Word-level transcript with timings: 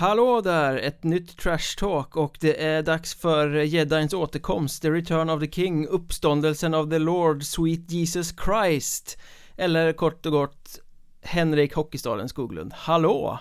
Hallå 0.00 0.40
där! 0.40 0.76
Ett 0.76 1.04
nytt 1.04 1.36
Trash 1.36 1.76
Talk 1.78 2.16
och 2.16 2.36
det 2.40 2.64
är 2.64 2.82
dags 2.82 3.14
för 3.14 3.50
Jedins 3.54 4.14
återkomst, 4.14 4.82
The 4.82 4.90
Return 4.90 5.30
of 5.30 5.40
the 5.40 5.50
King, 5.50 5.86
uppståndelsen 5.86 6.74
av 6.74 6.90
the 6.90 6.98
Lord, 6.98 7.44
Sweet 7.44 7.90
Jesus 7.90 8.34
Christ 8.44 9.18
Eller 9.56 9.92
kort 9.92 10.26
och 10.26 10.32
gott 10.32 10.78
Henrik 11.22 11.74
Hockeystaden 11.74 12.28
Skoglund, 12.28 12.72
hallå! 12.72 13.38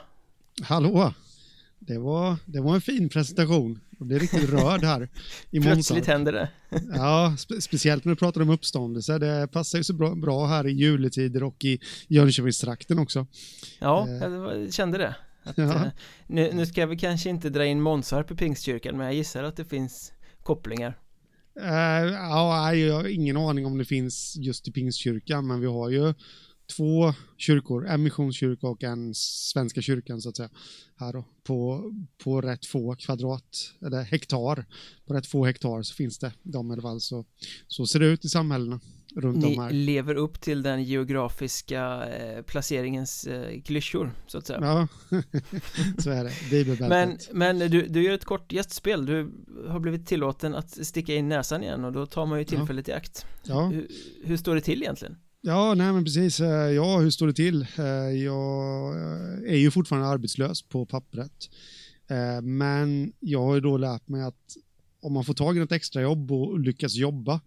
Hallå! 0.62 1.14
Det 1.80 1.98
var, 1.98 2.36
det 2.46 2.62
var 2.62 2.76
en 2.76 2.82
fin 2.82 3.10
presentation. 3.10 3.80
Jag 4.00 4.08
blev 4.08 4.20
riktigt 4.20 4.50
rörd 4.50 4.84
här 4.84 5.10
i 5.52 5.60
Plötsligt 5.62 6.08
händer 6.08 6.32
det. 6.32 6.50
ja, 6.96 7.36
spe 7.38 7.62
speciellt 7.62 8.06
när 8.06 8.10
du 8.10 8.16
pratar 8.16 8.42
om 8.42 8.50
uppståndelse. 8.50 9.18
Det 9.18 9.48
passar 9.52 9.78
ju 9.78 9.84
så 9.84 9.94
bra, 9.94 10.16
bra 10.16 10.46
här 10.46 10.68
i 10.68 10.72
juletider 10.72 11.44
och 11.44 11.66
i 11.66 11.80
Jönköpingstrakten 12.08 13.00
också. 13.00 13.28
Ja, 13.80 14.08
eh. 14.08 14.32
jag 14.32 14.74
kände 14.74 14.98
det. 14.98 15.16
Att, 15.44 15.58
ja. 15.58 15.64
Eh, 15.64 15.92
nu, 16.28 16.50
nu 16.54 16.66
ska 16.66 16.86
vi 16.86 16.98
kanske 16.98 17.30
inte 17.30 17.50
dra 17.50 17.66
in 17.66 17.82
Månsarp 17.82 18.32
i 18.32 18.36
Pingstkyrkan, 18.36 18.98
men 18.98 19.06
jag 19.06 19.16
gissar 19.16 19.44
att 19.44 19.58
det 19.58 19.66
finns 19.66 20.14
kopplingar. 20.44 20.98
Uh, 21.60 22.14
ja, 22.14 22.74
jag 22.74 22.96
har 22.96 23.08
ingen 23.08 23.38
aning 23.38 23.66
om 23.66 23.78
det 23.78 23.86
finns 23.86 24.36
just 24.38 24.68
i 24.68 24.72
Pingstkyrkan, 24.72 25.48
men 25.48 25.60
vi 25.60 25.68
har 25.68 25.90
ju 25.90 26.14
två 26.78 27.14
kyrkor, 27.38 27.88
en 27.88 28.04
missionskyrka 28.04 28.68
och 28.68 28.84
en 28.84 29.14
svenska 29.16 29.82
kyrkan 29.82 30.22
så 30.22 30.30
att 30.30 30.38
säga. 30.38 30.50
Här 30.96 31.14
då, 31.14 31.26
på, 31.44 31.92
på 32.24 32.42
rätt 32.42 32.66
få 32.66 32.96
kvadrat, 32.96 33.74
eller 33.86 34.04
hektar, 34.04 34.66
på 35.06 35.14
rätt 35.14 35.28
få 35.28 35.46
hektar 35.46 35.82
så 35.84 35.96
finns 35.96 36.20
det 36.20 36.34
de 36.44 36.70
i 36.70 36.74
alla 36.74 36.82
fall. 36.82 37.02
Så, 37.02 37.26
så 37.68 37.88
ser 37.88 38.00
det 38.00 38.06
ut 38.06 38.26
i 38.26 38.30
samhällena 38.30 38.80
runt 39.16 39.38
Ni 39.38 39.56
om 39.56 39.64
här. 39.64 39.72
Ni 39.72 39.78
lever 39.78 40.16
upp 40.16 40.42
till 40.42 40.62
den 40.62 40.84
geografiska 40.84 42.08
eh, 42.08 42.42
placeringens 42.42 43.28
eh, 43.28 43.62
klyschor, 43.62 44.12
så 44.28 44.38
att 44.38 44.48
säga. 44.48 44.60
Ja, 44.62 44.88
så 45.98 46.10
är 46.10 46.24
det. 46.24 46.34
Bibelbältet. 46.50 47.30
Men, 47.34 47.58
men 47.58 47.72
du, 47.72 47.88
du 47.88 48.04
gör 48.04 48.14
ett 48.14 48.26
kort 48.26 48.52
gästspel. 48.52 49.06
Du 49.06 49.32
har 49.68 49.80
blivit 49.80 50.08
tillåten 50.08 50.56
att 50.56 50.88
sticka 50.88 51.16
in 51.16 51.30
näsan 51.30 51.64
igen 51.64 51.86
och 51.86 51.92
då 51.92 52.06
tar 52.06 52.26
man 52.26 52.40
ju 52.40 52.46
tillfället 52.46 52.88
ja. 52.88 52.94
i 52.94 52.98
akt. 52.98 53.26
Ja. 53.44 53.66
Hur, 53.66 53.88
hur 54.24 54.38
står 54.38 54.56
det 54.56 54.62
till 54.62 54.82
egentligen? 54.84 55.18
Ja, 55.42 55.74
nej 55.74 55.94
men 55.94 56.04
precis. 56.04 56.40
Eh, 56.40 56.72
ja, 56.72 57.00
hur 57.00 57.10
står 57.10 57.28
det 57.28 57.34
till? 57.34 57.62
Eh, 57.78 57.86
jag 58.24 58.96
eh, 58.96 59.54
är 59.54 59.58
ju 59.58 59.72
fortfarande 59.72 60.08
arbetslös 60.08 60.62
på 60.62 60.86
pappret. 60.86 61.50
Men 62.44 63.14
jag 63.20 63.44
har 63.44 63.56
ju 63.56 63.62
då 63.62 63.78
lärt 63.78 64.08
mig 64.08 64.22
att 64.22 64.58
om 65.02 65.14
man 65.14 65.26
får 65.26 65.34
tag 65.34 65.58
i 65.58 65.60
ett 65.60 65.72
extrajobb 65.72 66.32
och 66.32 66.60
lyckas 66.60 66.96
jobba 66.96 67.42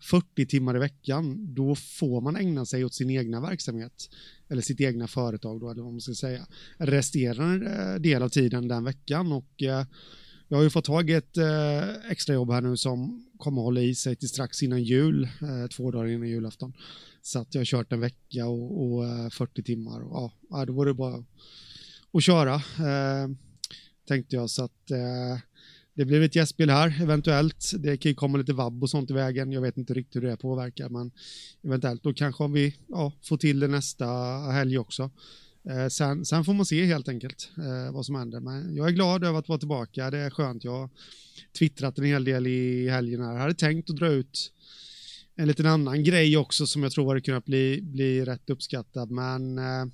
40 0.00 0.46
timmar 0.46 0.76
i 0.76 0.78
veckan, 0.78 1.54
då 1.54 1.74
får 1.74 2.20
man 2.20 2.36
ägna 2.36 2.66
sig 2.66 2.84
åt 2.84 2.94
sin 2.94 3.10
egna 3.10 3.40
verksamhet. 3.40 4.10
Eller 4.48 4.62
sitt 4.62 4.80
egna 4.80 5.08
företag 5.08 5.60
då, 5.60 5.70
eller 5.70 5.82
vad 5.82 5.92
man 5.92 6.00
ska 6.00 6.14
säga. 6.14 6.46
Resterande 6.78 7.98
del 7.98 8.22
av 8.22 8.28
tiden 8.28 8.68
den 8.68 8.84
veckan 8.84 9.32
och 9.32 9.62
jag 10.48 10.56
har 10.56 10.62
ju 10.62 10.70
fått 10.70 10.84
tag 10.84 11.10
i 11.10 11.12
ett 11.12 11.36
eh, 11.36 12.10
extrajobb 12.10 12.50
här 12.50 12.60
nu 12.60 12.76
som 12.76 13.26
kommer 13.38 13.62
hålla 13.62 13.80
i 13.80 13.94
sig 13.94 14.16
till 14.16 14.28
strax 14.28 14.62
innan 14.62 14.82
jul, 14.82 15.24
eh, 15.24 15.68
två 15.76 15.90
dagar 15.90 16.06
innan 16.06 16.28
julafton. 16.28 16.72
Så 17.22 17.38
att 17.38 17.54
jag 17.54 17.60
har 17.60 17.64
kört 17.64 17.92
en 17.92 18.00
vecka 18.00 18.46
och, 18.46 18.84
och 18.84 19.04
eh, 19.06 19.30
40 19.30 19.62
timmar. 19.62 20.00
Och, 20.00 20.32
ja, 20.50 20.64
då 20.64 20.72
var 20.72 20.86
det 20.86 20.94
bara 20.94 21.24
att 22.12 22.22
köra, 22.24 22.54
eh, 22.54 23.28
tänkte 24.08 24.36
jag. 24.36 24.50
Så 24.50 24.64
att 24.64 24.90
eh, 24.90 25.40
det 25.94 26.04
blir 26.04 26.20
ett 26.20 26.36
gästspel 26.36 26.70
här, 26.70 27.02
eventuellt. 27.02 27.72
Det 27.78 27.96
kan 27.96 28.10
ju 28.10 28.14
komma 28.14 28.38
lite 28.38 28.52
vabb 28.52 28.82
och 28.82 28.90
sånt 28.90 29.10
i 29.10 29.14
vägen. 29.14 29.52
Jag 29.52 29.60
vet 29.60 29.76
inte 29.76 29.94
riktigt 29.94 30.22
hur 30.22 30.28
det 30.28 30.36
påverkar, 30.36 30.88
men 30.88 31.10
eventuellt. 31.64 32.02
Då 32.02 32.14
kanske 32.14 32.44
om 32.44 32.52
vi 32.52 32.76
ja, 32.88 33.12
får 33.22 33.36
till 33.36 33.60
det 33.60 33.68
nästa 33.68 34.06
helg 34.52 34.78
också. 34.78 35.10
Eh, 35.70 35.88
sen, 35.88 36.24
sen, 36.24 36.44
får 36.44 36.54
man 36.54 36.66
se 36.66 36.84
helt 36.84 37.08
enkelt 37.08 37.50
eh, 37.58 37.92
vad 37.92 38.06
som 38.06 38.14
händer. 38.14 38.40
Men 38.40 38.76
jag 38.76 38.88
är 38.88 38.92
glad 38.92 39.24
över 39.24 39.38
att 39.38 39.48
vara 39.48 39.58
tillbaka. 39.58 40.10
Det 40.10 40.18
är 40.18 40.30
skönt. 40.30 40.64
Jag 40.64 40.72
har 40.72 40.90
twittrat 41.58 41.98
en 41.98 42.04
hel 42.04 42.24
del 42.24 42.46
i 42.46 42.88
helgen 42.88 43.20
här. 43.20 43.32
Jag 43.32 43.40
hade 43.40 43.54
tänkt 43.54 43.90
att 43.90 43.96
dra 43.96 44.08
ut 44.08 44.52
en 45.36 45.48
liten 45.48 45.66
annan 45.66 46.04
grej 46.04 46.36
också 46.36 46.66
som 46.66 46.82
jag 46.82 46.92
tror 46.92 47.08
hade 47.08 47.20
kunnat 47.20 47.44
bli, 47.44 47.80
bli 47.82 48.24
rätt 48.24 48.50
uppskattad, 48.50 49.10
men 49.10 49.58
eh, 49.58 49.86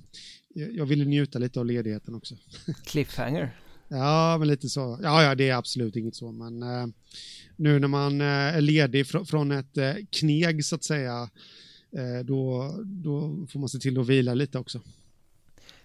jag 0.55 0.87
ville 0.87 1.05
njuta 1.05 1.39
lite 1.39 1.61
av 1.61 1.67
ledigheten 1.67 2.15
också. 2.15 2.35
Cliffhanger? 2.87 3.57
ja, 3.89 4.37
men 4.39 4.49
lite 4.49 4.69
så. 4.69 4.99
Ja, 5.03 5.23
ja, 5.23 5.35
det 5.35 5.49
är 5.49 5.55
absolut 5.55 5.97
inget 5.97 6.15
så, 6.15 6.33
men 6.33 6.63
eh, 6.63 6.87
nu 7.57 7.79
när 7.79 7.89
man 7.89 8.21
eh, 8.21 8.27
är 8.27 8.61
ledig 8.61 9.07
fr 9.07 9.25
från 9.25 9.53
ett 9.53 9.77
eh, 9.77 9.95
kneg 10.11 10.65
så 10.65 10.75
att 10.75 10.85
säga, 10.85 11.31
eh, 11.97 12.25
då, 12.25 12.73
då 12.85 13.47
får 13.51 13.61
man 13.61 13.69
se 13.69 13.79
till 13.79 14.01
att 14.01 14.07
vila 14.07 14.35
lite 14.35 14.59
också. 14.59 14.81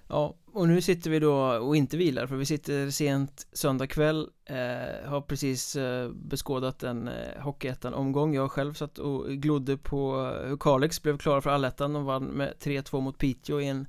Ja, 0.09 0.35
och 0.53 0.68
nu 0.68 0.81
sitter 0.81 1.09
vi 1.09 1.19
då 1.19 1.35
och 1.35 1.75
inte 1.75 1.97
vilar 1.97 2.28
för 2.28 2.35
vi 2.35 2.45
sitter 2.45 2.90
sent 2.90 3.47
söndag 3.53 3.88
kväll. 3.88 4.29
Eh, 4.45 5.09
Har 5.09 5.22
precis 5.22 5.75
eh, 5.75 6.09
beskådat 6.09 6.84
en 6.84 7.07
eh, 7.07 7.41
Hockeyettan-omgång. 7.41 8.35
Jag 8.35 8.51
själv 8.51 8.73
satt 8.73 8.97
och 8.97 9.28
glodde 9.28 9.78
på 9.78 10.16
hur 10.46 10.57
Kalix 10.57 11.01
blev 11.01 11.17
klara 11.17 11.41
för 11.41 11.50
allettan. 11.50 11.96
Och 11.96 12.03
vann 12.03 12.23
med 12.23 12.53
3-2 12.59 13.01
mot 13.01 13.17
Piteå 13.17 13.62
i 13.62 13.67
en 13.67 13.88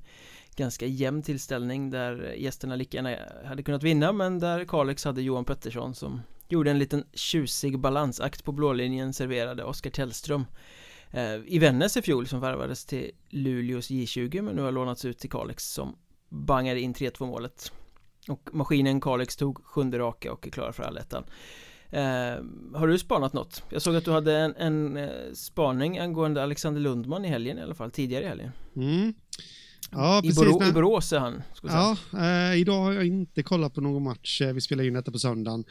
ganska 0.55 0.85
jämn 0.85 1.21
tillställning 1.21 1.89
där 1.89 2.33
gästerna 2.37 2.75
lika 2.75 2.97
gärna 2.97 3.15
hade 3.45 3.63
kunnat 3.63 3.83
vinna 3.83 4.11
men 4.11 4.39
där 4.39 4.65
Kalix 4.65 5.05
hade 5.05 5.21
Johan 5.21 5.45
Pettersson 5.45 5.95
som 5.95 6.21
gjorde 6.47 6.71
en 6.71 6.79
liten 6.79 7.03
tjusig 7.13 7.79
balansakt 7.79 8.43
på 8.43 8.51
blålinjen 8.51 9.13
serverade 9.13 9.63
Oskar 9.63 9.89
Tellström 9.89 10.45
eh, 11.11 11.35
i 11.45 11.59
Vännäs 11.59 11.97
i 11.97 12.01
fjol 12.01 12.27
som 12.27 12.39
värvades 12.39 12.85
till 12.85 13.11
Luleås 13.29 13.89
J20 13.89 14.41
men 14.41 14.55
nu 14.55 14.61
har 14.61 14.71
lånats 14.71 15.05
ut 15.05 15.19
till 15.19 15.29
Kalix 15.29 15.73
som 15.73 15.95
bangade 16.29 16.79
in 16.79 16.93
3-2 16.93 17.25
målet 17.25 17.71
och 18.27 18.49
maskinen 18.51 19.01
Kalix 19.01 19.35
tog 19.35 19.65
sjunde 19.65 19.99
raka 19.99 20.31
och 20.31 20.47
är 20.47 20.51
klara 20.51 20.73
för 20.73 20.83
allettan 20.83 21.23
eh, 21.89 22.01
Har 22.73 22.87
du 22.87 22.99
spanat 22.99 23.33
något? 23.33 23.63
Jag 23.69 23.81
såg 23.81 23.95
att 23.95 24.05
du 24.05 24.11
hade 24.11 24.37
en, 24.37 24.55
en 24.55 24.97
eh, 24.97 25.09
spaning 25.33 25.99
angående 25.99 26.43
Alexander 26.43 26.81
Lundman 26.81 27.25
i 27.25 27.27
helgen 27.27 27.57
i 27.57 27.61
alla 27.61 27.75
fall, 27.75 27.91
tidigare 27.91 28.23
i 28.23 28.27
helgen 28.27 28.51
mm. 28.75 29.13
Ja, 29.91 30.19
I, 30.19 30.21
precis, 30.21 30.37
Borå, 30.37 30.63
I 30.63 30.71
Borås 30.71 31.13
är 31.13 31.19
han. 31.19 31.41
Ja, 31.63 31.97
eh, 32.13 32.59
idag 32.59 32.81
har 32.81 32.93
jag 32.93 33.05
inte 33.05 33.43
kollat 33.43 33.73
på 33.73 33.81
någon 33.81 34.03
match. 34.03 34.41
Eh, 34.41 34.53
vi 34.53 34.61
spelar 34.61 34.83
in 34.83 34.93
detta 34.93 35.11
på 35.11 35.19
söndagen. 35.19 35.63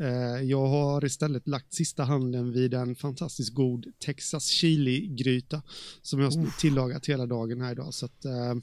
Eh, 0.00 0.42
jag 0.42 0.66
har 0.66 1.04
istället 1.04 1.48
lagt 1.48 1.74
sista 1.74 2.04
handen 2.04 2.52
vid 2.52 2.74
en 2.74 2.96
fantastiskt 2.96 3.54
god 3.54 3.86
Texas 4.04 4.46
chili-gryta 4.46 5.62
som 6.02 6.20
jag 6.20 6.30
har 6.30 6.60
tillagat 6.60 7.06
hela 7.06 7.26
dagen 7.26 7.60
här 7.60 7.72
idag. 7.72 7.94
Så 7.94 8.06
att, 8.06 8.24
eh, 8.24 8.54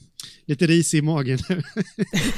lite 0.46 0.68
ris 0.68 0.94
i 0.94 1.02
magen 1.02 1.40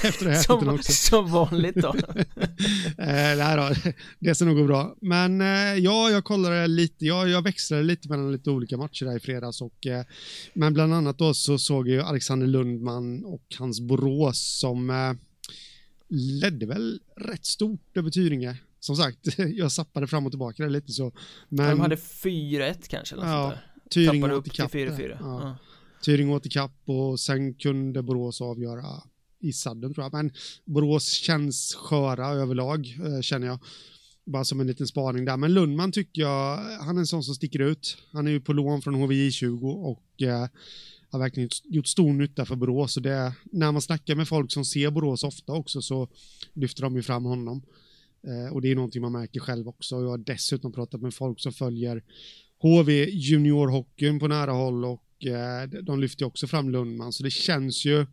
efter 0.04 0.26
det 0.26 0.36
som, 0.36 0.70
också. 0.70 0.92
Som 1.10 1.32
vanligt 1.32 1.76
då. 1.76 1.88
eh, 2.98 3.56
då, 3.56 3.92
det 4.20 4.36
ska 4.36 4.46
nog 4.46 4.58
gå 4.58 4.64
bra. 4.64 4.96
Men 5.02 5.42
eh, 5.42 5.48
ja, 5.78 6.10
jag 6.10 6.24
kollade 6.24 6.68
lite. 6.68 7.06
Jag, 7.06 7.30
jag 7.30 7.42
växlade 7.42 7.84
lite 7.84 8.10
mellan 8.10 8.32
lite 8.32 8.50
olika 8.50 8.78
matcher 8.78 9.06
där 9.06 9.18
i 9.18 9.20
fredags. 9.20 9.62
Och, 9.62 9.86
eh, 9.86 10.06
men 10.54 10.74
bland 10.74 10.94
annat 10.94 11.18
då 11.18 11.34
så 11.34 11.58
såg 11.58 11.90
jag 11.90 12.06
Alexander 12.06 12.48
Lundman 12.56 13.26
och 13.26 13.44
hans 13.60 13.82
Borås 13.82 14.60
som 14.60 14.90
eh, 14.90 15.14
ledde 16.10 16.66
väl 16.66 17.00
rätt 17.16 17.46
stort 17.46 17.98
över 17.98 18.10
Tyringe. 18.10 18.58
Som 18.80 18.96
sagt, 18.96 19.20
jag 19.38 19.72
sappade 19.72 20.08
fram 20.08 20.26
och 20.26 20.32
tillbaka 20.32 20.64
där 20.64 20.70
lite 20.70 20.92
så. 20.92 21.12
Men... 21.50 21.70
De 21.70 21.80
hade 21.80 21.96
4-1 21.96 22.76
kanske? 22.88 23.16
Eller 23.16 23.28
ja, 23.28 23.54
Tyringe 23.90 24.34
åt 24.34 24.48
ikapp. 24.48 24.74
4-4. 24.74 25.08
Ja. 25.10 25.18
Ja. 25.20 25.58
Tyringe 26.06 26.34
åt 26.34 26.46
ikapp 26.46 26.82
och 26.86 27.20
sen 27.20 27.54
kunde 27.54 28.02
Borås 28.02 28.42
avgöra 28.42 28.86
i 29.40 29.54
sadden 29.54 29.94
tror 29.94 30.06
jag. 30.06 30.14
Men 30.14 30.32
Borås 30.66 31.10
känns 31.10 31.76
sköra 31.76 32.28
överlag, 32.28 32.98
eh, 33.06 33.22
känner 33.22 33.48
jag. 33.48 33.60
Bara 34.26 34.44
som 34.44 34.60
en 34.60 34.68
liten 34.68 34.88
spaning 34.88 35.26
där. 35.26 35.38
Men 35.38 35.54
Lundman 35.54 35.92
tycker 35.92 36.22
jag, 36.22 36.58
han 36.58 36.96
är 36.96 37.00
en 37.00 37.08
sån 37.08 37.24
som 37.24 37.36
sticker 37.36 37.60
ut. 37.60 37.98
Han 38.12 38.28
är 38.28 38.32
ju 38.32 38.42
på 38.42 38.54
lån 38.54 38.82
från 38.82 38.96
HVI20 38.96 39.62
och 39.62 40.22
eh, 40.22 40.48
har 41.16 41.20
verkligen 41.20 41.50
gjort 41.64 41.88
stor 41.88 42.14
nytta 42.14 42.46
för 42.46 42.56
Borås. 42.56 42.98
Och 42.98 43.04
det, 43.04 43.34
när 43.44 43.72
man 43.72 43.82
snackar 43.82 44.16
med 44.16 44.28
folk 44.28 44.52
som 44.52 44.66
ser 44.66 44.92
Borås 44.92 45.24
ofta 45.24 45.54
också 45.54 45.82
så 45.82 46.08
lyfter 46.54 46.82
de 46.82 46.96
ju 46.96 47.02
fram 47.02 47.26
honom. 47.26 47.64
Eh, 48.28 48.54
och 48.54 48.62
det 48.62 48.72
är 48.72 48.76
någonting 48.76 49.02
man 49.02 49.12
märker 49.12 49.40
själv 49.40 49.68
också. 49.68 49.96
Jag 49.96 50.10
har 50.10 50.18
dessutom 50.18 50.72
pratat 50.72 51.02
med 51.02 51.14
folk 51.14 51.40
som 51.40 51.54
följer 51.54 52.04
HV 52.62 53.10
juniorhockeyn 53.10 54.20
på 54.20 54.28
nära 54.28 54.52
håll 54.52 54.86
och 54.86 55.26
eh, 55.26 55.70
de 55.70 56.00
lyfter 56.00 56.26
också 56.26 56.48
fram 56.48 56.70
Lundman. 56.70 57.14
Så 57.14 57.24
det 57.24 57.32
känns 57.32 57.86
ju 57.86 58.06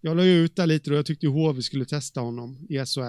jag 0.00 0.16
la 0.16 0.24
ju 0.24 0.44
ut 0.44 0.56
där 0.56 0.66
lite 0.66 0.90
och 0.90 0.96
jag 0.96 1.06
tyckte 1.06 1.26
HV 1.26 1.62
skulle 1.62 1.84
testa 1.84 2.20
honom 2.20 2.66
i 2.68 2.86
SHL. 2.86 3.00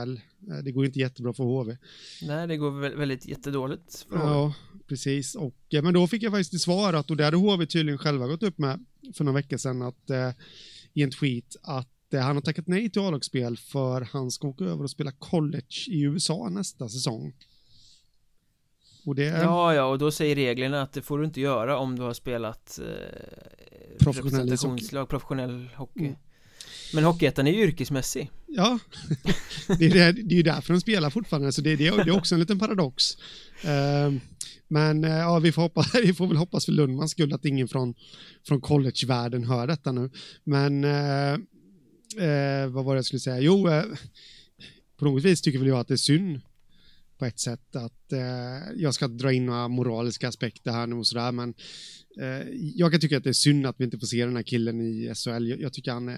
Eh, 0.51 0.57
det 0.63 0.71
går 0.71 0.85
inte 0.85 0.99
jättebra 0.99 1.33
för 1.33 1.43
HV. 1.43 1.77
Nej, 2.21 2.47
det 2.47 2.57
går 2.57 2.97
väldigt 2.97 3.25
jättedåligt 3.25 4.05
för 4.09 4.17
HV. 4.17 4.29
Ja, 4.29 4.53
precis. 4.87 5.35
Och, 5.35 5.55
men 5.71 5.93
då 5.93 6.07
fick 6.07 6.23
jag 6.23 6.31
faktiskt 6.31 6.63
svarat 6.63 7.11
och 7.11 7.17
det 7.17 7.25
hade 7.25 7.37
HV 7.37 7.65
tydligen 7.65 7.97
själva 7.97 8.27
gått 8.27 8.43
upp 8.43 8.57
med 8.57 8.85
för 9.13 9.23
några 9.23 9.35
veckor 9.35 9.57
sedan 9.57 9.81
att, 9.81 10.09
eh, 10.09 10.31
i 10.93 11.03
en 11.03 11.11
tweet 11.11 11.55
att 11.61 12.13
eh, 12.13 12.19
han 12.19 12.35
har 12.35 12.41
tackat 12.41 12.67
nej 12.67 12.89
till 12.89 13.01
A-lagsspel 13.01 13.57
för 13.57 14.01
han 14.01 14.31
ska 14.31 14.47
åka 14.47 14.63
över 14.63 14.83
och 14.83 14.91
spela 14.91 15.11
college 15.11 15.87
i 15.87 16.01
USA 16.01 16.49
nästa 16.49 16.89
säsong. 16.89 17.33
Och 19.05 19.15
det... 19.15 19.23
Ja, 19.23 19.73
ja, 19.73 19.85
och 19.85 19.97
då 19.97 20.11
säger 20.11 20.35
reglerna 20.35 20.81
att 20.81 20.93
det 20.93 21.01
får 21.01 21.19
du 21.19 21.25
inte 21.25 21.41
göra 21.41 21.77
om 21.77 21.95
du 21.95 22.01
har 22.01 22.13
spelat 22.13 22.79
eh, 22.79 23.97
professionell 23.99 24.57
hockey. 24.57 25.05
professionell 25.09 25.69
hockey. 25.75 25.99
Mm. 25.99 26.15
Men 26.93 27.03
Hockeyettan 27.03 27.47
är 27.47 27.51
ju 27.51 27.63
yrkesmässig. 27.63 28.31
Ja, 28.47 28.79
det 29.79 29.85
är, 29.85 30.13
det, 30.13 30.33
är 30.33 30.37
ju 30.37 30.43
därför 30.43 30.73
de 30.73 30.81
spelar 30.81 31.09
fortfarande, 31.09 31.51
så 31.51 31.61
det, 31.61 31.75
det, 31.75 31.87
är, 31.87 32.03
det 32.03 32.11
är 32.11 32.17
också 32.17 32.35
en 32.35 32.39
liten 32.39 32.59
paradox. 32.59 33.17
Uh, 33.65 34.19
men 34.67 35.03
eh, 35.03 35.17
ja, 35.17 35.39
vi 35.39 35.51
får, 35.51 35.61
hoppa, 35.61 35.85
vi 36.03 36.13
får 36.13 36.27
väl 36.27 36.37
hoppas 36.37 36.65
för 36.65 36.71
Lundmans 36.71 37.11
skull 37.11 37.33
att 37.33 37.45
ingen 37.45 37.67
från, 37.67 37.95
från 38.47 38.61
collegevärlden 38.61 39.43
hör 39.43 39.67
detta 39.67 39.91
nu. 39.91 40.09
Men 40.43 40.83
eh, 40.83 41.33
eh 42.27 42.67
vad 42.67 42.85
var 42.85 42.93
det 42.93 42.97
jag 42.97 43.05
skulle 43.05 43.19
säga? 43.19 43.39
Jo, 43.39 43.69
eh, 43.69 43.83
på 44.97 45.05
något 45.05 45.23
vis 45.23 45.41
tycker 45.41 45.59
väl 45.59 45.67
jag 45.67 45.79
att 45.79 45.87
det 45.87 45.93
är 45.93 45.97
synd 45.97 46.41
på 47.17 47.25
ett 47.25 47.39
sätt 47.39 47.75
att 47.75 48.13
eh, 48.13 48.71
jag 48.75 48.93
ska 48.93 49.07
dra 49.07 49.33
in 49.33 49.45
några 49.45 49.67
moraliska 49.67 50.27
aspekter 50.27 50.71
här 50.71 50.87
nu 50.87 50.95
och 50.95 51.07
sådär, 51.07 51.31
men 51.31 51.53
Eh, 52.17 52.47
jag 52.75 52.91
kan 52.91 53.01
tycka 53.01 53.17
att 53.17 53.23
det 53.23 53.29
är 53.29 53.33
synd 53.33 53.65
att 53.65 53.75
vi 53.79 53.83
inte 53.83 53.99
får 53.99 54.07
se 54.07 54.25
den 54.25 54.35
här 54.35 54.43
killen 54.43 54.81
i 54.81 55.13
SHL. 55.15 55.47
Jag, 55.47 55.61
jag 55.61 55.73
tycker 55.73 55.91
han, 55.91 56.15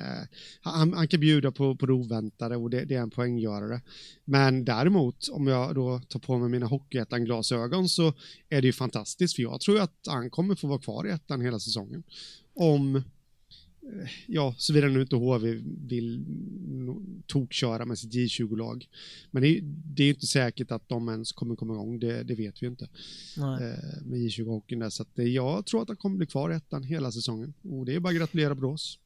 han, 0.61 0.93
han, 0.93 1.07
kan 1.07 1.19
bjuda 1.19 1.51
på, 1.51 1.75
på 1.75 1.85
det 1.85 1.93
oväntade 1.93 2.55
och 2.55 2.69
det, 2.69 2.85
det, 2.85 2.95
är 2.95 3.01
en 3.01 3.09
poänggörare. 3.09 3.81
Men 4.25 4.65
däremot, 4.65 5.27
om 5.31 5.47
jag 5.47 5.75
då 5.75 5.99
tar 5.99 6.19
på 6.19 6.37
mig 6.37 6.49
mina 6.49 6.65
hockeyettan-glasögon 6.65 7.89
så 7.89 8.13
är 8.49 8.61
det 8.61 8.67
ju 8.67 8.73
fantastiskt, 8.73 9.35
för 9.35 9.43
jag 9.43 9.61
tror 9.61 9.79
att 9.79 9.93
han 10.07 10.29
kommer 10.29 10.55
få 10.55 10.67
vara 10.67 10.79
kvar 10.79 11.07
i 11.07 11.11
ettan 11.11 11.41
hela 11.41 11.59
säsongen. 11.59 12.03
Om 12.53 13.03
ja, 14.27 14.55
såvida 14.57 14.87
nu 14.87 15.01
inte 15.01 15.15
HV 15.15 15.61
vill 15.87 16.25
tokköra 17.27 17.85
med 17.85 17.99
sitt 17.99 18.13
J20-lag. 18.13 18.89
Men 19.31 19.41
det 19.41 19.47
är, 19.47 19.61
det 19.63 20.03
är 20.03 20.09
inte 20.09 20.27
säkert 20.27 20.71
att 20.71 20.89
de 20.89 21.09
ens 21.09 21.31
kommer 21.31 21.55
komma 21.55 21.73
igång, 21.73 21.99
det, 21.99 22.23
det 22.23 22.35
vet 22.35 22.63
vi 22.63 22.67
inte. 22.67 22.89
Nej. 23.37 23.63
Eh, 23.63 24.05
med 24.05 24.19
J20-hockeyn 24.19 24.79
där, 24.79 24.89
så 24.89 25.03
att 25.03 25.09
jag 25.15 25.65
tror 25.65 25.81
att 25.81 25.87
han 25.87 25.97
kommer 25.97 26.17
bli 26.17 26.27
kvar 26.27 26.51
i 26.51 26.55
ettan 26.55 26.83
hela 26.83 27.11
säsongen. 27.11 27.53
Och 27.63 27.85
det 27.85 27.95
är 27.95 27.99
bara 27.99 28.09
att 28.09 28.15
gratulera 28.15 28.55
Brås. 28.55 28.99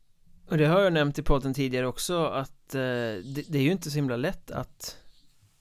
Och 0.47 0.57
det 0.57 0.65
har 0.65 0.81
jag 0.81 0.93
nämnt 0.93 1.19
i 1.19 1.21
podden 1.21 1.53
tidigare 1.53 1.87
också, 1.87 2.25
att 2.25 2.75
eh, 2.75 2.79
det, 2.79 3.43
det 3.47 3.57
är 3.57 3.61
ju 3.61 3.71
inte 3.71 3.91
så 3.91 3.95
himla 3.95 4.17
lätt 4.17 4.51
att 4.51 4.97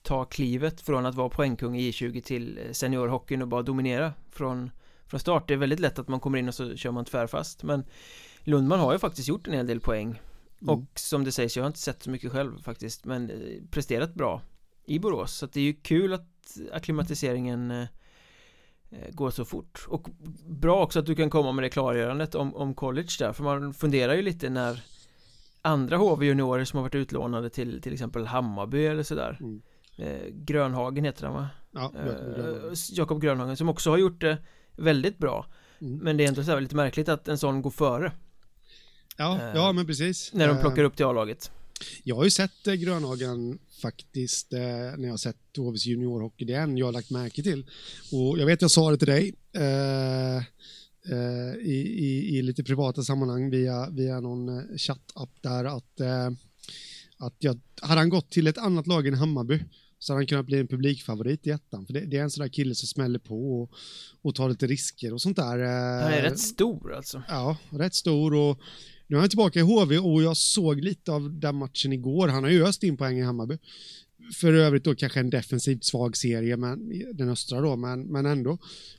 ta 0.01 0.25
klivet 0.25 0.81
från 0.81 1.05
att 1.05 1.15
vara 1.15 1.29
poängkung 1.29 1.77
i 1.77 1.91
J20 1.91 2.21
till 2.21 2.59
seniorhockeyn 2.71 3.41
och 3.41 3.47
bara 3.47 3.61
dominera 3.61 4.13
från, 4.31 4.71
från 5.07 5.19
start. 5.19 5.47
Det 5.47 5.53
är 5.53 5.57
väldigt 5.57 5.79
lätt 5.79 5.99
att 5.99 6.07
man 6.07 6.19
kommer 6.19 6.37
in 6.37 6.47
och 6.47 6.55
så 6.55 6.75
kör 6.75 6.91
man 6.91 7.05
tvärfast, 7.05 7.63
men 7.63 7.83
Lundman 8.43 8.79
har 8.79 8.93
ju 8.93 8.99
faktiskt 8.99 9.27
gjort 9.27 9.47
en 9.47 9.53
hel 9.53 9.67
del 9.67 9.79
poäng 9.79 10.21
mm. 10.61 10.75
Och 10.75 10.85
som 10.95 11.23
det 11.23 11.31
sägs, 11.31 11.55
jag 11.55 11.63
har 11.63 11.67
inte 11.67 11.79
sett 11.79 12.03
så 12.03 12.09
mycket 12.09 12.31
själv 12.31 12.61
faktiskt 12.61 13.05
Men 13.05 13.29
eh, 13.29 13.37
presterat 13.71 14.13
bra 14.13 14.41
I 14.85 14.99
Borås, 14.99 15.33
så 15.33 15.45
det 15.45 15.59
är 15.59 15.63
ju 15.63 15.73
kul 15.73 16.13
att 16.13 16.57
akklimatiseringen 16.73 17.71
eh, 17.71 17.87
eh, 18.89 19.11
Går 19.11 19.29
så 19.29 19.45
fort 19.45 19.85
Och 19.87 20.07
bra 20.47 20.83
också 20.83 20.99
att 20.99 21.05
du 21.05 21.15
kan 21.15 21.29
komma 21.29 21.51
med 21.51 21.63
det 21.63 21.69
klargörandet 21.69 22.35
om, 22.35 22.55
om 22.55 22.73
college 22.73 23.11
där 23.19 23.33
För 23.33 23.43
man 23.43 23.73
funderar 23.73 24.13
ju 24.13 24.21
lite 24.21 24.49
när 24.49 24.83
Andra 25.61 25.97
HV-juniorer 25.97 26.65
som 26.65 26.77
har 26.77 26.83
varit 26.83 26.95
utlånade 26.95 27.49
till 27.49 27.81
till 27.81 27.93
exempel 27.93 28.25
Hammarby 28.25 28.85
eller 28.85 29.03
sådär 29.03 29.37
mm. 29.41 29.61
Grönhagen 30.31 31.03
heter 31.03 31.25
han 31.25 31.35
va? 31.35 31.47
Ja, 31.71 31.91
Jakob 32.91 33.21
Grönhagen 33.21 33.57
som 33.57 33.69
också 33.69 33.89
har 33.89 33.97
gjort 33.97 34.21
det 34.21 34.37
väldigt 34.75 35.17
bra 35.17 35.45
mm. 35.81 35.97
Men 35.97 36.17
det 36.17 36.23
är 36.23 36.27
ändå 36.27 36.43
så 36.43 36.59
lite 36.59 36.75
märkligt 36.75 37.09
att 37.09 37.27
en 37.27 37.37
sån 37.37 37.61
går 37.61 37.69
före 37.69 38.11
Ja, 39.17 39.41
eh, 39.41 39.55
ja 39.55 39.71
men 39.71 39.87
precis. 39.87 40.33
När 40.33 40.47
de 40.47 40.57
plockar 40.57 40.83
upp 40.83 40.95
till 40.95 41.05
A-laget. 41.05 41.51
Jag 42.03 42.15
har 42.15 42.23
ju 42.23 42.29
sett 42.29 42.67
eh, 42.67 42.73
Grönhagen 42.73 43.59
faktiskt 43.81 44.53
eh, 44.53 44.59
när 44.59 45.03
jag 45.03 45.09
har 45.09 45.17
sett 45.17 45.37
HVs 45.57 45.85
juniorhockey. 45.85 46.45
Det 46.45 46.53
är 46.53 46.61
en 46.61 46.77
jag 46.77 46.85
har 46.85 46.93
lagt 46.93 47.09
märke 47.09 47.43
till. 47.43 47.65
Och 48.11 48.39
jag 48.39 48.45
vet 48.45 48.61
jag 48.61 48.71
sa 48.71 48.91
det 48.91 48.97
till 48.97 49.07
dig 49.07 49.33
eh, 49.53 50.37
eh, 51.09 51.55
i, 51.59 51.95
i, 51.97 52.37
i, 52.37 52.41
lite 52.41 52.63
privata 52.63 53.03
sammanhang 53.03 53.49
via, 53.49 53.89
via 53.89 54.19
någon 54.19 54.49
eh, 54.49 54.77
chattapp 54.77 55.29
där 55.41 55.65
att, 55.65 55.99
eh, 55.99 56.29
att 57.17 57.35
jag, 57.39 57.59
hade 57.81 58.01
han 58.01 58.09
gått 58.09 58.31
till 58.31 58.47
ett 58.47 58.57
annat 58.57 58.87
lag 58.87 59.07
än 59.07 59.13
Hammarby 59.13 59.59
så 59.99 60.13
hade 60.13 60.19
han 60.19 60.27
kunnat 60.27 60.45
bli 60.45 60.59
en 60.59 60.67
publikfavorit 60.67 61.47
i 61.47 61.49
ettan. 61.49 61.85
För 61.85 61.93
det, 61.93 61.99
det 61.99 62.17
är 62.17 62.23
en 62.23 62.31
sån 62.31 62.41
där 62.41 62.49
kille 62.49 62.75
som 62.75 62.87
smäller 62.87 63.19
på 63.19 63.61
och, 63.61 63.71
och 64.21 64.35
tar 64.35 64.49
lite 64.49 64.67
risker 64.67 65.13
och 65.13 65.21
sånt 65.21 65.37
där. 65.37 65.59
Han 66.01 66.13
är 66.13 66.21
rätt 66.21 66.39
stor 66.39 66.93
alltså. 66.93 67.23
Ja, 67.27 67.57
rätt 67.69 67.95
stor 67.95 68.33
och 68.33 68.59
nu 69.11 69.17
är 69.17 69.21
han 69.21 69.29
tillbaka 69.29 69.59
i 69.59 69.61
HV 69.61 69.97
och 69.97 70.23
jag 70.23 70.37
såg 70.37 70.81
lite 70.81 71.11
av 71.11 71.39
den 71.39 71.55
matchen 71.55 71.93
igår. 71.93 72.27
Han 72.27 72.43
har 72.43 72.51
ju 72.51 72.65
öst 72.65 72.83
in 72.83 72.97
poäng 72.97 73.19
i 73.19 73.21
Hammarby. 73.21 73.57
För 74.33 74.53
övrigt 74.53 74.83
då 74.83 74.95
kanske 74.95 75.19
en 75.19 75.29
defensivt 75.29 75.83
svag 75.83 76.17
serie, 76.17 76.57
men, 76.57 77.03
den 77.13 77.29
östra 77.29 77.61
då, 77.61 77.75
men, 77.75 78.01
men 78.01 78.25
ändå. 78.25 78.57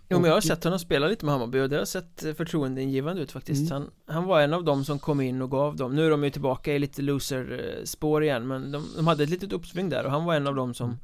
Jo, 0.08 0.20
men 0.20 0.24
jag 0.28 0.36
har 0.36 0.40
sett 0.40 0.64
honom 0.64 0.78
spela 0.78 1.06
lite 1.08 1.24
med 1.24 1.32
Hammarby 1.32 1.60
och 1.60 1.68
det 1.68 1.76
har 1.76 1.84
sett 1.84 2.24
förtroendeingivande 2.36 3.22
ut 3.22 3.32
faktiskt. 3.32 3.70
Mm. 3.70 3.72
Han, 3.72 3.90
han 4.16 4.24
var 4.24 4.40
en 4.40 4.54
av 4.54 4.64
dem 4.64 4.84
som 4.84 4.98
kom 4.98 5.20
in 5.20 5.42
och 5.42 5.50
gav 5.50 5.76
dem. 5.76 5.96
Nu 5.96 6.06
är 6.06 6.10
de 6.10 6.24
ju 6.24 6.30
tillbaka 6.30 6.74
i 6.74 6.78
lite 6.78 7.02
loser-spår 7.02 8.24
igen, 8.24 8.46
men 8.46 8.72
de, 8.72 8.86
de 8.96 9.06
hade 9.06 9.24
ett 9.24 9.30
litet 9.30 9.52
uppsving 9.52 9.88
där 9.88 10.04
och 10.04 10.10
han 10.10 10.24
var 10.24 10.34
en 10.34 10.46
av 10.46 10.54
dem 10.54 10.74
som 10.74 10.98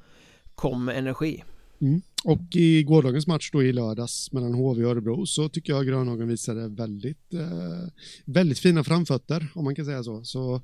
kom 0.55 0.85
med 0.85 0.99
energi. 0.99 1.45
Mm. 1.81 2.03
Och 2.25 2.57
i 2.57 2.83
gårdagens 2.83 3.27
match 3.27 3.51
då 3.53 3.63
i 3.63 3.73
lördags 3.73 4.33
mellan 4.33 4.55
HV 4.55 4.85
och 4.85 4.91
Örebro 4.91 5.27
så 5.27 5.49
tycker 5.49 5.73
jag 5.73 5.87
Grönhagen 5.87 6.29
visade 6.29 6.69
väldigt, 6.69 7.35
eh, 7.35 7.89
väldigt 8.25 8.59
fina 8.59 8.85
framfötter 8.85 9.53
om 9.55 9.65
man 9.65 9.75
kan 9.75 9.85
säga 9.85 10.03
så. 10.03 10.25
Så 10.25 10.63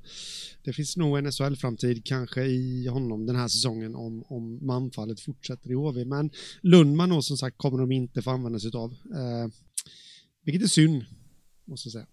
det 0.63 0.73
finns 0.73 0.97
nog 0.97 1.17
en 1.17 1.31
SHL-framtid 1.31 2.05
kanske 2.05 2.45
i 2.45 2.87
honom 2.87 3.25
den 3.25 3.35
här 3.35 3.47
säsongen 3.47 3.95
om, 3.95 4.23
om 4.27 4.65
manfallet 4.65 5.19
fortsätter 5.19 5.71
i 5.71 5.73
HV. 5.73 6.05
Men 6.05 6.31
Lundman 6.61 7.09
då 7.09 7.21
som 7.21 7.37
sagt 7.37 7.57
kommer 7.57 7.77
de 7.77 7.91
inte 7.91 8.21
få 8.21 8.31
använda 8.31 8.59
sig 8.59 8.71
av. 8.73 8.91
Eh, 8.91 9.51
vilket 10.43 10.63
är 10.63 10.67
synd, 10.67 11.05
måste 11.65 11.87
jag 11.87 11.93
säga. 11.93 12.07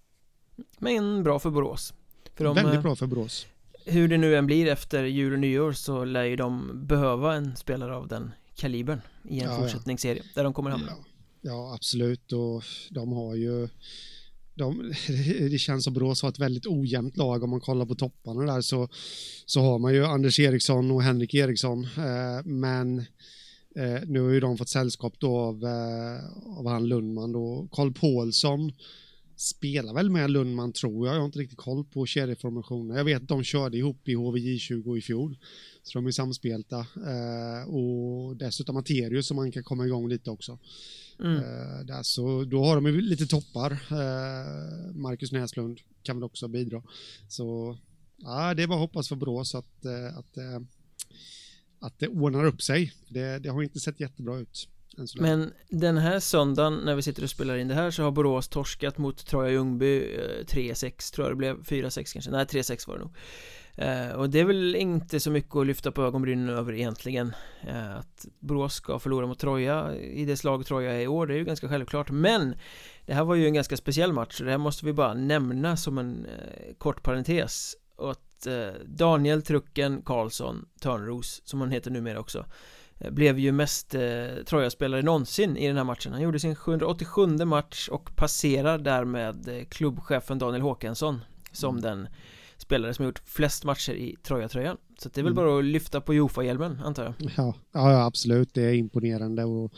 Men 0.78 1.22
bra 1.22 1.38
för 1.38 1.50
Borås. 1.50 1.94
För 2.34 2.44
de, 2.44 2.54
väldigt 2.54 2.82
bra 2.82 2.96
för 2.96 3.06
Borås. 3.06 3.46
Hur 3.86 4.08
det 4.08 4.18
nu 4.18 4.36
än 4.36 4.46
blir 4.46 4.66
efter 4.66 5.04
jul 5.04 5.32
och 5.32 5.38
nyår 5.38 5.72
så 5.72 6.04
lär 6.04 6.24
ju 6.24 6.36
de 6.36 6.70
behöva 6.86 7.34
en 7.34 7.56
spelare 7.56 7.96
av 7.96 8.08
den 8.08 8.30
kalibern 8.54 9.00
i 9.28 9.40
en 9.40 9.50
ja, 9.50 9.56
fortsättningsserie 9.56 10.22
där 10.34 10.44
de 10.44 10.52
kommer 10.52 10.70
hamna. 10.70 10.86
Ja, 10.90 11.04
ja, 11.40 11.74
absolut. 11.74 12.32
Och 12.32 12.64
de 12.90 13.12
har 13.12 13.34
ju 13.34 13.68
de, 14.54 14.92
det 15.50 15.58
känns 15.58 15.84
som 15.84 15.94
Borås 15.94 16.22
har 16.22 16.28
ett 16.28 16.38
väldigt 16.38 16.66
ojämnt 16.66 17.16
lag. 17.16 17.42
Om 17.42 17.50
man 17.50 17.60
kollar 17.60 17.86
på 17.86 17.94
topparna 17.94 18.54
där 18.54 18.60
så, 18.60 18.88
så 19.46 19.60
har 19.60 19.78
man 19.78 19.94
ju 19.94 20.04
Anders 20.04 20.40
Eriksson 20.40 20.90
och 20.90 21.02
Henrik 21.02 21.34
Eriksson. 21.34 21.84
Eh, 21.84 22.44
men 22.44 22.98
eh, 23.76 24.00
nu 24.06 24.20
har 24.20 24.30
ju 24.30 24.40
de 24.40 24.58
fått 24.58 24.68
sällskap 24.68 25.14
då 25.18 25.38
av, 25.38 25.64
eh, 25.64 26.58
av 26.58 26.68
han 26.68 26.88
Lundman 26.88 27.32
då. 27.32 27.68
Karl 27.72 27.92
Paulsson 27.92 28.72
spelar 29.36 29.94
väl 29.94 30.10
med 30.10 30.30
Lundman 30.30 30.72
tror 30.72 31.06
jag, 31.06 31.16
jag 31.16 31.20
har 31.20 31.26
inte 31.26 31.38
riktigt 31.38 31.58
koll 31.58 31.84
på 31.84 32.06
kedjeformationen. 32.06 32.96
Jag 32.96 33.04
vet 33.04 33.22
att 33.22 33.28
de 33.28 33.42
körde 33.42 33.76
ihop 33.76 34.08
i 34.08 34.16
HVJ20 34.16 34.98
i 34.98 35.00
fjol. 35.00 35.38
Så 35.82 35.98
de 35.98 36.06
är 36.06 36.10
samspelta. 36.10 36.78
Eh, 36.78 37.68
och 37.68 38.36
dessutom 38.36 38.74
Materius 38.74 39.26
som 39.26 39.36
man 39.36 39.52
kan 39.52 39.64
komma 39.64 39.86
igång 39.86 40.08
lite 40.08 40.30
också. 40.30 40.58
Mm. 41.20 41.36
Eh, 41.36 41.84
där, 41.84 42.02
så 42.02 42.44
då 42.44 42.64
har 42.64 42.74
de 42.74 42.86
ju 42.86 43.00
lite 43.00 43.26
toppar. 43.26 43.72
Eh, 43.72 44.94
Marcus 44.94 45.32
Näslund 45.32 45.80
kan 46.02 46.16
väl 46.16 46.24
också 46.24 46.48
bidra. 46.48 46.82
Så 47.28 47.78
ja, 48.16 48.54
det 48.54 48.62
är 48.62 48.66
bara 48.66 48.74
att 48.74 48.90
hoppas 48.90 49.08
för 49.08 49.16
Borås 49.16 49.54
att, 49.54 49.84
eh, 49.84 50.18
att, 50.18 50.36
eh, 50.36 50.60
att 51.78 51.98
det 51.98 52.08
ordnar 52.08 52.44
upp 52.44 52.62
sig. 52.62 52.92
Det, 53.08 53.38
det 53.38 53.48
har 53.48 53.62
inte 53.62 53.80
sett 53.80 54.00
jättebra 54.00 54.38
ut. 54.38 54.68
Men 55.14 55.52
den 55.68 55.98
här 55.98 56.20
söndagen 56.20 56.76
när 56.84 56.94
vi 56.94 57.02
sitter 57.02 57.22
och 57.22 57.30
spelar 57.30 57.56
in 57.56 57.68
det 57.68 57.74
här 57.74 57.90
så 57.90 58.02
har 58.02 58.10
Borås 58.10 58.48
torskat 58.48 58.98
mot 58.98 59.26
Troja 59.26 59.50
Ljungby 59.50 60.14
eh, 60.14 60.44
3-6 60.44 61.14
tror 61.14 61.26
jag 61.26 61.32
det 61.32 61.36
blev. 61.36 61.62
4-6 61.62 62.12
kanske, 62.12 62.30
nej 62.30 62.44
3-6 62.44 62.88
var 62.88 62.94
det 62.94 63.00
nog. 63.00 63.16
Eh, 63.76 64.12
och 64.12 64.30
det 64.30 64.40
är 64.40 64.44
väl 64.44 64.76
inte 64.76 65.20
så 65.20 65.30
mycket 65.30 65.56
att 65.56 65.66
lyfta 65.66 65.92
på 65.92 66.02
ögonbrynen 66.02 66.48
över 66.48 66.72
egentligen 66.72 67.34
eh, 67.68 67.96
Att 67.96 68.26
Borås 68.38 68.74
ska 68.74 68.98
förlora 68.98 69.26
mot 69.26 69.38
Troja 69.38 69.96
i 69.96 70.24
det 70.24 70.36
slag 70.36 70.66
Troja 70.66 70.92
är 70.92 71.00
i 71.00 71.08
år, 71.08 71.26
det 71.26 71.34
är 71.34 71.38
ju 71.38 71.44
ganska 71.44 71.68
självklart. 71.68 72.10
Men 72.10 72.54
Det 73.06 73.14
här 73.14 73.24
var 73.24 73.34
ju 73.34 73.46
en 73.46 73.54
ganska 73.54 73.76
speciell 73.76 74.12
match, 74.12 74.38
så 74.38 74.44
det 74.44 74.50
här 74.50 74.58
måste 74.58 74.86
vi 74.86 74.92
bara 74.92 75.14
nämna 75.14 75.76
som 75.76 75.98
en 75.98 76.26
kort 76.78 77.02
parentes. 77.02 77.76
Och 77.96 78.10
att 78.10 78.46
Daniel 78.84 79.42
Trucken 79.42 80.02
Karlsson 80.02 80.68
Törnros, 80.80 81.42
som 81.44 81.60
han 81.60 81.70
heter 81.70 81.90
numera 81.90 82.20
också 82.20 82.46
blev 82.98 83.38
ju 83.38 83.52
mest 83.52 83.94
eh, 83.94 84.00
Troja-spelare 84.46 85.02
någonsin 85.02 85.56
i 85.56 85.66
den 85.66 85.76
här 85.76 85.84
matchen. 85.84 86.12
Han 86.12 86.22
gjorde 86.22 86.40
sin 86.40 86.54
787 86.54 87.26
match 87.26 87.88
och 87.88 88.16
passerar 88.16 88.78
därmed 88.78 89.48
eh, 89.48 89.64
klubbchefen 89.64 90.38
Daniel 90.38 90.62
Håkansson 90.62 91.20
Som 91.52 91.78
mm. 91.78 91.82
den 91.82 92.08
spelare 92.58 92.94
som 92.94 93.02
har 93.02 93.08
gjort 93.08 93.22
flest 93.24 93.64
matcher 93.64 93.92
i 93.92 94.16
Troja-tröjan. 94.22 94.76
Så 94.98 95.08
det 95.08 95.20
är 95.20 95.22
väl 95.22 95.32
mm. 95.32 95.44
bara 95.44 95.58
att 95.58 95.64
lyfta 95.64 96.00
på 96.00 96.14
Jofa-hjälmen 96.14 96.80
antar 96.84 97.04
jag. 97.04 97.14
Ja, 97.36 97.54
ja, 97.72 98.04
absolut, 98.04 98.54
det 98.54 98.62
är 98.62 98.74
imponerande 98.74 99.44
och 99.44 99.72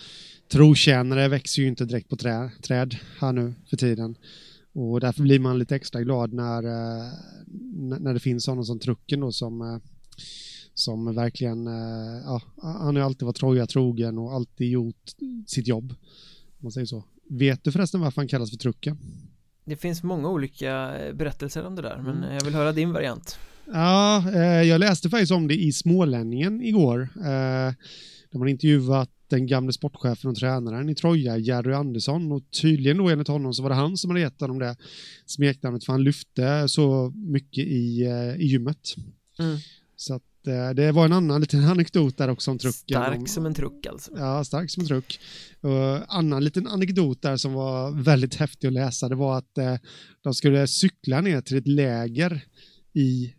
trotjänare 0.52 1.28
växer 1.28 1.62
ju 1.62 1.68
inte 1.68 1.84
direkt 1.84 2.08
på 2.08 2.16
trä, 2.16 2.50
träd 2.62 2.96
här 3.20 3.32
nu 3.32 3.54
för 3.70 3.76
tiden. 3.76 4.16
Och 4.72 5.00
därför 5.00 5.22
blir 5.22 5.38
man 5.38 5.58
lite 5.58 5.76
extra 5.76 6.02
glad 6.02 6.32
när, 6.32 6.62
eh, 6.62 7.12
när 8.00 8.14
det 8.14 8.20
finns 8.20 8.44
sådana 8.44 8.62
som 8.64 8.78
Trucken 8.78 9.20
då 9.20 9.32
som 9.32 9.60
eh, 9.60 9.78
som 10.74 11.14
verkligen, 11.14 11.66
eh, 11.66 12.22
ja, 12.24 12.42
han 12.62 12.96
har 12.96 13.02
alltid 13.02 13.26
varit 13.26 13.36
Troja 13.36 13.66
trogen 13.66 14.18
och 14.18 14.32
alltid 14.32 14.70
gjort 14.70 15.10
sitt 15.46 15.66
jobb. 15.66 15.90
Om 15.90 16.58
man 16.58 16.72
säger 16.72 16.86
så. 16.86 17.04
Vet 17.30 17.64
du 17.64 17.72
förresten 17.72 18.00
varför 18.00 18.20
han 18.20 18.28
kallas 18.28 18.50
för 18.50 18.56
Trucke? 18.56 18.96
Det 19.64 19.76
finns 19.76 20.02
många 20.02 20.28
olika 20.28 20.94
berättelser 21.14 21.66
om 21.66 21.76
det 21.76 21.82
där, 21.82 21.96
men 21.96 22.16
mm. 22.16 22.34
jag 22.34 22.44
vill 22.44 22.54
höra 22.54 22.72
din 22.72 22.92
variant. 22.92 23.38
Ja, 23.66 24.30
eh, 24.34 24.62
jag 24.62 24.78
läste 24.78 25.10
faktiskt 25.10 25.32
om 25.32 25.48
det 25.48 25.54
i 25.54 25.72
Smålänningen 25.72 26.62
igår. 26.62 27.08
Eh, 27.16 27.74
de 28.30 28.40
har 28.40 28.46
intervjuat 28.46 29.10
den 29.28 29.46
gamle 29.46 29.72
sportchefen 29.72 30.30
och 30.30 30.36
tränaren 30.36 30.88
i 30.88 30.94
Troja, 30.94 31.36
Jerry 31.38 31.72
Andersson. 31.72 32.32
Och 32.32 32.42
tydligen 32.62 32.96
då 32.96 33.08
enligt 33.08 33.28
honom 33.28 33.54
så 33.54 33.62
var 33.62 33.70
det 33.70 33.76
han 33.76 33.96
som 33.96 34.10
hade 34.10 34.20
gett 34.20 34.40
honom 34.40 34.58
det 34.58 34.76
smeknamnet 35.26 35.84
för 35.84 35.92
han 35.92 36.04
lyfte 36.04 36.68
så 36.68 37.12
mycket 37.16 37.66
i, 37.66 38.02
eh, 38.02 38.42
i 38.42 38.46
gymmet. 38.46 38.94
Mm. 39.38 39.58
Så 39.96 40.14
att 40.14 40.22
eh, 40.46 40.70
det 40.70 40.92
var 40.92 41.04
en 41.04 41.12
annan 41.12 41.40
liten 41.40 41.64
anekdot 41.64 42.16
där 42.18 42.28
också 42.28 42.50
om 42.50 42.58
trucken. 42.58 43.02
Stark 43.02 43.18
om, 43.18 43.26
som 43.26 43.46
en 43.46 43.54
truck 43.54 43.86
alltså. 43.86 44.10
Ja, 44.16 44.44
stark 44.44 44.70
som 44.70 44.80
en 44.80 44.86
truck. 44.86 45.20
Och 45.60 46.14
annan 46.18 46.44
liten 46.44 46.66
anekdot 46.66 47.22
där 47.22 47.36
som 47.36 47.52
var 47.52 48.02
väldigt 48.02 48.34
häftig 48.34 48.66
att 48.66 48.72
läsa, 48.72 49.08
det 49.08 49.14
var 49.14 49.38
att 49.38 49.58
eh, 49.58 49.76
de 50.22 50.34
skulle 50.34 50.66
cykla 50.66 51.20
ner 51.20 51.40
till 51.40 51.56
ett 51.56 51.68
läger 51.68 52.44
i, 52.94 53.34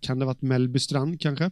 kan 0.00 0.18
det 0.18 0.24
ha 0.24 0.32
varit 0.32 0.42
Mellbystrand 0.42 1.20
kanske? 1.20 1.50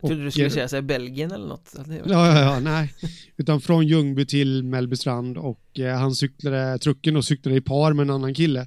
Jag 0.00 0.08
trodde 0.08 0.24
du 0.24 0.30
skulle 0.30 0.46
Och- 0.46 0.52
säga 0.52 0.68
så 0.68 0.76
här, 0.76 0.82
Belgien 0.82 1.32
eller 1.32 1.46
något. 1.46 1.74
Ja, 1.88 1.94
ja, 2.06 2.40
ja, 2.40 2.60
nej. 2.60 2.94
Utan 3.36 3.60
från 3.60 3.86
Ljungby 3.86 4.26
till 4.26 4.62
Mellbystrand 4.64 5.38
och 5.38 5.80
eh, 5.80 5.98
han 5.98 6.14
cyklade, 6.14 6.78
trucken 6.78 7.16
och 7.16 7.24
cyklade 7.24 7.56
i 7.56 7.60
par 7.60 7.92
med 7.92 8.02
en 8.02 8.10
annan 8.10 8.34
kille. 8.34 8.66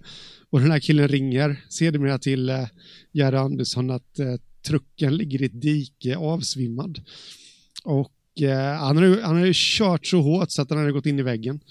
Och 0.49 0.59
den 0.59 0.71
här 0.71 0.79
killen 0.79 1.07
ringer 1.07 1.65
sedermera 1.69 2.19
till 2.19 2.49
eh, 2.49 2.67
Jerry 3.11 3.37
Andersson 3.37 3.89
att 3.89 4.19
eh, 4.19 4.33
trucken 4.65 5.17
ligger 5.17 5.41
i 5.41 5.45
ett 5.45 5.61
dike 5.61 6.17
avsvimmad. 6.17 7.01
Och 7.83 8.41
eh, 8.41 8.79
han 8.79 8.97
hade, 8.97 9.21
han 9.23 9.35
hade 9.35 9.51
kört 9.53 10.05
så 10.07 10.21
hårt 10.21 10.51
så 10.51 10.61
att 10.61 10.69
han 10.69 10.79
hade 10.79 10.91
gått 10.91 11.05
in 11.05 11.19
i 11.19 11.23
väggen. 11.23 11.59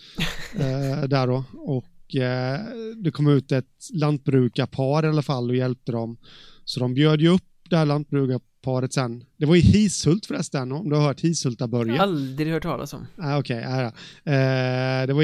Eh, 0.59 1.09
där 1.09 1.27
då. 1.27 1.45
Och 1.53 2.17
eh, 2.17 2.61
det 2.97 3.11
kom 3.11 3.29
ut 3.29 3.53
ett 3.53 3.67
lantbrukarpar 3.93 5.05
i 5.05 5.09
alla 5.09 5.23
fall 5.23 5.51
och 5.51 5.57
hjälpte 5.57 5.93
dem. 5.93 6.17
Så 6.65 6.81
de 6.81 6.95
bjöd 6.95 7.21
ju 7.21 7.29
upp 7.29 7.43
det 7.71 7.77
här 7.77 7.87
lantbrukarparet 7.87 8.93
sen. 8.93 9.25
Det 9.37 9.47
var 9.47 9.57
i 9.57 9.61
Hishult 9.61 10.27
förresten, 10.27 10.73
om 10.73 10.91
du 10.91 10.97
har 10.97 11.03
hört 11.03 11.21
Hishulta-Börje. 11.21 12.01
Aldrig 12.01 12.53
hört 12.53 12.63
talas 12.63 12.93
om. 12.93 13.07
Ah, 13.17 13.39
Okej, 13.39 13.61
ja, 13.63 13.81
ja. 13.83 13.87
Eh, 14.33 15.07
det 15.07 15.13
var 15.13 15.23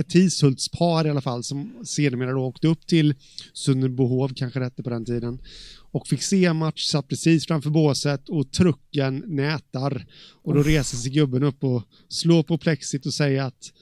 ett 0.00 0.12
Hishultspar 0.12 1.06
i 1.06 1.10
alla 1.10 1.20
fall 1.20 1.44
som 1.44 1.72
sedermera 1.84 2.32
då 2.32 2.40
åkte 2.40 2.68
upp 2.68 2.86
till 2.86 3.14
Sunnerbohov, 3.52 4.32
kanske 4.34 4.58
det 4.58 4.64
hette 4.64 4.82
på 4.82 4.90
den 4.90 5.04
tiden, 5.04 5.38
och 5.92 6.06
fick 6.06 6.22
se 6.22 6.52
match, 6.52 6.84
satt 6.84 7.08
precis 7.08 7.46
framför 7.46 7.70
båset 7.70 8.28
och 8.28 8.52
trucken 8.52 9.24
nätar. 9.26 10.06
Och 10.42 10.54
då 10.54 10.62
reser 10.62 10.96
sig 10.96 11.10
gubben 11.12 11.42
upp 11.42 11.64
och 11.64 11.82
slår 12.08 12.42
på 12.42 12.58
plexit 12.58 13.06
och 13.06 13.14
säger 13.14 13.42
att 13.42 13.72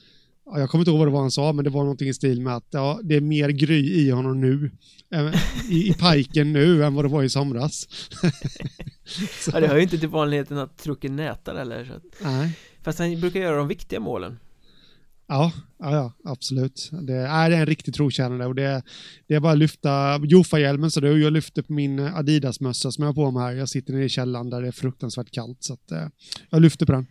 Ja, 0.51 0.59
jag 0.59 0.69
kommer 0.69 0.81
inte 0.81 0.91
ihåg 0.91 0.97
vad 0.99 1.07
det 1.07 1.11
var 1.11 1.21
han 1.21 1.31
sa, 1.31 1.53
men 1.53 1.63
det 1.63 1.69
var 1.69 1.81
någonting 1.81 2.07
i 2.09 2.13
stil 2.13 2.41
med 2.41 2.55
att 2.55 2.67
ja, 2.71 2.99
det 3.03 3.15
är 3.15 3.21
mer 3.21 3.49
gry 3.49 3.93
i 3.93 4.09
honom 4.09 4.41
nu, 4.41 4.71
i, 5.69 5.89
i 5.89 5.93
piken 5.93 6.53
nu, 6.53 6.83
än 6.83 6.93
vad 6.93 7.05
det 7.05 7.09
var 7.09 7.23
i 7.23 7.29
somras. 7.29 7.87
Så- 9.43 9.51
Ja, 9.53 9.59
det 9.59 9.67
hör 9.67 9.75
ju 9.75 9.81
inte 9.83 9.97
till 9.97 10.09
vanligheten 10.09 10.57
att 10.57 10.77
trucken 10.77 11.15
nätar 11.15 11.55
eller 11.55 11.85
så 11.85 12.25
Nej. 12.27 12.51
Fast 12.83 12.99
han 12.99 13.19
brukar 13.19 13.39
göra 13.39 13.57
de 13.57 13.67
viktiga 13.67 13.99
målen 13.99 14.39
Ja, 15.31 15.51
ja, 15.79 15.93
ja 15.93 16.31
absolut. 16.31 16.89
Det 16.91 17.13
är, 17.13 17.49
det 17.49 17.55
är 17.55 17.59
en 17.59 17.65
riktig 17.65 17.93
trotjänare 17.93 18.47
och 18.47 18.55
det, 18.55 18.83
det 19.27 19.35
är 19.35 19.39
bara 19.39 19.51
att 19.51 19.57
lyfta 19.57 20.19
Jofa-hjälmen 20.23 20.91
så 20.91 21.05
jag 21.05 21.33
lyfter 21.33 21.61
på 21.61 21.73
min 21.73 21.99
Adidas-mössa 21.99 22.91
som 22.91 23.03
jag 23.03 23.09
har 23.09 23.13
på 23.13 23.31
mig 23.31 23.43
här. 23.43 23.51
Jag 23.51 23.69
sitter 23.69 23.93
nere 23.93 24.05
i 24.05 24.09
källaren 24.09 24.49
där 24.49 24.61
det 24.61 24.67
är 24.67 24.71
fruktansvärt 24.71 25.31
kallt 25.31 25.63
så 25.63 25.73
att 25.73 25.91
eh, 25.91 26.07
jag 26.49 26.61
lyfter 26.61 26.85
på 26.85 26.91
den. 26.91 27.07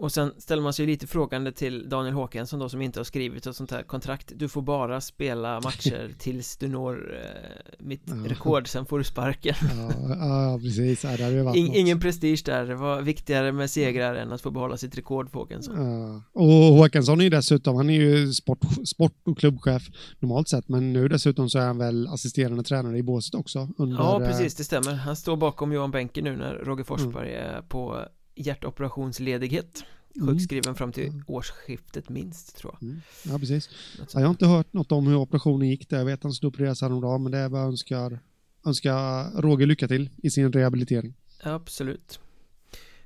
Och 0.00 0.12
sen 0.12 0.32
ställer 0.38 0.62
man 0.62 0.72
sig 0.72 0.86
lite 0.86 1.06
frågande 1.06 1.52
till 1.52 1.88
Daniel 1.88 2.14
Håkansson 2.14 2.58
då 2.60 2.68
som 2.68 2.82
inte 2.82 2.98
har 3.00 3.04
skrivit 3.04 3.46
ett 3.46 3.56
sånt 3.56 3.70
här 3.70 3.82
kontrakt 3.82 4.32
Du 4.36 4.48
får 4.48 4.62
bara 4.62 5.00
spela 5.00 5.60
matcher 5.60 6.10
tills 6.18 6.56
du 6.56 6.68
når 6.68 7.14
eh, 7.22 7.76
mitt 7.78 8.02
Ja. 8.04 8.14
rekord, 8.30 8.68
sen 8.68 8.86
får 8.86 8.98
du 8.98 9.04
sparken 9.04 9.54
Ja, 9.60 9.90
ja 10.18 10.58
precis. 10.62 11.04
Ja, 11.04 11.16
det 11.16 11.42
varit 11.42 11.56
In, 11.56 11.66
något. 11.66 11.74
Ingen 11.76 12.00
prestige 12.00 12.42
där, 12.44 12.66
det 12.66 12.74
var 12.74 13.02
viktigare 13.02 13.52
med 13.52 13.70
segrar 13.70 14.14
än 14.14 14.32
att 14.32 14.40
få 14.40 14.50
behålla 14.50 14.76
sitt 14.76 14.98
rekord 14.98 15.30
för 15.30 15.38
Håkansson 15.38 15.74
Ja. 15.76 16.22
Och 16.42 16.48
Håkansson 16.52 17.20
är 17.20 17.24
ju 17.24 17.30
dessutom, 17.30 17.76
han 17.76 17.90
är 17.90 17.94
ju 18.00 18.32
sport, 18.32 18.58
sport 18.86 19.12
och 19.24 19.38
klubbchef 19.38 19.82
normalt 20.18 20.48
sett, 20.48 20.68
men 20.68 20.92
nu 20.92 21.08
dessutom 21.08 21.50
så 21.50 21.58
är 21.58 21.66
han 21.66 21.78
väl 21.78 22.06
assisterande 22.08 22.62
tränare 22.62 22.98
i 22.98 23.02
båset 23.02 23.34
också. 23.34 23.68
Under, 23.78 23.96
Ja, 23.96 24.20
eh, 24.22 24.28
precis, 24.28 24.54
det 24.54 24.64
stämmer. 24.64 24.94
Han 24.94 25.16
står 25.16 25.36
bakom 25.36 25.72
Johan 25.72 25.90
Benke 25.90 26.22
nu 26.22 26.36
när 26.36 26.54
Roger 26.54 26.84
Forsberg 26.84 27.34
är 27.34 27.62
på 27.62 28.04
hjärtoperationsledighet 28.38 29.84
Mm. 30.16 30.28
Sjukskriven 30.28 30.74
fram 30.74 30.92
till 30.92 31.22
årsskiftet 31.26 32.08
minst, 32.08 32.56
tror 32.56 32.74
jag 32.80 32.82
Mm. 32.88 33.00
Ja, 33.24 33.38
precis. 33.38 33.70
Jag 34.12 34.20
har 34.20 34.30
inte 34.30 34.46
hört 34.46 34.72
något 34.72 34.92
om 34.92 35.06
hur 35.06 35.16
operationen 35.16 35.68
gick 35.68 35.88
där. 35.88 35.98
Jag 35.98 36.04
vet 36.04 36.24
att 36.24 36.40
han 36.42 36.50
på 36.52 36.62
deras 36.62 36.82
häromdagen, 36.82 37.22
men 37.22 37.32
det 37.32 37.38
är 37.38 37.48
bara 37.48 37.62
önskar, 37.62 38.18
önskar 38.66 39.30
Roger 39.42 39.66
lycka 39.66 39.88
till 39.88 40.10
i 40.16 40.30
sin 40.30 40.52
rehabilitering. 40.52 41.14
Absolut 41.42 42.20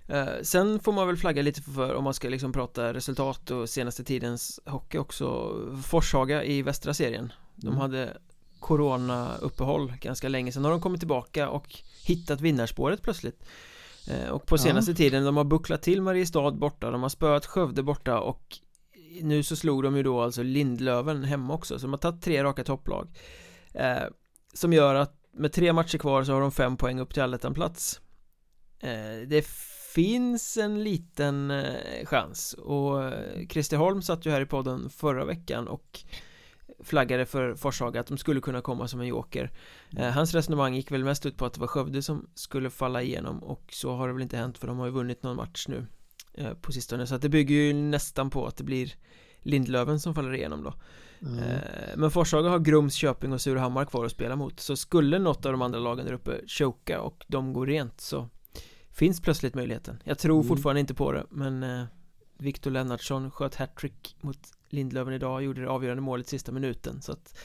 eh, 0.07 0.27
Sen 0.43 0.81
får 0.81 0.93
man 0.93 1.07
väl 1.07 1.17
flagga 1.17 1.43
lite 1.43 1.63
för 1.63 1.95
om 1.95 2.05
man 2.05 2.15
ska 2.15 2.29
liksom 2.29 2.53
prata 2.53 2.95
resultat 2.95 3.51
och 3.51 3.69
senaste 3.69 4.05
tidens 4.05 4.61
hockey 4.67 4.99
också 4.99 5.57
Forshaga 5.85 6.45
i 6.45 6.63
västra 6.63 6.95
serien 6.95 7.33
De 7.57 7.67
Mm. 7.67 7.81
hade 7.81 8.17
Corona-uppehåll 8.59 9.93
ganska 10.01 10.29
länge 10.29 10.53
Sen 10.53 10.65
har 10.65 10.71
de 10.71 10.81
kommit 10.81 11.01
tillbaka 11.01 11.49
och 11.49 11.83
hittat 12.07 12.41
vinnarspåret 12.41 13.03
plötsligt 13.03 13.45
Och 14.33 14.47
på 14.47 14.55
Ja. 14.55 14.59
senaste 14.59 14.95
tiden, 14.95 15.25
de 15.25 15.37
har 15.37 15.45
bucklat 15.45 15.83
till 15.83 16.03
Mariestad 16.03 16.51
borta 16.51 16.91
De 16.91 17.03
har 17.03 17.09
spöat 17.09 17.47
Skövde 17.47 17.83
borta 17.83 18.21
och 18.21 18.59
Nu 19.23 19.43
så 19.43 19.57
slog 19.57 19.83
de 19.83 19.97
ju 19.97 20.03
då 20.03 20.21
alltså 20.21 20.43
Lindlöven 20.43 21.25
hemma 21.25 21.55
också 21.55 21.79
Så 21.79 21.87
de 21.87 21.91
har 21.93 21.99
tagit 21.99 22.23
tre 22.23 22.45
raka 22.45 22.65
topplag 22.65 23.09
eh, 23.75 24.03
Som 24.55 24.73
gör 24.73 24.95
att 24.95 25.19
med 25.35 25.53
tre 25.53 25.73
matcher 25.73 25.99
kvar 25.99 26.25
så 26.25 26.33
har 26.33 26.41
de 26.41 26.53
fem 26.53 26.77
poäng 26.77 27.01
upp 27.01 27.15
till 27.15 27.23
allettan-plats 27.23 28.01
Eh, 28.83 29.29
Det 29.29 29.47
finns 29.95 30.57
en 30.57 30.85
liten 30.85 31.51
eh, 31.51 32.05
chans 32.07 32.53
och 32.59 33.05
eh, 33.05 33.47
Christer 33.49 33.77
Holm 33.77 34.03
satt 34.03 34.27
ju 34.27 34.31
här 34.31 34.41
i 34.41 34.47
podden 34.47 34.91
förra 34.91 35.25
veckan 35.25 35.69
och 35.69 36.01
flaggade 36.83 37.27
för 37.27 37.55
Forshaga 37.55 38.01
att 38.01 38.07
de 38.07 38.19
skulle 38.19 38.41
kunna 38.41 38.61
komma 38.61 38.89
som 38.89 39.01
en 39.01 39.07
joker. 39.07 39.51
Eh, 39.97 40.11
Hans 40.11 40.35
resonemang 40.35 40.75
gick 40.75 40.91
väl 40.91 41.05
mest 41.05 41.27
ut 41.27 41.37
på 41.37 41.47
att 41.47 41.53
det 41.55 41.61
var 41.61 41.67
Skövde 41.67 42.03
som 42.03 42.27
skulle 42.35 42.71
falla 42.71 43.03
igenom 43.03 43.43
och 43.43 43.63
så 43.73 43.95
har 43.95 44.09
det 44.09 44.15
väl 44.15 44.23
inte 44.23 44.37
hänt 44.37 44.59
för 44.59 44.67
de 44.67 44.79
har 44.79 44.87
ju 44.87 44.93
vunnit 44.93 45.23
någon 45.23 45.37
match 45.37 45.67
nu 45.69 45.87
eh, 46.35 46.55
på 46.55 46.73
sistone. 46.73 47.07
Så 47.07 47.15
att 47.15 47.23
det 47.23 47.29
bygger 47.29 47.55
ju 47.55 47.73
nästan 47.73 48.31
på 48.31 48.47
att 48.47 48.57
det 48.57 48.65
blir 48.65 48.95
Lindlöven 49.45 50.01
som 50.01 50.15
faller 50.15 50.35
igenom 50.35 50.63
då. 50.65 50.75
Mm. 51.23 51.39
Eh, 51.39 51.61
Men 51.97 52.11
Forshaga 52.11 52.49
har 52.49 52.59
Grums, 52.59 52.95
Köping 52.95 53.33
och 53.33 53.41
Surahammar 53.41 53.85
kvar 53.85 54.05
att 54.05 54.13
spela 54.13 54.37
mot. 54.37 54.61
Så 54.61 54.77
skulle 54.77 55.19
något 55.19 55.47
av 55.47 55.53
de 55.53 55.63
andra 55.63 55.79
lagen 55.79 56.07
där 56.07 56.13
uppe 56.13 56.41
choka 56.47 57.01
och 57.01 57.25
de 57.29 57.53
går 57.53 57.67
rent 57.67 58.01
så 58.01 58.29
Finns 58.91 59.21
plötsligt 59.21 59.55
möjligheten. 59.55 60.03
Jag 60.05 60.19
tror 60.19 60.35
Mm. 60.37 60.49
fortfarande 60.49 60.81
inte 60.81 60.95
på 60.95 61.13
det 61.13 61.27
men 61.31 61.87
Viktor 62.39 62.71
Lennartsson 62.71 63.31
sköt 63.31 63.55
hattrick 63.55 64.17
mot 64.21 64.39
Lindlöven 64.73 65.15
idag 65.15 65.45
gjorde 65.45 65.61
det 65.61 65.69
avgörande 65.69 66.03
målet 66.03 66.29
sista 66.29 66.53
minuten 66.53 67.03
så 67.03 67.13
att 67.13 67.39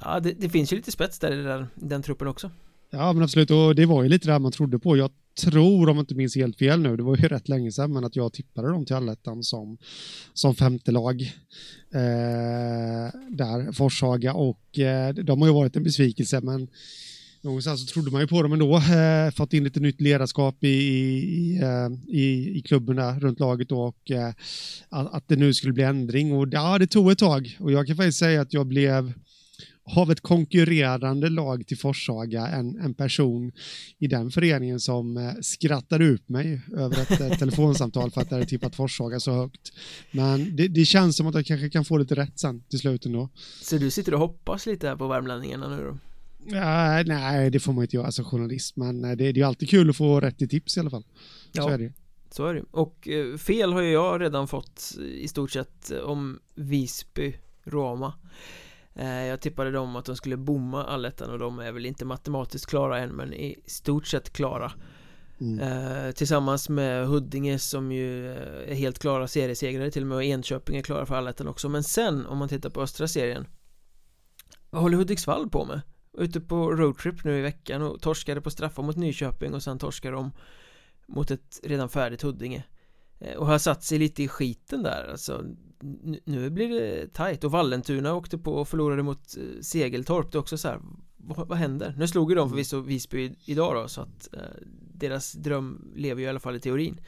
Ja 0.00 0.20
det, 0.20 0.32
det 0.32 0.48
finns 0.48 0.72
ju 0.72 0.76
lite 0.76 0.92
spets 0.92 1.18
där 1.18 1.32
i 1.32 1.42
den, 1.42 1.66
den 1.74 2.02
truppen 2.02 2.28
också 2.28 2.50
Ja, 2.90 3.12
men 3.12 3.22
absolut. 3.22 3.50
Och 3.50 3.74
det 3.74 3.86
var 3.86 4.02
ju 4.02 4.08
lite 4.08 4.28
det 4.28 4.32
här 4.32 4.38
man 4.38 4.52
trodde 4.52 4.78
på. 4.78 4.96
Jag 4.96 5.10
tror, 5.40 5.88
om 5.88 5.96
jag 5.96 6.02
inte 6.02 6.14
minns 6.14 6.36
helt 6.36 6.58
fel 6.58 6.80
nu, 6.80 6.96
det 6.96 7.02
var 7.02 7.16
ju 7.16 7.28
rätt 7.28 7.48
länge 7.48 7.72
sedan, 7.72 7.92
men 7.92 8.04
att 8.04 8.16
jag 8.16 8.32
tippade 8.32 8.68
dem 8.68 8.84
till 8.84 8.96
allettan 8.96 9.42
som, 9.42 9.78
som 10.34 10.54
femte 10.54 10.90
lag. 10.90 11.22
Eh, 11.90 13.10
där, 13.30 13.72
Forshaga. 13.72 14.34
Och 14.34 14.78
eh, 14.78 15.14
de 15.14 15.40
har 15.40 15.48
ju 15.48 15.54
varit 15.54 15.76
en 15.76 15.82
besvikelse, 15.82 16.40
men 16.40 16.68
någonstans 17.40 17.80
så 17.80 17.86
trodde 17.86 18.10
man 18.10 18.20
ju 18.20 18.26
på 18.26 18.42
dem 18.42 18.52
ändå. 18.52 18.76
Eh, 18.76 19.30
fått 19.30 19.52
in 19.52 19.64
lite 19.64 19.80
nytt 19.80 20.00
ledarskap 20.00 20.64
i, 20.64 20.68
i, 20.68 20.68
i, 20.68 21.60
eh, 21.62 22.56
i 22.56 22.62
klubben 22.66 22.96
där, 22.96 23.20
runt 23.20 23.40
laget 23.40 23.68
då, 23.68 23.80
och 23.80 24.10
eh, 24.10 24.32
att, 24.88 25.14
att 25.14 25.28
det 25.28 25.36
nu 25.36 25.54
skulle 25.54 25.72
bli 25.72 25.82
ändring. 25.82 26.32
Och 26.32 26.48
ja, 26.50 26.78
det 26.78 26.86
tog 26.86 27.10
ett 27.10 27.18
tag. 27.18 27.56
Och 27.60 27.72
jag 27.72 27.86
kan 27.86 27.96
faktiskt 27.96 28.18
säga 28.18 28.40
att 28.40 28.52
jag 28.52 28.66
blev 28.66 29.12
av 29.86 30.10
ett 30.10 30.20
konkurrerande 30.20 31.28
lag 31.28 31.66
till 31.66 31.78
Forshaga 31.78 32.46
en, 32.46 32.80
en 32.80 32.94
person 32.94 33.52
i 33.98 34.06
den 34.06 34.30
föreningen 34.30 34.80
som 34.80 35.16
eh, 35.16 35.32
skrattade 35.42 36.04
ut 36.04 36.28
mig 36.28 36.60
över 36.76 37.02
ett 37.02 37.20
eh, 37.20 37.38
telefonsamtal 37.38 38.10
för 38.10 38.20
att 38.20 38.30
jag 38.30 38.38
hade 38.38 38.48
tippat 38.48 38.76
Forshaga 38.76 39.20
så 39.20 39.32
högt. 39.32 39.72
Men 40.10 40.56
det, 40.56 40.68
det 40.68 40.84
känns 40.84 41.16
som 41.16 41.26
att 41.26 41.34
jag 41.34 41.46
kanske 41.46 41.70
kan 41.70 41.84
få 41.84 41.96
lite 41.96 42.14
rätt 42.14 42.38
sen 42.38 42.62
till 42.62 42.78
slut 42.78 43.06
ändå. 43.06 43.28
Så 43.62 43.78
du 43.78 43.90
sitter 43.90 44.14
och 44.14 44.20
hoppas 44.20 44.66
lite 44.66 44.88
här 44.88 44.96
på 44.96 45.08
värmlänningarna 45.08 45.76
nu 45.76 45.84
då? 45.84 45.98
Ja, 46.50 47.02
nej, 47.06 47.50
det 47.50 47.60
får 47.60 47.72
man 47.72 47.84
inte 47.84 47.96
göra 47.96 48.12
som 48.12 48.24
journalist, 48.24 48.76
men 48.76 49.04
eh, 49.04 49.10
det, 49.10 49.16
det 49.16 49.28
är 49.28 49.34
ju 49.34 49.42
alltid 49.42 49.70
kul 49.70 49.90
att 49.90 49.96
få 49.96 50.20
rätt 50.20 50.42
i 50.42 50.48
tips 50.48 50.76
i 50.76 50.80
alla 50.80 50.90
fall. 50.90 51.04
Så 51.52 51.60
Ja. 51.62 51.70
är 51.70 51.78
det. 51.78 51.92
Så 52.30 52.46
är 52.46 52.54
det 52.54 52.62
Och 52.70 53.08
eh, 53.08 53.36
fel 53.36 53.72
har 53.72 53.80
ju 53.80 53.90
jag 53.92 54.20
redan 54.20 54.48
fått 54.48 54.96
i 55.00 55.28
stort 55.28 55.50
sett 55.50 55.90
om 56.04 56.38
Visby 56.54 57.36
Roma 57.64 58.14
eh, 58.94 59.06
Jag 59.24 59.40
tippade 59.40 59.70
dem 59.70 59.96
att 59.96 60.04
de 60.04 60.16
skulle 60.16 60.36
bomma 60.36 60.84
allettan 60.84 61.30
och 61.30 61.38
de 61.38 61.58
är 61.58 61.72
väl 61.72 61.86
inte 61.86 62.04
matematiskt 62.04 62.66
klara 62.66 62.98
än 62.98 63.10
men 63.10 63.34
i 63.34 63.56
stort 63.66 64.06
sett 64.06 64.32
klara 64.32 64.72
Mm. 65.40 66.12
Tillsammans 66.12 66.68
med 66.68 67.06
Huddinge 67.06 67.58
som 67.58 67.92
ju 67.92 68.28
är 68.68 68.74
helt 68.74 68.98
klara 68.98 69.28
seriesegrare 69.28 69.90
till 69.90 70.02
och 70.02 70.08
med 70.08 70.16
och 70.16 70.24
Enköping 70.24 70.76
är 70.76 70.82
klara 70.82 71.06
för 71.06 71.14
allettan 71.14 71.48
också 71.48 71.68
Men 71.68 71.82
sen 71.84 72.26
om 72.26 72.38
man 72.38 72.48
tittar 72.48 72.70
på 72.70 72.82
östra 72.82 73.08
serien 73.08 73.46
Vad 74.70 74.82
håller 74.82 74.96
Hudiksvall 74.96 75.50
på 75.50 75.64
med? 75.64 75.80
Ute 76.18 76.40
på 76.40 76.72
roadtrip 76.72 77.24
nu 77.24 77.38
i 77.38 77.42
veckan 77.42 77.82
och 77.82 78.00
torskade 78.00 78.40
på 78.40 78.50
straffar 78.50 78.82
mot 78.82 78.96
Nyköping 78.96 79.54
och 79.54 79.62
sen 79.62 79.78
torskade 79.78 80.16
de 80.16 80.30
mot 81.06 81.30
ett 81.30 81.60
redan 81.62 81.88
färdigt 81.88 82.22
Huddinge. 82.22 82.64
Eh, 83.18 83.34
och 83.34 83.46
har 83.46 83.58
satt 83.58 83.84
sig 83.84 83.98
lite 83.98 84.22
i 84.22 84.28
skiten 84.28 84.82
där 84.82 85.10
alltså 85.10 85.44
nu 86.24 86.50
blir 86.50 86.68
det 86.68 87.14
tajt 87.14 87.44
och 87.44 87.50
Vallentuna 87.50 88.14
åkte 88.14 88.38
på 88.38 88.52
och 88.52 88.68
förlorade 88.68 89.02
mot 89.02 89.36
eh, 89.36 89.60
Segeltorp. 89.60 90.32
Det 90.32 90.38
är 90.38 90.40
också 90.40 90.58
så 90.58 90.68
här 90.68 90.80
vad, 91.16 91.48
vad 91.48 91.58
händer? 91.58 91.94
Nu 91.98 92.08
slog 92.08 92.30
ju 92.30 92.34
de 92.34 92.48
förvisso 92.48 92.80
Visby 92.80 93.34
idag 93.44 93.74
då 93.74 93.88
så 93.88 94.00
att 94.00 94.34
eh, 94.34 94.40
deras 94.94 95.32
dröm 95.32 95.92
lever 95.96 96.20
ju 96.20 96.26
i 96.26 96.30
alla 96.30 96.40
fall 96.40 96.56
i 96.56 96.60
teorin. 96.60 97.00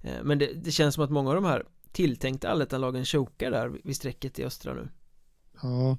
Eh, 0.00 0.22
men 0.22 0.38
det, 0.38 0.52
det, 0.54 0.70
känns 0.70 0.94
som 0.94 1.04
att 1.04 1.10
många 1.10 1.28
av 1.30 1.34
de 1.34 1.44
här 1.44 1.64
tilltänkta 1.92 2.48
allettanlagen 2.48 3.04
chokar 3.04 3.50
där 3.50 3.68
vid 3.84 3.96
strecket 3.96 4.38
i 4.38 4.44
östra 4.44 4.74
nu 4.74 4.88
Ja, 5.62 5.98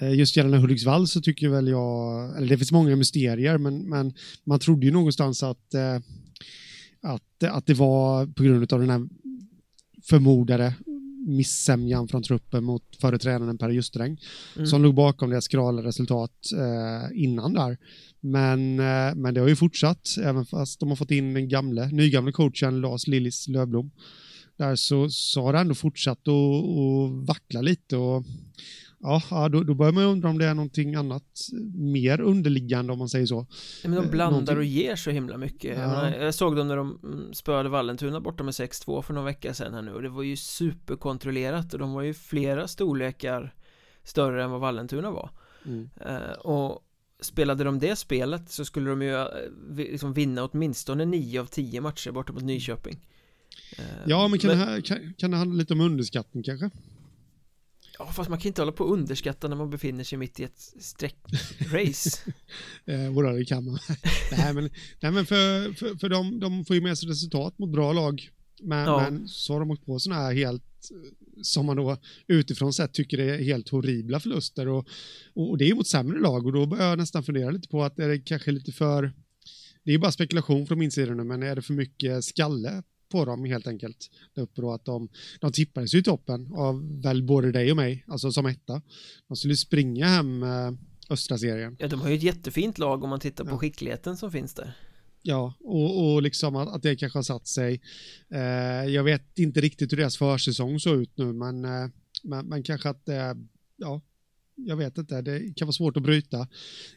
eh, 0.00 0.14
just 0.14 0.36
gällande 0.36 0.58
Hudiksvall 0.58 1.08
så 1.08 1.20
tycker 1.20 1.48
väl 1.48 1.68
jag, 1.68 2.36
eller 2.36 2.48
det 2.48 2.58
finns 2.58 2.72
många 2.72 2.96
mysterier, 2.96 3.58
men, 3.58 3.88
men 3.88 4.14
man 4.44 4.58
trodde 4.58 4.86
ju 4.86 4.92
någonstans 4.92 5.42
att, 5.42 5.74
eh, 5.74 5.96
att, 7.02 7.42
att 7.42 7.66
det 7.66 7.74
var 7.74 8.26
på 8.26 8.42
grund 8.42 8.72
av 8.72 8.80
den 8.80 8.90
här 8.90 9.08
förmodade 10.02 10.74
missämjan 11.26 12.08
från 12.08 12.22
truppen 12.22 12.64
mot 12.64 12.96
företrädaren 13.00 13.58
Per 13.58 13.70
Justräng 13.70 14.20
mm. 14.56 14.66
som 14.66 14.82
låg 14.82 14.94
bakom 14.94 15.30
deras 15.30 15.44
skrala 15.44 15.82
resultat 15.82 16.32
eh, 16.52 17.22
innan 17.22 17.54
där. 17.54 17.78
Men, 18.20 18.80
eh, 18.80 19.14
men 19.14 19.34
det 19.34 19.40
har 19.40 19.48
ju 19.48 19.56
fortsatt, 19.56 20.08
även 20.22 20.46
fast 20.46 20.80
de 20.80 20.88
har 20.88 20.96
fått 20.96 21.10
in 21.10 21.34
den 21.34 21.48
gamle, 21.48 21.86
nygamle 21.86 22.32
coachen 22.32 22.80
Lars 22.80 23.06
Lillis 23.06 23.48
Lövblom. 23.48 23.90
Där 24.56 24.76
så, 24.76 25.10
så 25.10 25.42
har 25.42 25.52
det 25.52 25.58
ändå 25.58 25.74
fortsatt 25.74 26.28
att 26.28 27.26
vackla 27.28 27.60
lite 27.60 27.96
och 27.96 28.24
ja, 29.30 29.48
då, 29.48 29.62
då 29.62 29.74
börjar 29.74 29.92
man 29.92 30.04
undra 30.04 30.28
om 30.28 30.38
det 30.38 30.46
är 30.46 30.54
någonting 30.54 30.94
annat 30.94 31.48
mer 31.74 32.20
underliggande 32.20 32.92
om 32.92 32.98
man 32.98 33.08
säger 33.08 33.26
så. 33.26 33.46
Men 33.84 34.02
de 34.02 34.08
blandar 34.08 34.30
någonting... 34.30 34.56
och 34.56 34.64
ger 34.64 34.96
så 34.96 35.10
himla 35.10 35.36
mycket. 35.36 35.78
Ja. 35.78 36.16
Jag, 36.16 36.34
såg 36.34 36.56
dem 36.56 36.68
när 36.68 36.76
de 36.76 36.98
mm, 37.02 37.34
spöade 37.34 37.68
Vallentuna 37.68 38.20
borta 38.20 38.42
med 38.44 38.52
6-2 38.52 39.02
för 39.02 39.14
några 39.14 39.26
veckor 39.26 39.52
sedan 39.52 39.74
här 39.74 39.82
nu 39.82 39.92
och 39.92 40.02
det 40.02 40.08
var 40.08 40.22
ju 40.22 40.36
superkontrollerat 40.36 41.72
och 41.72 41.78
de 41.78 41.92
var 41.92 42.02
ju 42.02 42.14
flera 42.14 42.68
storlekar 42.68 43.54
större 44.04 44.44
än 44.44 44.50
vad 44.50 44.60
Vallentuna 44.60 45.10
var. 45.10 45.30
Mm. 45.66 45.88
Uh, 46.06 46.32
och 46.32 46.82
spelade 47.20 47.64
de 47.64 47.78
det 47.78 47.96
spelet 47.96 48.50
så 48.50 48.64
skulle 48.64 48.90
de 48.90 49.02
ju 49.02 49.24
liksom 49.76 50.12
vinna 50.12 50.44
åtminstone 50.44 51.04
9 51.04 51.40
av 51.40 51.46
10 51.46 51.80
matcher 51.80 52.10
borta 52.10 52.32
mot 52.32 52.42
Nyköping. 52.42 53.06
Ja, 54.06 54.28
men 54.28 54.38
kan, 54.38 54.48
men... 54.48 54.58
Det 54.58 54.64
här, 54.64 54.80
kan, 54.80 55.14
kan 55.18 55.30
det 55.30 55.36
handla 55.36 55.56
lite 55.56 55.72
om 55.72 55.80
underskattning 55.80 56.42
kanske? 56.42 56.70
Ja, 57.98 58.12
fast 58.12 58.30
man 58.30 58.38
kan 58.38 58.48
inte 58.48 58.60
hålla 58.60 58.72
på 58.72 58.84
och 58.84 58.92
underskatta 58.92 59.48
när 59.48 59.56
man 59.56 59.70
befinner 59.70 60.04
sig 60.04 60.18
mitt 60.18 60.40
i 60.40 60.42
ett 60.42 60.58
sträckrace. 60.80 62.20
eh, 62.84 63.34
det 63.34 63.44
kan 63.44 63.64
man. 63.64 63.78
nej, 64.32 64.54
men, 64.54 64.70
nej, 65.00 65.12
men 65.12 65.26
för, 65.26 65.72
för, 65.72 65.94
för 65.94 66.08
de, 66.08 66.40
de 66.40 66.64
får 66.64 66.76
ju 66.76 66.82
med 66.82 66.98
sig 66.98 67.08
resultat 67.08 67.58
mot 67.58 67.72
bra 67.72 67.92
lag. 67.92 68.30
Men, 68.62 68.84
ja. 68.84 69.10
men 69.10 69.28
så 69.28 69.52
har 69.52 69.60
de 69.60 69.70
åkt 69.70 69.86
på 69.86 69.98
sådana 69.98 70.22
här 70.22 70.34
helt, 70.34 70.90
som 71.42 71.66
man 71.66 71.76
då 71.76 71.96
utifrån 72.26 72.72
sett 72.72 72.94
tycker 72.94 73.18
är 73.18 73.42
helt 73.42 73.68
horribla 73.68 74.20
förluster. 74.20 74.68
Och, 74.68 74.88
och 75.34 75.58
det 75.58 75.70
är 75.70 75.74
mot 75.74 75.86
sämre 75.86 76.20
lag 76.20 76.46
och 76.46 76.52
då 76.52 76.66
börjar 76.66 76.88
jag 76.88 76.98
nästan 76.98 77.24
fundera 77.24 77.50
lite 77.50 77.68
på 77.68 77.84
att 77.84 77.98
är 77.98 78.08
det 78.08 78.18
kanske 78.18 78.50
lite 78.50 78.72
för 78.72 79.12
det 79.84 79.94
är 79.94 79.98
bara 79.98 80.12
spekulation 80.12 80.66
från 80.66 80.78
min 80.78 80.90
sida 80.90 81.14
nu, 81.14 81.24
men 81.24 81.42
är 81.42 81.56
det 81.56 81.62
för 81.62 81.74
mycket 81.74 82.24
skalle 82.24 82.82
på 83.08 83.24
dem 83.24 83.44
helt 83.44 83.66
enkelt. 83.66 84.10
Där 84.34 84.42
uppe 84.42 84.60
då 84.60 84.72
att 84.72 84.84
de, 84.84 85.08
de 85.40 85.52
tippades 85.52 85.94
ju 85.94 85.98
i 85.98 86.02
toppen 86.02 86.52
av 86.54 87.02
väl 87.02 87.22
både 87.22 87.52
dig 87.52 87.70
och 87.70 87.76
mig, 87.76 88.04
alltså 88.06 88.32
som 88.32 88.46
etta. 88.46 88.82
De 89.28 89.36
skulle 89.36 89.56
springa 89.56 90.06
hem 90.06 90.42
eh, 90.42 90.72
östra 91.10 91.38
serien. 91.38 91.76
Ja, 91.78 91.88
de 91.88 92.00
har 92.00 92.08
ju 92.08 92.14
ett 92.16 92.22
jättefint 92.22 92.78
lag 92.78 93.04
om 93.04 93.10
man 93.10 93.20
tittar 93.20 93.44
på 93.44 93.50
ja. 93.50 93.58
skickligheten 93.58 94.16
som 94.16 94.32
finns 94.32 94.54
där. 94.54 94.76
Ja, 95.22 95.54
och, 95.60 96.14
och 96.14 96.22
liksom 96.22 96.56
att, 96.56 96.68
att 96.68 96.82
det 96.82 96.96
kanske 96.96 97.18
har 97.18 97.22
satt 97.22 97.46
sig. 97.46 97.80
Eh, 98.30 98.40
jag 98.84 99.04
vet 99.04 99.38
inte 99.38 99.60
riktigt 99.60 99.92
hur 99.92 99.96
deras 99.96 100.16
försäsong 100.16 100.80
såg 100.80 101.02
ut 101.02 101.18
nu, 101.18 101.32
men, 101.32 101.64
eh, 101.64 101.88
men, 102.22 102.46
men 102.46 102.62
kanske 102.62 102.88
att 102.88 103.08
eh, 103.08 103.34
ja, 103.76 104.00
jag 104.56 104.76
vet 104.76 104.98
inte, 104.98 105.22
det 105.22 105.56
kan 105.56 105.66
vara 105.66 105.72
svårt 105.72 105.96
att 105.96 106.02
bryta 106.02 106.48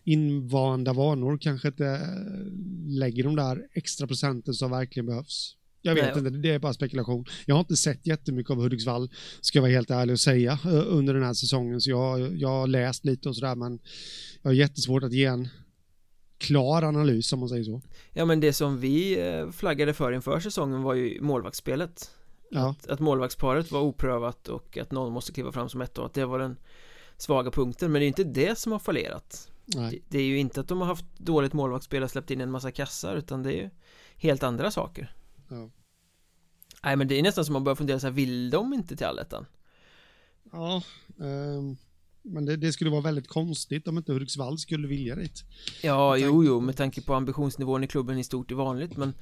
invanda 0.04 0.94
vanor, 0.94 1.38
kanske 1.38 1.68
inte 1.68 1.86
eh, 1.86 2.52
lägger 2.88 3.24
de 3.24 3.36
där 3.36 3.68
extra 3.74 4.08
procenten 4.08 4.54
som 4.54 4.72
verkligen 4.72 5.06
behövs. 5.06 5.56
Jag 5.82 5.96
vet 5.96 6.16
Nej. 6.16 6.18
inte, 6.18 6.30
det 6.30 6.50
är 6.50 6.60
bara 6.60 6.74
spekulation. 6.74 7.26
Jag 7.46 7.56
har 7.56 7.60
inte 7.60 7.78
sett 7.78 8.08
jättemycket 8.08 8.52
av 8.52 8.58
Hudiksvall, 8.58 9.10
ska 9.42 9.58
jag 9.58 9.62
vara 9.62 9.72
helt 9.72 9.92
ärlig 9.92 10.14
och 10.14 10.20
säga, 10.20 10.60
under 10.66 11.14
den 11.14 11.24
här 11.24 11.34
säsongen. 11.34 11.82
Så 11.82 11.90
jag, 11.90 12.38
jag 12.38 12.50
har 12.50 12.68
läst 12.68 13.06
lite 13.06 13.30
och 13.30 13.36
sådär, 13.36 13.56
men 13.56 13.80
jag 14.42 14.50
har 14.50 14.56
jättesvårt 14.56 15.04
att 15.04 15.14
ge 15.14 15.26
en 15.26 15.48
klar 16.38 16.84
analys 16.84 17.34
om 17.34 17.40
man 17.40 17.50
säger 17.50 17.64
så. 17.64 17.82
Ja, 18.14 18.26
men 18.26 18.40
det 18.40 18.54
som 18.54 18.80
vi 18.80 19.20
eh, 19.28 19.50
flaggade 19.52 19.94
för 19.94 20.12
inför 20.12 20.40
säsongen 20.40 20.84
var 20.84 20.94
ju 20.94 21.22
målvaktsspelet. 21.22 22.12
Ja. 22.52 22.70
Att, 22.70 22.88
att 22.88 23.00
målvaktsparet 23.00 23.72
var 23.72 23.82
oprövat 23.82 24.48
och 24.48 24.78
att 24.78 24.92
någon 24.92 25.14
måste 25.14 25.32
kliva 25.32 25.52
fram 25.52 25.70
som 25.70 25.82
ett 25.82 25.98
och 25.98 26.06
att 26.06 26.14
det 26.14 26.26
var 26.26 26.40
den 26.40 26.58
svaga 27.18 27.52
punkten. 27.52 27.92
Men 27.92 28.00
det 28.00 28.06
är 28.06 28.08
inte 28.08 28.24
det 28.24 28.58
som 28.60 28.72
har 28.72 28.80
fallerat. 28.80 29.52
Det, 29.66 30.00
det 30.08 30.20
är 30.20 30.24
ju 30.24 30.38
inte 30.38 30.60
att 30.60 30.68
de 30.68 30.80
har 30.82 30.88
haft 30.88 31.06
dåligt 31.18 31.54
målvaktsspel 31.54 32.04
och 32.04 32.12
släppt 32.12 32.32
in 32.32 32.42
en 32.42 32.52
massa 32.52 32.72
kassar, 32.72 33.16
utan 33.16 33.44
det 33.44 33.54
är 33.54 33.58
ju 33.58 33.70
helt 34.18 34.44
andra 34.44 34.72
saker. 34.72 35.16
Ja. 35.50 35.70
Nej 36.84 36.96
men 36.96 37.08
det 37.08 37.20
är 37.20 37.24
nästan 37.24 37.46
som 37.46 37.54
man 37.54 37.64
börjar 37.64 37.76
fundera 37.76 38.00
så 38.00 38.08
här, 38.08 38.14
vill 38.14 38.50
de 38.50 38.74
inte 38.74 38.96
till 38.96 39.06
allettan? 39.06 39.46
Ja, 40.52 40.84
um, 41.18 41.78
men 42.22 42.46
det, 42.46 42.56
det, 42.56 42.74
skulle 42.74 42.90
vara 42.90 43.02
väldigt 43.02 43.28
konstigt 43.28 43.88
om 43.88 43.98
inte 43.98 44.14
Hudiksvall 44.14 44.58
skulle 44.58 44.88
vilja 44.88 45.16
dit. 45.16 45.44
Ja, 45.82 46.18
jo, 46.18 46.44
jo, 46.44 46.60
med 46.60 46.78
tanke 46.78 47.02
på 47.02 47.14
ambitionsnivån 47.14 47.84
i 47.84 47.88
klubben 47.88 48.18
i 48.18 48.24
stort 48.24 48.52
är 48.52 48.56
vanligt, 48.56 48.98
men 48.98 49.14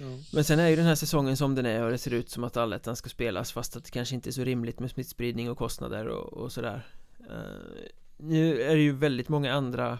ja. 0.00 0.18
Men 0.32 0.44
sen 0.44 0.58
är 0.58 0.68
ju 0.68 0.76
den 0.76 0.86
här 0.86 0.94
säsongen 0.94 1.36
som 1.36 1.54
den 1.54 1.66
är 1.66 1.82
och 1.82 1.90
det 1.90 1.98
ser 1.98 2.14
ut 2.14 2.30
som 2.30 2.44
att 2.44 2.56
allettan 2.56 2.96
ska 2.96 3.08
spelas 3.08 3.52
fast 3.52 3.76
att 3.76 3.84
det 3.84 3.90
kanske 3.90 4.14
inte 4.14 4.30
är 4.30 4.32
så 4.32 4.44
rimligt 4.44 4.80
med 4.80 4.90
smittspridning 4.90 5.50
och 5.50 5.58
kostnader 5.58 6.06
och, 6.06 6.32
och 6.32 6.52
sådär. 6.52 6.86
Uh, 7.20 7.88
nu 8.16 8.62
är 8.62 8.76
det 8.76 8.82
ju 8.82 8.92
väldigt 8.92 9.28
många 9.28 9.52
andra 9.52 9.98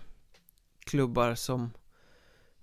klubbar 0.78 1.34
som 1.34 1.70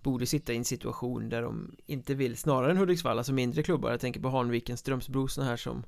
borde 0.01 0.25
sitta 0.25 0.53
i 0.53 0.57
en 0.57 0.65
situation 0.65 1.29
där 1.29 1.41
de 1.41 1.75
inte 1.85 2.15
vill 2.15 2.37
snarare 2.37 2.71
än 2.71 2.77
Hudiksvall, 2.77 3.17
alltså 3.17 3.33
mindre 3.33 3.63
klubbar. 3.63 3.91
Jag 3.91 3.99
tänker 3.99 4.19
på 4.19 4.29
Hanviken, 4.29 4.77
Strömsbro 4.77 5.27
sådana 5.27 5.49
här 5.49 5.57
som 5.57 5.83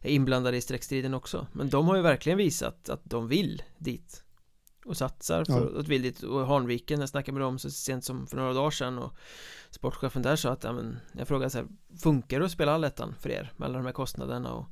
är 0.00 0.10
inblandade 0.10 0.56
i 0.56 0.60
streckstriden 0.60 1.14
också. 1.14 1.46
Men 1.52 1.68
de 1.68 1.88
har 1.88 1.96
ju 1.96 2.02
verkligen 2.02 2.38
visat 2.38 2.88
att 2.88 3.00
de 3.04 3.28
vill 3.28 3.62
dit 3.78 4.24
och 4.84 4.96
satsar 4.96 5.44
för 5.44 5.72
ja. 5.74 5.80
att 5.80 5.88
vill 5.88 6.02
dit. 6.02 6.22
Och 6.22 6.46
Hanviken, 6.46 7.00
jag 7.00 7.08
snackade 7.08 7.32
med 7.32 7.42
dem 7.42 7.58
så 7.58 7.70
sent 7.70 8.04
som 8.04 8.26
för 8.26 8.36
några 8.36 8.52
dagar 8.52 8.70
sedan 8.70 8.98
och 8.98 9.12
sportchefen 9.70 10.22
där 10.22 10.36
sa 10.36 10.50
att 10.50 10.64
ja, 10.64 10.72
men, 10.72 10.98
jag 11.12 11.28
frågade 11.28 11.50
så 11.50 11.58
här, 11.58 11.66
funkar 12.02 12.38
det 12.38 12.46
att 12.46 12.52
spela 12.52 12.72
allettan 12.72 13.14
för 13.20 13.30
er 13.30 13.52
med 13.56 13.66
alla 13.66 13.78
de 13.78 13.86
här 13.86 13.92
kostnaderna? 13.92 14.52
Och 14.52 14.66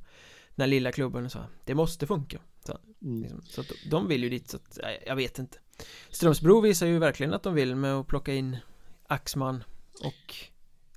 den 0.55 0.63
här 0.63 0.67
lilla 0.67 0.91
klubben 0.91 1.29
sa 1.29 1.45
det 1.65 1.75
måste 1.75 2.07
funka. 2.07 2.39
Så, 2.65 2.77
mm. 3.01 3.21
liksom, 3.21 3.41
så 3.41 3.61
att 3.61 3.71
de 3.89 4.07
vill 4.07 4.23
ju 4.23 4.29
dit 4.29 4.49
så 4.49 4.57
att, 4.57 4.79
jag 5.05 5.15
vet 5.15 5.39
inte. 5.39 5.57
Strömsbro 6.09 6.61
visar 6.61 6.87
ju 6.87 6.99
verkligen 6.99 7.33
att 7.33 7.43
de 7.43 7.53
vill 7.53 7.75
med 7.75 7.93
att 7.93 8.07
plocka 8.07 8.33
in 8.33 8.57
Axman 9.07 9.63
och 10.03 10.35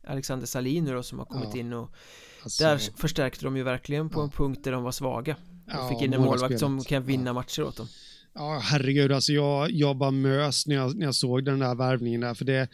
Alexander 0.05 0.47
Salin 0.47 0.85
nu 0.85 0.93
då 0.93 1.03
som 1.03 1.19
har 1.19 1.27
kommit 1.27 1.49
ja. 1.55 1.61
in 1.61 1.73
och 1.73 1.91
alltså, 2.43 2.65
där 2.65 2.79
förstärkte 2.97 3.45
de 3.45 3.57
ju 3.57 3.63
verkligen 3.63 4.11
på 4.11 4.21
ja. 4.21 4.25
en 4.25 4.31
punkt 4.31 4.65
där 4.65 4.73
de 4.73 4.83
var 4.83 4.93
svaga. 4.93 5.37
Och 5.67 5.73
ja, 5.73 5.89
fick 5.89 6.03
in 6.03 6.13
en 6.13 6.21
målvakt 6.21 6.59
som 6.59 6.85
kan 6.85 7.03
vinna 7.03 7.33
matcher 7.33 7.63
åt 7.63 7.77
dem. 7.77 7.89
Ja, 8.35 8.61
herregud, 8.63 9.13
alltså 9.13 9.33
jag, 9.33 9.71
jag 9.71 9.97
bara 9.97 10.11
mös 10.11 10.67
när 10.67 10.77
jag, 10.77 10.97
när 10.97 11.05
jag 11.05 11.15
såg 11.15 11.45
den 11.45 11.59
där 11.59 11.75
värvningen 11.75 12.21
där, 12.21 12.35
för 12.35 12.45
det, 12.45 12.69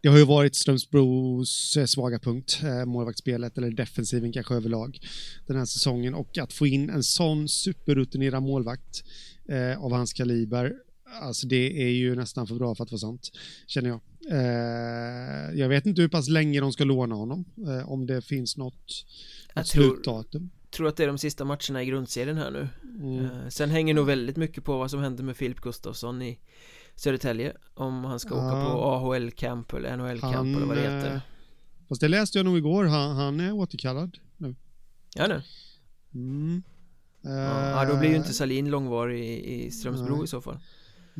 det 0.00 0.08
har 0.08 0.18
ju 0.18 0.24
varit 0.24 0.54
Strömsbros 0.56 1.76
eh, 1.76 1.84
svaga 1.84 2.18
punkt, 2.18 2.60
eh, 2.62 2.84
målvaktsspelet, 2.84 3.58
eller 3.58 3.70
defensiven 3.70 4.32
kanske 4.32 4.54
överlag, 4.54 4.98
den 5.46 5.56
här 5.56 5.64
säsongen, 5.64 6.14
och 6.14 6.38
att 6.38 6.52
få 6.52 6.66
in 6.66 6.90
en 6.90 7.02
sån 7.02 7.48
superrutinerad 7.48 8.42
målvakt 8.42 9.04
eh, 9.48 9.84
av 9.84 9.92
hans 9.92 10.12
kaliber, 10.12 10.72
alltså 11.20 11.46
det 11.46 11.82
är 11.82 11.90
ju 11.90 12.14
nästan 12.14 12.46
för 12.46 12.54
bra 12.54 12.74
för 12.74 12.84
att 12.84 12.90
vara 12.90 12.98
sant, 12.98 13.30
känner 13.66 13.88
jag. 13.88 14.00
Eh, 14.30 15.58
jag 15.58 15.68
vet 15.68 15.86
inte 15.86 16.00
hur 16.02 16.08
pass 16.08 16.28
länge 16.28 16.60
de 16.60 16.72
ska 16.72 16.84
låna 16.84 17.14
honom, 17.14 17.44
eh, 17.66 17.90
om 17.90 18.06
det 18.06 18.22
finns 18.22 18.56
något, 18.56 19.04
något 19.56 19.66
slutdatum. 19.66 20.50
Jag 20.62 20.70
tror 20.70 20.88
att 20.88 20.96
det 20.96 21.02
är 21.02 21.06
de 21.06 21.18
sista 21.18 21.44
matcherna 21.44 21.82
i 21.82 21.86
grundserien 21.86 22.36
här 22.36 22.50
nu. 22.50 22.68
Mm. 22.84 23.24
Eh, 23.24 23.48
sen 23.48 23.70
hänger 23.70 23.94
nog 23.94 24.06
väldigt 24.06 24.36
mycket 24.36 24.64
på 24.64 24.78
vad 24.78 24.90
som 24.90 25.00
händer 25.00 25.24
med 25.24 25.36
Filip 25.36 25.60
Gustafsson 25.60 26.22
i 26.22 26.38
Södertälje. 26.94 27.56
Om 27.74 28.04
han 28.04 28.20
ska 28.20 28.34
åka 28.34 28.64
på 28.64 28.84
AHL-camp 28.84 29.74
eller 29.74 29.96
NHL-camp 29.96 30.56
eller 30.56 30.66
vad 30.66 30.76
det 30.76 30.82
heter. 30.82 31.14
Eh, 31.14 31.20
fast 31.88 32.00
det 32.00 32.08
läste 32.08 32.38
jag 32.38 32.44
nog 32.44 32.58
igår, 32.58 32.84
han, 32.84 33.16
han 33.16 33.40
är 33.40 33.52
återkallad 33.52 34.18
nu. 34.36 34.54
Ja 35.14 35.26
nu. 35.26 35.42
Mm. 36.14 36.62
Ja, 37.22 37.84
då 37.84 37.96
blir 37.96 38.08
ju 38.08 38.16
inte 38.16 38.32
Salin 38.32 38.70
långvarig 38.70 39.24
i, 39.24 39.66
i 39.66 39.70
Strömsbro 39.70 40.14
Nej. 40.14 40.24
i 40.24 40.26
så 40.26 40.40
fall. 40.40 40.58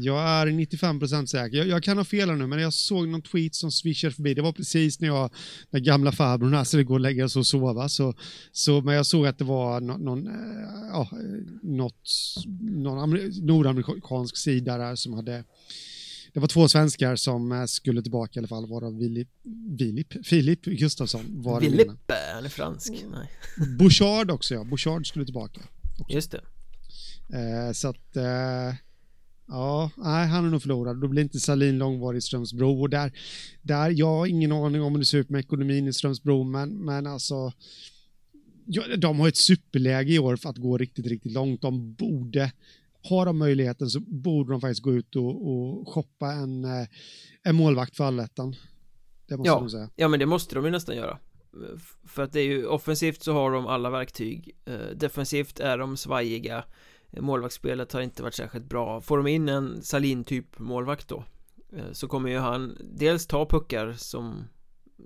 Jag 0.00 0.20
är 0.28 0.46
95% 0.46 1.26
säker. 1.26 1.56
Jag, 1.58 1.68
jag, 1.68 1.82
kan 1.82 1.96
ha 1.96 2.04
fel 2.04 2.36
nu, 2.36 2.46
men 2.46 2.58
jag 2.58 2.72
såg 2.72 3.08
någon 3.08 3.22
tweet 3.22 3.54
som 3.54 3.72
swishade 3.72 4.14
förbi. 4.14 4.34
Det 4.34 4.42
var 4.42 4.52
precis 4.52 5.00
när 5.00 5.08
jag, 5.08 5.30
när 5.70 5.80
gamla 5.80 6.12
farbrorn 6.12 6.54
här 6.54 6.64
skulle 6.64 6.82
gå 6.82 6.94
och 6.94 7.00
lägga 7.00 7.28
sig 7.28 7.40
och 7.40 7.46
sova. 7.46 7.88
Så, 7.88 8.14
så, 8.52 8.80
men 8.80 8.94
jag 8.94 9.06
såg 9.06 9.26
att 9.26 9.38
det 9.38 9.44
var 9.44 9.80
någon, 9.80 10.00
någon, 10.00 10.26
äh, 10.26 10.32
ja, 10.92 11.08
något, 11.62 12.10
någon 12.60 13.10
nordamerikansk 13.46 14.36
sida 14.36 14.78
där 14.78 14.96
som 14.96 15.12
hade 15.12 15.44
det 16.32 16.40
var 16.40 16.48
två 16.48 16.68
svenskar 16.68 17.16
som 17.16 17.52
eh, 17.52 17.64
skulle 17.64 18.02
tillbaka 18.02 18.32
i 18.34 18.38
alla 18.38 18.48
fall, 18.48 18.68
varav 18.68 18.98
Filip, 18.98 19.28
Filip, 19.78 20.26
Filip 20.26 20.64
Gustafsson 20.64 21.24
var 21.28 21.60
Filip, 21.60 21.88
han 22.34 22.44
är 22.44 22.48
fransk. 22.48 22.88
Mm. 22.88 23.10
Nej. 23.10 23.28
Bouchard 23.78 24.30
också 24.30 24.54
ja, 24.54 24.64
Bouchard 24.64 25.06
skulle 25.06 25.24
tillbaka. 25.24 25.60
Också. 25.98 26.14
Just 26.14 26.30
det. 26.30 26.40
Eh, 27.32 27.72
så 27.72 27.88
att, 27.88 28.16
eh, 28.16 28.74
ja, 29.48 29.90
nej, 29.96 30.26
han 30.26 30.44
är 30.46 30.50
nog 30.50 30.62
förlorad. 30.62 31.00
Då 31.00 31.08
blir 31.08 31.22
inte 31.22 31.40
Salin 31.40 31.78
långvarig 31.78 32.18
i 32.18 32.20
Strömsbro. 32.20 32.80
Och 32.80 32.90
där, 32.90 33.12
där, 33.62 33.90
jag 33.90 34.06
har 34.06 34.26
ingen 34.26 34.52
aning 34.52 34.82
om 34.82 34.92
hur 34.92 34.98
det 34.98 35.04
ser 35.06 35.18
ut 35.18 35.30
med 35.30 35.38
ekonomin 35.40 35.88
i 35.88 35.92
Strömsbro, 35.92 36.42
men, 36.44 36.84
men 36.84 37.06
alltså, 37.06 37.52
ja, 38.66 38.82
de 38.96 39.20
har 39.20 39.28
ett 39.28 39.36
superläge 39.36 40.12
i 40.12 40.18
år 40.18 40.36
för 40.36 40.48
att 40.50 40.56
gå 40.58 40.78
riktigt, 40.78 41.06
riktigt 41.06 41.32
långt. 41.32 41.62
De 41.62 41.94
borde, 41.94 42.52
har 43.08 43.26
de 43.26 43.38
möjligheten 43.38 43.90
så 43.90 44.00
borde 44.00 44.52
de 44.52 44.60
faktiskt 44.60 44.82
gå 44.82 44.94
ut 44.94 45.16
och, 45.16 45.48
och 45.50 45.88
shoppa 45.88 46.32
en, 46.32 46.64
eh, 46.64 46.86
en 47.42 47.56
målvakt 47.56 47.96
för 47.96 48.04
allettan. 48.04 48.56
Det 49.26 49.36
måste 49.36 49.48
Ja. 49.48 49.60
de 49.60 49.70
säga. 49.70 49.90
Ja 49.96 50.08
men 50.08 50.20
det 50.20 50.26
måste 50.26 50.54
de 50.54 50.64
ju 50.64 50.70
nästan 50.70 50.96
göra 50.96 51.18
För 52.06 52.22
att 52.22 52.32
det 52.32 52.40
är 52.40 52.44
ju 52.44 52.66
offensivt 52.66 53.22
så 53.22 53.32
har 53.32 53.50
de 53.50 53.66
alla 53.66 53.90
verktyg 53.90 54.56
Eh, 54.64 54.96
Defensivt 54.96 55.60
är 55.60 55.78
de 55.78 55.96
svajiga 55.96 56.64
Målvaktsspelet 57.10 57.92
har 57.92 58.00
inte 58.00 58.22
varit 58.22 58.34
särskilt 58.34 58.64
bra. 58.64 59.00
Får 59.00 59.16
de 59.16 59.26
in 59.26 59.48
en 59.48 59.82
Salin 59.82 60.24
typ 60.24 60.58
målvakt 60.58 61.08
då 61.08 61.24
eh, 61.72 61.92
Så 61.92 62.08
kommer 62.08 62.30
ju 62.30 62.38
han 62.38 62.76
dels 62.80 63.26
ta 63.26 63.46
puckar 63.46 63.92
som 63.92 64.48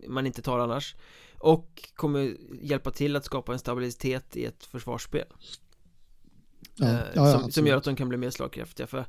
man 0.08 0.26
inte 0.26 0.42
tar 0.42 0.58
annars 0.58 0.96
Och 1.38 1.90
kommer 1.94 2.36
hjälpa 2.60 2.90
till 2.90 3.16
att 3.16 3.24
skapa 3.24 3.52
en 3.52 3.58
stabilitet 3.58 4.36
i 4.36 4.44
ett 4.44 4.64
försvarsspel. 4.64 5.26
Ja, 6.76 6.86
eh, 6.86 6.94
ja, 6.94 7.30
ja, 7.30 7.38
som, 7.38 7.50
som 7.50 7.66
gör 7.66 7.76
att 7.76 7.84
de 7.84 7.96
kan 7.96 8.08
bli 8.08 8.18
mer 8.18 8.30
slagkraftiga 8.30 8.86
för 8.86 9.04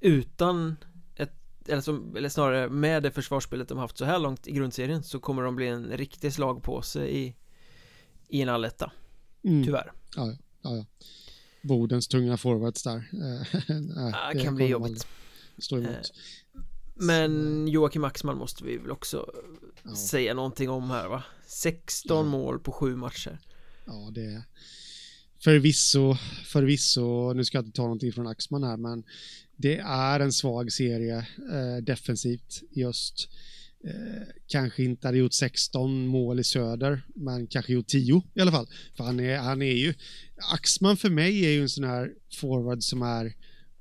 utan 0.00 0.76
ett, 1.16 1.32
eller, 1.68 1.80
som, 1.82 2.16
eller 2.16 2.28
snarare 2.28 2.68
med 2.68 3.02
det 3.02 3.10
försvarsspelet 3.10 3.68
de 3.68 3.78
haft 3.78 3.98
så 3.98 4.04
här 4.04 4.18
långt 4.18 4.46
i 4.46 4.52
grundserien 4.52 5.02
så 5.02 5.20
kommer 5.20 5.42
de 5.42 5.56
bli 5.56 5.68
en 5.68 5.96
riktig 5.96 6.32
slagpåse 6.32 7.06
i 7.06 7.36
i 8.28 8.40
en 8.42 8.48
alletta, 8.48 8.92
Mm. 9.42 9.64
tyvärr. 9.64 9.92
Ja, 10.16 10.32
ja, 10.62 10.76
ja. 10.76 10.84
Bodens 11.64 12.08
tunga 12.08 12.36
forwards 12.36 12.82
där. 12.82 12.96
Eh, 12.96 13.96
ah, 14.14 14.32
det 14.32 14.40
kan 14.42 14.54
bli 14.54 14.64
kommer 14.64 14.66
jobbigt 14.66 15.06
Stå 15.58 15.76
emot. 15.76 15.88
Eh, 15.88 16.60
Men 16.94 17.68
Joakim 17.68 18.04
Axman 18.04 18.36
måste 18.38 18.64
vi 18.64 18.76
väl 18.76 18.90
också 18.90 19.30
Ja. 19.82 19.96
säga 19.96 20.34
någonting 20.34 20.70
om 20.70 20.90
här 20.90 21.08
va 21.08 21.22
16 21.46 22.16
Ja. 22.16 22.22
mål 22.30 22.58
på 22.60 22.72
sju 22.72 22.96
matcher 22.96 23.38
Ja, 23.86 24.10
det 24.14 24.24
är 24.24 24.42
förvisso, 25.44 26.14
förvisso, 26.44 27.32
nu 27.32 27.44
ska 27.44 27.58
jag 27.58 27.64
inte 27.66 27.76
ta 27.76 27.82
någonting 27.82 28.12
från 28.12 28.26
Axman 28.26 28.62
här, 28.62 28.76
men 28.76 29.04
det 29.56 29.78
är 29.78 30.20
en 30.20 30.32
svag 30.32 30.72
serie 30.72 31.16
eh, 31.52 31.82
defensivt 31.82 32.62
i 32.70 32.84
öst. 32.84 33.28
Eh, 33.86 34.26
kanske 34.46 34.84
inte 34.84 35.08
hade 35.08 35.18
gjort 35.18 35.32
16 35.32 36.06
mål 36.06 36.40
i 36.40 36.44
söder, 36.44 37.02
men 37.14 37.46
kanske 37.46 37.72
gjort 37.72 37.86
10 37.86 38.22
i 38.34 38.40
alla 38.40 38.52
fall. 38.52 38.66
För 38.96 39.04
han 39.04 39.20
är, 39.20 39.38
han 39.38 39.62
är 39.62 39.72
ju, 39.72 39.94
Axman 40.52 40.96
för 40.96 41.10
mig 41.10 41.44
är 41.46 41.50
ju 41.50 41.62
en 41.62 41.68
sån 41.68 41.84
här 41.84 42.12
forward 42.40 42.82
som 42.82 43.02
är, 43.02 43.34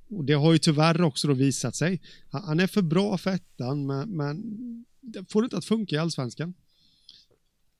och 0.10 0.26
det 0.26 0.34
har 0.34 0.54
ju 0.54 0.60
tyvärr 0.60 1.02
också 1.02 1.28
då 1.28 1.34
visat 1.34 1.76
sig, 1.76 2.02
han, 2.30 2.44
han 2.44 2.60
är 2.60 2.68
för 2.68 2.82
bra 2.82 3.18
för 3.18 3.32
ettan, 3.32 3.86
men, 3.86 4.10
men 4.10 4.44
det 5.02 5.32
får 5.32 5.42
det 5.42 5.46
inte 5.46 5.58
att 5.58 5.66
funka 5.66 5.96
i 5.96 6.00
allsvenskan. 6.00 6.54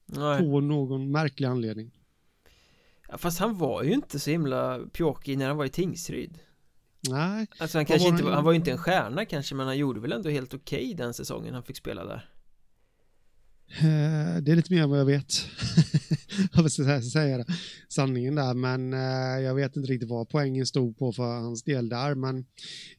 Nej. 0.06 0.38
På 0.38 0.60
någon 0.60 1.10
märklig 1.10 1.46
anledning. 1.46 1.90
Ja, 3.08 3.18
Fast 3.18 3.38
han 3.38 3.58
var 3.58 3.82
ju 3.82 3.92
inte 3.92 4.20
så 4.20 4.30
himla 4.30 4.78
pjåkig 4.92 5.38
när 5.38 5.48
han 5.48 5.56
var 5.56 5.64
i 5.64 5.68
Tingsryd 5.68 6.38
Nej, 7.10 7.46
Alltså 7.58 7.78
han 7.78 7.86
kanske 7.86 8.10
var 8.10 8.18
inte, 8.18 8.30
han- 8.30 8.44
var- 8.44 8.52
ju 8.52 8.56
inte 8.56 8.70
en 8.70 8.78
stjärna 8.78 9.24
kanske 9.24 9.54
men 9.54 9.66
han 9.66 9.78
gjorde 9.78 10.00
väl 10.00 10.12
ändå 10.12 10.28
helt 10.30 10.54
okej 10.54 10.94
den 10.94 11.14
säsongen 11.14 11.54
han 11.54 11.62
fick 11.62 11.76
spela 11.76 12.04
där. 12.04 12.28
Eh, 13.78 14.42
Det 14.42 14.52
är 14.52 14.56
lite 14.56 14.72
mer 14.72 14.82
än 14.82 14.90
vad 14.90 14.98
jag 15.00 15.04
vet. 15.04 15.34
jag 16.54 16.72
ska 16.72 17.02
säga- 17.02 17.38
det. 17.38 17.46
sanningen 17.88 18.34
där, 18.34 18.54
men 18.54 18.92
eh, 18.92 19.44
jag 19.44 19.54
vet 19.54 19.76
inte 19.76 19.92
riktigt 19.92 20.08
vad 20.08 20.28
poängen 20.28 20.66
stod 20.66 20.98
på 20.98 21.12
för 21.12 21.22
hans 21.40 21.62
del 21.62 21.88
där, 21.88 22.14
men 22.14 22.46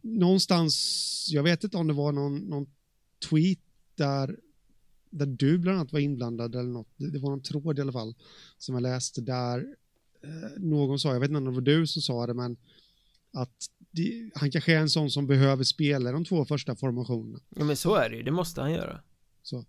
någonstans, 0.02 1.28
jag 1.32 1.44
vet 1.44 1.64
inte 1.64 1.78
om 1.78 1.88
det 1.88 1.94
var 1.94 2.12
någon, 2.12 2.38
någon 2.38 2.66
tweet 3.30 3.60
där, 3.96 4.40
där 5.10 5.26
du 5.26 5.58
bland 5.58 5.78
annat 5.78 5.94
var 5.94 6.00
inblandad 6.00 6.56
eller 6.56 6.70
något, 6.70 6.88
det 6.98 7.10
det 7.12 7.20
var 7.20 7.30
någon 7.30 7.42
tråd 7.44 7.80
i 7.80 7.82
alla 7.82 7.92
fall 7.92 8.16
som 8.58 8.76
jag 8.76 8.82
läste 8.82 9.22
där. 9.22 9.60
Eh, 10.24 10.50
någon 10.62 11.00
sa, 11.00 11.14
jag 11.14 11.20
vet 11.20 11.30
inte 11.30 11.38
om 11.38 11.46
det 11.46 11.52
var 11.52 11.62
du 11.62 11.88
som 11.88 12.02
sa 12.02 12.28
det, 12.28 12.34
men 12.34 12.58
att 13.34 13.66
det, 13.96 14.30
han 14.36 14.52
kanske 14.52 14.74
är 14.74 14.80
en 14.80 14.90
sån 14.90 15.12
som 15.12 15.28
behöver 15.28 15.64
spela 15.64 16.12
de 16.12 16.26
två 16.26 16.46
första 16.46 16.76
formationerna. 16.76 17.40
Ja 17.56 17.64
men 17.64 17.78
så 17.78 17.96
är 17.96 18.10
det 18.10 18.16
ju, 18.16 18.24
det 18.24 18.32
måste 18.32 18.62
han 18.62 18.72
göra 18.72 19.02
Så. 19.44 19.66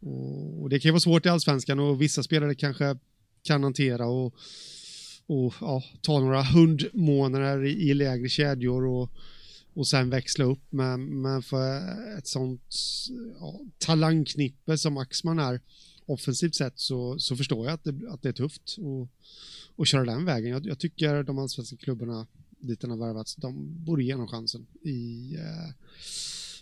Och, 0.00 0.62
och 0.62 0.68
det 0.68 0.80
kan 0.80 0.88
ju 0.88 0.92
vara 0.92 1.00
svårt 1.00 1.26
i 1.26 1.28
allsvenskan 1.28 1.80
och 1.80 2.02
vissa 2.02 2.22
spelare 2.22 2.54
kanske 2.54 2.98
kan 3.42 3.62
hantera 3.62 4.06
och, 4.06 4.34
och 5.26 5.54
ja, 5.60 5.82
ta 6.00 6.20
några 6.20 6.42
hundmånader 6.42 7.64
i, 7.64 7.90
i 7.90 7.94
lägre 7.94 8.28
kedjor 8.28 8.86
och, 8.86 9.10
och 9.74 9.86
sen 9.86 10.10
växla 10.10 10.44
upp. 10.44 10.62
Men, 10.70 11.22
men 11.22 11.42
för 11.42 11.78
ett 12.18 12.26
sånt 12.26 12.74
ja, 13.40 13.60
talangknippe 13.78 14.78
som 14.78 14.96
Axman 14.96 15.38
är 15.38 15.60
offensivt 16.06 16.54
sett 16.54 16.78
så, 16.78 17.18
så 17.18 17.36
förstår 17.36 17.66
jag 17.66 17.74
att 17.74 17.84
det, 17.84 18.10
att 18.10 18.22
det 18.22 18.28
är 18.28 18.32
tufft 18.32 18.62
att, 18.78 19.08
att 19.80 19.88
köra 19.88 20.04
den 20.04 20.24
vägen. 20.24 20.50
Jag, 20.50 20.66
jag 20.66 20.78
tycker 20.78 21.22
de 21.22 21.38
allsvenska 21.38 21.76
klubbarna 21.76 22.26
dit 22.66 22.80
den 22.80 22.90
har 22.90 22.98
värvats, 22.98 23.36
de 23.36 23.84
borde 23.84 24.02
ge 24.04 24.12
honom 24.12 24.28
chansen 24.28 24.66
i, 24.82 25.34
eh, 25.34 25.70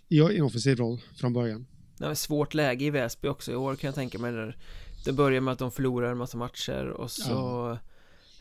i, 0.08 0.36
en 0.38 0.42
offensiv 0.42 0.76
roll 0.76 1.00
från 1.16 1.32
början. 1.32 1.66
Det 1.98 2.06
ett 2.10 2.18
svårt 2.18 2.54
läge 2.54 2.84
i 2.84 2.90
Väsby 2.90 3.28
också 3.28 3.52
i 3.52 3.56
år 3.56 3.76
kan 3.76 3.88
jag 3.88 3.94
tänka 3.94 4.18
mig 4.18 4.32
där 4.32 4.56
Det 5.04 5.12
börjar 5.12 5.40
med 5.40 5.52
att 5.52 5.58
de 5.58 5.70
förlorar 5.70 6.10
en 6.10 6.18
massa 6.18 6.38
matcher 6.38 6.86
och 6.86 7.10
så 7.10 7.78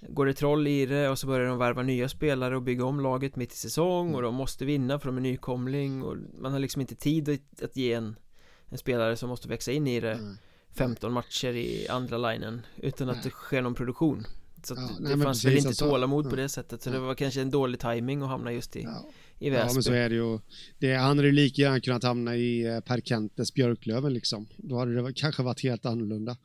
Går 0.10 0.26
det 0.26 0.34
troll 0.34 0.68
i 0.68 0.86
det 0.86 1.10
och 1.10 1.20
så 1.20 1.28
börjar 1.28 1.48
de 1.48 1.58
värva 1.58 1.84
nya 1.84 2.10
spelare 2.10 2.56
och 2.56 2.62
bygga 2.62 2.86
om 2.86 3.00
laget 3.00 3.36
mitt 3.36 3.54
i 3.54 3.56
säsong 3.56 4.16
och 4.16 4.22
de 4.22 4.36
måste 4.36 4.66
vinna 4.66 5.00
för 5.00 5.06
de 5.06 5.18
är 5.18 5.22
nykomling 5.22 6.04
och 6.04 6.18
man 6.40 6.52
har 6.52 6.60
liksom 6.60 6.82
inte 6.82 6.96
tid 6.96 7.40
att, 7.64 7.78
ge 7.78 7.94
en 7.94 8.16
En 8.70 8.78
spelare 8.78 9.18
som 9.18 9.30
måste 9.30 9.48
växa 9.48 9.72
in 9.72 9.88
i 9.88 10.00
det 10.00 10.18
Nej. 10.18 10.36
15 10.74 11.14
matcher 11.14 11.56
i 11.56 11.88
andra 11.88 12.18
linen 12.18 12.62
utan 12.76 13.10
att 13.10 13.16
Nej. 13.16 13.24
det 13.24 13.30
sker 13.30 13.62
någon 13.62 13.76
produktion 13.76 14.26
Så 14.66 14.74
Ja, 14.74 14.82
det 14.82 14.88
nej, 15.00 15.16
men 15.16 15.22
fanns 15.26 15.46
väl 15.46 15.56
inte 15.58 15.68
alltså, 15.68 15.90
tålamod 15.90 16.30
på 16.30 16.36
ja. 16.38 16.42
det 16.42 16.50
sättet 16.50 16.82
så 16.82 16.90
Ja. 16.90 16.94
det 16.94 17.00
var 17.00 17.16
kanske 17.16 17.42
en 17.42 17.52
dålig 17.52 17.80
timing 17.80 18.22
att 18.22 18.28
hamna 18.30 18.54
just 18.54 18.76
i, 18.76 18.82
Ja. 18.82 19.10
i 19.40 19.48
Ja, 19.48 19.54
Väsby 19.54 19.74
men 19.74 19.84
så 19.84 19.94
är 19.94 20.10
det 20.10 20.16
ju. 20.16 20.40
Det, 20.80 20.94
han 20.96 21.18
hade 21.18 21.28
ju 21.28 21.34
lika 21.34 21.62
gärna 21.62 21.80
kunnat 21.80 22.04
hamna 22.04 22.36
i 22.36 22.66
eh, 22.66 22.80
Per 22.80 23.02
Kentes 23.02 23.54
Björklöven 23.54 24.14
liksom. 24.14 24.48
Då 24.58 24.78
hade 24.80 25.02
det 25.02 25.14
kanske 25.14 25.44
varit 25.44 25.64
helt 25.64 25.86
annorlunda. 25.86 26.38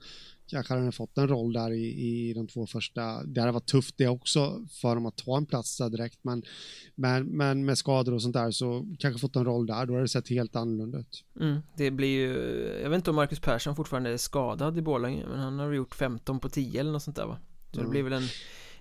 Kanske 0.48 0.72
hade 0.72 0.82
han 0.82 0.92
fått 0.92 1.18
en 1.18 1.28
roll 1.28 1.52
där 1.52 1.70
i, 1.72 1.84
i 1.84 2.34
de 2.34 2.46
två 2.46 2.66
första. 2.66 3.24
Det 3.24 3.40
hade 3.40 3.52
varit 3.52 3.66
tufft 3.66 3.94
det 3.98 4.08
också 4.08 4.66
för 4.80 4.94
dem 4.94 5.06
att 5.06 5.16
ta 5.16 5.36
en 5.36 5.46
plats 5.46 5.78
där 5.78 5.90
direkt. 5.90 6.18
Men, 6.22 6.42
men, 6.94 7.26
men 7.26 7.64
med 7.64 7.78
skador 7.78 8.14
och 8.14 8.22
sånt 8.22 8.34
där 8.34 8.50
så 8.50 8.94
kanske 8.98 9.20
fått 9.20 9.36
en 9.36 9.44
roll 9.44 9.66
där. 9.66 9.86
Då 9.86 9.92
hade 9.92 10.04
det 10.04 10.08
sett 10.08 10.28
helt 10.28 10.56
annorlunda 10.56 10.98
ut. 10.98 11.24
mm, 11.40 11.58
Det 11.76 11.90
blir 11.90 12.08
ju 12.08 12.32
Jag 12.82 12.90
vet 12.90 12.96
inte 12.96 13.10
om 13.10 13.16
Marcus 13.16 13.40
Persson 13.40 13.76
fortfarande 13.76 14.10
är 14.10 14.16
skadad 14.16 14.78
i 14.78 14.82
Borlänge 14.82 15.26
Men 15.26 15.38
han 15.38 15.58
har 15.58 15.72
gjort 15.72 15.94
15 15.94 16.40
på 16.40 16.48
10 16.48 16.80
eller 16.80 16.92
något 16.92 17.02
sånt 17.02 17.16
där 17.16 17.26
va 17.26 17.38
Så 17.76 17.80
det 17.80 17.86
Mm. 17.86 17.90
blir 17.90 18.02
väl 18.02 18.12
en 18.12 18.28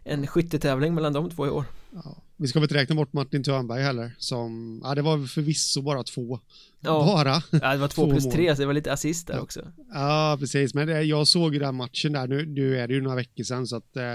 En 0.08 0.28
skyttetävling 0.28 0.96
mellan 0.96 1.14
de 1.14 1.30
två 1.30 1.48
i 1.48 1.50
år 1.50 1.66
Ja. 1.94 2.18
Vi 2.38 2.48
ska 2.48 2.60
väl 2.60 2.64
inte 2.64 2.76
räkna 2.76 2.96
bort 2.96 3.14
Martin 3.14 3.44
Törnberg 3.44 3.82
heller. 3.82 4.16
Som, 4.18 4.82
ja, 4.84 4.96
det 4.96 5.02
var 5.02 5.28
förvisso 5.28 5.82
bara 5.82 6.04
två. 6.04 6.40
Ja. 6.80 6.92
Bara. 7.06 7.44
Ja 7.62 7.72
det 7.72 7.78
var 7.78 7.88
två 7.88 8.02
Två 8.06 8.12
plus 8.12 8.24
mål. 8.24 8.34
tre 8.34 8.56
så 8.56 8.62
det 8.62 8.66
var 8.66 8.74
lite 8.74 8.94
assist 8.94 9.28
där 9.28 9.34
Ja. 9.34 9.42
också 9.42 9.62
Ja, 9.94 10.38
precis. 10.40 10.74
Men 10.74 10.88
det, 10.88 11.02
jag 11.02 11.28
såg 11.28 11.54
ju 11.54 11.60
den 11.60 11.76
matchen 11.76 12.12
där. 12.14 12.28
Nu, 12.28 12.46
nu 12.46 12.78
är 12.80 12.88
det 12.88 12.94
ju 12.94 13.02
några 13.02 13.16
veckor 13.16 13.44
sedan 13.44 13.68
så 13.68 13.76
att 13.76 13.98
eh, 13.98 14.14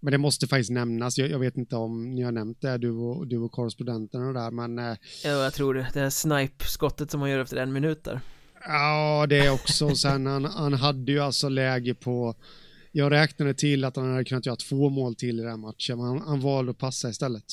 men 0.00 0.12
det 0.12 0.18
måste 0.18 0.46
faktiskt 0.46 0.70
nämnas. 0.70 1.18
Jag, 1.18 1.30
jag 1.30 1.38
vet 1.38 1.56
inte 1.56 1.76
om 1.76 2.10
ni 2.14 2.22
har 2.22 2.32
nämnt 2.32 2.60
det, 2.60 2.78
du 2.78 2.90
och, 2.90 3.26
du 3.26 3.38
och 3.38 3.52
korrespondenterna 3.52 4.32
där, 4.32 4.50
men 4.50 4.78
eh, 4.78 4.96
Ja 5.24 5.30
jag 5.30 5.54
tror 5.54 5.74
det, 5.74 5.86
det 5.94 6.00
här 6.00 6.10
snipe-skottet 6.10 7.10
som 7.10 7.20
han 7.20 7.30
gör 7.30 7.38
efter 7.38 7.56
en 7.56 7.72
minut 7.72 8.04
där 8.04 8.20
ja, 8.66 9.26
det 9.28 9.38
är 9.38 9.52
också. 9.52 9.94
Sen 9.94 10.26
han, 10.26 10.44
han 10.44 10.72
hade 10.74 11.12
ju 11.12 11.18
alltså 11.20 11.48
läge 11.48 11.94
på, 11.94 12.34
jag 12.92 13.12
räknade 13.12 13.54
till 13.54 13.84
att 13.84 13.96
han 13.96 14.10
hade 14.10 14.24
kunnat 14.24 14.46
göra 14.46 14.56
två 14.56 14.88
mål 14.88 15.14
till 15.14 15.40
i 15.40 15.42
den 15.42 15.60
matchen, 15.60 15.98
men 15.98 16.06
han, 16.06 16.20
han 16.20 16.40
valde 16.40 16.70
att 16.70 16.78
passa 16.78 17.10
istället. 17.10 17.44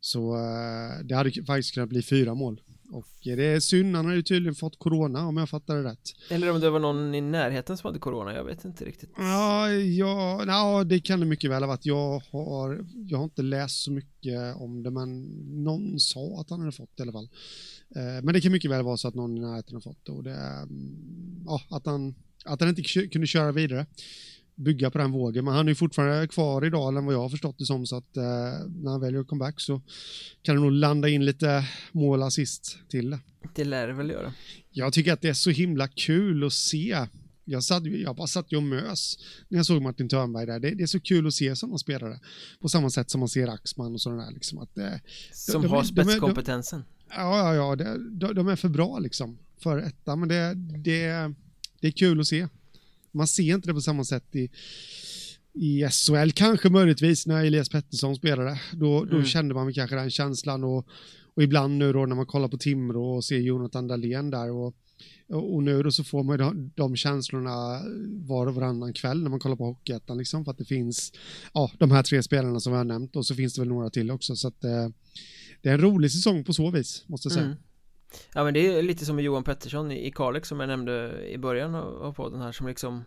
Så 0.00 0.36
eh, 0.36 1.04
det 1.04 1.14
hade 1.14 1.32
faktiskt 1.32 1.74
kunnat 1.74 1.88
bli 1.88 2.02
fyra 2.02 2.34
mål. 2.34 2.60
Och 2.92 3.06
det 3.22 3.44
är 3.44 3.60
synd, 3.60 3.96
han 3.96 4.06
har 4.06 4.14
ju 4.14 4.22
tydligen 4.22 4.54
fått 4.54 4.78
corona 4.78 5.26
om 5.26 5.36
jag 5.36 5.48
fattar 5.48 5.76
det 5.76 5.82
rätt. 5.82 6.08
Eller 6.30 6.50
om 6.50 6.60
det 6.60 6.70
var 6.70 6.78
någon 6.78 7.14
i 7.14 7.20
närheten 7.20 7.76
som 7.76 7.88
hade 7.88 7.98
corona, 7.98 8.34
jag 8.34 8.44
vet 8.44 8.64
inte 8.64 8.84
riktigt 8.84 9.10
Ja, 9.16 9.70
ja, 9.72 10.44
ja, 10.46 10.84
det 10.84 11.00
kan 11.00 11.20
det 11.20 11.26
mycket 11.26 11.50
väl 11.50 11.62
ha 11.62 11.68
varit. 11.68 11.86
Jag 11.86 12.22
har, 12.30 12.86
jag 13.08 13.18
har 13.18 13.24
inte 13.24 13.42
läst 13.42 13.82
så 13.82 13.90
mycket 13.92 14.56
om 14.56 14.82
det, 14.82 14.90
men 14.90 15.22
någon 15.64 16.00
sa 16.00 16.40
att 16.40 16.50
han 16.50 16.60
hade 16.60 16.72
fått 16.72 16.96
det 16.96 17.00
i 17.00 17.02
alla 17.02 17.12
fall. 17.12 17.28
Eh, 17.96 18.22
Men 18.24 18.34
det 18.34 18.40
kan 18.40 18.52
mycket 18.52 18.70
väl 18.70 18.84
vara 18.84 18.96
så 18.96 19.08
att 19.08 19.14
någon 19.14 19.36
i 19.36 19.40
närheten 19.40 19.74
har 19.74 19.80
fått 19.80 20.06
det 20.06 20.12
och 20.12 20.24
det, 20.24 20.36
mm, 20.62 21.42
ja, 21.46 21.60
att 21.70 21.86
han, 21.86 22.14
att 22.44 22.60
han 22.60 22.68
inte 22.68 22.82
kunde 22.82 23.26
köra 23.26 23.52
vidare. 23.52 23.86
Bygga 24.58 24.90
på 24.90 24.98
den 24.98 25.12
vågen. 25.12 25.44
Men 25.44 25.54
han 25.54 25.66
är 25.66 25.70
ju 25.70 25.74
fortfarande 25.74 26.28
kvar 26.28 26.66
i 26.66 26.70
Dalen 26.70 27.04
vad 27.04 27.14
jag 27.14 27.20
har 27.20 27.28
förstått 27.28 27.58
det 27.58 27.64
som. 27.64 27.86
Så 27.86 27.96
att 27.96 28.16
eh, 28.16 28.22
när 28.66 28.90
han 28.90 29.00
väljer 29.00 29.24
comeback 29.24 29.60
så 29.60 29.80
kan 30.42 30.54
det 30.54 30.60
nog 30.60 30.72
landa 30.72 31.08
in 31.08 31.24
lite 31.24 31.64
mål 31.92 32.22
assist 32.22 32.78
till 32.88 33.10
det. 33.10 33.18
Det 33.54 33.64
lär 33.64 33.86
det 33.86 33.92
väl 33.92 34.10
göra. 34.10 34.32
Jag 34.70 34.92
tycker 34.92 35.12
att 35.12 35.20
det 35.20 35.28
är 35.28 35.34
så 35.34 35.50
himla 35.50 35.88
kul 35.88 36.44
att 36.44 36.52
se. 36.52 37.06
Jag, 37.44 37.64
satt, 37.64 37.86
jag 37.86 38.16
bara 38.16 38.26
satt 38.26 38.52
ju 38.52 38.56
och 38.56 38.62
mös 38.62 39.18
när 39.48 39.58
jag 39.58 39.66
såg 39.66 39.82
Martin 39.82 40.08
Törnberg 40.08 40.46
där. 40.46 40.60
Det, 40.60 40.70
det 40.70 40.82
är 40.82 40.86
så 40.86 41.00
kul 41.00 41.26
att 41.26 41.34
se 41.34 41.56
sådana 41.56 41.78
spelare. 41.78 42.20
På 42.60 42.68
samma 42.68 42.90
sätt 42.90 43.10
som 43.10 43.18
man 43.18 43.28
ser 43.28 43.48
Axman 43.48 43.94
och 43.94 44.00
sådana 44.00 44.24
där. 44.24 44.32
Liksom, 44.32 44.58
att, 44.58 44.78
eh, 44.78 44.92
som 45.32 45.62
de, 45.62 45.68
har 45.68 45.82
spetskompetensen. 45.82 46.84
De, 47.08 47.14
ja, 47.14 47.54
ja, 47.54 47.76
ja. 47.76 47.96
De, 48.10 48.34
de, 48.34 48.48
är 48.48 48.56
för 48.56 48.68
bra 48.68 48.98
liksom 48.98 49.38
för 49.58 49.78
etta. 49.78 50.16
Men 50.16 50.28
det, 50.28 50.54
det, 50.84 51.34
det 51.80 51.86
är 51.86 51.92
kul 51.92 52.20
att 52.20 52.26
se. 52.26 52.48
Man 53.12 53.26
ser 53.26 53.54
inte 53.54 53.68
det 53.68 53.74
på 53.74 53.80
samma 53.80 54.04
sätt 54.04 54.36
i, 54.36 54.50
i 55.54 55.88
SHL, 55.90 56.30
kanske 56.34 56.70
möjligtvis 56.70 57.26
när 57.26 57.44
Elias 57.44 57.68
Pettersson 57.68 58.16
spelade. 58.16 58.60
Då, 58.72 59.04
då 59.04 59.16
mm. 59.16 59.24
kände 59.24 59.54
man 59.54 59.74
kanske 59.74 59.96
den 59.96 60.10
känslan 60.10 60.64
och, 60.64 60.86
och 61.34 61.42
ibland 61.42 61.78
nu 61.78 61.92
då 61.92 62.06
när 62.06 62.16
man 62.16 62.26
kollar 62.26 62.48
på 62.48 62.58
Timrå 62.58 63.16
och 63.16 63.24
ser 63.24 63.38
Jonathan 63.38 63.88
Dahlén 63.88 64.30
där 64.30 64.50
och, 64.50 64.74
och 65.28 65.62
nu 65.62 65.82
då 65.82 65.92
så 65.92 66.04
får 66.04 66.22
man 66.22 66.38
de, 66.38 66.72
de 66.74 66.96
känslorna 66.96 67.80
var 68.26 68.46
och 68.46 68.54
varannan 68.54 68.92
kväll 68.92 69.22
när 69.22 69.30
man 69.30 69.40
kollar 69.40 69.56
på 69.56 69.64
Hockeyettan 69.64 70.18
liksom 70.18 70.44
för 70.44 70.52
att 70.52 70.58
det 70.58 70.64
finns 70.64 71.12
ja, 71.54 71.70
de 71.78 71.90
här 71.90 72.02
tre 72.02 72.22
spelarna 72.22 72.60
som 72.60 72.72
jag 72.72 72.80
har 72.80 72.84
nämnt 72.84 73.16
och 73.16 73.26
så 73.26 73.34
finns 73.34 73.54
det 73.54 73.60
väl 73.60 73.68
några 73.68 73.90
till 73.90 74.10
också 74.10 74.36
så 74.36 74.48
att 74.48 74.64
eh, 74.64 74.88
det 75.62 75.68
är 75.68 75.74
en 75.74 75.80
rolig 75.80 76.12
säsong 76.12 76.44
på 76.44 76.54
så 76.54 76.70
vis 76.70 77.04
måste 77.06 77.26
jag 77.26 77.32
säga. 77.32 77.46
Mm. 77.46 77.58
Ja 78.34 78.44
men 78.44 78.54
det 78.54 78.60
är 78.60 78.82
lite 78.82 79.04
som 79.04 79.16
med 79.16 79.24
Johan 79.24 79.44
Pettersson 79.44 79.92
i 79.92 80.10
Kalix 80.10 80.48
som 80.48 80.60
jag 80.60 80.66
nämnde 80.66 81.24
i 81.28 81.38
början 81.38 81.74
av 81.74 82.12
podden 82.12 82.40
här 82.40 82.52
som 82.52 82.66
liksom 82.66 83.04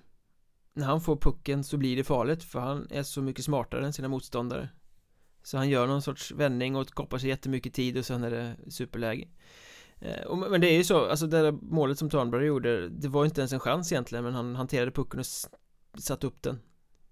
När 0.73 0.85
han 0.85 1.01
får 1.01 1.15
pucken 1.15 1.63
så 1.63 1.77
blir 1.77 1.97
det 1.97 2.03
farligt 2.03 2.43
för 2.43 2.59
han 2.59 2.87
är 2.89 3.03
så 3.03 3.21
mycket 3.21 3.45
smartare 3.45 3.85
än 3.85 3.93
sina 3.93 4.07
motståndare. 4.07 4.69
Så 5.43 5.57
han 5.57 5.69
gör 5.69 5.87
någon 5.87 6.01
sorts 6.01 6.31
vändning 6.31 6.75
och 6.75 6.91
koppar 6.91 7.17
sig 7.17 7.29
jättemycket 7.29 7.73
tid 7.73 7.97
och 7.97 8.05
sen 8.05 8.23
är 8.23 8.31
det 8.31 8.55
superläge. 8.71 9.27
Eh, 9.99 10.35
men 10.35 10.61
det 10.61 10.67
är 10.67 10.77
ju 10.77 10.83
så, 10.83 11.05
alltså 11.05 11.27
det 11.27 11.41
där 11.41 11.51
målet 11.51 11.99
som 11.99 12.09
Törnberg 12.09 12.45
gjorde 12.45 12.89
Det 12.89 13.07
var 13.07 13.25
inte 13.25 13.41
ens 13.41 13.53
en 13.53 13.59
chans 13.59 13.91
egentligen 13.91 14.23
men 14.23 14.33
han 14.33 14.55
hanterade 14.55 14.91
pucken 14.91 15.19
och 15.19 15.25
satte 16.01 16.27
upp 16.27 16.41
den 16.41 16.59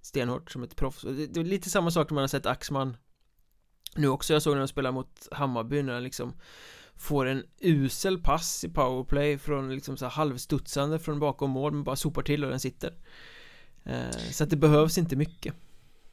Stenhårt 0.02 0.52
som 0.52 0.64
ett 0.64 0.76
proffs. 0.76 1.02
Det 1.02 1.40
är 1.40 1.44
lite 1.44 1.70
samma 1.70 1.92
sak 1.92 2.08
som 2.08 2.16
man 2.16 2.24
har 2.24 2.28
sett 2.28 2.46
Axman 2.46 2.98
Nu 3.96 4.08
också, 4.08 4.34
jag 4.34 4.42
såg 4.42 4.54
när 4.54 4.60
de 4.60 4.68
spelade 4.68 4.94
mot 4.94 5.28
Hammarby 5.32 5.84
när 5.84 5.94
han 5.94 6.04
liksom 6.04 6.34
Får 7.00 7.26
en 7.26 7.44
usel 7.60 8.18
pass 8.18 8.64
i 8.64 8.70
powerplay 8.70 9.38
från 9.38 9.76
liksom 9.76 9.98
så 9.98 10.06
halvstudsande 10.06 11.00
från 11.00 11.20
bakom 11.20 11.50
mål 11.52 11.72
men 11.72 11.84
bara 11.84 11.96
sopar 11.96 12.22
till 12.22 12.44
och 12.44 12.50
den 12.50 12.60
sitter 12.60 12.94
eh, 13.84 14.12
Så 14.32 14.44
att 14.44 14.50
det 14.50 14.58
behövs 14.58 14.98
inte 14.98 15.16
mycket 15.16 15.54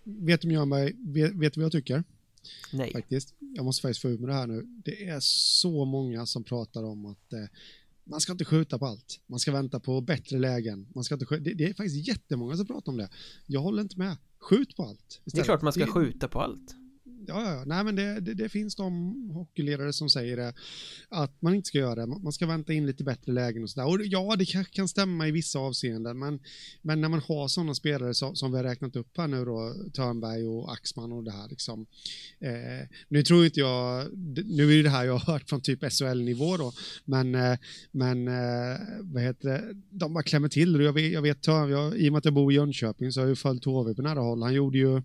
Vet 0.04 0.40
du 0.40 0.48
Mjörnberg, 0.48 0.92
vet, 0.98 1.34
vet 1.34 1.54
du 1.54 1.60
vad 1.60 1.64
jag 1.64 1.72
tycker? 1.72 2.04
Nej 2.72 2.92
Faktiskt, 2.92 3.34
jag 3.38 3.64
måste 3.64 3.82
faktiskt 3.82 4.02
få 4.02 4.08
ur 4.08 4.18
med 4.18 4.28
det 4.28 4.34
här 4.34 4.46
nu 4.46 4.66
Det 4.84 5.08
är 5.08 5.18
så 5.20 5.84
många 5.84 6.26
som 6.26 6.44
pratar 6.44 6.84
om 6.84 7.06
att 7.06 7.32
eh, 7.32 7.48
man 8.04 8.20
ska 8.20 8.32
inte 8.32 8.44
skjuta 8.44 8.78
på 8.78 8.86
allt. 8.86 9.20
Man 9.26 9.38
ska 9.38 9.52
vänta 9.52 9.80
på 9.80 10.00
bättre 10.00 10.38
lägen. 10.38 10.88
Man 10.94 11.04
ska 11.04 11.14
inte 11.14 11.26
skjuta. 11.26 11.42
Det, 11.42 11.54
det 11.54 11.64
är 11.64 11.74
faktiskt 11.74 12.08
jättemånga 12.08 12.56
som 12.56 12.66
pratar 12.66 12.92
om 12.92 12.98
det. 12.98 13.08
Jag 13.46 13.60
håller 13.60 13.82
inte 13.82 13.98
med. 13.98 14.16
Skjut 14.38 14.76
på 14.76 14.82
allt. 14.82 15.20
Istället. 15.24 15.34
Det 15.34 15.40
är 15.40 15.44
klart 15.44 15.62
man 15.62 15.72
ska 15.72 15.86
skjuta 15.86 16.28
på 16.28 16.40
allt 16.40 16.76
ja, 17.28 17.54
ja, 17.54 17.64
nej 17.66 17.84
men 17.84 17.96
det, 17.96 18.20
det, 18.20 18.34
det, 18.34 18.48
finns 18.48 18.74
de 18.74 19.14
hockeyledare 19.30 19.92
som 19.92 20.10
säger 20.10 20.36
det, 20.36 20.54
att 21.08 21.42
man 21.42 21.54
inte 21.54 21.68
ska 21.68 21.78
göra 21.78 21.94
det, 21.94 22.06
man 22.06 22.32
ska 22.32 22.46
vänta 22.46 22.72
in 22.72 22.86
lite 22.86 23.04
bättre 23.04 23.32
lägen 23.32 23.62
och 23.62 23.70
sådär. 23.70 23.88
Och 23.88 24.06
ja, 24.06 24.36
det 24.36 24.44
kan, 24.44 24.64
kan 24.64 24.88
stämma 24.88 25.28
i 25.28 25.30
vissa 25.30 25.58
avseenden, 25.58 26.18
men, 26.18 26.40
men 26.82 27.00
när 27.00 27.08
man 27.08 27.20
har 27.28 27.48
sådana 27.48 27.74
spelare 27.74 28.14
som, 28.14 28.36
som 28.36 28.50
vi 28.52 28.56
har 28.56 28.64
räknat 28.64 28.96
upp 28.96 29.16
här 29.16 29.26
nu 29.26 29.44
då, 29.44 29.74
Törnberg 29.92 30.46
och 30.46 30.72
Axman 30.72 31.12
och 31.12 31.24
det 31.24 31.32
här 31.32 31.48
liksom. 31.48 31.86
Eh, 32.38 32.88
nu 33.08 33.22
tror 33.22 33.44
inte 33.44 33.60
jag, 33.60 34.08
nu 34.44 34.78
är 34.78 34.82
det 34.82 34.90
här 34.90 35.04
jag 35.04 35.18
har 35.18 35.32
hört 35.32 35.48
från 35.48 35.60
typ 35.60 35.92
SHL-nivå 35.92 36.56
då, 36.56 36.72
men, 37.04 37.34
eh, 37.34 37.58
men 37.90 38.28
eh, 38.28 38.78
vad 39.00 39.22
heter 39.22 39.48
det, 39.48 39.62
de 39.90 40.14
bara 40.14 40.22
klämmer 40.22 40.48
till. 40.48 40.80
Jag 40.80 40.92
vet, 40.92 41.12
jag 41.12 41.22
vet 41.22 41.46
jag, 41.46 41.96
i 41.96 42.08
och 42.08 42.12
med 42.12 42.18
att 42.18 42.24
jag 42.24 42.34
bor 42.34 42.52
i 42.52 42.54
Jönköping 42.54 43.12
så 43.12 43.20
har 43.20 43.24
jag 43.24 43.30
ju 43.30 43.36
följt 43.36 43.64
HV 43.64 43.94
på 43.94 44.02
nära 44.02 44.20
håll. 44.20 44.42
Han 44.42 44.54
gjorde 44.54 44.78
ju 44.78 45.02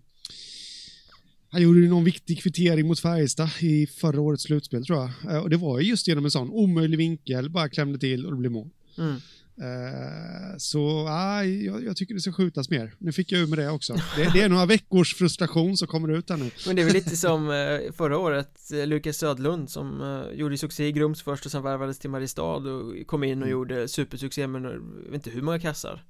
han 1.52 1.62
gjorde 1.62 1.80
ju 1.80 1.88
någon 1.88 2.04
viktig 2.04 2.42
kvittering 2.42 2.86
mot 2.86 3.00
Färjestad 3.00 3.50
i 3.60 3.86
förra 3.86 4.20
årets 4.20 4.42
slutspel 4.42 4.86
tror 4.86 4.98
jag. 4.98 5.34
Eh, 5.34 5.42
och 5.42 5.50
det 5.50 5.56
var 5.56 5.80
ju 5.80 5.88
just 5.88 6.08
genom 6.08 6.24
en 6.24 6.30
sån 6.30 6.50
omöjlig 6.50 6.98
vinkel, 6.98 7.50
bara 7.50 7.68
klämde 7.68 7.98
till 7.98 8.26
och 8.26 8.32
det 8.32 8.38
blev 8.38 8.52
mål. 8.52 8.68
Mm. 8.98 9.14
Uh, 9.58 10.56
så 10.58 11.06
uh, 11.06 11.64
jag, 11.64 11.84
jag, 11.84 11.96
tycker 11.96 12.14
det 12.14 12.20
ska 12.20 12.32
skjutas 12.32 12.70
mer. 12.70 12.94
Nu 12.98 13.12
fick 13.12 13.32
jag 13.32 13.40
ur 13.40 13.46
med 13.46 13.58
det 13.58 13.70
också. 13.70 13.94
Det, 14.16 14.30
det, 14.32 14.40
är 14.40 14.48
några 14.48 14.66
veckors 14.66 15.14
frustration 15.14 15.76
som 15.76 15.88
kommer 15.88 16.08
ut 16.08 16.30
här 16.30 16.36
nu. 16.36 16.50
Men 16.66 16.76
det 16.76 16.82
är 16.82 16.86
väl 16.86 16.94
lite 16.94 17.16
som 17.16 17.48
uh, 17.48 17.92
förra 17.92 18.18
året, 18.18 18.70
Lukas 18.86 19.16
Södlund 19.16 19.70
som 19.70 20.24
gjorde 20.34 20.58
succé 20.58 20.86
i 20.86 20.92
Grums 20.92 21.22
först 21.22 21.46
och 21.46 21.52
sen 21.52 21.62
värvades 21.62 21.98
till 21.98 22.10
Mariestad 22.10 22.42
och 22.42 23.06
kom 23.06 23.24
in 23.24 23.38
och 23.38 23.48
mm. 23.48 23.50
gjorde 23.50 23.88
supersuccé 23.88 24.46
med 24.46 24.62
jag 24.62 25.10
vet 25.10 25.14
inte 25.14 25.30
hur 25.30 25.42
många 25.42 25.60
kassar. 25.60 26.04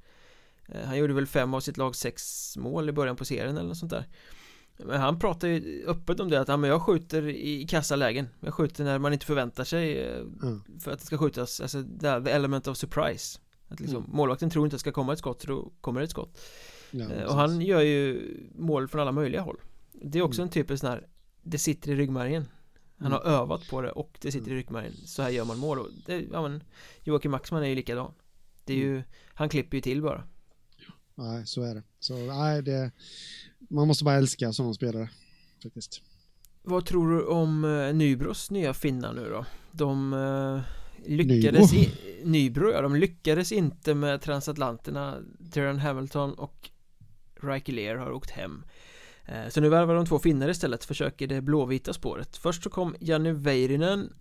han 0.84 0.98
gjorde 0.98 1.14
väl 1.14 1.26
fem 1.26 1.54
av 1.54 1.60
sitt 1.60 1.76
lag 1.76 1.96
sex 1.96 2.56
mål 2.56 2.88
i 2.88 2.92
början 2.92 3.16
på 3.16 3.24
serien 3.24 3.56
eller 3.56 3.68
något 3.68 3.78
sånt 3.78 3.92
där. 3.92 4.06
Men 4.76 5.00
han 5.00 5.18
pratar 5.18 5.48
ju 5.48 5.84
öppet 5.86 6.20
om 6.20 6.30
det 6.30 6.40
att 6.40 6.48
ja, 6.48 6.56
men 6.56 6.70
jag 6.70 6.82
skjuter 6.82 7.28
i 7.28 7.66
kassalägen 7.66 8.28
Jag 8.40 8.54
skjuter 8.54 8.84
när 8.84 8.98
man 8.98 9.12
inte 9.12 9.26
förväntar 9.26 9.64
sig 9.64 10.00
eh, 10.00 10.20
mm. 10.20 10.62
För 10.80 10.92
att 10.92 10.98
det 10.98 11.06
ska 11.06 11.18
skjutas 11.18 11.60
Alltså 11.60 11.84
the 12.00 12.30
element 12.30 12.66
of 12.66 12.76
surprise 12.76 13.38
att 13.68 13.80
liksom, 13.80 14.04
mm. 14.04 14.16
Målvakten 14.16 14.50
tror 14.50 14.64
inte 14.64 14.74
att 14.74 14.78
det 14.78 14.80
ska 14.80 14.92
komma 14.92 15.12
ett 15.12 15.18
skott 15.18 15.42
så 15.42 15.48
då 15.48 15.72
kommer 15.80 16.00
det 16.00 16.04
ett 16.04 16.10
skott 16.10 16.40
ja, 16.90 17.10
eh, 17.10 17.24
Och 17.24 17.34
han 17.34 17.60
gör 17.60 17.80
ju 17.80 18.34
mål 18.54 18.88
från 18.88 19.00
alla 19.00 19.12
möjliga 19.12 19.40
håll 19.40 19.60
Det 19.92 20.18
är 20.18 20.22
också 20.22 20.40
mm. 20.40 20.46
en 20.46 20.52
typisk 20.52 20.80
sån 20.80 20.90
här 20.90 21.06
Det 21.42 21.58
sitter 21.58 21.90
i 21.90 21.96
ryggmärgen 21.96 22.48
Han 22.98 23.12
har 23.12 23.20
mm. 23.20 23.32
övat 23.32 23.68
på 23.70 23.82
det 23.82 23.90
och 23.90 24.18
det 24.20 24.32
sitter 24.32 24.48
i 24.48 24.50
mm. 24.50 24.56
ryggmärgen 24.56 24.92
Så 24.92 25.22
här 25.22 25.30
gör 25.30 25.44
man 25.44 25.58
mål 25.58 25.78
och 25.78 25.88
det, 26.06 26.24
ja, 26.32 26.42
men, 26.42 26.62
Joakim 27.04 27.30
Maxman 27.30 27.62
är 27.62 27.68
ju 27.68 27.74
likadan 27.74 28.12
Det 28.64 28.72
är 28.72 28.78
ju 28.78 28.92
mm. 28.92 29.02
Han 29.34 29.48
klipper 29.48 29.76
ju 29.76 29.80
till 29.80 30.02
bara 30.02 30.24
Nej, 31.14 31.46
så 31.46 31.62
är 31.62 31.74
det. 31.74 31.82
Så 31.98 32.14
nej, 32.14 32.62
det 32.62 32.90
man 33.72 33.88
måste 33.88 34.04
bara 34.04 34.14
älska 34.14 34.52
sådana 34.52 34.74
spelare 34.74 35.10
faktiskt. 35.62 36.02
Vad 36.62 36.86
tror 36.86 37.10
du 37.10 37.24
om 37.24 37.64
eh, 37.64 37.94
Nybros 37.94 38.50
nya 38.50 38.74
finnar 38.74 39.12
nu 39.12 39.28
då? 39.30 39.44
De 39.72 40.12
eh, 40.12 40.60
lyckades 41.10 41.72
i, 41.72 41.92
Nybro 42.24 42.70
ja, 42.70 42.80
de 42.80 42.96
lyckades 42.96 43.52
inte 43.52 43.94
med 43.94 44.20
transatlanterna. 44.22 45.16
Tyrion 45.52 45.78
Hamilton 45.78 46.34
och 46.34 46.70
Riker 47.42 47.96
har 47.96 48.12
åkt 48.12 48.30
hem. 48.30 48.64
Eh, 49.24 49.48
Så 49.48 49.60
nu 49.60 49.68
värvar 49.68 49.94
de 49.94 50.06
två 50.06 50.18
finnar 50.18 50.48
istället, 50.48 50.84
försöker 50.84 51.26
det 51.26 51.40
blåvita 51.42 51.92
spåret. 51.92 52.36
Först 52.36 52.62
så 52.62 52.70
kom 52.70 52.96
Janne 53.00 53.32
Väyrynen 53.32 54.12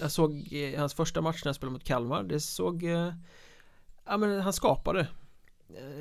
Jag 0.00 0.10
såg 0.10 0.54
hans 0.76 0.94
första 0.94 1.20
match 1.20 1.40
när 1.44 1.48
han 1.48 1.54
spelade 1.54 1.72
mot 1.72 1.84
Kalmar. 1.84 2.22
Det 2.22 2.40
såg 2.40 2.82
Ja 4.04 4.16
men 4.16 4.40
han 4.40 4.52
skapade 4.52 5.08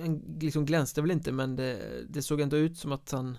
han 0.02 0.38
liksom 0.40 0.66
glänste 0.66 1.02
väl 1.02 1.12
inte 1.12 1.32
men 1.32 1.56
det, 1.56 2.04
det, 2.10 2.22
såg 2.22 2.42
ändå 2.42 2.58
ut 2.58 2.78
som 2.78 2.92
att 2.92 3.12
han 3.12 3.38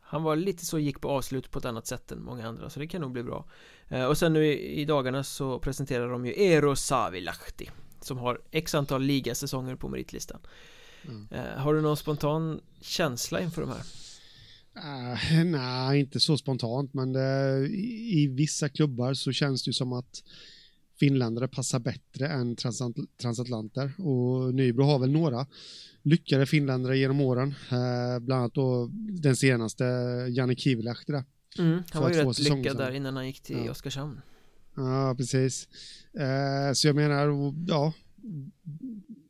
Han 0.00 0.22
var 0.22 0.36
lite 0.36 0.66
så 0.66 0.78
gick 0.78 1.00
på 1.00 1.08
avslut 1.08 1.50
på 1.50 1.58
ett 1.58 1.64
annat 1.64 1.86
sätt 1.86 2.12
än 2.12 2.22
många 2.22 2.48
andra 2.48 2.70
så 2.70 2.80
det 2.80 2.86
kan 2.86 3.00
nog 3.00 3.12
bli 3.12 3.22
bra 3.22 3.48
eh, 3.88 4.04
Och 4.04 4.18
sen 4.18 4.32
nu 4.32 4.46
i, 4.46 4.80
i 4.80 4.84
dagarna 4.84 5.24
så 5.24 5.58
presenterar 5.58 6.10
de 6.10 6.26
ju 6.26 6.32
Eero 6.32 6.76
Savilahti 6.76 7.70
Som 8.00 8.18
har 8.18 8.40
x 8.50 8.74
antal 8.74 9.02
ligasäsonger 9.02 9.76
på 9.76 9.88
meritlistan 9.88 10.40
mm. 11.04 11.26
eh, 11.30 11.58
Har 11.58 11.74
du 11.74 11.80
någon 11.80 11.96
spontan 11.96 12.60
känsla 12.80 13.40
inför 13.40 13.62
de 13.62 13.70
här? 13.70 13.82
Uh, 14.76 15.44
nej, 15.44 16.00
inte 16.00 16.20
så 16.20 16.38
spontant 16.38 16.94
men 16.94 17.16
uh, 17.16 17.66
i, 17.66 18.22
i 18.22 18.26
vissa 18.26 18.68
klubbar 18.68 19.14
så 19.14 19.32
känns 19.32 19.64
det 19.64 19.68
ju 19.68 19.72
som 19.72 19.92
att 19.92 20.22
finländare 20.98 21.48
passar 21.48 21.78
bättre 21.78 22.28
än 22.28 22.56
transatlanter 23.20 23.92
och 23.98 24.54
Nybro 24.54 24.84
har 24.84 24.98
väl 24.98 25.12
några 25.12 25.46
lyckade 26.02 26.46
finländare 26.46 26.98
genom 26.98 27.20
åren, 27.20 27.54
eh, 27.70 28.18
bland 28.20 28.40
annat 28.40 28.54
då 28.54 28.90
den 29.20 29.36
senaste 29.36 29.84
Janne 30.30 30.54
Kivilahti 30.56 31.12
där. 31.12 31.24
Mm, 31.58 31.82
han 31.90 32.02
var 32.02 32.10
ju 32.10 32.16
rätt 32.16 32.38
lyckad 32.38 32.76
där 32.76 32.92
innan 32.92 33.16
han 33.16 33.26
gick 33.26 33.40
till 33.40 33.64
ja. 33.64 33.70
Oskarshamn. 33.70 34.20
Ja, 34.76 35.14
precis. 35.16 35.68
Eh, 36.18 36.72
så 36.74 36.86
jag 36.86 36.96
menar, 36.96 37.54
ja, 37.66 37.92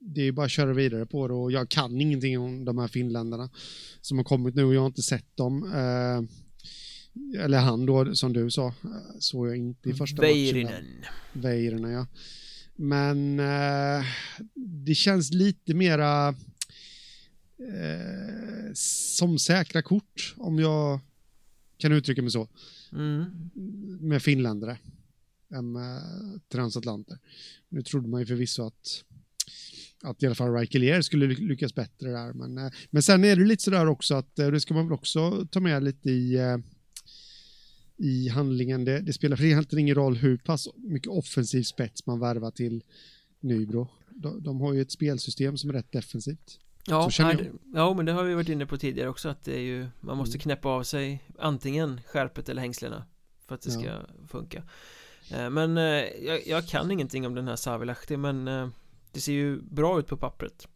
det 0.00 0.22
är 0.22 0.33
bara 0.33 0.46
att 0.46 0.52
köra 0.52 0.72
vidare 0.72 1.07
på 1.07 1.29
det 1.29 1.35
och 1.35 1.52
jag 1.52 1.68
kan 1.68 2.00
ingenting 2.00 2.38
om 2.38 2.64
de 2.64 2.79
här 2.79 2.88
finländarna 2.88 3.50
som 4.00 4.18
har 4.18 4.24
kommit 4.24 4.55
nu 4.55 4.64
och 4.64 4.74
jag 4.74 4.81
har 4.81 4.87
inte 4.87 5.02
sett 5.02 5.37
dem. 5.37 5.72
Eh, 5.72 6.45
eller 7.38 7.59
han 7.59 7.87
då, 7.87 8.14
som 8.14 8.33
du 8.33 8.50
sa, 8.50 8.74
såg 9.18 9.48
jag 9.48 9.57
inte 9.57 9.90
i 9.90 9.94
första 9.94 10.22
Väirinen. 10.22 10.72
matchen. 10.72 11.05
Väirinen. 11.33 11.90
ja. 11.90 12.07
Men 12.76 13.40
eh, 13.40 14.05
det 14.85 14.94
känns 14.94 15.33
lite 15.33 15.74
mera 15.74 16.29
eh, 17.59 18.72
som 18.74 19.38
säkra 19.38 19.83
kort, 19.83 20.35
om 20.37 20.59
jag 20.59 21.00
kan 21.79 21.92
uttrycka 21.92 22.22
mig 22.22 22.31
så. 22.31 22.48
Mm. 22.92 23.24
Med 24.00 24.22
finländare 24.22 24.79
än 25.50 25.72
med 25.72 26.02
transatlanter. 26.48 27.18
Nu 27.68 27.83
trodde 27.83 28.09
man 28.09 28.20
ju 28.20 28.26
förvisso 28.26 28.66
att 28.66 29.05
att 30.02 30.22
i 30.22 30.26
alla 30.26 30.35
fall 30.35 30.50
Raikelier 30.52 31.02
skulle 31.02 31.26
lyckas 31.26 31.74
bättre 31.74 32.11
där. 32.11 32.33
Men, 32.33 32.59
eh, 32.59 32.72
men 32.90 33.02
sen 33.02 33.24
är 33.24 33.37
det 33.37 33.44
lite 33.44 33.62
sådär 33.62 33.87
också 33.87 34.14
att 34.14 34.37
det 34.37 34.61
ska 34.61 34.74
man 34.74 34.85
väl 34.87 34.92
också 34.92 35.46
ta 35.50 35.61
med 35.61 35.85
lite 35.85 36.11
i, 36.11 36.38
i 37.96 38.28
handlingen. 38.28 38.85
Det, 38.85 39.00
det 39.00 39.12
spelar 39.12 39.37
för 39.37 39.44
egentligen 39.44 39.80
ingen 39.80 39.94
roll 39.94 40.16
hur 40.16 40.37
pass 40.37 40.68
mycket 40.76 41.09
offensiv 41.09 41.62
spets 41.62 42.06
man 42.06 42.20
värvar 42.20 42.50
till 42.50 42.82
Nybro. 43.40 43.88
De, 44.11 44.42
de 44.42 44.61
har 44.61 44.72
ju 44.72 44.82
ett 44.82 44.90
spelsystem 44.90 45.56
som 45.56 45.70
är 45.70 45.74
rätt 45.74 45.92
defensivt. 45.92 46.61
Ja, 46.88 47.11
nej, 47.18 47.52
ja, 47.74 47.94
men 47.94 48.06
det 48.06 48.12
har 48.12 48.24
vi 48.24 48.35
varit 48.35 48.48
inne 48.48 48.66
på 48.66 48.76
tidigare 48.76 49.09
också 49.09 49.28
att 49.28 49.44
det 49.44 49.54
är 49.54 49.61
ju 49.61 49.87
Man 50.00 50.16
måste 50.16 50.37
mm. 50.37 50.40
knäppa 50.40 50.68
av 50.68 50.82
sig 50.82 51.24
antingen 51.38 52.00
skärpet 52.06 52.48
eller 52.48 52.61
hängslena 52.62 53.04
För 53.46 53.54
att 53.54 53.62
det 53.62 53.70
ska 53.70 53.85
ja. 53.85 54.06
funka 54.28 54.62
eh, 55.30 55.50
Men 55.50 55.78
eh, 55.78 55.85
jag, 56.26 56.46
jag, 56.46 56.66
kan 56.66 56.90
ingenting 56.90 57.26
om 57.26 57.35
den 57.35 57.48
här 57.48 57.56
Savilahti 57.56 58.16
men 58.16 58.48
eh, 58.48 58.68
Det 59.12 59.20
ser 59.20 59.32
ju 59.32 59.61
bra 59.62 59.98
ut 59.98 60.06
på 60.06 60.16
pappret 60.16 60.68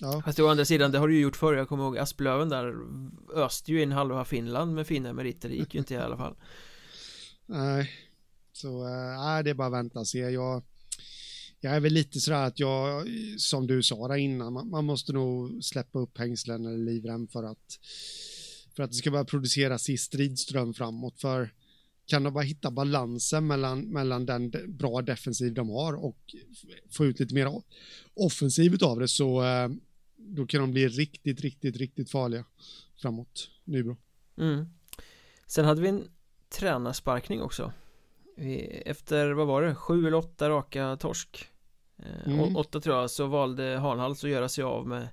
Ja. 0.00 0.22
Fast 0.24 0.40
å 0.40 0.48
andra 0.48 0.64
sidan, 0.64 0.92
det 0.92 0.98
har 0.98 1.08
du 1.08 1.14
ju 1.14 1.20
gjort 1.20 1.36
förr. 1.36 1.54
Jag 1.54 1.68
kommer 1.68 1.84
ihåg 1.84 1.98
Asplöven 1.98 2.48
där 2.48 2.74
Öste 3.34 3.72
ju 3.72 3.82
in 3.82 3.92
halva 3.92 4.24
Finland 4.24 4.74
med 4.74 4.86
fina 4.86 5.12
meriter. 5.12 5.48
Det 5.48 5.54
gick 5.54 5.74
ju 5.74 5.78
inte 5.80 5.94
i 5.94 5.96
alla 5.96 6.16
fall. 6.16 6.36
Nej. 7.46 7.90
Så, 8.52 8.84
nej 9.18 9.44
det 9.44 9.50
är 9.50 9.54
bara 9.54 9.66
att 9.66 9.72
vänta 9.72 10.00
och 10.00 10.08
se. 10.08 10.18
Jag 10.18 10.62
jag 11.60 11.76
är 11.76 11.80
väl 11.80 11.92
lite 11.92 12.20
sådär 12.20 12.44
att 12.44 12.58
jag, 12.58 13.06
som 13.38 13.66
du 13.66 13.82
sa 13.82 14.08
där 14.08 14.16
innan, 14.16 14.52
man, 14.52 14.70
man 14.70 14.84
måste 14.84 15.12
nog 15.12 15.64
släppa 15.64 15.98
upp 15.98 16.18
hängslen 16.18 16.66
eller 16.66 16.78
livrem 16.78 17.28
för 17.28 17.44
att, 17.44 17.78
för 18.76 18.82
att 18.82 18.90
det 18.90 18.96
ska 18.96 19.10
börja 19.10 19.24
produceras 19.24 19.88
i 19.88 19.96
stridström 19.96 20.74
framåt. 20.74 21.20
För 21.20 21.52
kan 22.06 22.22
de 22.22 22.32
bara 22.32 22.44
hitta 22.44 22.70
balansen 22.70 23.46
mellan, 23.46 23.80
mellan 23.80 24.26
den 24.26 24.50
bra 24.68 25.02
defensiv 25.02 25.54
de 25.54 25.68
har 25.68 26.04
och 26.04 26.18
få 26.90 27.06
ut 27.06 27.20
lite 27.20 27.34
mer 27.34 27.62
offensiv 28.14 28.84
av 28.84 29.00
det 29.00 29.08
så 29.08 29.44
eh, 29.44 29.68
då 30.16 30.46
kan 30.46 30.60
de 30.60 30.70
bli 30.70 30.88
riktigt, 30.88 31.40
riktigt, 31.40 31.76
riktigt 31.76 32.10
farliga 32.10 32.44
framåt. 32.96 33.50
Nybro. 33.64 33.96
Mm. 34.38 34.66
Sen 35.46 35.64
hade 35.64 35.80
vi 35.80 35.88
en 35.88 36.08
tränarsparkning 36.48 37.42
också. 37.42 37.72
Efter, 38.84 39.30
vad 39.30 39.46
var 39.46 39.62
det, 39.62 39.74
sju 39.74 40.06
eller 40.06 40.16
åtta 40.16 40.50
raka 40.50 40.96
torsk. 40.96 41.48
Eh, 41.98 42.32
mm. 42.32 42.56
Åtta 42.56 42.80
tror 42.80 42.96
jag, 42.96 43.10
så 43.10 43.26
valde 43.26 43.78
Hanhals 43.78 44.24
att 44.24 44.30
göra 44.30 44.48
sig 44.48 44.64
av 44.64 44.86
med 44.86 45.08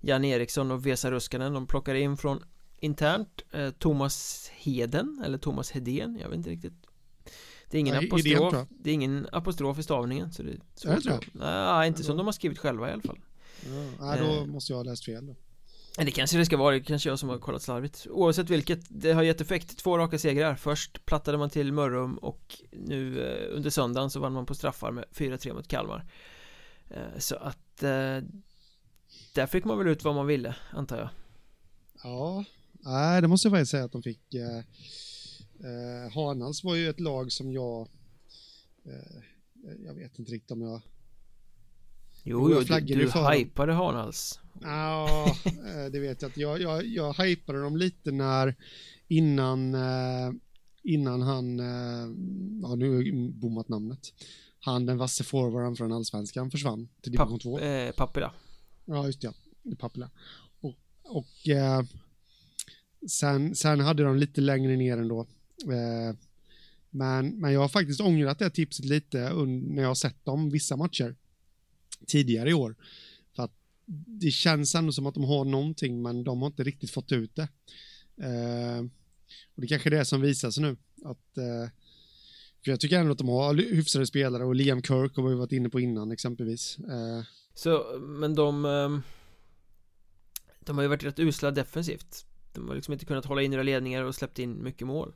Jan 0.00 0.24
Eriksson 0.24 0.70
och 0.70 0.86
Vesa 0.86 1.10
Ruskanen. 1.10 1.52
De 1.52 1.66
plockade 1.66 2.00
in 2.00 2.16
från 2.16 2.42
internt 2.80 3.42
eh, 3.52 3.70
Thomas 3.70 4.48
Heden, 4.54 5.22
eller 5.24 5.38
Thomas 5.38 5.70
Hedén, 5.70 6.18
jag 6.20 6.28
vet 6.28 6.36
inte 6.36 6.50
riktigt. 6.50 6.86
Det 7.70 7.76
är 7.76 7.80
ingen 7.80 7.96
Nej, 7.96 8.06
apostrof, 8.06 8.52
idén, 8.54 8.66
det 8.70 8.90
är 8.90 8.94
ingen 8.94 9.28
apostrof 9.32 9.78
i 9.78 9.82
stavningen 9.82 10.32
så 10.32 10.42
det 10.42 10.50
är 10.50 10.60
svårt 10.74 11.26
Nej, 11.32 11.88
inte 11.88 12.02
som 12.02 12.16
de 12.16 12.26
har 12.26 12.32
skrivit 12.32 12.58
själva 12.58 12.88
i 12.88 12.92
alla 12.92 13.02
fall 13.02 13.18
ja, 13.74 14.06
Nej, 14.06 14.18
då 14.18 14.34
eh. 14.34 14.46
måste 14.46 14.72
jag 14.72 14.76
ha 14.78 14.82
läst 14.84 15.04
fel 15.04 15.26
då. 15.26 15.36
Det 15.96 16.10
kanske 16.10 16.38
det 16.38 16.46
ska 16.46 16.56
vara, 16.56 16.74
det 16.74 16.80
kanske 16.80 17.08
jag 17.08 17.18
som 17.18 17.28
har 17.28 17.38
kollat 17.38 17.62
slarvigt. 17.62 18.06
Oavsett 18.10 18.50
vilket, 18.50 18.80
det 18.88 19.12
har 19.12 19.22
gett 19.22 19.40
effekt 19.40 19.78
Två 19.78 19.98
raka 19.98 20.18
segrar, 20.18 20.54
först 20.54 21.06
plattade 21.06 21.38
man 21.38 21.50
till 21.50 21.72
Mörrum 21.72 22.18
och 22.18 22.60
nu 22.72 23.22
eh, 23.26 23.56
under 23.56 23.70
söndagen 23.70 24.10
så 24.10 24.20
vann 24.20 24.32
man 24.32 24.46
på 24.46 24.54
straffar 24.54 24.90
med 24.90 25.04
4-3 25.12 25.54
mot 25.54 25.68
Kalmar. 25.68 26.10
Eh, 26.90 27.18
Så 27.18 27.36
att 27.36 27.82
eh, 27.82 28.18
Där 29.34 29.46
fick 29.46 29.64
man 29.64 29.78
väl 29.78 29.88
ut 29.88 30.04
vad 30.04 30.14
man 30.14 30.26
ville, 30.26 30.54
antar 30.70 30.98
jag. 30.98 31.08
Ja, 32.02 32.44
nej 32.72 33.22
det 33.22 33.28
måste 33.28 33.48
jag 33.48 33.52
faktiskt 33.52 33.70
säga 33.70 33.84
att 33.84 33.92
de 33.92 34.02
fick 34.02 34.34
eh, 34.34 34.58
eh, 35.68 36.12
Hanals 36.14 36.64
var 36.64 36.74
ju 36.74 36.88
ett 36.88 37.00
lag 37.00 37.32
som 37.32 37.52
jag 37.52 37.88
eh, 38.84 39.22
Jag 39.84 39.94
vet 39.94 40.18
inte 40.18 40.32
riktigt 40.32 40.50
om 40.50 40.62
jag 40.62 40.80
Jo, 42.30 42.50
jo 42.50 42.60
du, 42.60 42.94
du 42.94 43.10
hypade 43.10 43.72
Hanals 43.72 44.40
Ja, 44.62 45.26
eh, 45.44 45.90
det 45.92 46.00
vet 46.00 46.22
jag 46.22 46.28
inte. 46.28 46.40
Jag, 46.40 46.60
jag, 46.60 46.86
jag 46.86 47.14
hypade 47.14 47.60
dem 47.60 47.76
lite 47.76 48.10
när 48.10 48.54
innan, 49.08 49.74
eh, 49.74 50.30
innan 50.82 51.22
han, 51.22 51.60
eh, 51.60 52.06
ja 52.62 52.74
nu 52.74 52.94
har 52.94 53.02
jag 53.02 53.32
bommat 53.32 53.68
namnet, 53.68 54.14
han 54.60 54.86
den 54.86 54.98
vasse 54.98 55.24
forwarden 55.24 55.76
från 55.76 55.92
allsvenskan 55.92 56.50
försvann 56.50 56.88
till 57.02 57.12
division 57.12 57.38
2. 57.38 57.58
Eh, 57.58 57.92
Pappila. 57.92 58.32
Ja, 58.84 59.06
just 59.06 59.22
ja, 59.22 59.32
Pappila. 59.78 60.10
Och, 60.60 60.74
och 61.04 61.48
eh, 61.48 61.82
sen, 63.10 63.54
sen 63.54 63.80
hade 63.80 64.02
de 64.02 64.16
lite 64.16 64.40
längre 64.40 64.76
ner 64.76 64.98
ändå. 64.98 65.20
Eh, 65.62 66.16
men, 66.90 67.40
men 67.40 67.52
jag 67.52 67.60
har 67.60 67.68
faktiskt 67.68 68.00
ångrat 68.00 68.38
det 68.38 68.50
tipset 68.50 68.84
lite 68.84 69.32
när 69.46 69.82
jag 69.82 69.90
har 69.90 69.94
sett 69.94 70.24
dem 70.24 70.50
vissa 70.50 70.76
matcher 70.76 71.16
tidigare 72.06 72.50
i 72.50 72.54
år 72.54 72.76
det 74.06 74.30
känns 74.30 74.74
ändå 74.74 74.92
som 74.92 75.06
att 75.06 75.14
de 75.14 75.24
har 75.24 75.44
någonting, 75.44 76.02
men 76.02 76.24
de 76.24 76.40
har 76.40 76.46
inte 76.46 76.62
riktigt 76.62 76.90
fått 76.90 77.12
ut 77.12 77.36
det. 77.36 77.48
Eh, 78.22 78.80
och 79.54 79.60
det 79.60 79.66
kanske 79.66 79.88
är 79.88 79.90
det 79.90 80.04
som 80.04 80.20
visar 80.20 80.50
sig 80.50 80.62
nu. 80.62 80.76
Att, 81.04 81.38
eh, 81.38 81.70
för 82.64 82.70
jag 82.70 82.80
tycker 82.80 82.98
ändå 82.98 83.12
att 83.12 83.18
de 83.18 83.28
har 83.28 83.54
hyfsade 83.54 84.06
spelare 84.06 84.44
och 84.44 84.54
Liam 84.54 84.82
Kirk 84.82 85.16
har 85.16 85.28
vi 85.28 85.34
varit 85.34 85.52
inne 85.52 85.68
på 85.68 85.80
innan 85.80 86.12
exempelvis. 86.12 86.78
Eh. 86.78 87.22
Så, 87.54 88.00
men 88.00 88.34
de... 88.34 88.64
Ehm, 88.64 89.02
de 90.60 90.76
har 90.76 90.82
ju 90.82 90.88
varit 90.88 91.04
rätt 91.04 91.18
usla 91.18 91.50
defensivt. 91.50 92.26
De 92.52 92.68
har 92.68 92.74
liksom 92.74 92.92
inte 92.92 93.04
kunnat 93.04 93.24
hålla 93.24 93.42
in 93.42 93.50
några 93.50 93.62
ledningar 93.62 94.02
och 94.02 94.14
släppt 94.14 94.38
in 94.38 94.62
mycket 94.62 94.86
mål. 94.86 95.14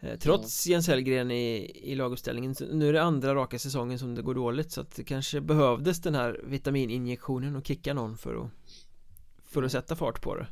Eh, 0.00 0.18
trots. 0.18 0.66
Jens 0.66 0.88
Hellgren 0.88 1.30
i, 1.30 1.70
i 1.74 1.94
laguppställningen 1.94 2.54
Nu 2.72 2.88
är 2.88 2.92
det 2.92 3.02
andra 3.02 3.34
raka 3.34 3.58
säsongen 3.58 3.98
som 3.98 4.14
det 4.14 4.22
går 4.22 4.34
dåligt 4.34 4.72
Så 4.72 4.80
att 4.80 4.96
det 4.96 5.04
kanske 5.04 5.40
behövdes 5.40 6.00
den 6.00 6.14
här 6.14 6.40
vitamininjektionen 6.44 7.56
och 7.56 7.66
kicka 7.66 7.94
någon 7.94 8.16
för 8.16 8.44
att 8.44 8.50
För 9.44 9.62
att 9.62 9.72
sätta 9.72 9.96
fart 9.96 10.22
på 10.22 10.34
det 10.34 10.46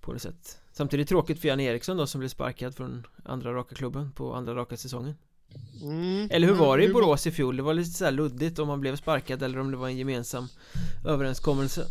På 0.00 0.12
något 0.12 0.22
sätt 0.22 0.60
Samtidigt 0.72 1.08
tråkigt 1.08 1.40
för 1.40 1.48
Jan 1.48 1.60
Eriksson 1.60 1.96
då 1.96 2.06
som 2.06 2.18
blev 2.18 2.28
sparkad 2.28 2.74
från 2.74 3.06
andra 3.24 3.54
raka 3.54 3.74
klubben 3.74 4.12
på 4.12 4.34
andra 4.34 4.54
raka 4.54 4.76
säsongen 4.76 5.14
mm. 5.82 6.28
Eller 6.30 6.46
hur 6.46 6.54
var 6.54 6.78
det 6.78 6.84
i 6.84 6.92
Borås 6.92 7.26
i 7.26 7.30
fjol? 7.30 7.56
Det 7.56 7.62
var 7.62 7.74
lite 7.74 7.90
så 7.90 8.10
luddigt 8.10 8.58
om 8.58 8.68
man 8.68 8.80
blev 8.80 8.96
sparkad 8.96 9.42
eller 9.42 9.58
om 9.58 9.70
det 9.70 9.76
var 9.76 9.88
en 9.88 9.96
gemensam 9.96 10.48
överenskommelse 11.04 11.86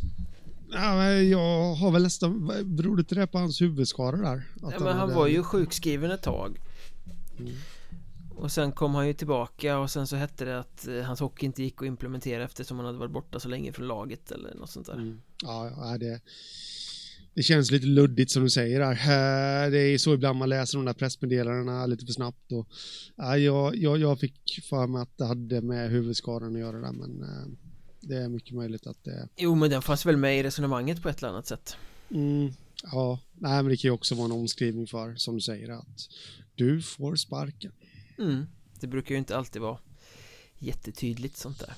Ja, 0.71 1.12
jag 1.12 1.75
har 1.75 1.91
väl 1.91 2.03
nästan, 2.03 2.47
beror 2.65 2.95
det 2.95 2.99
inte 2.99 3.27
på 3.27 3.38
hans 3.38 3.62
huvudskada 3.62 4.17
där? 4.17 4.43
ja, 4.62 4.69
men 4.69 4.88
han, 4.88 4.97
han 4.97 5.13
var 5.13 5.27
ju 5.27 5.43
sjukskriven 5.43 6.12
ett 6.12 6.23
tag 6.23 6.60
mm. 7.39 7.53
Och 8.39 8.51
sen 8.51 8.71
kom 8.71 8.95
han 8.95 9.08
ju 9.08 9.13
tillbaka 9.13 9.79
och 9.79 9.91
sen 9.91 10.08
så 10.08 10.15
hette 10.15 10.45
det 10.45 10.60
att 10.60 10.88
eh, 10.88 11.01
hans 11.01 11.19
hockey 11.19 11.45
inte 11.45 11.63
gick 11.63 11.82
att 11.82 11.88
implementera 11.88 12.43
eftersom 12.43 12.77
han 12.77 12.86
hade 12.86 12.97
varit 12.97 13.12
borta 13.12 13.39
så 13.39 13.49
länge 13.49 13.73
från 13.73 13.88
laget 13.88 14.32
eller 14.32 14.55
något 14.55 14.69
sånt 14.69 14.88
där 14.88 14.93
mm. 14.93 15.21
Ja, 15.43 15.97
det 15.99 16.21
Det 17.34 17.43
känns 17.43 17.71
lite 17.71 17.86
luddigt 17.86 18.32
som 18.32 18.43
du 18.43 18.49
säger 18.49 18.79
där 18.79 18.91
eh, 18.91 19.71
Det 19.71 19.79
är 19.79 19.97
så 19.97 20.13
ibland 20.13 20.39
man 20.39 20.49
läser 20.49 20.77
de 20.77 20.86
där 20.86 20.93
pressmeddelandena 20.93 21.86
lite 21.86 22.05
för 22.05 22.13
snabbt 22.13 22.51
och 22.51 22.67
ja, 23.15 23.38
jag, 23.38 23.75
jag, 23.75 23.97
jag 23.97 24.19
fick 24.19 24.65
för 24.69 24.88
mig 24.88 25.01
att 25.01 25.17
det 25.17 25.25
hade 25.25 25.62
med 25.62 25.89
huvudskadan 25.89 26.55
att 26.55 26.62
göra 26.62 26.79
där 26.79 26.91
men 26.91 27.23
eh, 27.23 27.68
det 28.10 28.17
är 28.24 28.30
mycket 28.30 28.56
möjligt 28.56 28.88
att 28.88 29.04
det 29.04 29.28
Jo 29.36 29.56
men 29.56 29.69
den 29.69 29.82
fanns 29.82 30.06
väl 30.06 30.17
med 30.17 30.39
i 30.39 30.43
resonemanget 30.43 31.02
på 31.02 31.10
ett 31.10 31.17
eller 31.17 31.30
annat 31.30 31.48
sätt. 31.48 31.78
Mm, 32.12 32.52
Ja, 32.84 33.19
nej 33.34 33.63
men 33.63 33.69
det 33.69 33.78
kan 33.78 33.89
ju 33.89 33.93
också 33.93 34.15
vara 34.15 34.26
en 34.26 34.32
omskrivning 34.32 34.88
för 34.88 35.15
som 35.15 35.36
du 35.36 35.41
säger 35.41 35.69
att 35.69 36.10
du 36.56 36.82
får 36.82 37.15
sparken. 37.15 37.72
Mm, 38.18 38.45
Det 38.80 38.88
brukar 38.88 39.12
ju 39.16 39.20
inte 39.20 39.38
alltid 39.38 39.62
vara 39.62 39.78
jättetydligt 40.57 41.38
sånt 41.38 41.60
där. 41.60 41.74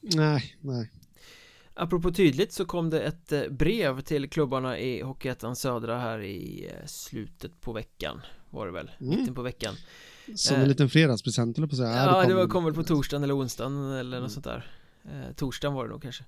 Nej, 0.00 0.56
nej. 0.60 0.90
Apropå 1.74 2.12
tydligt 2.12 2.52
så 2.52 2.64
kom 2.64 2.90
det 2.90 3.00
ett 3.00 3.32
eh, 3.32 3.42
brev 3.50 4.00
till 4.00 4.30
klubbarna 4.30 4.78
i 4.78 5.02
Hockeyettan 5.02 5.56
Södra 5.56 5.98
här 5.98 6.22
i 6.22 6.68
eh, 6.70 6.86
slutet 6.86 7.60
på 7.60 7.72
veckan 7.72 8.20
Var 8.50 8.66
det 8.66 8.72
väl, 8.72 8.90
mm. 9.00 9.18
mitten 9.18 9.34
på 9.34 9.42
veckan. 9.42 9.74
Som 10.36 10.56
en 10.56 10.62
eh, 10.62 10.68
liten 10.68 10.90
fredagspresent 10.90 11.58
eller 11.58 11.66
på 11.66 11.74
att 11.74 11.78
säga. 11.78 12.06
Ja, 12.06 12.22
det, 12.22 12.28
det 12.28 12.34
var, 12.34 12.46
kom 12.46 12.64
väl 12.64 12.74
på 12.74 12.84
torsdagen 12.84 13.22
eller 13.24 13.38
onsdagen 13.38 13.92
eller 13.92 14.10
något 14.10 14.18
mm. 14.18 14.30
sånt 14.30 14.44
där 14.44 14.70
eh, 15.04 15.34
Torsdagen 15.36 15.74
var 15.74 15.84
det 15.84 15.90
nog 15.90 16.02
kanske. 16.02 16.24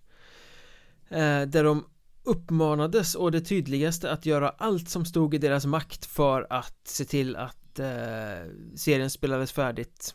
Eh, 1.09 1.43
Där 1.43 1.65
de 1.65 1.85
uppmanades 2.27 3.15
och 3.15 3.33
det 3.33 3.41
tydligaste 3.41 4.11
att 4.11 4.27
göra 4.27 4.49
allt 4.49 4.89
som 4.89 5.05
stod 5.05 5.35
i 5.35 5.39
deras 5.39 5.67
makt 5.67 6.07
för 6.07 6.47
att 6.51 6.81
se 6.85 7.05
till 7.05 7.37
att 7.37 7.79
eh, 7.79 8.51
serien 8.77 9.11
spelades 9.11 9.53
färdigt 9.53 10.15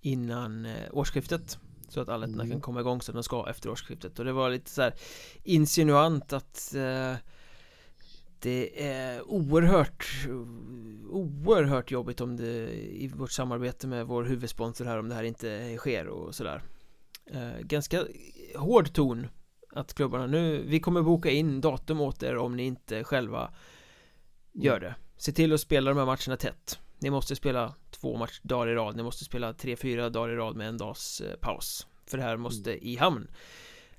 innan 0.00 0.66
eh, 0.66 0.88
årsskiftet. 0.90 1.58
Så 1.88 2.00
att 2.00 2.08
alla 2.08 2.26
mm. 2.26 2.50
kan 2.50 2.60
komma 2.60 2.80
igång 2.80 3.02
som 3.02 3.14
de 3.14 3.22
ska 3.22 3.46
efter 3.50 3.70
årsskiftet. 3.70 4.18
Och 4.18 4.24
det 4.24 4.32
var 4.32 4.50
lite 4.50 4.70
så 4.70 4.82
här 4.82 4.94
insinuant 5.42 6.32
att 6.32 6.74
eh, 6.74 7.14
det 8.38 8.88
är 8.88 9.22
oerhört 9.30 10.26
oerhört 11.10 11.90
jobbigt 11.90 12.20
om 12.20 12.36
det 12.36 12.68
i 12.92 13.08
vårt 13.08 13.30
samarbete 13.30 13.86
med 13.86 14.06
vår 14.06 14.24
huvudsponsor 14.24 14.84
här 14.84 14.98
om 14.98 15.08
det 15.08 15.14
här 15.14 15.22
inte 15.22 15.76
sker 15.76 16.06
och 16.06 16.34
sådär 16.34 16.62
ganska 17.60 18.06
hård 18.56 18.92
ton 18.92 19.26
att 19.74 19.94
klubbarna 19.94 20.26
nu, 20.26 20.62
vi 20.66 20.80
kommer 20.80 21.02
boka 21.02 21.30
in 21.30 21.60
datum 21.60 22.00
åt 22.00 22.22
er 22.22 22.36
om 22.36 22.56
ni 22.56 22.62
inte 22.62 23.04
själva 23.04 23.50
gör 24.52 24.80
det. 24.80 24.94
Se 25.16 25.32
till 25.32 25.52
att 25.52 25.60
spela 25.60 25.90
de 25.90 25.98
här 25.98 26.06
matcherna 26.06 26.36
tätt. 26.36 26.78
Ni 26.98 27.10
måste 27.10 27.36
spela 27.36 27.74
två 27.90 28.16
matchdagar 28.16 28.72
i 28.72 28.74
rad, 28.74 28.96
ni 28.96 29.02
måste 29.02 29.24
spela 29.24 29.52
tre, 29.52 29.76
fyra 29.76 30.10
dagar 30.10 30.32
i 30.32 30.36
rad 30.36 30.56
med 30.56 30.68
en 30.68 30.78
dags 30.78 31.20
eh, 31.20 31.36
paus. 31.36 31.86
För 32.06 32.18
det 32.18 32.24
här 32.24 32.36
måste 32.36 32.88
i 32.88 32.96
hamn. 32.96 33.28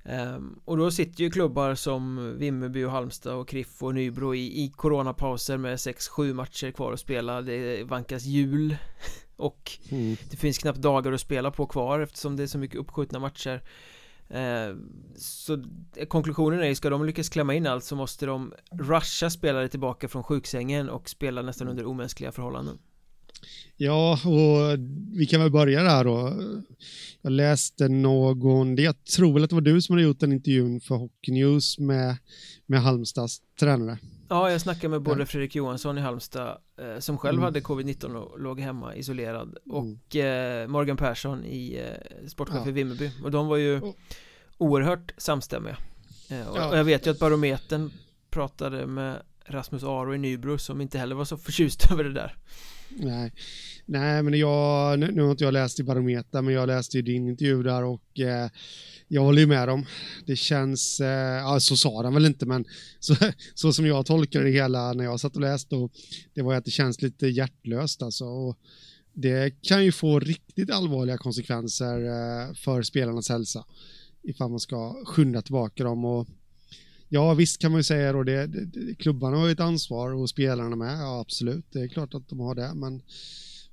Um, 0.06 0.62
och 0.66 0.78
då 0.78 0.92
sitter 0.92 1.24
ju 1.24 1.32
klubbar 1.32 1.76
som 1.76 2.34
Vimmerby 2.38 2.84
och 2.84 2.92
Halmstad 2.92 3.36
och 3.36 3.48
Kriff 3.48 3.84
och 3.84 3.96
Nybro 3.96 4.36
i, 4.36 4.64
i 4.64 4.72
coronapauser 4.76 5.58
med 5.58 5.76
6-7 5.76 6.34
matcher 6.34 6.72
kvar 6.72 6.94
att 6.94 7.00
spela. 7.00 7.42
Det 7.42 7.84
vankas 7.84 8.24
jul 8.24 8.78
Och 9.36 9.72
mm. 9.90 10.16
det 10.32 10.38
finns 10.38 10.58
knappt 10.58 10.80
dagar 10.80 11.12
att 11.12 11.22
spela 11.22 11.52
på 11.52 11.66
kvar 11.66 12.00
eftersom 12.00 12.36
det 12.36 12.44
är 12.44 12.48
så 12.48 12.58
mycket 12.58 12.78
uppskjutna 12.78 13.20
matcher 13.20 13.64
uh, 14.32 14.78
Så 15.16 15.64
konklusionen 16.08 16.60
är 16.60 16.68
ju, 16.68 16.76
ska 16.76 16.90
de 16.90 17.06
lyckas 17.06 17.30
klämma 17.30 17.54
in 17.54 17.68
allt 17.68 17.84
så 17.84 17.96
måste 17.96 18.26
de 18.26 18.54
rusha 18.72 19.30
spelare 19.30 19.68
tillbaka 19.68 20.08
från 20.08 20.24
sjuksängen 20.24 20.90
och 20.90 21.10
spela 21.10 21.42
nästan 21.42 21.68
under 21.68 21.86
omänskliga 21.86 22.32
förhållanden 22.32 22.78
Ja, 23.78 24.20
och 24.26 24.80
vi 25.14 25.26
kan 25.26 25.42
väl 25.42 25.52
börja 25.52 25.84
där 25.84 26.04
då. 26.04 26.34
Jag 27.22 27.32
läste 27.32 27.88
någon, 27.88 28.76
jag 28.76 29.04
tror 29.04 29.34
väl 29.34 29.44
att 29.44 29.50
det 29.50 29.56
var 29.56 29.62
du 29.62 29.82
som 29.82 29.94
hade 29.94 30.04
gjort 30.08 30.20
den 30.20 30.34
intervjun 30.34 30.80
för 30.80 30.96
Hockey 30.96 31.32
News 31.32 31.80
med, 31.80 32.18
med 32.66 32.82
Halmstads 32.82 33.42
tränare. 33.60 33.98
Ja, 34.30 34.52
jag 34.52 34.62
snackade 34.62 34.90
med 34.90 35.02
både 35.02 35.26
Fredrik 35.26 35.56
Johansson 35.56 35.98
i 35.98 36.02
Halmstad 36.02 36.58
eh, 36.78 37.00
som 37.00 37.18
själv 37.18 37.34
mm. 37.34 37.44
hade 37.44 37.60
covid-19 37.60 38.16
och 38.16 38.40
låg 38.40 38.60
hemma 38.60 38.96
isolerad 38.96 39.58
mm. 39.66 39.78
och 39.78 40.16
eh, 40.16 40.68
Morgan 40.68 40.98
Persson 40.98 41.46
i 41.46 41.76
eh, 41.76 42.28
sportchef 42.28 42.62
ja. 42.64 42.70
i 42.70 42.72
Vimmerby 42.72 43.12
och 43.24 43.32
de 43.32 43.48
var 43.48 43.58
ju 43.58 43.82
oerhört 44.58 45.14
samstämmiga. 45.18 45.78
Eh, 46.30 46.48
och, 46.48 46.58
ja. 46.58 46.70
och 46.70 46.78
jag 46.78 46.84
vet 46.84 47.08
ju 47.08 47.12
att 47.12 47.20
Barometern 47.20 47.92
pratade 48.30 48.88
med 48.88 49.22
Rasmus 49.46 49.84
Aro 49.84 50.16
i 50.16 50.18
Nybro 50.18 50.58
som 50.58 50.82
inte 50.82 50.98
heller 50.98 51.16
var 51.16 51.26
så 51.26 51.38
förtjust 51.38 51.88
över 51.92 52.04
det 52.04 52.14
där. 52.14 52.36
Nej, 52.90 53.34
Nej 53.86 54.24
men 54.24 54.34
jag, 54.34 55.00
nu, 55.00 55.12
nu 55.12 55.22
har 55.22 55.32
inte 55.32 55.44
jag 55.44 55.54
läst 55.54 55.80
i 55.80 55.84
Barometer, 55.84 56.42
men 56.42 56.54
jag 56.54 56.68
läste 56.68 56.98
ju 56.98 57.04
din 57.04 57.28
intervju 57.28 57.64
där 57.64 57.84
och 57.84 58.20
jag 59.08 59.22
håller 59.22 59.42
ju 59.42 59.48
med 59.48 59.68
dem. 59.68 59.86
Det 60.26 60.36
känns, 60.36 61.00
eh, 61.00 61.38
ja 61.38 61.60
så 61.60 61.78
sa 61.78 62.04
han 62.04 62.14
väl 62.14 62.26
inte, 62.26 62.46
men 62.46 62.66
så, 63.00 63.16
så 63.54 63.74
som 63.74 63.86
jag 63.86 64.06
tolkar 64.06 64.44
det 64.44 64.50
hela 64.50 64.94
när 64.94 65.04
jag 65.04 65.20
satt 65.20 65.36
och 65.36 65.42
läste, 65.42 65.76
och 65.76 65.92
det 66.34 66.42
var 66.42 66.56
att 66.56 66.66
det 66.66 66.72
känns 66.72 67.02
lite 67.02 67.28
hjärtlöst 67.28 68.02
alltså. 68.02 68.26
Och 68.26 68.58
det 69.14 69.62
kan 69.62 69.86
ju 69.86 69.92
få 69.92 70.20
riktigt 70.20 70.72
allvarliga 70.72 71.18
konsekvenser 71.18 72.06
eh, 72.06 72.54
för 72.54 72.82
spelarnas 72.82 73.30
hälsa 73.30 73.66
ifall 74.24 74.50
man 74.50 74.60
ska 74.60 75.06
skynda 75.06 75.42
tillbaka 75.42 75.84
dem 75.84 76.06
och 76.06 76.28
Ja, 77.10 77.34
visst 77.34 77.62
kan 77.62 77.72
man 77.72 77.80
ju 77.80 77.84
säga 77.84 78.14
då 78.14 78.24
det, 78.24 78.48
det 78.48 78.96
klubbarna 78.96 79.38
har 79.38 79.46
ju 79.46 79.52
ett 79.52 79.60
ansvar 79.60 80.14
och 80.14 80.30
spelarna 80.30 80.76
med, 80.76 81.00
ja 81.00 81.20
absolut, 81.20 81.66
det 81.72 81.80
är 81.80 81.88
klart 81.88 82.14
att 82.14 82.30
de 82.30 82.40
har 82.40 82.56
det, 82.56 82.74
men, 82.74 83.02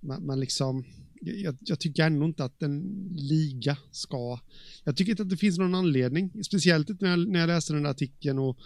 men, 0.01 0.22
men 0.22 0.41
liksom 0.41 0.85
jag, 1.21 1.57
jag, 1.61 1.81
tycker 1.81 2.03
ändå 2.03 2.27
inte 2.27 2.45
att 2.45 2.62
en 2.62 3.09
liga 3.16 3.77
ska, 3.91 4.39
jag 4.85 4.97
tycker 4.97 5.11
inte 5.11 5.23
att 5.23 5.31
det 5.31 5.37
finns 5.37 5.59
någon 5.59 5.75
anledning, 5.75 6.45
speciellt 6.45 7.01
när 7.01 7.11
jag, 7.11 7.29
när 7.29 7.41
jag 7.41 7.47
läste 7.47 7.73
den 7.73 7.83
där 7.83 7.91
artikeln 7.91 8.39
och 8.39 8.59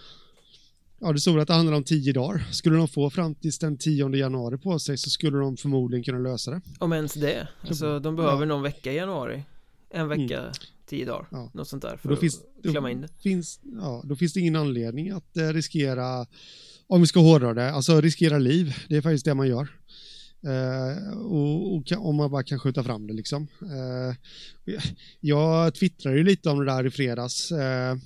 Ja, 1.00 1.12
det 1.12 1.20
stod 1.20 1.40
att 1.40 1.48
det 1.48 1.54
handlar 1.54 1.76
om 1.76 1.84
tio 1.84 2.12
dagar. 2.12 2.48
Skulle 2.52 2.76
de 2.76 2.88
få 2.88 3.10
fram 3.10 3.34
till 3.34 3.50
den 3.60 3.78
10 3.78 4.16
januari 4.16 4.58
på 4.58 4.78
sig 4.78 4.98
så 4.98 5.10
skulle 5.10 5.38
de 5.38 5.56
förmodligen 5.56 6.04
kunna 6.04 6.18
lösa 6.18 6.50
det. 6.50 6.60
Om 6.78 6.92
ens 6.92 7.14
det. 7.14 7.48
Alltså, 7.60 8.00
de 8.00 8.16
behöver 8.16 8.42
ja. 8.42 8.46
någon 8.46 8.62
vecka 8.62 8.92
i 8.92 8.96
januari. 8.96 9.44
En 9.90 10.08
vecka. 10.08 10.40
Mm 10.40 10.52
tio 10.86 11.04
dagar, 11.04 11.26
ja. 11.30 11.50
något 11.54 11.68
sånt 11.68 11.82
där 11.82 11.96
för 11.96 12.08
då 12.08 12.14
att 12.14 12.20
finns, 12.20 12.40
klämma 12.62 12.90
in 12.90 13.00
det. 13.00 13.08
Finns, 13.22 13.60
ja, 13.62 14.02
då 14.04 14.16
finns 14.16 14.32
det 14.32 14.40
ingen 14.40 14.56
anledning 14.56 15.10
att 15.10 15.36
eh, 15.36 15.48
riskera, 15.48 16.26
om 16.86 17.00
vi 17.00 17.06
ska 17.06 17.20
hårdra 17.20 17.54
det, 17.54 17.70
alltså 17.70 18.00
riskera 18.00 18.38
liv, 18.38 18.74
det 18.88 18.96
är 18.96 19.00
faktiskt 19.00 19.24
det 19.24 19.34
man 19.34 19.48
gör. 19.48 19.68
Eh, 20.46 21.18
och, 21.18 21.76
och, 21.76 21.92
om 21.92 22.16
man 22.16 22.30
bara 22.30 22.42
kan 22.42 22.58
skjuta 22.58 22.84
fram 22.84 23.06
det 23.06 23.12
liksom. 23.12 23.48
Eh, 23.62 24.16
jag 25.20 25.74
twittrade 25.74 26.16
ju 26.16 26.24
lite 26.24 26.50
om 26.50 26.58
det 26.58 26.64
där 26.64 26.86
i 26.86 26.90
fredags. 26.90 27.52
Eh, 27.52 27.90
eh 27.90 27.98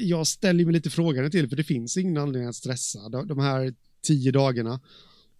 jag 0.00 0.26
ställer 0.26 0.64
mig 0.64 0.74
lite 0.74 0.90
frågande 0.90 1.30
till, 1.30 1.48
för 1.48 1.56
det 1.56 1.64
finns 1.64 1.96
ingen 1.96 2.16
anledning 2.16 2.48
att 2.48 2.54
stressa. 2.54 3.08
De, 3.08 3.28
de 3.28 3.38
här 3.38 3.74
tio 4.02 4.32
dagarna 4.32 4.80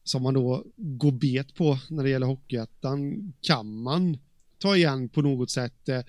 som 0.04 0.22
man 0.22 0.34
då 0.34 0.64
går 0.76 1.12
bet 1.12 1.54
på 1.54 1.78
när 1.90 2.04
det 2.04 2.10
gäller 2.10 2.26
Hockeyettan 2.26 3.32
kan 3.40 3.82
man 3.82 4.18
ta 4.58 4.76
igen 4.76 5.08
på 5.08 5.22
något 5.22 5.50
sätt. 5.50 5.88
Eh, 5.88 6.00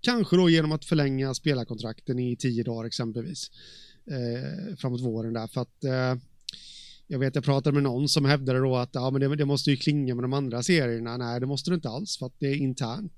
kanske 0.00 0.36
då 0.36 0.50
genom 0.50 0.72
att 0.72 0.84
förlänga 0.84 1.34
spelarkontrakten 1.34 2.18
i 2.18 2.36
tio 2.36 2.62
dagar 2.62 2.84
exempelvis. 2.84 3.50
Eh, 4.06 4.76
framåt 4.76 5.00
våren 5.00 5.32
där 5.32 5.46
för 5.46 5.60
att 5.60 5.84
eh, 5.84 6.14
jag 7.10 7.18
vet 7.18 7.34
jag 7.34 7.44
pratade 7.44 7.74
med 7.74 7.82
någon 7.82 8.08
som 8.08 8.24
hävdade 8.24 8.58
då 8.58 8.76
att 8.76 8.90
ja, 8.92 9.10
men 9.10 9.20
det, 9.20 9.36
det, 9.36 9.44
måste 9.44 9.70
ju 9.70 9.76
klinga 9.76 10.14
med 10.14 10.24
de 10.24 10.32
andra 10.32 10.62
serierna. 10.62 11.16
Nej, 11.16 11.40
det 11.40 11.46
måste 11.46 11.70
det 11.70 11.74
inte 11.74 11.88
alls 11.88 12.18
för 12.18 12.26
att 12.26 12.34
det 12.38 12.46
är 12.46 12.56
internt 12.56 13.14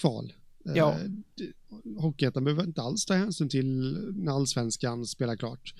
kval. 0.00 0.32
Eh, 0.66 0.72
ja. 0.74 0.92
Eh, 0.92 2.00
Hockeyettan 2.00 2.44
behöver 2.44 2.64
inte 2.64 2.82
alls 2.82 3.06
ta 3.06 3.14
hänsyn 3.14 3.48
till 3.48 3.98
när 4.16 4.32
allsvenskan 4.32 5.06
spelar 5.06 5.36
klart. 5.36 5.74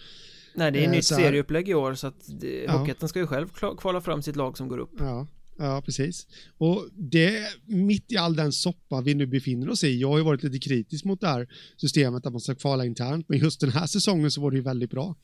Nej, 0.54 0.72
det 0.72 0.78
är 0.78 0.84
eh, 0.84 0.90
nytt 0.90 1.04
serieupplägg 1.04 1.68
i 1.68 1.74
år 1.74 1.94
så 1.94 2.06
att 2.06 2.28
ja. 2.66 2.72
Hockeyettan 2.72 3.08
ska 3.08 3.18
ju 3.18 3.26
själv 3.26 3.48
kvala 3.78 4.00
fram 4.00 4.22
sitt 4.22 4.36
lag 4.36 4.56
som 4.56 4.68
går 4.68 4.78
upp. 4.78 4.94
Ja. 4.98 5.26
Ja, 5.58 5.82
precis. 5.84 6.26
Och 6.58 6.88
det 6.94 7.46
mitt 7.66 8.12
i 8.12 8.16
all 8.16 8.36
den 8.36 8.52
soppa 8.52 9.00
vi 9.00 9.14
nu 9.14 9.26
befinner 9.26 9.68
oss 9.70 9.84
i. 9.84 10.00
Jag 10.00 10.08
har 10.08 10.18
ju 10.18 10.24
varit 10.24 10.42
lite 10.42 10.58
kritisk 10.58 11.04
mot 11.04 11.20
det 11.20 11.26
här 11.26 11.48
systemet 11.76 12.26
att 12.26 12.32
man 12.32 12.40
ska 12.40 12.54
kvala 12.54 12.84
internt, 12.84 13.28
men 13.28 13.38
just 13.38 13.60
den 13.60 13.70
här 13.70 13.86
säsongen 13.86 14.30
så 14.30 14.40
var 14.40 14.50
det 14.50 14.56
ju 14.56 14.62
väldigt 14.62 14.90
bra, 14.90 15.14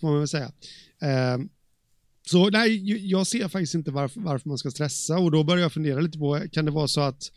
får 0.00 0.08
man 0.08 0.18
väl 0.18 0.28
säga. 0.28 0.52
Eh, 1.02 1.38
så 2.26 2.50
nej, 2.50 3.06
jag 3.10 3.26
ser 3.26 3.48
faktiskt 3.48 3.74
inte 3.74 3.90
varför, 3.90 4.20
varför, 4.20 4.48
man 4.48 4.58
ska 4.58 4.70
stressa. 4.70 5.18
Och 5.18 5.30
då 5.30 5.44
börjar 5.44 5.62
jag 5.62 5.72
fundera 5.72 6.00
lite 6.00 6.18
på, 6.18 6.40
kan 6.52 6.64
det 6.64 6.70
vara 6.70 6.88
så 6.88 7.00
att 7.00 7.32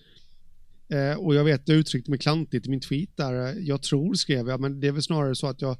eh, 0.89 1.13
och 1.13 1.35
jag 1.35 1.43
vet, 1.43 1.61
jag 1.65 1.77
uttryckte 1.77 2.11
mig 2.11 2.19
klantigt 2.19 2.67
i 2.67 2.69
min 2.69 2.79
tweet 2.79 3.17
där, 3.17 3.47
eh, 3.47 3.63
jag 3.63 3.81
tror 3.81 4.13
skrev 4.13 4.47
jag, 4.47 4.59
men 4.59 4.79
det 4.79 4.88
är 4.88 4.91
väl 4.91 5.03
snarare 5.03 5.35
så 5.35 5.47
att 5.47 5.61
jag 5.61 5.71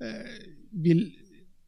eh, 0.00 0.30
vill 0.70 1.12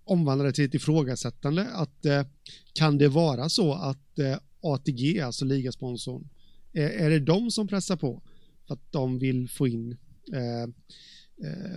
omvandla 0.05 0.45
det 0.45 0.53
till 0.53 0.65
ett 0.65 0.75
ifrågasättande 0.75 1.67
att 1.73 2.05
eh, 2.05 2.27
kan 2.73 2.99
det 2.99 3.09
vara 3.09 3.49
så 3.49 3.73
att 3.73 4.19
eh, 4.19 4.37
ATG, 4.63 5.21
alltså 5.21 5.45
ligasponsorn, 5.45 6.29
är, 6.73 6.89
är 6.89 7.11
det 7.11 7.21
de 7.21 7.51
som 7.51 7.69
pressar 7.69 7.97
på 7.97 8.23
för 8.67 8.75
att 8.75 8.93
de 8.93 9.19
vill 9.19 9.49
få 9.49 9.69
in 9.69 9.97
eh 10.33 10.67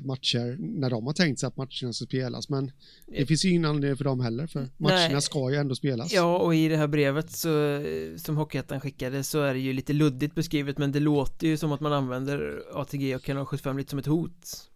matcher 0.01 0.57
när 0.59 0.89
de 0.89 1.05
har 1.05 1.14
tänkt 1.14 1.39
sig 1.39 1.47
att 1.47 1.57
matcherna 1.57 1.93
ska 1.93 2.05
spelas 2.05 2.49
men 2.49 2.72
det 3.07 3.22
eh. 3.22 3.26
finns 3.26 3.45
ju 3.45 3.49
ingen 3.49 3.66
anledning 3.66 3.97
för 3.97 4.03
dem 4.03 4.20
heller 4.20 4.47
för 4.47 4.70
matcherna 4.78 5.14
Nej. 5.14 5.22
ska 5.22 5.51
ju 5.51 5.55
ändå 5.55 5.76
spelas. 5.76 6.14
Ja 6.14 6.38
och 6.38 6.55
i 6.55 6.68
det 6.68 6.78
här 6.78 6.88
brevet 6.88 7.32
så, 7.32 7.84
som 8.18 8.38
Hockeyettan 8.38 8.82
skickade 8.82 9.24
så 9.24 9.41
är 9.41 9.53
det 9.53 9.59
ju 9.59 9.74
lite 9.74 9.93
luddigt 9.93 10.36
beskrivet 10.36 10.78
men 10.78 10.91
det 10.91 10.99
låter 10.99 11.47
ju 11.47 11.57
som 11.57 11.72
att 11.72 11.82
man 11.82 11.93
använder 11.93 12.64
ATG 12.74 13.16
och 13.16 13.24
kanal 13.24 13.45
75 13.45 13.78
lite 13.78 13.89
som 13.89 13.99
ett 13.99 14.05
hot 14.05 14.70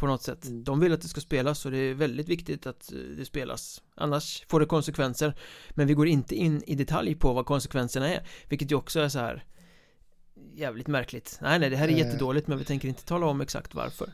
på 0.00 0.06
något 0.06 0.22
sätt 0.22 0.46
mm. 0.46 0.64
De 0.64 0.80
vill 0.80 0.92
att 0.92 1.00
det 1.00 1.08
ska 1.08 1.20
spelas 1.20 1.66
och 1.66 1.70
det 1.70 1.78
är 1.78 1.94
väldigt 1.94 2.28
viktigt 2.28 2.66
att 2.66 2.92
eh, 2.92 2.98
det 2.98 3.24
spelas 3.24 3.82
Annars 3.94 4.44
får 4.48 4.60
det 4.60 4.66
konsekvenser 4.66 5.34
Men 5.70 5.86
vi 5.86 5.94
går 5.94 6.08
inte 6.08 6.34
in 6.34 6.62
i 6.66 6.74
detalj 6.74 7.14
på 7.14 7.32
vad 7.32 7.46
konsekvenserna 7.46 8.08
är 8.08 8.26
Vilket 8.48 8.70
ju 8.70 8.74
också 8.74 9.00
är 9.00 9.08
så 9.08 9.18
här 9.18 9.44
Jävligt 10.54 10.86
märkligt 10.86 11.38
Nej 11.42 11.58
nej 11.58 11.70
det 11.70 11.76
här 11.76 11.88
är 11.88 11.92
äh... 11.92 11.98
jättedåligt 11.98 12.46
men 12.46 12.58
vi 12.58 12.64
tänker 12.64 12.88
inte 12.88 13.04
tala 13.04 13.26
om 13.26 13.40
exakt 13.40 13.74
varför 13.74 14.12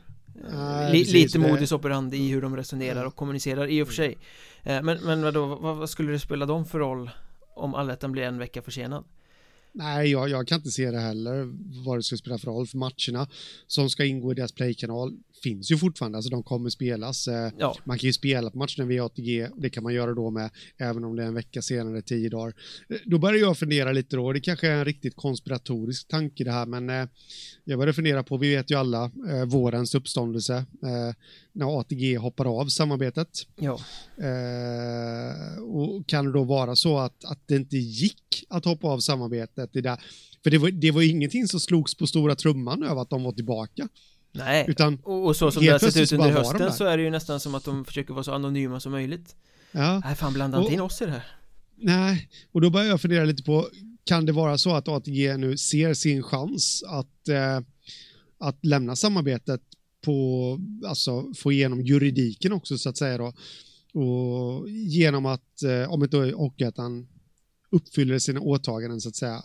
Nej, 0.51 1.01
L 1.01 1.07
Lite 1.13 1.39
modus 1.39 1.71
operandi 1.71 2.17
i 2.17 2.27
hur 2.27 2.41
de 2.41 2.57
resonerar 2.57 3.05
och 3.05 3.15
kommunicerar 3.15 3.67
i 3.67 3.81
och 3.81 3.87
för 3.87 3.93
sig. 3.93 4.17
Men, 4.63 4.85
men 4.85 5.21
vadå, 5.21 5.45
vad, 5.45 5.77
vad 5.77 5.89
skulle 5.89 6.11
det 6.11 6.19
spela 6.19 6.45
dem 6.45 6.65
för 6.65 6.79
roll 6.79 7.09
Om 7.55 7.75
allettan 7.75 8.11
blir 8.11 8.23
en 8.23 8.37
vecka 8.37 8.61
försenad? 8.61 9.03
Nej, 9.71 10.11
jag, 10.11 10.29
jag, 10.29 10.47
kan 10.47 10.55
inte 10.55 10.71
se 10.71 10.91
det 10.91 10.99
heller, 10.99 11.53
vad 11.85 11.97
det 11.97 12.03
ska 12.03 12.17
spela 12.17 12.37
för 12.37 12.47
roll, 12.47 12.67
för 12.67 12.77
matcherna 12.77 13.27
som 13.67 13.89
ska 13.89 14.05
ingå 14.05 14.31
i 14.31 14.35
deras 14.35 14.51
playkanal 14.51 15.17
finns 15.43 15.71
ju 15.71 15.77
fortfarande, 15.77 16.17
alltså 16.17 16.29
de 16.29 16.43
kommer 16.43 16.69
spelas. 16.69 17.27
Eh, 17.27 17.51
ja. 17.57 17.75
Man 17.83 17.97
kan 17.97 18.07
ju 18.07 18.13
spela 18.13 18.49
på 18.49 18.57
matcherna 18.57 18.85
via 18.85 19.05
ATG, 19.05 19.47
det 19.57 19.69
kan 19.69 19.83
man 19.83 19.93
göra 19.93 20.13
då 20.13 20.29
med, 20.29 20.49
även 20.77 21.03
om 21.03 21.15
det 21.15 21.23
är 21.23 21.27
en 21.27 21.33
vecka 21.33 21.61
senare, 21.61 22.01
tio 22.01 22.29
dagar. 22.29 22.53
Eh, 22.89 22.97
då 23.05 23.17
börjar 23.17 23.39
jag 23.39 23.57
fundera 23.57 23.91
lite 23.91 24.15
då, 24.15 24.33
det 24.33 24.39
kanske 24.39 24.67
är 24.67 24.75
en 24.75 24.85
riktigt 24.85 25.15
konspiratorisk 25.15 26.07
tanke 26.07 26.43
det 26.43 26.51
här, 26.51 26.65
men 26.65 26.89
eh, 26.89 27.07
jag 27.63 27.79
börjar 27.79 27.93
fundera 27.93 28.23
på, 28.23 28.37
vi 28.37 28.55
vet 28.55 28.71
ju 28.71 28.75
alla, 28.75 29.11
vårens 29.47 29.95
uppståndelse, 29.95 30.65
när 31.51 31.79
ATG 31.79 32.17
hoppar 32.17 32.59
av 32.61 32.65
samarbetet. 32.65 33.29
Ja. 33.55 33.79
och 35.61 36.07
kan 36.07 36.25
det 36.25 36.31
då 36.31 36.43
vara 36.43 36.75
så 36.75 36.99
att, 36.99 37.25
att 37.25 37.47
det 37.47 37.55
inte 37.55 37.77
gick 37.77 38.45
att 38.49 38.65
hoppa 38.65 38.87
av 38.87 38.99
samarbetet 38.99 39.75
i 39.75 39.81
det 39.81 39.97
för 40.47 40.51
det 40.51 40.57
var, 40.57 40.71
det 40.71 40.91
var 40.91 41.01
ingenting 41.01 41.47
som 41.47 41.59
slogs 41.59 41.95
på 41.95 42.07
stora 42.07 42.35
trumman 42.35 42.83
över 42.83 43.01
att 43.01 43.09
de 43.09 43.23
var 43.23 43.31
tillbaka. 43.31 43.89
Nej, 44.37 44.65
Utan 44.67 44.99
och 45.03 45.35
så 45.35 45.51
som 45.51 45.63
det 45.63 45.71
har 45.71 45.79
sett 45.79 45.97
ut 45.97 46.11
under 46.11 46.31
hösten 46.31 46.73
så 46.73 46.85
är 46.85 46.97
det 46.97 47.03
ju 47.03 47.09
nästan 47.09 47.39
som 47.39 47.55
att 47.55 47.63
de 47.63 47.85
försöker 47.85 48.13
vara 48.13 48.23
så 48.23 48.33
anonyma 48.33 48.79
som 48.79 48.91
möjligt. 48.91 49.35
Ja. 49.71 50.01
Nej 50.05 50.15
fan 50.15 50.33
blanda 50.33 50.59
inte 50.61 50.73
in 50.73 50.81
oss 50.81 51.01
i 51.01 51.05
det 51.05 51.11
här. 51.11 51.23
Nej, 51.75 52.29
och 52.51 52.61
då 52.61 52.69
börjar 52.69 52.87
jag 52.87 53.01
fundera 53.01 53.25
lite 53.25 53.43
på 53.43 53.69
kan 54.03 54.25
det 54.25 54.31
vara 54.31 54.57
så 54.57 54.75
att 54.75 54.87
ATG 54.87 55.37
nu 55.37 55.57
ser 55.57 55.93
sin 55.93 56.23
chans 56.23 56.83
att, 56.87 57.27
eh, 57.27 57.59
att 58.37 58.65
lämna 58.65 58.95
samarbetet 58.95 59.61
på, 60.05 60.59
alltså 60.85 61.33
få 61.33 61.51
igenom 61.51 61.81
juridiken 61.81 62.53
också 62.53 62.77
så 62.77 62.89
att 62.89 62.97
säga 62.97 63.17
då? 63.17 63.33
Och 63.93 64.69
genom 64.69 65.25
att, 65.25 65.63
eh, 65.63 65.91
om 65.91 66.03
inte 66.03 66.17
Hockeyettan 66.17 67.07
uppfyller 67.69 68.19
sina 68.19 68.39
åtaganden 68.39 69.01
så 69.01 69.09
att 69.09 69.15
säga 69.15 69.43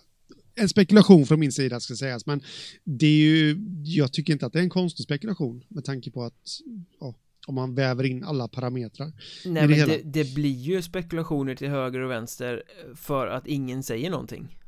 en 0.55 0.68
spekulation 0.68 1.26
från 1.26 1.40
min 1.40 1.53
sida 1.53 1.80
ska 1.80 1.94
sägas, 1.94 2.26
men 2.26 2.42
det 2.84 3.07
är 3.07 3.20
ju, 3.20 3.57
jag 3.84 4.12
tycker 4.12 4.32
inte 4.32 4.46
att 4.46 4.53
det 4.53 4.59
är 4.59 4.62
en 4.62 4.70
konstig 4.70 5.05
spekulation 5.05 5.64
med 5.68 5.84
tanke 5.84 6.11
på 6.11 6.22
att 6.24 6.61
ja, 7.00 7.14
om 7.46 7.55
man 7.55 7.74
väver 7.74 8.05
in 8.05 8.24
alla 8.24 8.48
parametrar. 8.48 9.12
Nej, 9.44 9.68
det 9.68 9.76
men 9.76 9.88
det, 9.88 10.00
det, 10.05 10.34
blir 10.34 10.59
ju 10.59 10.82
spekulationer 10.82 11.55
till 11.55 11.68
höger 11.68 12.00
och 12.00 12.11
vänster 12.11 12.62
för 12.94 13.26
att 13.26 13.46
ingen 13.46 13.82
säger 13.82 14.11
någonting. 14.11 14.59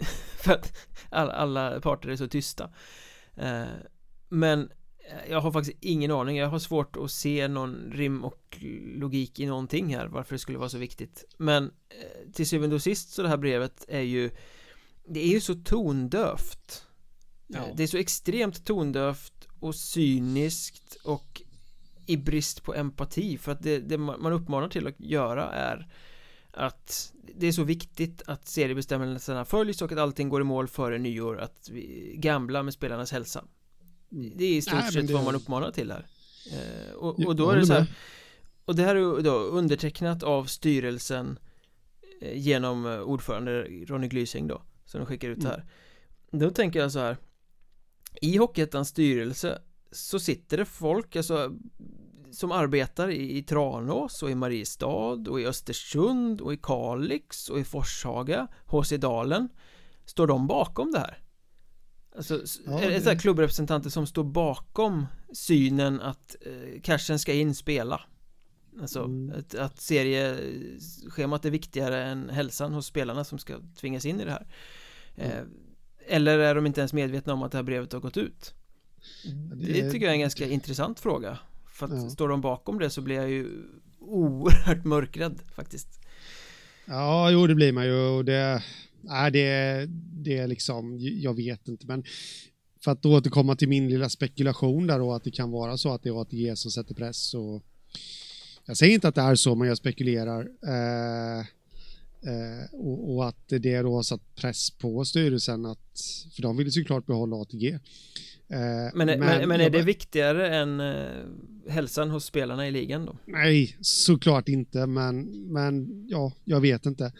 för 0.42 0.52
att 0.52 0.76
alla, 1.10 1.32
alla 1.32 1.80
parter 1.80 2.08
är 2.08 2.16
så 2.16 2.28
tysta. 2.28 2.70
Eh, 3.36 3.64
men 4.28 4.70
jag 5.28 5.40
har 5.40 5.52
faktiskt 5.52 5.78
ingen 5.80 6.10
aning, 6.10 6.36
jag 6.36 6.48
har 6.48 6.58
svårt 6.58 6.96
att 6.96 7.10
se 7.10 7.48
någon 7.48 7.92
rim 7.92 8.24
och 8.24 8.58
logik 8.94 9.40
i 9.40 9.46
någonting 9.46 9.94
här 9.94 10.06
varför 10.06 10.34
det 10.34 10.38
skulle 10.38 10.58
vara 10.58 10.68
så 10.68 10.78
viktigt 10.78 11.24
Men 11.36 11.64
eh, 11.64 12.32
till 12.32 12.46
syvende 12.46 12.76
och 12.76 12.82
sist 12.82 13.10
så 13.10 13.22
det 13.22 13.28
här 13.28 13.36
brevet 13.36 13.84
är 13.88 14.00
ju 14.00 14.30
Det 15.10 15.20
är 15.20 15.28
ju 15.28 15.40
så 15.40 15.54
tondövt. 15.54 16.84
Ja. 17.46 17.60
Det 17.76 17.82
är 17.82 17.86
så 17.86 17.96
extremt 17.96 18.64
tondövt 18.64 19.48
och 19.60 19.74
cyniskt 19.74 20.96
och 21.04 21.42
i 22.06 22.16
brist 22.16 22.62
på 22.62 22.74
empati. 22.74 23.38
För 23.38 23.52
att 23.52 23.62
det, 23.62 23.78
det 23.78 23.98
man 23.98 24.32
uppmanar 24.32 24.68
till 24.68 24.86
att 24.86 25.00
göra 25.00 25.52
är 25.52 25.88
att 26.50 27.12
det 27.34 27.46
är 27.46 27.52
så 27.52 27.62
viktigt 27.62 28.22
att 28.26 28.48
seriebestämmelserna 28.48 29.44
följs 29.44 29.82
och 29.82 29.92
att 29.92 29.98
allting 29.98 30.28
går 30.28 30.40
i 30.40 30.44
mål 30.44 30.68
före 30.68 30.98
nyår 30.98 31.38
att 31.38 31.68
vi 31.72 32.14
gambla 32.16 32.62
med 32.62 32.74
spelarnas 32.74 33.12
hälsa. 33.12 33.44
Det 34.08 34.44
är 34.44 34.56
i 34.56 34.62
stort 34.62 34.74
Nej, 34.74 34.92
sett 34.92 35.06
det... 35.06 35.12
vad 35.12 35.24
man 35.24 35.34
uppmanar 35.34 35.70
till 35.70 35.90
här. 35.90 36.06
Eh, 36.52 36.92
och, 36.94 37.20
och, 37.26 37.36
då 37.36 37.50
är 37.50 37.56
det 37.56 37.66
så 37.66 37.72
här 37.72 37.86
Och 38.64 38.76
det 38.76 38.82
här 38.82 38.96
är 38.96 39.22
då 39.22 39.34
undertecknat 39.34 40.22
av 40.22 40.44
styrelsen 40.44 41.38
eh, 42.20 42.38
Genom 42.38 42.86
eh, 42.86 43.00
ordförande 43.00 43.62
Ronny 43.62 44.08
Glysing 44.08 44.46
då 44.46 44.62
Som 44.88 45.00
de 45.00 45.06
skickar 45.06 45.28
ut 45.28 45.38
mm. 45.38 45.50
här 45.50 45.64
Då 46.30 46.50
tänker 46.50 46.80
jag 46.80 46.92
så 46.92 46.98
här 46.98 47.16
I 48.20 48.36
Hockeyettans 48.36 48.88
styrelse 48.88 49.62
Så 49.90 50.20
sitter 50.20 50.56
det 50.56 50.64
folk, 50.64 51.16
alltså 51.16 51.52
Som 52.30 52.52
arbetar 52.52 53.10
i, 53.10 53.38
i 53.38 53.42
Tranås 53.42 54.22
och 54.22 54.30
i 54.30 54.34
Mariestad 54.34 55.28
och 55.28 55.40
i 55.40 55.46
Östersund 55.46 56.40
och 56.40 56.54
i 56.54 56.56
Kalix 56.56 57.48
och 57.48 57.58
i 57.58 57.64
Forshaga 57.64 58.48
HC 58.66 58.90
Dalen 58.90 59.48
Står 60.04 60.26
de 60.26 60.46
bakom 60.46 60.92
det 60.92 60.98
här? 60.98 61.22
Alltså, 62.16 62.42
ja, 62.66 62.80
är 62.80 62.90
det, 62.90 62.98
det 62.98 63.18
klubbrepresentanter 63.18 63.90
som 63.90 64.06
står 64.06 64.24
bakom 64.24 65.06
synen 65.32 66.00
att 66.00 66.36
eh, 66.40 66.80
cashen 66.80 67.18
ska 67.18 67.32
in 67.32 67.54
spela? 67.54 68.00
Alltså 68.80 69.04
mm. 69.04 69.38
att, 69.38 69.54
att 69.54 69.80
serieschemat 69.80 71.44
är 71.44 71.50
viktigare 71.50 72.04
än 72.04 72.30
hälsan 72.30 72.72
hos 72.72 72.86
spelarna 72.86 73.24
som 73.24 73.38
ska 73.38 73.54
tvingas 73.76 74.06
in 74.06 74.20
i 74.20 74.24
det 74.24 74.30
här 74.30 74.46
mm. 75.18 75.30
eh, 75.30 75.44
Eller 76.06 76.38
är 76.38 76.54
de 76.54 76.66
inte 76.66 76.80
ens 76.80 76.92
medvetna 76.92 77.32
om 77.32 77.42
att 77.42 77.52
det 77.52 77.58
här 77.58 77.62
brevet 77.62 77.92
har 77.92 78.00
gått 78.00 78.16
ut? 78.16 78.54
Det, 79.54 79.72
det 79.72 79.90
tycker 79.90 80.06
jag 80.06 80.10
är 80.10 80.14
en 80.14 80.20
ganska 80.20 80.48
intressant 80.48 81.00
fråga 81.00 81.38
För 81.72 81.86
att 81.86 81.92
ja. 81.92 82.10
står 82.10 82.28
de 82.28 82.40
bakom 82.40 82.78
det 82.78 82.90
så 82.90 83.00
blir 83.00 83.16
jag 83.16 83.30
ju 83.30 83.48
oerhört 83.98 84.84
mörkrädd 84.84 85.40
faktiskt 85.54 85.88
Ja, 86.84 87.30
jo 87.30 87.46
det 87.46 87.54
blir 87.54 87.72
man 87.72 87.86
ju 87.86 87.94
och 87.94 88.24
det 88.24 88.62
Nej, 89.00 89.30
det, 89.30 89.86
det 90.24 90.38
är 90.38 90.46
liksom, 90.46 90.96
jag 90.98 91.34
vet 91.34 91.68
inte, 91.68 91.86
men 91.86 92.04
för 92.84 92.90
att 92.90 93.06
återkomma 93.06 93.56
till 93.56 93.68
min 93.68 93.88
lilla 93.88 94.08
spekulation 94.08 94.86
där 94.86 94.98
då, 94.98 95.12
att 95.12 95.24
det 95.24 95.30
kan 95.30 95.50
vara 95.50 95.76
så 95.76 95.94
att 95.94 96.02
det 96.02 96.08
är 96.08 96.20
ATG 96.20 96.56
som 96.56 96.70
sätter 96.70 96.94
press 96.94 97.34
och 97.34 97.62
jag 98.64 98.76
säger 98.76 98.94
inte 98.94 99.08
att 99.08 99.14
det 99.14 99.20
är 99.20 99.34
så, 99.34 99.54
men 99.54 99.68
jag 99.68 99.76
spekulerar. 99.76 100.40
Eh, 100.42 101.46
eh, 102.22 102.74
och, 102.74 103.14
och, 103.14 103.28
att 103.28 103.48
det 103.48 103.82
då 103.82 103.94
har 103.94 104.02
satt 104.02 104.34
press 104.34 104.70
på 104.70 105.04
styrelsen 105.04 105.66
att, 105.66 106.00
för 106.36 106.42
de 106.42 106.56
vill 106.56 106.72
såklart 106.72 107.06
behålla 107.06 107.36
ATG. 107.36 107.68
Eh, 107.72 107.78
men, 108.94 109.06
men, 109.06 109.20
men, 109.20 109.48
men, 109.48 109.60
är 109.60 109.70
det 109.70 109.82
viktigare 109.82 110.56
än 110.56 110.80
eh, 110.80 111.24
hälsan 111.68 112.10
hos 112.10 112.24
spelarna 112.24 112.68
i 112.68 112.70
ligan 112.70 113.06
då? 113.06 113.16
Nej, 113.24 113.76
såklart 113.80 114.48
inte, 114.48 114.86
men, 114.86 115.22
men 115.52 116.06
ja, 116.08 116.32
jag 116.44 116.60
vet 116.60 116.86
inte. 116.86 117.04
Eh, 117.04 117.12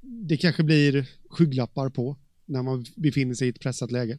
det 0.00 0.36
kanske 0.36 0.62
blir 0.62 1.06
skygglappar 1.30 1.88
på 1.88 2.16
när 2.44 2.62
man 2.62 2.84
befinner 2.96 3.34
sig 3.34 3.46
i 3.46 3.50
ett 3.50 3.60
pressat 3.60 3.90
läge. 3.90 4.18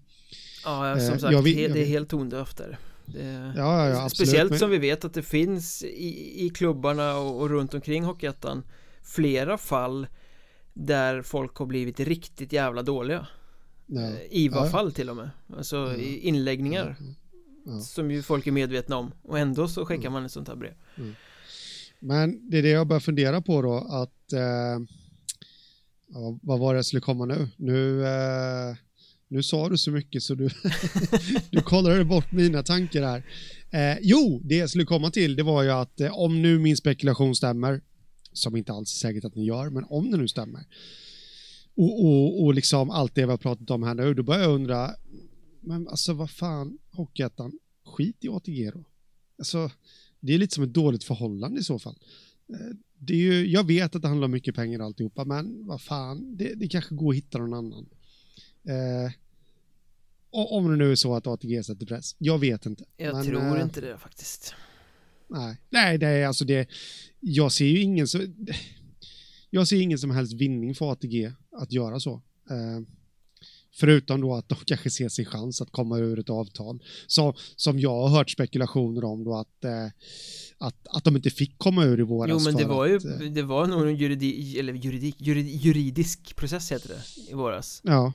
Ja, 0.63 0.99
som 0.99 1.13
eh, 1.13 1.19
sagt, 1.19 1.33
jag, 1.33 1.43
det 1.43 1.81
är 1.81 1.85
helt 1.85 2.09
tondövt 2.09 2.57
där. 2.57 2.79
Det, 3.05 3.53
ja, 3.57 3.89
ja, 3.89 4.09
Speciellt 4.09 4.59
som 4.59 4.69
vi 4.69 4.77
vet 4.77 5.05
att 5.05 5.13
det 5.13 5.23
finns 5.23 5.83
i, 5.83 6.45
i 6.45 6.49
klubbarna 6.49 7.17
och, 7.17 7.41
och 7.41 7.49
runt 7.49 7.73
omkring 7.73 8.03
Hockeyettan 8.03 8.63
flera 9.03 9.57
fall 9.57 10.07
där 10.73 11.21
folk 11.21 11.55
har 11.55 11.65
blivit 11.65 11.99
riktigt 11.99 12.53
jävla 12.53 12.81
dåliga. 12.81 13.27
Ja. 13.85 14.01
Eh, 14.01 14.17
IVA-fall 14.29 14.91
till 14.91 15.09
och 15.09 15.15
med. 15.15 15.29
Alltså 15.57 15.75
ja. 15.75 15.95
inläggningar. 15.97 16.95
Ja. 17.65 17.79
Som 17.79 18.11
ju 18.11 18.21
folk 18.21 18.47
är 18.47 18.51
medvetna 18.51 18.97
om. 18.97 19.11
Och 19.21 19.39
ändå 19.39 19.67
så 19.67 19.85
skickar 19.85 20.01
mm. 20.01 20.13
man 20.13 20.25
ett 20.25 20.31
sånt 20.31 20.47
här 20.47 20.55
brev. 20.55 20.73
Mm. 20.97 21.15
Men 21.99 22.49
det 22.49 22.57
är 22.57 22.63
det 22.63 22.69
jag 22.69 22.87
börjar 22.87 22.99
fundera 22.99 23.41
på 23.41 23.61
då 23.61 23.77
att 23.77 24.33
eh, 24.33 24.79
vad 26.41 26.59
var 26.59 26.73
det 26.73 26.77
jag 26.77 26.85
skulle 26.85 27.01
komma 27.01 27.25
nu? 27.25 27.49
Nu, 27.57 28.05
eh, 28.05 28.75
nu 29.27 29.43
sa 29.43 29.69
du 29.69 29.77
så 29.77 29.91
mycket 29.91 30.23
så 30.23 30.35
du, 30.35 30.49
du 31.51 31.61
kollade 31.61 32.05
bort 32.05 32.31
mina 32.31 32.63
tankar 32.63 33.01
här. 33.01 33.23
Eh, 33.71 33.97
jo, 34.01 34.41
det 34.43 34.55
jag 34.55 34.69
skulle 34.69 34.85
komma 34.85 35.11
till 35.11 35.35
det 35.35 35.43
var 35.43 35.63
ju 35.63 35.69
att 35.69 36.01
eh, 36.01 36.17
om 36.17 36.41
nu 36.41 36.59
min 36.59 36.77
spekulation 36.77 37.35
stämmer, 37.35 37.81
som 38.33 38.55
inte 38.55 38.73
alls 38.73 38.93
är 38.93 39.07
säkert 39.07 39.25
att 39.25 39.35
ni 39.35 39.45
gör, 39.45 39.69
men 39.69 39.83
om 39.83 40.11
det 40.11 40.17
nu 40.17 40.27
stämmer, 40.27 40.65
och, 41.75 42.05
och, 42.05 42.43
och 42.43 42.53
liksom 42.53 42.89
allt 42.89 43.15
det 43.15 43.25
vi 43.25 43.31
har 43.31 43.37
pratat 43.37 43.69
om 43.69 43.83
här 43.83 43.93
nu, 43.93 44.13
då 44.13 44.23
börjar 44.23 44.41
jag 44.41 44.51
undra, 44.51 44.95
men 45.61 45.87
alltså 45.87 46.13
vad 46.13 46.29
fan, 46.29 46.77
Hockeyettan, 46.91 47.59
skit 47.85 48.17
i 48.19 48.29
ATG 48.29 48.71
då. 48.71 48.83
Alltså, 49.37 49.71
det 50.19 50.33
är 50.33 50.37
lite 50.37 50.55
som 50.55 50.63
ett 50.63 50.73
dåligt 50.73 51.03
förhållande 51.03 51.59
i 51.59 51.63
så 51.63 51.79
fall. 51.79 51.97
Eh, 52.49 52.75
det 52.97 53.13
är 53.13 53.17
ju, 53.17 53.47
jag 53.47 53.67
vet 53.67 53.95
att 53.95 54.01
det 54.01 54.07
handlar 54.07 54.25
om 54.25 54.31
mycket 54.31 54.55
pengar 54.55 54.79
och 54.79 54.85
alltihopa, 54.85 55.25
men 55.25 55.67
vad 55.67 55.81
fan, 55.81 56.35
det, 56.37 56.53
det 56.53 56.67
kanske 56.67 56.95
går 56.95 57.11
att 57.11 57.17
hitta 57.17 57.37
någon 57.37 57.53
annan. 57.53 57.89
Eh, 58.67 59.11
om 60.29 60.71
det 60.71 60.77
nu 60.77 60.91
är 60.91 60.95
så 60.95 61.15
att 61.15 61.27
ATG 61.27 61.63
sätter 61.63 61.85
press. 61.85 62.15
Jag 62.17 62.39
vet 62.39 62.65
inte. 62.65 62.85
Jag 62.97 63.15
men, 63.15 63.25
tror 63.25 63.57
eh, 63.57 63.63
inte 63.63 63.81
det 63.81 63.97
faktiskt. 63.97 64.55
Nej, 65.33 65.57
nej, 65.69 65.97
det 65.97 66.07
är 66.07 66.27
alltså 66.27 66.45
det. 66.45 66.69
Jag 67.19 67.51
ser 67.51 67.65
ju 67.65 67.81
ingen 67.81 68.07
så. 68.07 68.19
Jag 69.49 69.67
ser 69.67 69.81
ingen 69.81 69.97
som 69.97 70.11
helst 70.11 70.33
vinning 70.33 70.75
för 70.75 70.91
ATG 70.91 71.31
att 71.51 71.71
göra 71.71 71.99
så. 71.99 72.21
Eh, 72.49 72.79
Förutom 73.75 74.21
då 74.21 74.35
att 74.35 74.49
de 74.49 74.55
kanske 74.65 74.89
ser 74.89 75.09
sin 75.09 75.25
chans 75.25 75.61
att 75.61 75.71
komma 75.71 75.97
ur 75.97 76.19
ett 76.19 76.29
avtal. 76.29 76.83
Så, 77.07 77.35
som 77.55 77.79
jag 77.79 78.01
har 78.01 78.09
hört 78.09 78.29
spekulationer 78.29 79.03
om 79.03 79.23
då 79.23 79.35
att, 79.35 79.63
eh, 79.63 79.85
att, 80.57 80.87
att 80.87 81.03
de 81.03 81.15
inte 81.15 81.29
fick 81.29 81.57
komma 81.57 81.85
ur 81.85 81.99
i 81.99 82.03
våras. 82.03 82.29
Jo 82.31 82.51
men 82.51 82.55
det 82.55 82.65
var 82.65 82.85
ju, 82.85 82.97
att, 82.97 83.05
eh, 83.05 83.19
det 83.19 83.43
var 83.43 83.67
nog 83.67 83.87
en 83.87 83.95
juridik, 83.95 84.57
eller 84.57 84.73
juridik, 84.73 85.15
jurid, 85.21 85.47
juridisk 85.47 86.35
process 86.35 86.71
heter 86.71 86.89
det 86.89 87.31
i 87.31 87.33
våras. 87.33 87.81
Ja. 87.83 88.13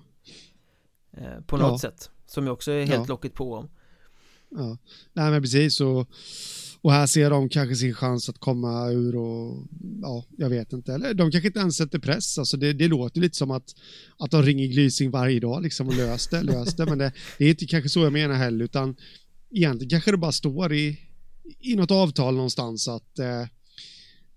Eh, 1.13 1.41
på 1.47 1.57
något 1.57 1.83
ja. 1.83 1.91
sätt. 1.91 2.11
Som 2.27 2.47
jag 2.47 2.53
också 2.53 2.73
är 2.73 2.87
helt 2.87 2.93
ja. 2.93 3.05
locket 3.07 3.35
på 3.35 3.55
om. 3.55 3.69
Ja, 4.51 4.79
nej 5.13 5.31
men 5.31 5.43
precis 5.43 5.81
och 5.81 6.09
och 6.83 6.93
här 6.93 7.07
ser 7.07 7.31
de 7.31 7.49
kanske 7.49 7.77
sin 7.77 7.95
chans 7.95 8.29
att 8.29 8.39
komma 8.39 8.89
ur 8.91 9.17
och 9.17 9.67
ja, 10.03 10.25
jag 10.37 10.49
vet 10.49 10.73
inte. 10.73 10.95
Eller 10.95 11.15
de 11.15 11.31
kanske 11.31 11.47
inte 11.47 11.61
ens 11.61 11.77
sätter 11.77 11.99
press. 11.99 12.39
Alltså 12.39 12.57
det, 12.57 12.73
det 12.73 12.89
låter 12.89 13.21
lite 13.21 13.37
som 13.37 13.51
att, 13.51 13.75
att 14.19 14.31
de 14.31 14.43
ringer 14.43 14.67
Glysing 14.67 15.11
varje 15.11 15.41
dag 15.41 15.63
liksom 15.63 15.89
och 15.89 15.97
löser 15.97 16.37
det, 16.37 16.43
löser 16.53 16.77
det. 16.77 16.87
Men 16.91 16.99
det, 16.99 17.13
det 17.39 17.45
är 17.45 17.51
inte 17.51 17.67
kanske 17.67 17.89
så 17.89 18.01
jag 18.01 18.13
menar 18.13 18.35
heller, 18.35 18.65
utan 18.65 18.97
egentligen 19.51 19.91
kanske 19.91 20.11
det 20.11 20.17
bara 20.17 20.33
står 20.33 20.73
i, 20.73 21.01
i 21.61 21.77
något 21.77 21.91
avtal 21.91 22.35
någonstans 22.35 22.89
att 22.89 23.19
eh, 23.19 23.47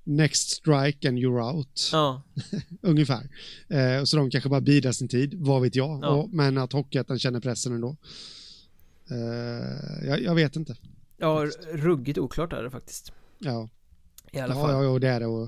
next 0.04 0.50
strike 0.50 1.08
and 1.08 1.18
you're 1.18 1.54
out. 1.54 1.89
Ja. 1.92 2.24
Ungefär. 2.82 3.30
Eh, 3.70 4.04
så 4.04 4.18
de 4.18 4.30
kanske 4.30 4.50
bara 4.50 4.62
bidar 4.62 4.92
sin 4.92 5.08
tid, 5.08 5.34
vad 5.38 5.62
vet 5.62 5.76
jag. 5.76 6.00
Ja. 6.04 6.08
Och, 6.10 6.30
men 6.34 6.58
att 6.58 6.74
Hockeyettan 6.74 7.20
känner 7.20 7.39
pressen 7.39 7.74
ändå. 7.74 7.98
Eh, 9.12 10.08
jag, 10.08 10.24
jag 10.24 10.36
vet 10.36 10.56
inte. 10.56 10.76
Ja, 11.22 11.47
ruggigt 11.74 12.17
oklart 12.17 12.53
är 12.53 12.63
det 12.63 12.72
faktiskt. 12.72 13.11
Ja. 13.39 13.69
I 14.32 14.39
alla 14.39 14.53
fall. 14.53 14.72
Ja, 14.72 14.84
ja, 14.84 14.99
det 14.99 15.07
är 15.07 15.19
det. 15.19 15.26
Och, 15.26 15.43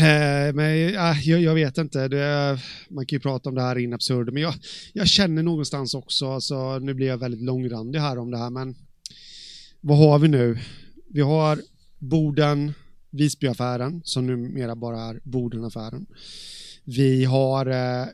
eh, 0.00 0.54
men 0.54 0.92
ja, 0.92 1.14
jag, 1.14 1.40
jag, 1.40 1.54
vet 1.54 1.78
inte, 1.78 2.08
det, 2.08 2.58
man 2.88 3.06
kan 3.06 3.16
ju 3.16 3.20
prata 3.20 3.48
om 3.48 3.54
det 3.54 3.62
här 3.62 3.78
in 3.78 3.94
absurdum, 3.94 4.34
men 4.34 4.42
jag, 4.42 4.54
jag 4.92 5.08
känner 5.08 5.42
någonstans 5.42 5.94
också, 5.94 6.30
alltså, 6.30 6.78
nu 6.78 6.94
blir 6.94 7.06
jag 7.06 7.18
väldigt 7.18 7.42
långrandig 7.42 7.98
här 7.98 8.18
om 8.18 8.30
det 8.30 8.38
här, 8.38 8.50
men 8.50 8.76
vad 9.80 9.98
har 9.98 10.18
vi 10.18 10.28
nu? 10.28 10.58
Vi 11.08 11.20
har 11.20 11.58
Boden, 11.98 12.72
Visbyaffären, 13.10 14.00
som 14.04 14.26
numera 14.26 14.76
bara 14.76 15.00
är 15.00 15.20
Bodenaffären. 15.24 16.06
Vi 16.84 17.24
har 17.24 17.66
eh, 17.66 18.06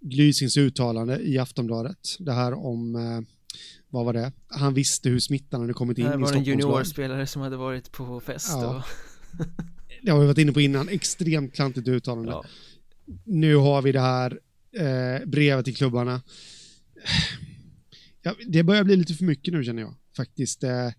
Glysings 0.00 0.56
uttalande 0.56 1.18
i 1.18 1.38
Aftonbladet, 1.38 2.16
det 2.18 2.32
här 2.32 2.66
om 2.66 2.94
eh, 2.96 3.20
vad 3.94 4.04
var 4.04 4.12
det? 4.12 4.32
Han 4.46 4.74
visste 4.74 5.08
hur 5.08 5.20
smittan 5.20 5.60
hade 5.60 5.72
kommit 5.72 5.98
in 5.98 6.04
i 6.04 6.08
Stockholms 6.08 6.30
Det 6.30 6.36
var 6.36 6.40
en 6.40 6.44
juniorspelare 6.44 7.26
som 7.26 7.42
hade 7.42 7.56
varit 7.56 7.92
på 7.92 8.20
fest 8.20 8.48
ja. 8.50 8.76
och... 8.76 8.82
det 10.02 10.10
har 10.10 10.20
vi 10.20 10.26
varit 10.26 10.38
inne 10.38 10.52
på 10.52 10.60
innan, 10.60 10.88
extremt 10.88 11.54
klantigt 11.54 11.88
uttalande. 11.88 12.32
Ja. 12.32 12.44
Nu 13.24 13.56
har 13.56 13.82
vi 13.82 13.92
det 13.92 14.00
här 14.00 14.40
eh, 14.76 15.26
brevet 15.26 15.64
till 15.64 15.76
klubbarna. 15.76 16.22
Ja, 18.22 18.34
det 18.46 18.62
börjar 18.62 18.84
bli 18.84 18.96
lite 18.96 19.14
för 19.14 19.24
mycket 19.24 19.54
nu 19.54 19.64
känner 19.64 19.82
jag 19.82 19.94
faktiskt. 20.16 20.64
Eh, 20.64 20.90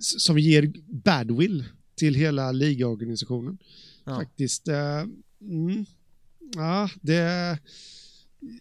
som 0.00 0.38
ger 0.38 0.72
badwill 0.86 1.64
till 1.96 2.14
hela 2.14 2.52
ligaorganisationen. 2.52 3.58
Ja. 4.04 4.16
Faktiskt. 4.16 4.68
Eh, 4.68 5.00
mm, 5.40 5.86
ja, 6.54 6.90
det... 7.00 7.58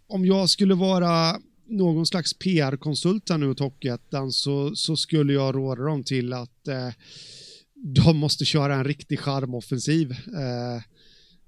Om 0.08 0.26
jag 0.26 0.50
skulle 0.50 0.76
vara 0.76 1.40
någon 1.66 2.06
slags 2.06 2.34
PR-konsult 2.34 3.30
här 3.30 3.38
nu 3.38 3.50
åt 3.50 3.60
Hockeyettan 3.60 4.32
så, 4.32 4.76
så 4.76 4.96
skulle 4.96 5.34
jag 5.34 5.56
råda 5.56 5.84
dem 5.84 6.04
till 6.04 6.34
att 6.34 6.68
eh, 6.68 6.90
de 7.74 8.18
måste 8.18 8.46
köra 8.46 8.76
en 8.76 8.84
riktig 8.84 9.20
charmoffensiv 9.20 10.12
eh, 10.12 10.84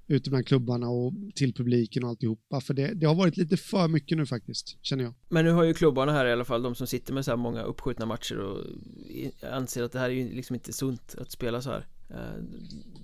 ute 0.08 0.30
bland 0.30 0.48
klubbarna 0.48 0.90
och 0.90 1.14
till 1.36 1.54
publiken 1.54 2.04
och 2.04 2.10
alltihopa. 2.10 2.62
För 2.62 2.74
det, 2.74 2.94
det 2.94 3.06
har 3.06 3.16
varit 3.16 3.38
lite 3.38 3.58
för 3.58 3.88
mycket 3.88 4.18
nu 4.18 4.26
faktiskt, 4.26 4.78
känner 4.82 5.04
jag. 5.04 5.14
Men 5.30 5.46
nu 5.46 5.52
har 5.52 5.64
ju 5.64 5.74
klubbarna 5.74 6.12
här 6.12 6.26
i 6.26 6.32
alla 6.32 6.46
fall, 6.46 6.64
de 6.64 6.76
som 6.76 6.88
sitter 6.88 7.14
med 7.14 7.26
så 7.26 7.32
här 7.32 7.38
många 7.38 7.64
uppskjutna 7.64 8.06
matcher 8.06 8.40
och 8.40 8.66
anser 9.52 9.84
att 9.84 9.92
det 9.92 10.00
här 10.00 10.10
är 10.10 10.14
ju 10.14 10.34
liksom 10.34 10.54
inte 10.54 10.74
sunt 10.74 11.16
att 11.18 11.32
spela 11.32 11.62
så 11.62 11.70
här. 11.70 11.88
Eh, 12.10 12.44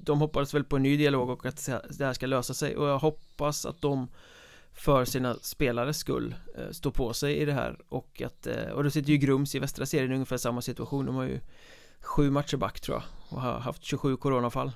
de 0.04 0.20
hoppas 0.20 0.54
väl 0.54 0.64
på 0.64 0.76
en 0.76 0.84
ny 0.84 0.98
dialog 0.98 1.30
och 1.30 1.46
att 1.46 1.70
det 1.98 2.06
här 2.06 2.14
ska 2.14 2.26
lösa 2.26 2.54
sig 2.54 2.76
och 2.76 2.88
jag 2.88 3.00
hoppas 3.00 3.66
att 3.66 3.82
de 3.82 4.08
för 4.82 5.06
sina 5.06 5.36
spelares 5.42 5.98
skull 5.98 6.36
eh, 6.58 6.72
står 6.72 6.92
på 6.92 7.14
sig 7.14 7.38
i 7.38 7.46
det 7.46 7.54
här 7.54 7.80
och 7.90 8.22
att 8.22 8.48
eh, 8.48 8.70
och 8.70 8.84
då 8.84 8.92
sitter 8.92 9.12
ju 9.12 9.18
Grums 9.18 9.56
i 9.56 9.60
västra 9.60 9.86
serien 9.86 10.12
i 10.12 10.14
ungefär 10.14 10.38
samma 10.38 10.62
situation. 10.62 11.06
De 11.06 11.16
har 11.16 11.24
ju 11.24 11.40
sju 12.00 12.30
matcher 12.30 12.58
back 12.58 12.80
tror 12.80 12.98
jag 12.98 13.04
och 13.30 13.42
har 13.42 13.60
haft 13.60 13.84
27 13.84 14.18
coronafall. 14.18 14.72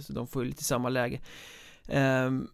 Så 0.00 0.12
de 0.12 0.26
får 0.26 0.42
ju 0.42 0.48
lite 0.48 0.64
samma 0.64 0.88
läge. 0.88 1.20
Ehm, 1.88 2.48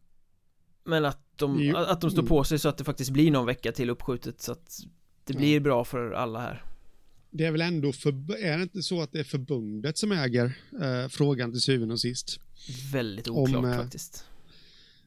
men 0.85 1.05
att 1.05 1.19
de, 1.37 1.75
att 1.77 2.01
de 2.01 2.11
står 2.11 2.23
på 2.23 2.45
sig 2.45 2.59
så 2.59 2.69
att 2.69 2.79
det 2.79 2.85
faktiskt 2.85 3.11
blir 3.11 3.31
någon 3.31 3.47
vecka 3.47 3.73
till 3.73 3.91
uppskjutet 3.91 4.41
så 4.41 4.53
att 4.53 4.81
det 5.25 5.35
blir 5.35 5.61
bra 5.61 5.85
för 5.85 6.13
alla 6.13 6.41
här. 6.41 6.65
Det 7.31 7.45
är 7.45 7.51
väl 7.51 7.61
ändå, 7.61 7.93
för, 7.93 8.37
är 8.45 8.57
det 8.57 8.63
inte 8.63 8.83
så 8.83 9.03
att 9.03 9.13
det 9.13 9.21
är 9.21 9.25
förbundet 9.25 9.99
som 9.99 10.13
äger 10.13 10.59
eh, 10.83 11.09
frågan 11.09 11.53
till 11.53 11.61
syvende 11.61 11.93
och 11.93 12.01
sist? 12.01 12.41
Väldigt 12.93 13.29
oklart 13.29 13.65
Om, 13.65 13.71
eh, 13.71 13.77
faktiskt. 13.77 14.27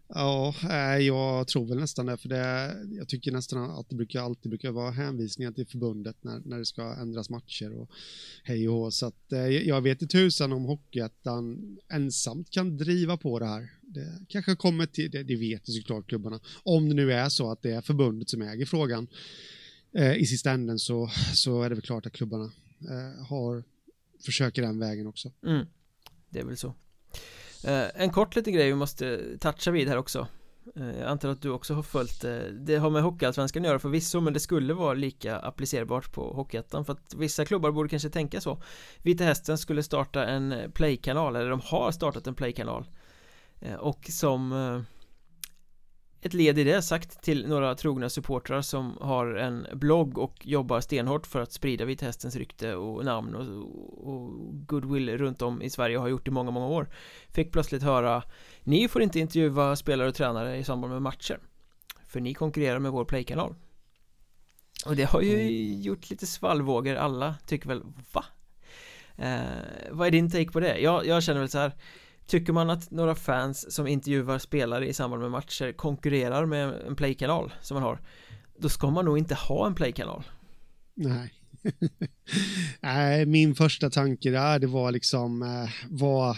Ja, 0.08 0.56
eh, 0.70 1.06
jag 1.06 1.48
tror 1.48 1.66
väl 1.66 1.78
nästan 1.78 2.06
det, 2.06 2.18
för 2.18 2.30
det, 2.30 2.76
jag 2.98 3.08
tycker 3.08 3.32
nästan 3.32 3.72
att 3.72 3.90
det 3.90 3.96
brukar 3.96 4.22
alltid 4.22 4.50
brukar 4.50 4.72
vara 4.72 4.92
hänvisningar 4.92 5.52
till 5.52 5.68
förbundet 5.68 6.24
när, 6.24 6.40
när 6.40 6.58
det 6.58 6.66
ska 6.66 6.96
ändras 6.96 7.30
matcher 7.30 7.74
och 7.74 7.90
hej 8.44 8.70
och 8.70 8.76
hå. 8.76 8.92
Så 8.92 9.06
att 9.06 9.32
eh, 9.32 9.48
jag 9.48 9.82
vet 9.82 10.02
inte 10.02 10.18
tusan 10.18 10.54
om 10.54 10.66
Hockeyettan 10.66 11.78
ensamt 11.90 12.50
kan 12.50 12.78
driva 12.78 13.18
på 13.18 13.40
det 13.40 13.46
här. 13.46 13.70
Det 13.82 14.26
kanske 14.28 14.56
kommer 14.56 14.86
till, 14.86 15.12
det, 15.12 15.24
det 15.24 15.36
vet 15.36 15.70
ju 15.70 15.74
såklart 15.74 16.08
klubbarna, 16.08 16.40
om 16.64 16.90
det 16.90 16.96
nu 16.96 17.14
är 17.14 17.30
så 17.30 17.52
att 17.52 17.62
det 17.62 17.72
är 17.72 17.82
förbundet 17.82 18.30
som 18.30 18.42
äger 18.42 18.66
frågan. 18.66 19.08
Eh, 19.94 20.16
I 20.16 20.26
sista 20.26 20.52
änden 20.52 20.80
så, 20.80 21.10
så 21.34 21.64
är 21.64 21.70
det 21.70 21.76
väl 21.76 21.84
klart 21.84 22.06
att 22.06 22.14
klubbarna 22.14 22.52
eh, 22.82 23.26
har, 23.26 23.64
försöker 24.26 24.62
den 24.62 24.80
vägen 24.80 25.08
också. 25.08 25.32
Mm. 25.46 25.66
Det 26.30 26.40
är 26.40 26.46
väl 26.46 26.58
så. 26.58 26.76
Eh, 27.66 27.88
en 27.96 28.10
kort 28.10 28.36
liten 28.36 28.54
grej 28.54 28.68
vi 28.68 28.76
måste 28.76 29.20
toucha 29.40 29.72
vid 29.72 29.88
här 29.88 29.98
också. 29.98 30.28
Eh, 30.76 31.00
jag 31.00 31.08
antar 31.08 31.30
att 31.30 31.42
du 31.42 31.50
också 31.50 31.74
har 31.74 31.84
följt 31.84 32.24
eh, 32.24 32.38
Det 32.38 32.76
har 32.76 32.90
med 32.90 33.04
Hockeyallsvenskan 33.04 33.64
att 33.64 33.68
göra 33.68 33.80
förvisso 33.80 34.22
men 34.22 34.34
det 34.34 34.40
skulle 34.40 34.74
vara 34.74 34.94
lika 34.94 35.40
applicerbart 35.40 36.12
på 36.12 36.34
Hockeyettan 36.34 36.86
för 36.86 36.94
att 36.94 37.14
vissa 37.18 37.46
klubbar 37.46 37.72
borde 37.72 37.90
kanske 37.90 38.10
tänka 38.10 38.42
så. 38.42 38.62
Vita 39.02 39.24
Hästen 39.24 39.58
skulle 39.58 39.84
starta 39.84 40.26
en 40.26 40.72
playkanal 40.74 41.36
eller 41.36 41.50
de 41.50 41.62
har 41.64 41.92
startat 41.92 42.28
en 42.28 42.36
playkanal 42.36 42.86
Och 43.80 44.06
som 44.10 44.54
ett 46.26 46.34
led 46.34 46.60
i 46.60 46.64
det 46.64 46.82
sagt 46.82 47.22
till 47.22 47.48
några 47.48 47.76
trogna 47.76 48.10
supportrar 48.10 48.62
som 48.62 48.98
har 49.02 49.36
en 49.36 49.68
blogg 49.74 50.18
och 50.18 50.48
jobbar 50.48 50.82
stenhårt 50.82 51.28
för 51.28 51.42
att 51.42 51.52
sprida 51.52 51.86
Vita 51.86 52.06
Hästens 52.06 52.36
rykte 52.36 52.76
och 52.76 53.06
namn 53.06 53.36
och, 53.36 54.08
och 54.08 54.32
goodwill 54.68 55.18
runt 55.18 55.42
om 55.42 55.62
i 55.62 55.70
Sverige 55.70 55.98
och 55.98 56.02
har 56.02 56.10
gjort 56.10 56.28
i 56.28 56.32
många, 56.32 56.52
många 56.52 56.68
år 56.68 56.90
Fick 57.30 57.52
plötsligt 57.52 57.84
höra 57.84 58.24
Ni 58.64 58.88
får 58.88 59.02
inte 59.02 59.20
intervjua 59.20 59.76
spelare 59.76 60.08
och 60.08 60.16
tränare 60.16 60.58
i 60.58 60.64
samband 60.64 60.94
med 60.94 61.02
matcher 61.02 61.40
För 62.08 62.20
ni 62.20 62.34
konkurrerar 62.34 62.80
med 62.80 62.92
vår 62.92 63.06
playkanal 63.06 63.56
Och 64.86 64.96
det 64.96 65.04
har 65.04 65.22
ju 65.22 65.34
mm. 65.34 65.82
gjort 65.82 66.10
lite 66.10 66.26
svallvågor, 66.28 66.96
alla 66.96 67.36
tycker 67.46 67.68
väl 67.68 67.82
Va? 68.12 68.26
Eh, 69.18 69.42
vad 69.92 70.08
är 70.08 70.12
din 70.12 70.32
take 70.32 70.52
på 70.52 70.60
det? 70.60 70.80
Jag, 70.80 71.06
jag 71.06 71.24
känner 71.24 71.40
väl 71.40 71.50
så 71.50 71.58
här 71.58 71.72
Tycker 72.28 72.54
man 72.54 72.70
att 72.70 72.92
några 72.92 73.16
fans 73.16 73.76
som 73.76 73.88
intervjuar 73.88 74.40
spelare 74.40 74.88
i 74.88 74.94
samband 74.94 75.22
med 75.22 75.32
matcher 75.32 75.72
konkurrerar 75.72 76.46
med 76.46 76.74
en 76.88 76.96
playkanal 76.96 77.54
som 77.62 77.76
man 77.76 77.84
har 77.84 78.00
Då 78.58 78.70
ska 78.70 78.90
man 78.90 79.06
nog 79.06 79.18
inte 79.18 79.36
ha 79.36 79.68
en 79.68 79.76
playkanal 79.76 80.24
Nej 80.94 81.34
Nej, 82.80 83.26
min 83.26 83.56
första 83.56 83.90
tanke 83.90 84.32
där 84.32 84.60
det 84.60 84.68
var 84.68 84.92
liksom 84.92 85.42
eh, 85.44 85.70
vad, 85.90 86.38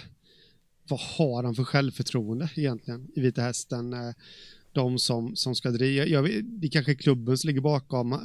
vad 0.89 0.99
har 0.99 1.43
han 1.43 1.55
för 1.55 1.63
självförtroende 1.63 2.49
egentligen 2.55 3.07
i 3.15 3.21
Vita 3.21 3.41
Hästen? 3.41 3.93
Eh, 3.93 4.13
de 4.71 4.99
som, 4.99 5.35
som 5.35 5.55
ska 5.55 5.69
driva, 5.69 6.05
jag 6.05 6.23
vet, 6.23 6.61
det 6.61 6.69
kanske 6.69 6.91
är 6.91 6.95
klubben 6.95 7.37
som 7.37 7.47
ligger 7.47 7.61
bakom, 7.61 8.13
eh, 8.13 8.19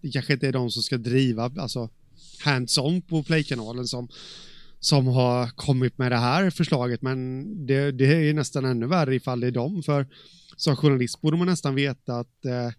det 0.00 0.10
kanske 0.10 0.32
inte 0.32 0.48
är 0.48 0.52
de 0.52 0.70
som 0.70 0.82
ska 0.82 0.98
driva, 0.98 1.52
alltså 1.58 1.88
hands-on 2.44 3.02
på 3.02 3.22
playkanalen 3.22 3.86
som 3.86 4.08
som 4.84 5.06
har 5.06 5.48
kommit 5.48 5.98
med 5.98 6.12
det 6.12 6.16
här 6.16 6.50
förslaget, 6.50 7.02
men 7.02 7.46
det, 7.66 7.92
det 7.92 8.28
är 8.28 8.34
nästan 8.34 8.64
ännu 8.64 8.86
värre 8.86 9.14
ifall 9.14 9.40
det 9.40 9.46
är 9.46 9.50
dem, 9.50 9.82
för 9.82 10.06
som 10.56 10.76
journalist 10.76 11.20
borde 11.20 11.36
man 11.36 11.46
nästan 11.46 11.74
veta 11.74 12.16
att 12.18 12.44
eh, 12.44 12.70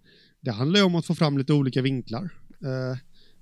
det 0.41 0.51
handlar 0.51 0.79
ju 0.79 0.85
om 0.85 0.95
att 0.95 1.05
få 1.05 1.15
fram 1.15 1.37
lite 1.37 1.53
olika 1.53 1.81
vinklar. 1.81 2.29
Eh, 2.63 2.97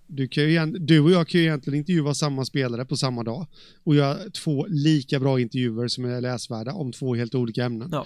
du, 0.07 0.27
kan 0.27 0.43
ju, 0.43 0.65
du 0.65 0.99
och 0.99 1.11
jag 1.11 1.27
kan 1.27 1.41
ju 1.41 1.47
egentligen 1.47 1.79
intervjua 1.79 2.13
samma 2.13 2.45
spelare 2.45 2.85
på 2.85 2.97
samma 2.97 3.23
dag 3.23 3.47
och 3.83 3.95
göra 3.95 4.17
två 4.43 4.65
lika 4.69 5.19
bra 5.19 5.39
intervjuer 5.39 5.87
som 5.87 6.05
är 6.05 6.21
läsvärda 6.21 6.73
om 6.73 6.91
två 6.91 7.15
helt 7.15 7.35
olika 7.35 7.63
ämnen. 7.65 7.89
Ja. 7.91 8.05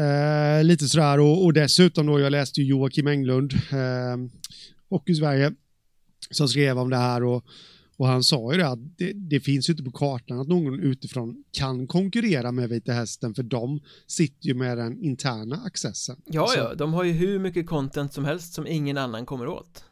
Eh, 0.00 0.64
lite 0.64 0.88
sådär 0.88 1.20
och, 1.20 1.44
och, 1.44 1.52
dessutom 1.52 2.06
då, 2.06 2.20
jag 2.20 2.30
läste 2.30 2.60
ju 2.60 2.66
Joakim 2.66 3.06
Englund, 3.06 3.52
eh, 3.52 4.16
Hockey-Sverige, 4.90 5.52
som 6.30 6.48
skrev 6.48 6.78
om 6.78 6.90
det 6.90 6.96
här 6.96 7.24
och 7.24 7.44
och 7.96 8.06
han 8.06 8.24
sa 8.24 8.52
ju 8.52 8.58
det 8.58 8.68
att 8.68 8.98
det, 8.98 9.12
det, 9.12 9.40
finns 9.40 9.68
ju 9.68 9.72
inte 9.72 9.84
på 9.84 9.92
kartan 9.92 10.40
att 10.40 10.48
någon 10.48 10.80
utifrån 10.80 11.44
kan 11.52 11.86
konkurrera 11.86 12.52
med 12.52 12.68
Vita 12.68 12.92
Hästen 12.92 13.34
för 13.34 13.42
de 13.42 13.80
sitter 14.06 14.46
ju 14.46 14.54
med 14.54 14.78
den 14.78 14.98
interna 14.98 15.56
accessen. 15.56 16.16
Ja, 16.24 16.46
så. 16.46 16.58
ja, 16.58 16.74
de 16.74 16.94
har 16.94 17.04
ju 17.04 17.12
hur 17.12 17.38
mycket 17.38 17.66
content 17.66 18.12
som 18.12 18.24
helst 18.24 18.52
som 18.52 18.66
ingen 18.66 18.98
annan 18.98 19.26
kommer 19.26 19.48
åt. 19.48 19.84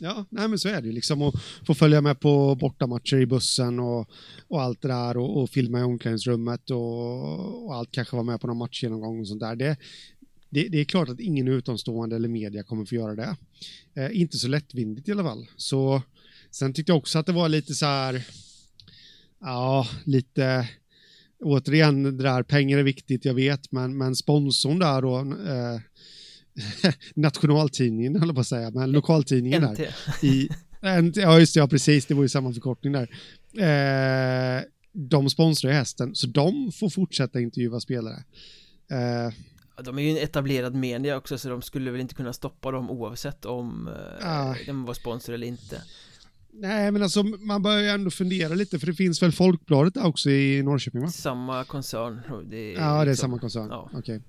Ja, 0.00 0.24
nej 0.28 0.48
men 0.48 0.58
så 0.58 0.68
är 0.68 0.80
det 0.80 0.86
ju 0.86 0.92
liksom 0.92 1.22
att 1.22 1.34
få 1.66 1.74
följa 1.74 2.00
med 2.00 2.20
på 2.20 2.54
bortamatcher 2.54 3.16
i 3.16 3.26
bussen 3.26 3.78
och, 3.80 4.10
och 4.48 4.62
allt 4.62 4.82
det 4.82 4.88
där 4.88 5.16
och, 5.16 5.42
och 5.42 5.50
filma 5.50 5.80
i 5.80 5.82
omklädningsrummet 5.82 6.70
och, 6.70 7.64
och, 7.64 7.74
allt 7.74 7.90
kanske 7.90 8.16
vara 8.16 8.24
med 8.24 8.40
på 8.40 8.46
någon 8.46 8.56
matchgenomgång 8.56 9.20
och 9.20 9.28
sånt 9.28 9.40
där. 9.40 9.56
Det, 9.56 9.76
det, 10.50 10.68
det, 10.68 10.80
är 10.80 10.84
klart 10.84 11.08
att 11.08 11.20
ingen 11.20 11.48
utomstående 11.48 12.16
eller 12.16 12.28
media 12.28 12.62
kommer 12.62 12.84
få 12.84 12.94
göra 12.94 13.14
det. 13.14 13.36
Eh, 13.94 14.20
inte 14.20 14.38
så 14.38 14.48
lättvindigt 14.48 15.08
i 15.08 15.12
alla 15.12 15.24
fall. 15.24 15.46
Så 15.56 16.02
Sen 16.50 16.72
tyckte 16.72 16.92
jag 16.92 16.98
också 16.98 17.18
att 17.18 17.26
det 17.26 17.32
var 17.32 17.48
lite 17.48 17.74
så 17.74 17.86
här, 17.86 18.26
ja, 19.40 19.86
lite, 20.04 20.68
återigen 21.40 22.02
det 22.02 22.22
där, 22.22 22.42
pengar 22.42 22.78
är 22.78 22.82
viktigt, 22.82 23.24
jag 23.24 23.34
vet, 23.34 23.72
men, 23.72 23.98
men 23.98 24.16
sponsorn 24.16 24.78
där 24.78 25.04
och 25.04 25.20
eh, 25.20 25.80
nationaltidningen, 27.14 28.20
höll 28.20 28.34
på 28.34 28.40
att 28.40 28.46
säga, 28.46 28.70
men 28.70 28.92
lokaltidningen 28.92 29.62
NT. 29.62 29.76
där. 29.76 29.94
I, 30.22 30.48
ja, 31.14 31.40
just 31.40 31.54
det, 31.54 31.60
ja 31.60 31.68
precis, 31.68 32.06
det 32.06 32.14
var 32.14 32.22
ju 32.22 32.28
samma 32.28 32.52
förkortning 32.52 32.92
där. 32.92 33.08
Eh, 33.56 34.62
de 34.92 35.30
sponsrar 35.30 35.72
hästen, 35.72 36.14
så 36.14 36.26
de 36.26 36.72
får 36.72 36.90
fortsätta 36.90 37.40
intervjua 37.40 37.80
spelare. 37.80 38.24
Eh, 38.90 39.32
de 39.84 39.98
är 39.98 40.02
ju 40.02 40.10
en 40.10 40.16
etablerad 40.16 40.74
media 40.74 41.16
också 41.16 41.38
så 41.38 41.48
de 41.48 41.62
skulle 41.62 41.90
väl 41.90 42.00
inte 42.00 42.14
kunna 42.14 42.32
stoppa 42.32 42.70
dem 42.70 42.90
oavsett 42.90 43.44
om 43.44 43.88
eh, 44.22 44.56
de 44.66 44.84
var 44.84 44.94
sponsor 44.94 45.34
eller 45.34 45.46
inte 45.46 45.82
Nej, 46.60 46.92
men 46.92 47.02
alltså 47.02 47.22
man 47.22 47.62
börjar 47.62 47.82
ju 47.82 47.88
ändå 47.88 48.10
fundera 48.10 48.54
lite, 48.54 48.78
för 48.78 48.86
det 48.86 48.94
finns 48.94 49.22
väl 49.22 49.32
Folkbladet 49.32 49.94
där 49.94 50.06
också 50.06 50.30
i 50.30 50.62
Norrköping, 50.62 51.00
va? 51.00 51.08
Samma 51.08 51.64
koncern. 51.64 52.20
Det 52.50 52.72
ja, 52.72 52.80
det 52.80 52.84
är 52.84 53.06
liksom- 53.06 53.22
samma 53.22 53.38
koncern. 53.38 53.68
Ja. 53.70 53.90
Okay. 53.94 54.20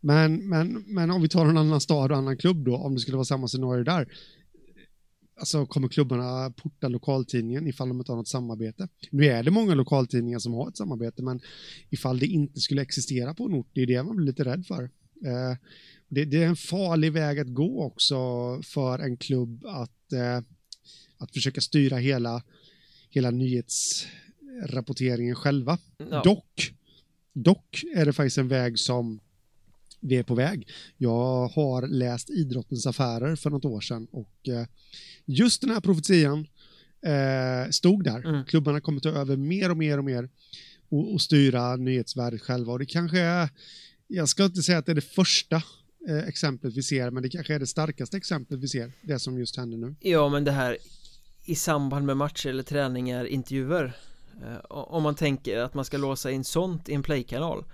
Men, 0.00 0.48
men, 0.48 0.84
men 0.86 1.10
om 1.10 1.22
vi 1.22 1.28
tar 1.28 1.46
en 1.46 1.58
annan 1.58 1.80
stad 1.80 2.12
och 2.12 2.18
annan 2.18 2.36
klubb 2.36 2.64
då, 2.64 2.76
om 2.76 2.94
det 2.94 3.00
skulle 3.00 3.16
vara 3.16 3.24
samma 3.24 3.48
scenario 3.48 3.84
där. 3.84 4.08
Alltså 5.38 5.66
kommer 5.66 5.88
klubbarna 5.88 6.50
porta 6.50 6.88
lokaltidningen 6.88 7.66
ifall 7.66 7.88
de 7.88 7.98
inte 7.98 8.12
har 8.12 8.16
något 8.16 8.28
samarbete? 8.28 8.88
Nu 9.10 9.26
är 9.26 9.42
det 9.42 9.50
många 9.50 9.74
lokaltidningar 9.74 10.38
som 10.38 10.54
har 10.54 10.68
ett 10.68 10.76
samarbete, 10.76 11.22
men 11.22 11.40
ifall 11.90 12.18
det 12.18 12.26
inte 12.26 12.60
skulle 12.60 12.82
existera 12.82 13.34
på 13.34 13.44
en 13.44 13.54
ort, 13.54 13.68
det 13.72 13.82
är 13.82 13.86
det 13.86 14.02
man 14.02 14.16
blir 14.16 14.26
lite 14.26 14.44
rädd 14.44 14.66
för. 14.66 14.82
Eh, 15.24 15.56
det, 16.08 16.24
det, 16.24 16.42
är 16.42 16.46
en 16.46 16.56
farlig 16.56 17.12
väg 17.12 17.38
att 17.38 17.54
gå 17.54 17.82
också 17.84 18.16
för 18.62 18.98
en 18.98 19.16
klubb 19.16 19.64
att 19.66 20.12
eh, 20.12 20.40
att 21.18 21.32
försöka 21.32 21.60
styra 21.60 21.96
hela, 21.96 22.42
hela 23.10 23.30
nyhetsrapporteringen 23.30 25.34
själva. 25.34 25.78
Ja. 26.10 26.22
Dock, 26.22 26.72
dock 27.32 27.84
är 27.94 28.06
det 28.06 28.12
faktiskt 28.12 28.38
en 28.38 28.48
väg 28.48 28.78
som 28.78 29.20
vi 30.00 30.16
är 30.16 30.22
på 30.22 30.34
väg. 30.34 30.68
Jag 30.96 31.48
har 31.48 31.88
läst 31.88 32.30
Idrottens 32.30 32.86
affärer 32.86 33.36
för 33.36 33.50
något 33.50 33.64
år 33.64 33.80
sedan 33.80 34.06
och 34.10 34.48
eh, 34.48 34.66
just 35.24 35.60
den 35.60 35.70
här 35.70 35.80
profetian 35.80 36.46
eh, 37.02 37.70
stod 37.70 38.04
där. 38.04 38.28
Mm. 38.28 38.44
Klubbarna 38.44 38.80
kommer 38.80 39.00
ta 39.00 39.08
över 39.08 39.36
mer 39.36 39.70
och 39.70 39.76
mer 39.76 39.98
och 39.98 40.04
mer 40.04 40.28
och, 40.88 41.14
och 41.14 41.20
styra 41.20 41.76
nyhetsvärdet 41.76 42.42
själva 42.42 42.72
och 42.72 42.78
det 42.78 42.86
kanske 42.86 43.20
är, 43.20 43.48
jag 44.06 44.28
ska 44.28 44.44
inte 44.44 44.62
säga 44.62 44.78
att 44.78 44.86
det 44.86 44.92
är 44.92 44.96
det 44.96 45.14
första 45.14 45.56
eh, 46.08 46.28
exemplet 46.28 46.76
vi 46.76 46.82
ser, 46.82 47.10
men 47.10 47.22
det 47.22 47.28
kanske 47.28 47.54
är 47.54 47.58
det 47.58 47.66
starkaste 47.66 48.16
exemplet 48.16 48.60
vi 48.60 48.68
ser, 48.68 48.92
det 49.02 49.18
som 49.18 49.38
just 49.38 49.56
händer 49.56 49.78
nu. 49.78 49.94
Ja, 50.00 50.28
men 50.28 50.44
det 50.44 50.52
här 50.52 50.78
i 51.46 51.54
samband 51.54 52.06
med 52.06 52.16
matcher 52.16 52.48
eller 52.48 52.62
träningar, 52.62 53.24
intervjuer 53.24 53.92
eh, 54.42 54.56
om 54.68 55.02
man 55.02 55.14
tänker 55.14 55.58
att 55.58 55.74
man 55.74 55.84
ska 55.84 55.96
låsa 55.96 56.30
in 56.30 56.44
sånt 56.44 56.88
i 56.88 56.94
en 56.94 57.02
playkanal 57.02 57.64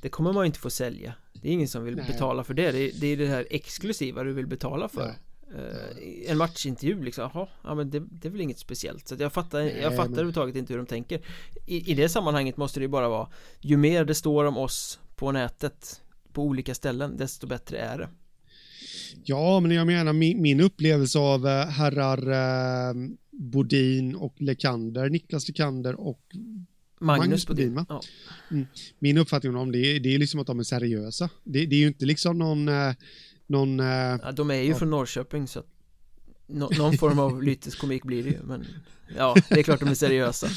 det 0.00 0.08
kommer 0.08 0.32
man 0.32 0.44
ju 0.44 0.46
inte 0.46 0.58
få 0.58 0.70
sälja. 0.70 1.14
Det 1.32 1.48
är 1.48 1.52
ingen 1.52 1.68
som 1.68 1.84
vill 1.84 1.96
Nej. 1.96 2.06
betala 2.06 2.44
för 2.44 2.54
det. 2.54 2.72
det 2.72 2.78
är, 2.78 2.92
det 3.00 3.06
är 3.06 3.16
det 3.16 3.26
här 3.26 3.46
exklusiva 3.50 4.22
du 4.22 4.32
vill 4.32 4.46
betala 4.46 4.88
för. 4.88 5.14
Uh, 5.54 6.30
en 6.30 6.38
matchintervju 6.38 7.02
liksom, 7.02 7.30
jaha, 7.34 7.48
ja 7.64 7.74
men 7.74 7.90
det, 7.90 8.00
det, 8.00 8.28
är 8.28 8.32
väl 8.32 8.40
inget 8.40 8.58
speciellt. 8.58 9.08
Så 9.08 9.16
jag 9.18 9.32
fattar, 9.32 9.58
Nej, 9.58 9.78
jag 9.82 9.90
fattar 9.90 10.02
men... 10.02 10.12
överhuvudtaget 10.12 10.56
inte 10.56 10.72
hur 10.72 10.78
de 10.78 10.86
tänker. 10.86 11.20
I, 11.66 11.90
I 11.90 11.94
det 11.94 12.08
sammanhanget 12.08 12.56
måste 12.56 12.80
det 12.80 12.84
ju 12.84 12.88
bara 12.88 13.08
vara 13.08 13.28
Ju 13.60 13.76
mer 13.76 14.04
det 14.04 14.14
står 14.14 14.44
om 14.44 14.56
oss 14.56 15.00
på 15.16 15.32
nätet 15.32 16.02
På 16.32 16.42
olika 16.42 16.74
ställen, 16.74 17.16
desto 17.16 17.46
bättre 17.46 17.78
är 17.78 17.98
det 17.98 18.08
Ja, 19.24 19.60
men 19.60 19.70
jag 19.70 19.86
menar 19.86 20.12
min, 20.12 20.42
min 20.42 20.60
upplevelse 20.60 21.18
av 21.18 21.46
eh, 21.46 21.66
herrar 21.66 22.30
eh, 22.30 22.94
Bodin 23.30 24.14
och 24.14 24.34
Lekander, 24.40 25.08
Niklas 25.08 25.48
Lekander 25.48 26.00
och 26.00 26.20
Magnus, 27.00 27.26
Magnus 27.26 27.46
Bodin. 27.46 27.84
Ja. 27.88 28.02
Mm. 28.50 28.66
Min 28.98 29.18
uppfattning 29.18 29.56
om 29.56 29.72
det, 29.72 29.98
det 29.98 30.14
är 30.14 30.18
liksom 30.18 30.40
att 30.40 30.46
de 30.46 30.58
är 30.58 30.64
seriösa. 30.64 31.30
Det, 31.44 31.66
det 31.66 31.76
är 31.76 31.80
ju 31.80 31.86
inte 31.86 32.04
liksom 32.04 32.38
någon... 32.38 32.68
Eh, 32.68 32.94
någon 33.46 33.80
eh, 33.80 33.86
ja, 33.86 34.32
de 34.32 34.50
är 34.50 34.54
ju 34.54 34.70
ja. 34.70 34.76
från 34.76 34.90
Norrköping 34.90 35.48
så 35.48 35.58
att 35.58 35.66
no, 36.46 36.68
någon 36.78 36.98
form 36.98 37.18
av 37.18 37.42
lyteskomik 37.48 38.04
blir 38.04 38.22
det 38.22 38.30
ju, 38.30 38.42
men 38.42 38.66
ja, 39.16 39.36
det 39.48 39.58
är 39.58 39.62
klart 39.62 39.80
de 39.80 39.88
är 39.88 39.94
seriösa. 39.94 40.48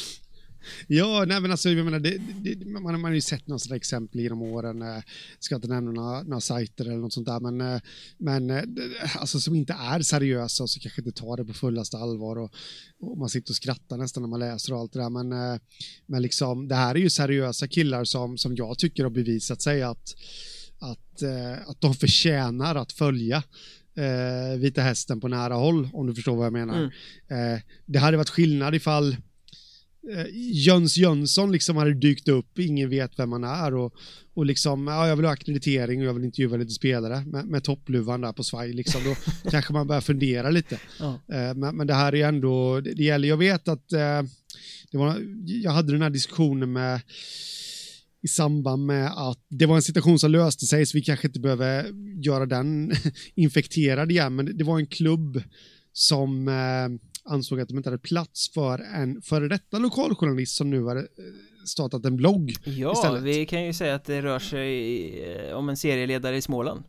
Ja, 0.88 1.26
nej 1.28 1.42
men 1.42 1.52
alltså, 1.52 1.70
jag 1.70 1.86
menar, 1.86 2.00
det, 2.00 2.18
det, 2.18 2.66
man, 2.66 2.84
man 2.84 3.04
har 3.04 3.12
ju 3.12 3.22
sett 3.22 3.48
några 3.48 3.60
sådana 3.60 3.76
exempel 3.76 4.22
genom 4.22 4.42
åren, 4.42 4.82
eh, 4.82 5.04
ska 5.40 5.56
inte 5.56 5.68
nämna 5.68 5.92
några, 5.92 6.24
några 6.24 6.42
sajter 6.42 6.86
eller 6.86 6.98
något 6.98 7.14
sånt 7.14 7.28
där, 7.28 7.40
men, 7.40 7.62
eh, 7.62 7.82
men 8.18 8.50
eh, 8.50 8.64
alltså 9.16 9.40
som 9.40 9.56
inte 9.56 9.74
är 9.74 10.02
seriösa 10.02 10.64
och 10.64 10.70
så 10.70 10.80
kanske 10.80 11.02
inte 11.02 11.22
tar 11.22 11.38
det 11.38 11.46
på 11.46 11.54
fullaste 11.54 11.98
allvar 11.98 12.36
och, 12.36 12.54
och, 13.00 13.18
man 13.18 13.30
sitter 13.30 13.52
och 13.52 13.56
skrattar 13.56 13.98
nästan 13.98 14.24
när 14.24 14.30
man 14.30 14.40
läser 14.40 14.74
och 14.74 14.80
allt 14.80 14.94
det 14.94 15.00
där, 15.00 15.10
men, 15.10 15.32
eh, 15.32 15.60
men 16.06 16.22
liksom, 16.22 16.68
det 16.68 16.76
här 16.76 16.96
är 16.96 17.00
ju 17.00 17.10
seriösa 17.10 17.68
killar 17.68 18.04
som, 18.04 18.38
som 18.38 18.56
jag 18.56 18.78
tycker 18.78 19.04
har 19.04 19.10
bevisat 19.10 19.62
sig 19.62 19.84
att, 19.84 20.16
att, 20.80 21.24
att 21.68 21.82
de 21.82 21.94
förtjänar 21.94 22.76
att 22.76 22.92
följa 22.92 23.44
eh, 23.96 24.60
Vita 24.60 24.82
Hästen 24.82 25.22
på 25.22 25.28
nära 25.28 25.54
håll, 25.54 25.90
om 25.94 26.08
du 26.08 26.16
förstår 26.16 26.36
vad 26.36 26.46
jag 26.46 26.54
menar. 26.54 26.78
Mm. 27.30 27.54
Eh, 27.56 27.62
det 27.86 28.00
hade 28.00 28.18
varit 28.18 28.30
skillnad 28.30 28.76
ifall 28.76 29.16
eh, 30.14 30.26
Jöns 30.34 30.98
Jönsson 30.98 31.52
liksom 31.52 31.78
hade 31.78 31.94
dykt 31.94 32.28
upp, 32.28 32.60
ingen 32.60 32.90
vet 32.90 33.20
vem 33.20 33.32
han 33.32 33.44
är 33.44 33.76
och, 33.76 33.94
och 34.34 34.46
liksom, 34.46 34.88
ja, 34.88 35.08
jag 35.08 35.16
vill 35.16 35.26
ha 35.26 35.34
akkreditering 35.34 36.02
och 36.02 36.08
jag 36.08 36.14
vill 36.14 36.24
intervjua 36.24 36.58
lite 36.58 36.72
spelare 36.72 37.26
med, 37.26 37.46
med 37.46 37.64
toppluvan 37.64 38.22
där 38.22 38.34
på 38.34 38.44
svaj, 38.44 38.74
liksom, 38.74 39.02
då 39.04 39.16
kanske 39.50 39.74
man 39.74 39.88
börjar 39.88 40.02
fundera 40.02 40.50
lite. 40.50 40.80
Ja. 41.00 41.14
Eh, 41.14 41.56
men, 41.56 41.78
men, 41.78 41.88
det 41.88 41.94
här 41.94 42.14
är 42.14 42.18
ju 42.18 42.24
ändå, 42.24 42.82
det, 42.82 42.94
det 42.94 43.04
gäller, 43.04 43.28
jag 43.28 43.38
vet 43.38 43.68
att 43.68 43.94
eh, 43.94 44.22
det 44.92 44.98
var, 44.98 45.22
jag 45.46 45.72
hade 45.72 45.92
den 45.92 46.02
här 46.02 46.10
diskussionen 46.10 46.74
med 46.74 47.02
i 48.22 48.28
samband 48.28 48.86
med 48.86 49.12
att 49.16 49.46
det 49.50 49.66
var 49.66 49.76
en 49.76 49.82
situation 49.82 50.20
som 50.20 50.32
löste 50.32 50.66
sig 50.66 50.86
så 50.86 50.98
vi 50.98 51.04
kanske 51.04 51.28
inte 51.28 51.40
behöver 51.40 51.86
göra 52.24 52.46
den 52.46 52.92
infekterad 53.36 54.12
igen 54.12 54.36
men 54.36 54.58
det 54.58 54.64
var 54.64 54.80
en 54.80 54.88
klubb 54.88 55.44
som 55.94 56.48
eh, 56.48 57.08
ansåg 57.26 57.62
att 57.62 57.68
de 57.68 57.78
inte 57.78 57.90
hade 57.90 58.02
plats 58.02 58.50
för 58.54 58.80
en 58.80 59.22
före 59.22 59.48
detta 59.48 59.78
lokaljournalist 59.78 60.56
som 60.56 60.70
nu 60.70 60.84
har 60.84 60.96
eh, 60.96 61.04
startat 61.66 62.06
en 62.06 62.16
blogg 62.16 62.56
Ja, 62.64 62.94
istället. 62.94 63.24
vi 63.24 63.46
kan 63.46 63.66
ju 63.66 63.74
säga 63.74 63.96
att 63.96 64.06
det 64.06 64.22
rör 64.22 64.40
sig 64.40 65.24
eh, 65.24 65.56
om 65.56 65.70
en 65.70 65.78
serieledare 65.78 66.38
i 66.38 66.42
Småland 66.42 66.84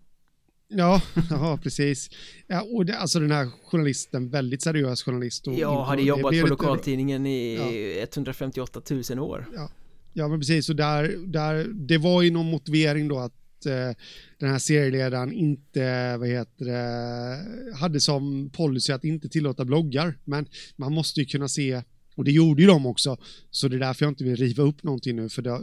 Ja, 0.68 1.02
ja 1.30 1.58
precis. 1.62 2.10
Ja, 2.46 2.62
och 2.62 2.86
det, 2.86 2.98
alltså 2.98 3.20
den 3.20 3.30
här 3.30 3.48
journalisten, 3.64 4.30
väldigt 4.30 4.62
seriös 4.62 5.02
journalist. 5.02 5.46
Och 5.46 5.54
ja, 5.54 5.84
hade 5.84 6.02
jobbat 6.02 6.40
på 6.40 6.46
lokaltidningen 6.46 7.26
i 7.26 7.56
ja. 7.98 8.02
158 8.02 8.80
000 9.10 9.18
år. 9.18 9.46
Ja, 9.54 9.70
ja 10.12 10.28
men 10.28 10.40
precis. 10.40 10.68
Och 10.68 10.76
där, 10.76 11.16
där, 11.26 11.64
det 11.64 11.98
var 11.98 12.22
ju 12.22 12.30
någon 12.30 12.50
motivering 12.50 13.08
då 13.08 13.18
att 13.18 13.32
eh, 13.66 13.90
den 14.38 14.50
här 14.50 14.58
serieledaren 14.58 15.32
inte, 15.32 16.16
vad 16.16 16.28
heter 16.28 16.64
det, 16.64 17.76
hade 17.76 18.00
som 18.00 18.50
policy 18.50 18.92
att 18.92 19.04
inte 19.04 19.28
tillåta 19.28 19.64
bloggar. 19.64 20.18
Men 20.24 20.46
man 20.76 20.92
måste 20.92 21.20
ju 21.20 21.26
kunna 21.26 21.48
se, 21.48 21.82
och 22.14 22.24
det 22.24 22.32
gjorde 22.32 22.62
ju 22.62 22.68
de 22.68 22.86
också, 22.86 23.16
så 23.50 23.68
det 23.68 23.76
är 23.76 23.80
därför 23.80 24.04
jag 24.04 24.10
inte 24.10 24.24
vill 24.24 24.36
riva 24.36 24.62
upp 24.62 24.82
någonting 24.82 25.16
nu, 25.16 25.28
för 25.28 25.42
det, 25.42 25.60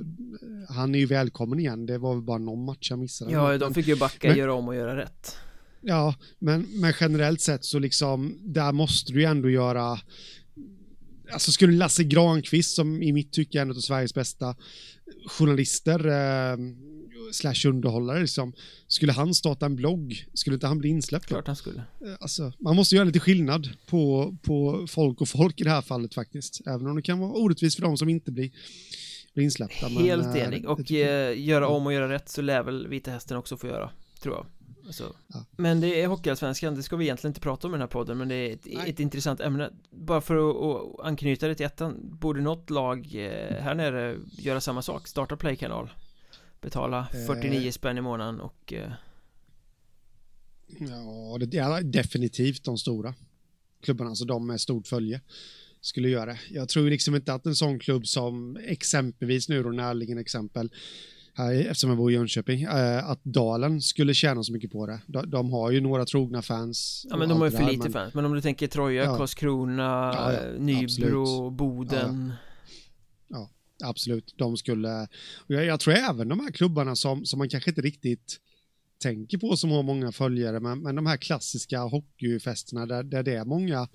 han 0.69 0.95
är 0.95 0.99
ju 0.99 1.05
välkommen 1.05 1.59
igen. 1.59 1.85
Det 1.85 1.97
var 1.97 2.13
väl 2.13 2.23
bara 2.23 2.37
någon 2.37 2.65
match 2.65 2.89
jag 2.89 2.99
missade. 2.99 3.31
Ja, 3.31 3.57
de 3.57 3.73
fick 3.73 3.87
ju 3.87 3.95
backa, 3.95 4.27
men, 4.27 4.37
göra 4.37 4.53
om 4.53 4.67
och 4.67 4.75
göra 4.75 4.97
rätt. 4.97 5.37
Ja, 5.81 6.15
men, 6.39 6.61
men 6.61 6.93
generellt 6.99 7.41
sett 7.41 7.65
så 7.65 7.79
liksom, 7.79 8.37
där 8.41 8.71
måste 8.71 9.13
du 9.13 9.19
ju 9.19 9.25
ändå 9.25 9.49
göra 9.49 9.99
alltså 11.33 11.51
skulle 11.51 11.73
Lasse 11.73 12.03
Granqvist 12.03 12.75
som 12.75 13.03
i 13.03 13.11
mitt 13.11 13.31
tycke 13.31 13.57
är 13.57 13.61
en 13.61 13.69
av 13.69 13.73
Sveriges 13.73 14.13
bästa 14.13 14.55
journalister 15.27 16.07
eh, 16.07 16.57
slash 17.33 17.67
underhållare 17.67 18.21
liksom. 18.21 18.53
Skulle 18.87 19.11
han 19.11 19.33
starta 19.33 19.65
en 19.65 19.75
blogg, 19.75 20.25
skulle 20.33 20.53
inte 20.53 20.67
han 20.67 20.79
bli 20.79 20.89
insläppt? 20.89 21.25
Klart 21.25 21.47
han 21.47 21.55
skulle. 21.55 21.79
Eh, 21.79 22.13
alltså, 22.19 22.53
man 22.59 22.75
måste 22.75 22.95
göra 22.95 23.05
lite 23.05 23.19
skillnad 23.19 23.69
på, 23.85 24.35
på 24.41 24.87
folk 24.89 25.21
och 25.21 25.29
folk 25.29 25.61
i 25.61 25.63
det 25.63 25.69
här 25.69 25.81
fallet 25.81 26.13
faktiskt. 26.13 26.61
Även 26.67 26.87
om 26.87 26.95
det 26.95 27.01
kan 27.01 27.19
vara 27.19 27.31
orättvist 27.31 27.75
för 27.75 27.83
de 27.83 27.97
som 27.97 28.09
inte 28.09 28.31
blir, 28.31 28.51
blir 29.33 29.43
insläppta. 29.43 29.87
Helt 29.87 30.27
men, 30.27 30.35
eh, 30.35 30.47
enig. 30.47 30.69
Och 30.69 30.91
äh, 30.91 31.39
göra 31.39 31.67
om 31.67 31.85
och 31.85 31.93
göra 31.93 32.09
rätt 32.09 32.29
så 32.29 32.41
lär 32.41 32.63
väl 32.63 32.87
Vita 32.87 33.11
Hästen 33.11 33.37
också 33.37 33.57
få 33.57 33.67
göra, 33.67 33.89
tror 34.21 34.35
jag. 34.35 34.45
Alltså. 34.85 35.13
Ja. 35.27 35.45
Men 35.57 35.81
det 35.81 36.01
är 36.01 36.07
Hockeyallsvenskan, 36.07 36.75
det 36.75 36.83
ska 36.83 36.95
vi 36.95 37.05
egentligen 37.05 37.29
inte 37.29 37.41
prata 37.41 37.67
om 37.67 37.73
i 37.73 37.75
den 37.75 37.81
här 37.81 37.87
podden 37.87 38.17
Men 38.17 38.27
det 38.27 38.35
är 38.35 38.53
ett, 38.53 38.67
ett 38.87 38.99
intressant 38.99 39.39
ämne 39.39 39.69
Bara 39.89 40.21
för 40.21 40.35
att, 40.35 40.55
att 40.55 41.05
anknyta 41.05 41.47
det 41.47 41.55
till 41.55 41.65
ettan 41.65 42.17
Borde 42.19 42.41
något 42.41 42.69
lag 42.69 43.07
här 43.59 43.75
nere 43.75 44.17
göra 44.31 44.61
samma 44.61 44.81
sak? 44.81 45.07
Starta 45.07 45.37
Playkanal 45.37 45.89
Betala 46.63 47.07
49 47.27 47.65
eh, 47.65 47.71
spänn 47.71 47.97
i 47.97 48.01
månaden 48.01 48.39
och 48.39 48.73
eh... 48.73 48.91
Ja, 50.79 51.37
det 51.39 51.57
är 51.57 51.83
definitivt 51.83 52.63
de 52.63 52.77
stora 52.77 53.13
klubbarna, 53.81 54.09
alltså 54.09 54.25
de 54.25 54.47
med 54.47 54.61
stort 54.61 54.87
följe 54.87 55.21
skulle 55.81 56.09
göra 56.09 56.25
det. 56.25 56.39
Jag 56.51 56.69
tror 56.69 56.89
liksom 56.89 57.15
inte 57.15 57.33
att 57.33 57.45
en 57.45 57.55
sån 57.55 57.79
klubb 57.79 58.07
som 58.07 58.57
exempelvis 58.57 59.49
nu 59.49 59.63
då 59.63 59.69
närliggande 59.69 60.21
exempel 60.21 60.71
här, 61.35 61.53
eftersom 61.53 61.89
jag 61.89 61.97
bor 61.97 62.11
i 62.11 62.13
Jönköping, 62.13 62.63
äh, 62.63 63.09
att 63.09 63.23
Dalen 63.23 63.81
skulle 63.81 64.13
tjäna 64.13 64.43
så 64.43 64.53
mycket 64.53 64.71
på 64.71 64.85
det. 64.85 64.99
De, 65.07 65.29
de 65.29 65.51
har 65.51 65.71
ju 65.71 65.81
några 65.81 66.05
trogna 66.05 66.41
fans. 66.41 67.05
Ja 67.09 67.17
men 67.17 67.29
de 67.29 67.37
har 67.37 67.45
ju 67.45 67.51
för 67.51 67.71
lite 67.71 67.83
men... 67.83 67.91
fans, 67.91 68.13
men 68.13 68.25
om 68.25 68.33
du 68.33 68.41
tänker 68.41 68.67
Troja, 68.67 69.03
ja. 69.03 69.17
Karlskrona, 69.17 70.13
ja, 70.15 70.33
ja, 70.33 70.39
Nybro, 70.59 70.83
absolut. 70.83 71.53
Boden. 71.53 72.33
Ja, 73.27 73.49
absolut. 73.83 74.33
De 74.37 74.57
skulle, 74.57 75.07
jag, 75.47 75.65
jag, 75.65 75.79
tror 75.79 75.93
även 75.93 76.27
de 76.27 76.39
här 76.39 76.51
klubbarna 76.51 76.95
som, 76.95 77.25
som 77.25 77.39
man 77.39 77.49
kanske 77.49 77.71
inte 77.71 77.81
riktigt 77.81 78.39
tänker 79.01 79.37
på 79.37 79.57
som 79.57 79.71
har 79.71 79.83
många 79.83 80.11
följare, 80.11 80.59
men, 80.59 80.81
men 80.81 80.95
de 80.95 81.05
här 81.05 81.17
klassiska 81.17 81.79
hockeyfesterna 81.79 82.85
där, 82.85 83.03
där 83.03 83.23
det 83.23 83.35
är 83.35 83.45
många 83.45 83.87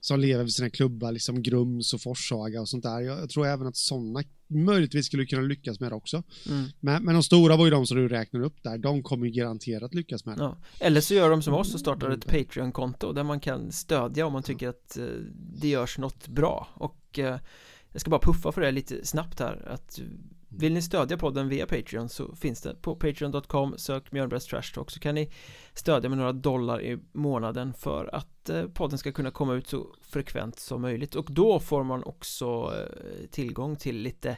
som 0.00 0.20
lever 0.20 0.44
vid 0.44 0.54
sina 0.54 0.70
klubbar, 0.70 1.12
liksom 1.12 1.42
Grums 1.42 1.94
och 1.94 2.00
Forshaga 2.00 2.60
och 2.60 2.68
sånt 2.68 2.82
där. 2.82 3.00
Jag, 3.00 3.18
jag 3.18 3.30
tror 3.30 3.46
även 3.46 3.66
att 3.66 3.76
sådana 3.76 4.22
möjligtvis 4.46 5.06
skulle 5.06 5.26
kunna 5.26 5.42
lyckas 5.42 5.80
med 5.80 5.90
det 5.90 5.94
också. 5.96 6.22
Mm. 6.48 6.68
Men, 6.80 7.04
men 7.04 7.14
de 7.14 7.22
stora 7.22 7.56
var 7.56 7.64
ju 7.64 7.70
de 7.70 7.86
som 7.86 7.96
du 7.96 8.08
räknar 8.08 8.40
upp 8.40 8.62
där, 8.62 8.78
de 8.78 9.02
kommer 9.02 9.26
ju 9.26 9.32
garanterat 9.32 9.94
lyckas 9.94 10.24
med 10.24 10.38
det. 10.38 10.42
Ja. 10.42 10.56
Eller 10.80 11.00
så 11.00 11.14
gör 11.14 11.30
de 11.30 11.42
som 11.42 11.54
oss 11.54 11.74
och 11.74 11.80
startar 11.80 12.10
ett 12.10 12.26
Patreon-konto 12.26 13.12
där 13.12 13.22
man 13.22 13.40
kan 13.40 13.72
stödja 13.72 14.26
om 14.26 14.32
man 14.32 14.42
tycker 14.42 14.68
att 14.68 14.98
eh, 14.98 15.04
det 15.34 15.68
görs 15.68 15.98
något 15.98 16.28
bra 16.28 16.68
och 16.74 17.18
eh, 17.18 17.38
jag 17.92 18.00
ska 18.00 18.10
bara 18.10 18.20
puffa 18.20 18.52
för 18.52 18.60
det 18.60 18.70
lite 18.70 19.06
snabbt 19.06 19.40
här 19.40 19.68
att 19.68 20.00
vill 20.56 20.72
ni 20.72 20.82
stödja 20.82 21.16
podden 21.16 21.48
via 21.48 21.66
Patreon 21.66 22.08
så 22.08 22.34
finns 22.36 22.60
det 22.60 22.74
på 22.74 22.96
patreon.com 22.96 23.74
sök 23.78 24.12
Mjölnbergs 24.12 24.46
Trash 24.46 24.74
Talk 24.74 24.90
så 24.90 25.00
kan 25.00 25.14
ni 25.14 25.30
stödja 25.74 26.08
med 26.08 26.18
några 26.18 26.32
dollar 26.32 26.82
i 26.82 26.98
månaden 27.12 27.74
för 27.74 28.14
att 28.14 28.48
eh, 28.48 28.64
podden 28.64 28.98
ska 28.98 29.12
kunna 29.12 29.30
komma 29.30 29.54
ut 29.54 29.66
så 29.66 29.86
frekvent 30.00 30.58
som 30.58 30.82
möjligt. 30.82 31.14
Och 31.14 31.26
då 31.30 31.60
får 31.60 31.84
man 31.84 32.04
också 32.04 32.72
eh, 32.76 33.26
tillgång 33.30 33.76
till 33.76 33.96
lite 33.96 34.36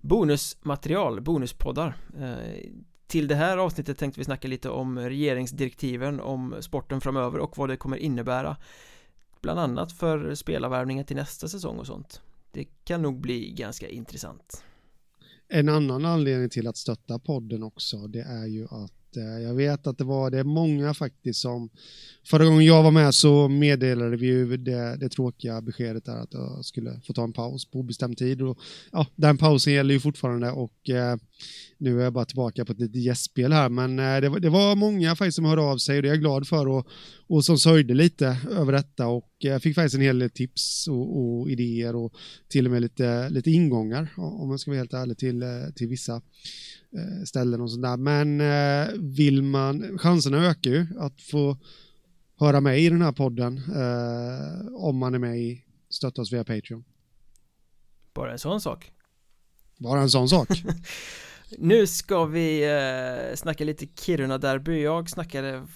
bonusmaterial, 0.00 1.20
bonuspoddar. 1.20 1.96
Eh, 2.18 2.70
till 3.06 3.28
det 3.28 3.34
här 3.34 3.56
avsnittet 3.56 3.98
tänkte 3.98 4.20
vi 4.20 4.24
snacka 4.24 4.48
lite 4.48 4.70
om 4.70 4.98
regeringsdirektiven 4.98 6.20
om 6.20 6.54
sporten 6.60 7.00
framöver 7.00 7.38
och 7.38 7.58
vad 7.58 7.68
det 7.68 7.76
kommer 7.76 7.96
innebära 7.96 8.56
bland 9.40 9.60
annat 9.60 9.92
för 9.92 10.34
spelarvärvningen 10.34 11.04
till 11.04 11.16
nästa 11.16 11.48
säsong 11.48 11.78
och 11.78 11.86
sånt 11.86 12.22
det 12.56 12.64
kan 12.84 13.02
nog 13.02 13.20
bli 13.20 13.50
ganska 13.50 13.88
intressant. 13.88 14.64
En 15.48 15.68
annan 15.68 16.04
anledning 16.04 16.50
till 16.50 16.66
att 16.66 16.76
stötta 16.76 17.18
podden 17.18 17.62
också, 17.62 18.06
det 18.06 18.20
är 18.22 18.46
ju 18.46 18.64
att 18.64 18.92
Eh, 19.16 19.42
jag 19.42 19.54
vet 19.54 19.86
att 19.86 19.98
det 19.98 20.04
var 20.04 20.30
det 20.30 20.38
är 20.38 20.44
många 20.44 20.94
faktiskt 20.94 21.40
som 21.40 21.70
Förra 22.26 22.44
gången 22.44 22.64
jag 22.64 22.82
var 22.82 22.90
med 22.90 23.14
så 23.14 23.48
meddelade 23.48 24.16
vi 24.16 24.26
ju 24.26 24.56
det, 24.56 24.96
det 24.96 25.08
tråkiga 25.08 25.60
beskedet 25.60 26.04
där 26.04 26.16
att 26.16 26.34
jag 26.34 26.64
skulle 26.64 27.00
få 27.06 27.12
ta 27.12 27.24
en 27.24 27.32
paus 27.32 27.64
på 27.64 27.78
obestämd 27.78 28.18
tid. 28.18 28.42
Och, 28.42 28.58
ja, 28.92 29.06
den 29.14 29.38
pausen 29.38 29.72
gäller 29.72 29.94
ju 29.94 30.00
fortfarande 30.00 30.50
och 30.50 30.90
eh, 30.90 31.16
nu 31.78 32.00
är 32.00 32.04
jag 32.04 32.12
bara 32.12 32.24
tillbaka 32.24 32.64
på 32.64 32.72
ett 32.72 32.80
litet 32.80 33.02
gästspel 33.02 33.52
här. 33.52 33.68
Men 33.68 33.98
eh, 33.98 34.20
det, 34.20 34.28
var, 34.28 34.40
det, 34.40 34.48
var 34.48 34.76
många 34.76 35.16
faktiskt 35.16 35.36
som 35.36 35.44
hörde 35.44 35.62
av 35.62 35.78
sig 35.78 35.96
och 35.96 36.02
det 36.02 36.08
är 36.08 36.12
jag 36.12 36.20
glad 36.20 36.48
för 36.48 36.68
och, 36.68 36.88
och 37.26 37.44
som 37.44 37.58
sörjde 37.58 37.94
lite 37.94 38.38
över 38.50 38.72
detta 38.72 39.06
och 39.06 39.30
eh, 39.44 39.50
jag 39.50 39.62
fick 39.62 39.74
faktiskt 39.74 39.94
en 39.94 40.00
hel 40.00 40.18
del 40.18 40.30
tips 40.30 40.88
och, 40.88 41.18
och, 41.18 41.50
idéer 41.50 41.96
och 41.96 42.14
till 42.48 42.66
och 42.66 42.72
med 42.72 42.82
lite, 42.82 43.28
lite 43.28 43.50
ingångar 43.50 44.12
om 44.16 44.48
man 44.48 44.58
ska 44.58 44.70
vara 44.70 44.78
helt 44.78 44.94
ärlig 44.94 45.18
till, 45.18 45.42
eh, 45.42 45.48
till 45.74 45.88
vissa 45.88 46.22
ställen 47.24 47.60
och 47.60 47.70
sådär. 47.70 47.96
Men 47.96 48.42
vill 49.14 49.42
man, 49.42 49.98
chanserna 49.98 50.46
ökar 50.46 50.70
ju 50.70 50.86
att 50.98 51.22
få 51.22 51.56
höra 52.38 52.60
mig 52.60 52.84
i 52.84 52.88
den 52.88 53.02
här 53.02 53.12
podden 53.12 53.56
eh, 53.56 54.74
om 54.74 54.96
man 54.98 55.14
är 55.14 55.18
med 55.18 55.38
i 55.38 55.62
Stötta 55.88 56.22
oss 56.22 56.32
via 56.32 56.44
Patreon. 56.44 56.84
Bara 58.14 58.32
en 58.32 58.38
sån 58.38 58.60
sak. 58.60 58.92
Bara 59.78 60.00
en 60.00 60.10
sån 60.10 60.28
sak. 60.28 60.48
nu 61.58 61.86
ska 61.86 62.24
vi 62.24 62.64
eh, 62.64 63.36
snacka 63.36 63.64
lite 63.64 63.86
Kiruna-derby. 63.86 64.82
Jag 64.82 65.10
snackade 65.10 65.66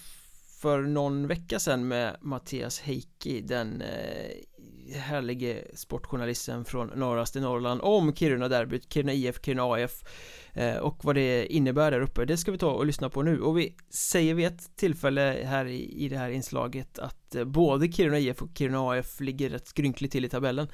för 0.61 0.81
någon 0.81 1.27
vecka 1.27 1.59
sedan 1.59 1.87
med 1.87 2.17
Mattias 2.21 2.79
Heikki, 2.79 3.41
den 3.41 3.81
eh, 3.81 4.97
härlige 4.99 5.63
sportjournalisten 5.73 6.65
från 6.65 6.87
norraste 6.87 7.39
Norrland 7.39 7.81
om 7.81 8.15
Kiruna-derbyt, 8.15 8.93
Kiruna 8.93 9.13
IF, 9.13 9.39
Kiruna 9.45 9.63
AF 9.63 10.03
Eh, 10.53 10.77
och 10.77 11.05
vad 11.05 11.15
det 11.15 11.53
innebär 11.53 11.91
där 11.91 12.01
uppe 12.01 12.25
det 12.25 12.37
ska 12.37 12.51
vi 12.51 12.57
ta 12.57 12.71
och 12.71 12.85
lyssna 12.85 13.09
på 13.09 13.21
nu 13.21 13.41
och 13.41 13.57
vi 13.57 13.75
säger 13.89 14.33
vid 14.33 14.47
ett 14.47 14.75
tillfälle 14.75 15.43
här 15.45 15.65
i, 15.65 16.05
i 16.05 16.09
det 16.09 16.17
här 16.17 16.29
inslaget 16.29 16.99
att 16.99 17.35
eh, 17.35 17.43
både 17.45 17.91
Kiruna 17.91 18.19
IF 18.19 18.41
och 18.41 18.49
Kiruna 18.57 18.91
AF 18.91 19.19
ligger 19.19 19.49
rätt 19.49 19.67
skrynkligt 19.67 20.11
till 20.11 20.25
i 20.25 20.29
tabellen 20.29 20.67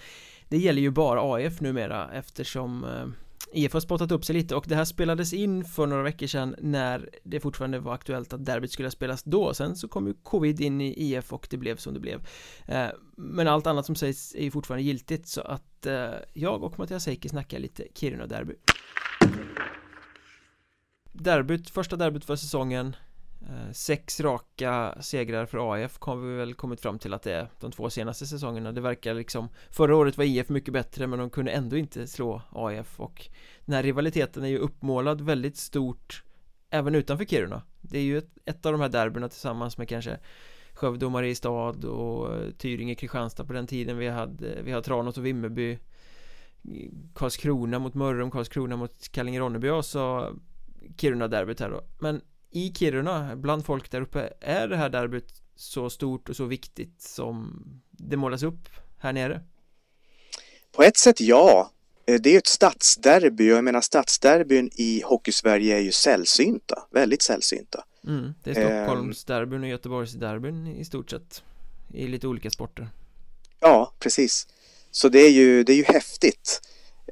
det 0.49 0.57
gäller 0.57 0.81
ju 0.81 0.91
bara 0.91 1.35
AF 1.35 1.61
numera 1.61 2.09
eftersom 2.13 2.83
eh, 2.83 3.07
IF 3.53 3.73
har 3.73 3.79
spottat 3.79 4.11
upp 4.11 4.25
sig 4.25 4.35
lite 4.35 4.55
och 4.55 4.65
det 4.67 4.75
här 4.75 4.85
spelades 4.85 5.33
in 5.33 5.65
för 5.65 5.87
några 5.87 6.03
veckor 6.03 6.27
sedan 6.27 6.55
när 6.61 7.09
det 7.23 7.39
fortfarande 7.39 7.79
var 7.79 7.93
aktuellt 7.93 8.33
att 8.33 8.45
derbyt 8.45 8.71
skulle 8.71 8.91
spelas 8.91 9.23
då. 9.23 9.53
Sen 9.53 9.75
så 9.75 9.87
kom 9.87 10.07
ju 10.07 10.13
covid 10.13 10.61
in 10.61 10.81
i 10.81 10.93
IF 10.97 11.33
och 11.33 11.47
det 11.49 11.57
blev 11.57 11.75
som 11.75 11.93
det 11.93 11.99
blev. 11.99 12.27
Eh, 12.65 12.87
men 13.17 13.47
allt 13.47 13.67
annat 13.67 13.85
som 13.85 13.95
sägs 13.95 14.35
är 14.35 14.43
ju 14.43 14.51
fortfarande 14.51 14.83
giltigt 14.83 15.27
så 15.27 15.41
att 15.41 15.85
eh, 15.85 16.09
jag 16.33 16.63
och 16.63 16.79
Mattias 16.79 17.05
Heikki 17.05 17.29
snackar 17.29 17.59
lite 17.59 17.83
Kiruna-derby. 17.93 18.53
Derbyt, 21.11 21.69
första 21.69 21.95
derbyt 21.95 22.25
för 22.25 22.35
säsongen. 22.35 22.95
Eh, 23.41 23.71
sex 23.71 24.19
raka 24.19 24.97
segrar 25.01 25.45
för 25.45 25.73
AF 25.73 25.97
har 26.01 26.15
vi 26.15 26.35
väl 26.35 26.53
kommit 26.53 26.81
fram 26.81 26.99
till 26.99 27.13
att 27.13 27.21
det 27.21 27.33
är 27.33 27.49
de 27.59 27.71
två 27.71 27.89
senaste 27.89 28.25
säsongerna. 28.25 28.71
Det 28.71 28.81
verkar 28.81 29.13
liksom 29.13 29.49
Förra 29.69 29.95
året 29.95 30.17
var 30.17 30.25
IF 30.25 30.49
mycket 30.49 30.73
bättre 30.73 31.07
men 31.07 31.19
de 31.19 31.29
kunde 31.29 31.51
ändå 31.51 31.77
inte 31.77 32.07
slå 32.07 32.41
AF 32.49 32.99
och 32.99 33.29
Den 33.65 33.75
här 33.75 33.83
rivaliteten 33.83 34.43
är 34.43 34.47
ju 34.47 34.57
uppmålad 34.57 35.21
väldigt 35.21 35.57
stort 35.57 36.23
Även 36.69 36.95
utanför 36.95 37.25
Kiruna. 37.25 37.61
Det 37.81 37.97
är 37.97 38.03
ju 38.03 38.17
ett, 38.17 38.37
ett 38.45 38.65
av 38.65 38.71
de 38.71 38.81
här 38.81 38.89
derbyna 38.89 39.29
tillsammans 39.29 39.77
med 39.77 39.89
kanske 39.89 40.19
Skövde 40.73 41.05
och 41.05 41.11
Mariestad 41.11 41.87
och 41.87 42.35
eh, 42.35 42.51
Tyringe, 42.51 42.95
Kristianstad 42.95 43.45
på 43.45 43.53
den 43.53 43.67
tiden 43.67 43.97
vi 43.97 44.07
hade 44.07 44.61
Vi 44.61 44.71
har 44.71 44.81
Tranås 44.81 45.17
och 45.17 45.25
Vimmerby. 45.25 45.79
Karlskrona 47.15 47.79
mot 47.79 47.93
Mörrum, 47.93 48.31
Karlskrona 48.31 48.75
mot 48.75 49.11
Kallinge-Ronneby 49.11 49.69
och 49.69 49.85
så 49.85 50.33
Kiruna-derbyt 50.97 51.59
här 51.59 51.69
då. 51.69 51.81
Men 51.99 52.21
i 52.51 52.73
Kiruna, 52.73 53.35
bland 53.35 53.65
folk 53.65 53.91
där 53.91 54.01
uppe 54.01 54.33
Är 54.41 54.67
det 54.67 54.77
här 54.77 54.89
derbyt 54.89 55.41
så 55.55 55.89
stort 55.89 56.29
och 56.29 56.35
så 56.35 56.45
viktigt 56.45 57.01
som 57.01 57.63
det 57.91 58.17
målas 58.17 58.43
upp 58.43 58.69
här 58.97 59.13
nere? 59.13 59.41
På 60.75 60.83
ett 60.83 60.97
sätt 60.97 61.21
ja 61.21 61.71
eh, 62.05 62.21
det 62.21 62.29
är 62.29 62.31
ju 62.31 62.37
ett 62.37 62.47
stadsderby 62.47 63.51
och 63.51 63.57
jag 63.57 63.63
menar 63.63 63.81
stadsderbyn 63.81 64.69
i 64.75 65.01
Hockeysverige 65.05 65.77
är 65.77 65.81
ju 65.81 65.91
sällsynta, 65.91 66.87
väldigt 66.91 67.21
sällsynta. 67.21 67.83
Mm, 68.07 68.33
det 68.43 68.57
är 68.57 68.85
Stockholmsderbyn 68.85 69.63
och 69.63 69.69
Göteborgsderbyn 69.69 70.67
i 70.67 70.85
stort 70.85 71.09
sett 71.09 71.43
i 71.93 72.07
lite 72.07 72.27
olika 72.27 72.49
sporter. 72.49 72.89
Ja, 73.59 73.93
precis. 73.99 74.47
Så 74.91 75.09
det 75.09 75.19
är 75.19 75.31
ju, 75.31 75.63
det 75.63 75.73
är 75.73 75.77
ju 75.77 75.83
häftigt. 75.83 76.61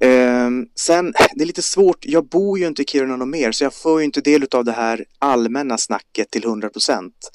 Um, 0.02 0.70
sen, 0.76 1.14
det 1.36 1.44
är 1.44 1.46
lite 1.46 1.62
svårt, 1.62 2.06
jag 2.06 2.28
bor 2.28 2.60
ju 2.60 2.68
inte 2.68 2.82
i 2.82 2.86
Kiruna 2.86 3.16
något 3.16 3.28
mer 3.28 3.52
så 3.52 3.64
jag 3.64 3.74
får 3.74 4.00
ju 4.00 4.06
inte 4.06 4.22
del 4.22 4.48
av 4.52 4.66
det 4.66 4.72
här 4.72 5.06
allmänna 5.20 5.78
snacket 5.78 6.32
till 6.32 6.46
100 6.46 6.70
procent. 6.70 7.32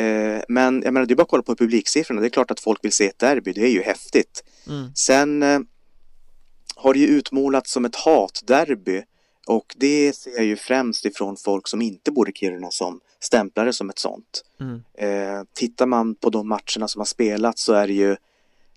Uh, 0.00 0.40
men 0.48 0.82
jag 0.84 0.94
menar, 0.94 1.06
det 1.06 1.14
är 1.14 1.16
bara 1.16 1.22
att 1.22 1.28
kolla 1.28 1.42
på 1.42 1.56
publiksiffrorna, 1.56 2.20
det 2.20 2.26
är 2.26 2.30
klart 2.30 2.50
att 2.50 2.60
folk 2.60 2.84
vill 2.84 2.92
se 2.92 3.06
ett 3.06 3.18
derby, 3.18 3.52
det 3.52 3.60
är 3.60 3.70
ju 3.70 3.82
häftigt. 3.82 4.44
Mm. 4.68 4.94
Sen 4.94 5.42
uh, 5.42 5.60
har 6.76 6.94
det 6.94 7.00
ju 7.00 7.06
utmålats 7.06 7.72
som 7.72 7.84
ett 7.84 7.96
hatderby 7.96 9.02
och 9.46 9.74
det 9.76 10.16
ser 10.16 10.30
jag 10.30 10.44
ju 10.44 10.56
främst 10.56 11.04
ifrån 11.04 11.36
folk 11.36 11.68
som 11.68 11.82
inte 11.82 12.10
bor 12.10 12.28
i 12.28 12.32
Kiruna 12.32 12.70
som 12.70 13.00
stämplar 13.20 13.66
det 13.66 13.72
som 13.72 13.90
ett 13.90 13.98
sånt. 13.98 14.44
Mm. 14.60 14.74
Uh, 14.74 15.44
tittar 15.54 15.86
man 15.86 16.14
på 16.14 16.30
de 16.30 16.48
matcherna 16.48 16.88
som 16.88 17.00
har 17.00 17.04
spelats 17.04 17.62
så 17.62 17.72
är 17.72 17.86
det 17.86 17.92
ju 17.92 18.16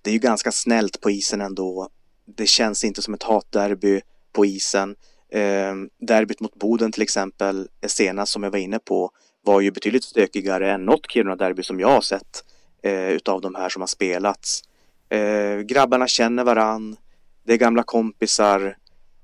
det 0.02 0.10
är 0.10 0.14
ju 0.14 0.20
ganska 0.20 0.52
snällt 0.52 1.02
på 1.02 1.12
isen 1.12 1.42
ändå 1.42 1.90
det 2.26 2.46
känns 2.46 2.84
inte 2.84 3.02
som 3.02 3.14
ett 3.14 3.24
hatderby 3.24 4.02
på 4.32 4.46
isen. 4.46 4.96
Eh, 5.32 5.76
derbyt 6.00 6.40
mot 6.40 6.56
Boden 6.56 6.92
till 6.92 7.02
exempel, 7.02 7.68
senast 7.88 8.32
som 8.32 8.44
jag 8.44 8.52
var 8.52 8.60
inne 8.60 8.80
på, 8.80 9.12
var 9.44 9.62
ju 9.62 9.72
betydligt 9.72 10.04
stökigare 10.04 10.72
än 10.72 10.86
något 10.86 11.12
Kiruna-derby 11.12 11.64
som 11.64 11.80
jag 11.80 11.88
har 11.88 12.02
sett 12.02 12.44
eh, 12.84 13.10
utav 13.10 13.42
de 13.42 13.56
här 13.56 13.70
som 13.70 13.82
har 13.82 13.88
spelats. 13.88 14.62
Eh, 15.10 15.60
grabbarna 15.60 16.08
känner 16.08 16.44
varann, 16.44 16.98
det 17.44 17.54
är 17.54 17.58
gamla 17.58 17.84
kompisar. 17.84 18.78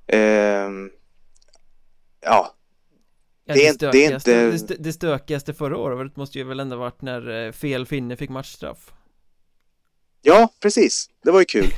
Eh, 0.07 0.69
ja, 2.21 2.53
Ja, 3.49 3.53
det, 3.53 3.79
det, 3.79 3.91
det, 3.91 4.05
är 4.05 4.53
inte... 4.53 4.75
det 4.79 4.93
stökigaste 4.93 5.53
förra 5.53 5.77
året 5.77 6.15
måste 6.15 6.37
ju 6.37 6.43
väl 6.43 6.59
ändå 6.59 6.75
varit 6.77 7.01
när 7.01 7.45
eh, 7.45 7.51
fel 7.51 7.85
finne 7.85 8.15
fick 8.15 8.29
matchstraff 8.29 8.93
Ja, 10.21 10.53
precis. 10.59 11.09
Det 11.23 11.31
var 11.31 11.39
ju 11.39 11.45
kul. 11.45 11.73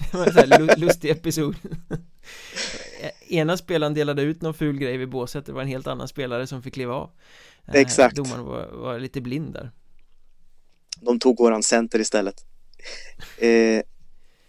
lustig 0.78 1.10
episod. 1.10 1.56
Ena 3.28 3.58
spelaren 3.58 3.94
delade 3.94 4.22
ut 4.22 4.42
någon 4.42 4.54
ful 4.54 4.78
grej 4.78 4.98
vid 4.98 5.10
båset, 5.10 5.46
det 5.46 5.52
var 5.52 5.62
en 5.62 5.68
helt 5.68 5.88
annan 5.88 6.08
spelare 6.08 6.48
som 6.48 6.64
fick 6.64 6.74
kliva 6.74 6.94
av. 6.94 7.12
Eh, 7.68 7.82
Exakt. 7.82 8.16
Domaren 8.16 8.46
var, 8.46 8.68
var 8.68 9.00
lite 9.00 9.22
blind 9.22 9.54
där. 9.54 9.72
De 11.02 11.20
tog 11.20 11.38
våran 11.40 11.64
center 11.64 12.00
istället. 12.00 12.36
eh, 13.38 13.82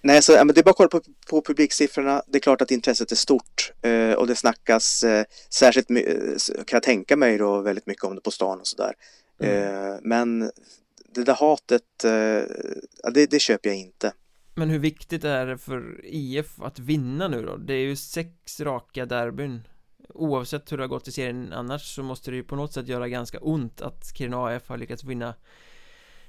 nej, 0.02 0.22
så, 0.22 0.32
men 0.32 0.46
det 0.46 0.60
är 0.60 0.62
bara 0.62 0.70
att 0.70 0.76
kolla 0.76 0.88
på, 0.88 1.00
på 1.30 1.42
publiksiffrorna. 1.42 2.22
Det 2.26 2.38
är 2.38 2.40
klart 2.40 2.62
att 2.62 2.70
intresset 2.70 3.12
är 3.12 3.16
stort 3.16 3.72
eh, 3.82 4.12
och 4.12 4.26
det 4.26 4.36
snackas 4.36 5.02
eh, 5.02 5.24
särskilt, 5.50 5.90
eh, 5.90 5.96
kan 6.46 6.76
jag 6.76 6.82
tänka 6.82 7.16
mig 7.16 7.38
då, 7.38 7.60
väldigt 7.60 7.86
mycket 7.86 8.04
om 8.04 8.14
det 8.14 8.20
på 8.20 8.30
stan 8.30 8.60
och 8.60 8.66
sådär. 8.66 8.94
Mm. 9.40 9.92
Eh, 9.92 9.98
men 10.02 10.50
det 11.14 11.24
där 11.24 11.34
hatet, 11.34 12.04
eh, 12.04 13.10
det, 13.12 13.30
det 13.30 13.40
köper 13.40 13.68
jag 13.68 13.78
inte. 13.78 14.12
Men 14.54 14.70
hur 14.70 14.78
viktigt 14.78 15.24
är 15.24 15.46
det 15.46 15.58
för 15.58 16.00
IF 16.04 16.60
att 16.60 16.78
vinna 16.78 17.28
nu 17.28 17.42
då? 17.42 17.56
Det 17.56 17.74
är 17.74 17.78
ju 17.78 17.96
sex 17.96 18.60
raka 18.60 19.06
derbyn 19.06 19.68
Oavsett 20.14 20.72
hur 20.72 20.76
det 20.76 20.82
har 20.82 20.88
gått 20.88 21.08
i 21.08 21.12
serien 21.12 21.52
annars 21.52 21.94
så 21.94 22.02
måste 22.02 22.30
det 22.30 22.36
ju 22.36 22.44
på 22.44 22.56
något 22.56 22.72
sätt 22.72 22.88
göra 22.88 23.08
ganska 23.08 23.38
ont 23.38 23.80
att 23.80 24.16
Kiruna 24.16 24.46
AF 24.46 24.68
har 24.68 24.76
lyckats 24.76 25.04
vinna 25.04 25.34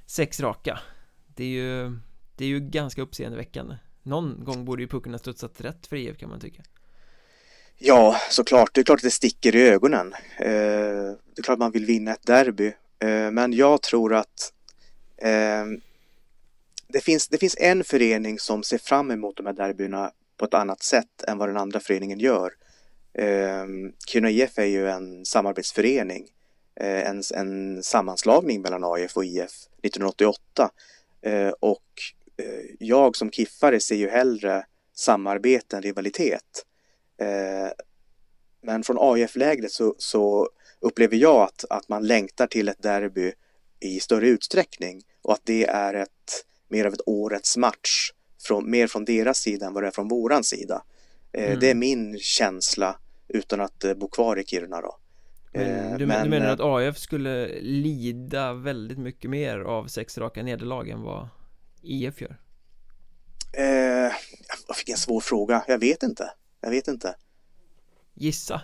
sex 0.05 0.39
raka 0.39 0.79
Det 1.35 1.43
är 1.43 1.47
ju, 1.47 1.97
det 2.35 2.45
är 2.45 2.49
ju 2.49 2.59
ganska 2.59 3.01
uppseendeväckande 3.01 3.75
Någon 4.03 4.43
gång 4.43 4.65
borde 4.65 4.81
ju 4.81 4.87
pucken 4.87 5.11
ha 5.11 5.19
studsat 5.19 5.61
rätt 5.61 5.87
för 5.87 5.95
IF 5.95 6.17
kan 6.17 6.29
man 6.29 6.39
tycka 6.39 6.63
Ja, 7.83 8.15
såklart. 8.29 8.69
Det 8.73 8.81
är 8.81 8.85
klart 8.85 8.99
att 8.99 9.03
det 9.03 9.11
sticker 9.11 9.55
i 9.55 9.61
ögonen. 9.61 10.13
Eh, 10.37 10.45
det 10.45 11.37
är 11.37 11.43
klart 11.43 11.53
att 11.53 11.59
man 11.59 11.71
vill 11.71 11.85
vinna 11.85 12.11
ett 12.11 12.25
derby. 12.25 12.73
Eh, 12.99 13.31
men 13.31 13.53
jag 13.53 13.81
tror 13.81 14.13
att 14.13 14.53
Ehm, 15.21 15.81
det, 16.87 17.01
finns, 17.01 17.27
det 17.27 17.37
finns 17.37 17.55
en 17.59 17.83
förening 17.83 18.39
som 18.39 18.63
ser 18.63 18.77
fram 18.77 19.11
emot 19.11 19.37
de 19.37 19.45
här 19.45 19.53
derbyna 19.53 20.11
på 20.37 20.45
ett 20.45 20.53
annat 20.53 20.83
sätt 20.83 21.23
än 21.27 21.37
vad 21.37 21.49
den 21.49 21.57
andra 21.57 21.79
föreningen 21.79 22.19
gör. 22.19 22.53
Ehm, 23.13 23.93
Kiruna 24.07 24.29
IF 24.29 24.59
är 24.59 24.65
ju 24.65 24.89
en 24.89 25.25
samarbetsförening, 25.25 26.27
eh, 26.75 27.09
en, 27.09 27.23
en 27.35 27.83
sammanslagning 27.83 28.61
mellan 28.61 28.83
AIF 28.83 29.17
och 29.17 29.25
IF 29.25 29.51
1988. 29.81 30.71
Eh, 31.21 31.49
och 31.59 31.83
eh, 32.37 32.65
jag 32.79 33.15
som 33.15 33.31
kiffare 33.31 33.79
ser 33.79 33.95
ju 33.95 34.09
hellre 34.09 34.65
samarbete 34.93 35.75
än 35.75 35.83
rivalitet. 35.83 36.65
Men 38.61 38.83
från 38.83 38.97
AIF-lägret 38.99 39.71
så, 39.71 39.95
så, 39.97 40.49
upplever 40.79 41.17
jag 41.17 41.41
att, 41.41 41.65
att 41.69 41.89
man 41.89 42.07
längtar 42.07 42.47
till 42.47 42.69
ett 42.69 42.81
derby 42.81 43.33
i 43.79 43.99
större 43.99 44.27
utsträckning 44.27 45.03
och 45.21 45.33
att 45.33 45.41
det 45.43 45.65
är 45.65 45.93
ett 45.93 46.45
mer 46.67 46.85
av 46.85 46.93
ett 46.93 47.01
årets 47.05 47.57
match 47.57 48.11
från, 48.43 48.71
mer 48.71 48.87
från 48.87 49.05
deras 49.05 49.37
sida 49.37 49.65
än 49.65 49.73
vad 49.73 49.83
det 49.83 49.87
är 49.87 49.91
från 49.91 50.07
våran 50.07 50.43
sida. 50.43 50.83
Eh, 51.31 51.45
mm. 51.45 51.59
Det 51.59 51.69
är 51.69 51.75
min 51.75 52.19
känsla 52.19 52.99
utan 53.27 53.61
att 53.61 53.83
eh, 53.83 53.93
bo 53.93 54.07
kvar 54.07 54.39
i 54.39 54.45
Kiruna 54.45 54.81
då. 54.81 54.97
Men 55.53 55.97
du, 55.97 56.05
men, 56.05 56.23
du 56.23 56.29
menar 56.29 56.47
att 56.47 56.59
AF 56.59 56.97
skulle 56.97 57.61
lida 57.61 58.53
väldigt 58.53 58.97
mycket 58.97 59.29
mer 59.29 59.59
av 59.59 59.87
sex 59.87 60.17
raka 60.17 60.43
nederlag 60.43 60.89
än 60.89 61.01
vad 61.01 61.27
IF 61.81 62.21
gör? 62.21 62.37
Eh, 63.53 64.13
vilken 64.77 64.97
svår 64.97 65.19
fråga, 65.19 65.63
jag 65.67 65.79
vet 65.79 66.03
inte. 66.03 66.31
Jag 66.61 66.69
vet 66.69 66.87
inte. 66.87 67.15
Gissa. 68.13 68.61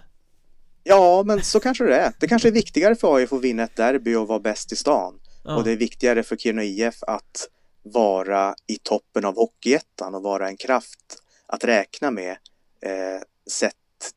Ja, 0.83 1.23
men 1.25 1.41
så 1.41 1.59
kanske 1.59 1.83
det 1.83 1.95
är. 1.95 2.13
Det 2.19 2.27
kanske 2.27 2.47
är 2.47 2.51
viktigare 2.51 2.95
för 2.95 3.15
AIF 3.15 3.33
att 3.33 3.41
vinna 3.41 3.63
ett 3.63 3.75
derby 3.75 4.15
och 4.15 4.27
vara 4.27 4.39
bäst 4.39 4.71
i 4.71 4.75
stan. 4.75 5.19
Ja. 5.47 5.55
Och 5.55 5.63
det 5.63 5.71
är 5.71 5.77
viktigare 5.77 6.23
för 6.23 6.35
Kiruna 6.35 6.63
IF 6.63 7.03
att 7.03 7.49
vara 7.83 8.55
i 8.67 8.77
toppen 8.77 9.25
av 9.25 9.35
Hockeyettan 9.35 10.15
och 10.15 10.23
vara 10.23 10.47
en 10.47 10.57
kraft 10.57 11.23
att 11.45 11.63
räkna 11.63 12.11
med 12.11 12.31
eh, 12.81 13.21
sett 13.49 13.73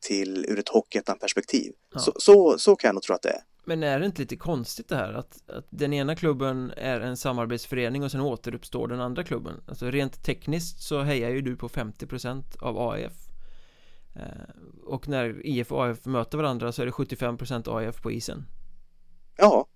till 0.07 0.45
ur 0.45 0.59
ett 0.59 0.69
Hockeyettan-perspektiv. 0.69 1.73
Ja. 1.93 1.99
Så, 1.99 2.13
så, 2.17 2.57
så 2.57 2.75
kan 2.75 2.87
jag 2.87 2.95
nog 2.95 3.03
tro 3.03 3.15
att 3.15 3.21
det 3.21 3.29
är. 3.29 3.41
Men 3.65 3.83
är 3.83 3.99
det 3.99 4.05
inte 4.05 4.21
lite 4.21 4.35
konstigt 4.35 4.89
det 4.89 4.95
här 4.95 5.13
att, 5.13 5.49
att 5.49 5.65
den 5.69 5.93
ena 5.93 6.15
klubben 6.15 6.71
är 6.77 6.99
en 7.01 7.17
samarbetsförening 7.17 8.03
och 8.03 8.11
sen 8.11 8.21
återuppstår 8.21 8.87
den 8.87 9.01
andra 9.01 9.23
klubben? 9.23 9.63
Alltså 9.67 9.91
rent 9.91 10.23
tekniskt 10.23 10.81
så 10.81 11.01
hejar 11.01 11.29
ju 11.29 11.41
du 11.41 11.55
på 11.55 11.69
50% 11.69 12.43
av 12.61 12.89
AIF 12.91 13.13
eh, 14.15 14.55
Och 14.85 15.07
när 15.07 15.45
IF 15.45 15.71
och 15.71 15.85
AIF 15.85 16.05
möter 16.05 16.37
varandra 16.37 16.71
så 16.71 16.81
är 16.81 16.85
det 16.85 16.91
75% 16.91 17.77
AIF 17.77 18.01
på 18.01 18.11
isen 18.11 18.45
Ja 19.37 19.67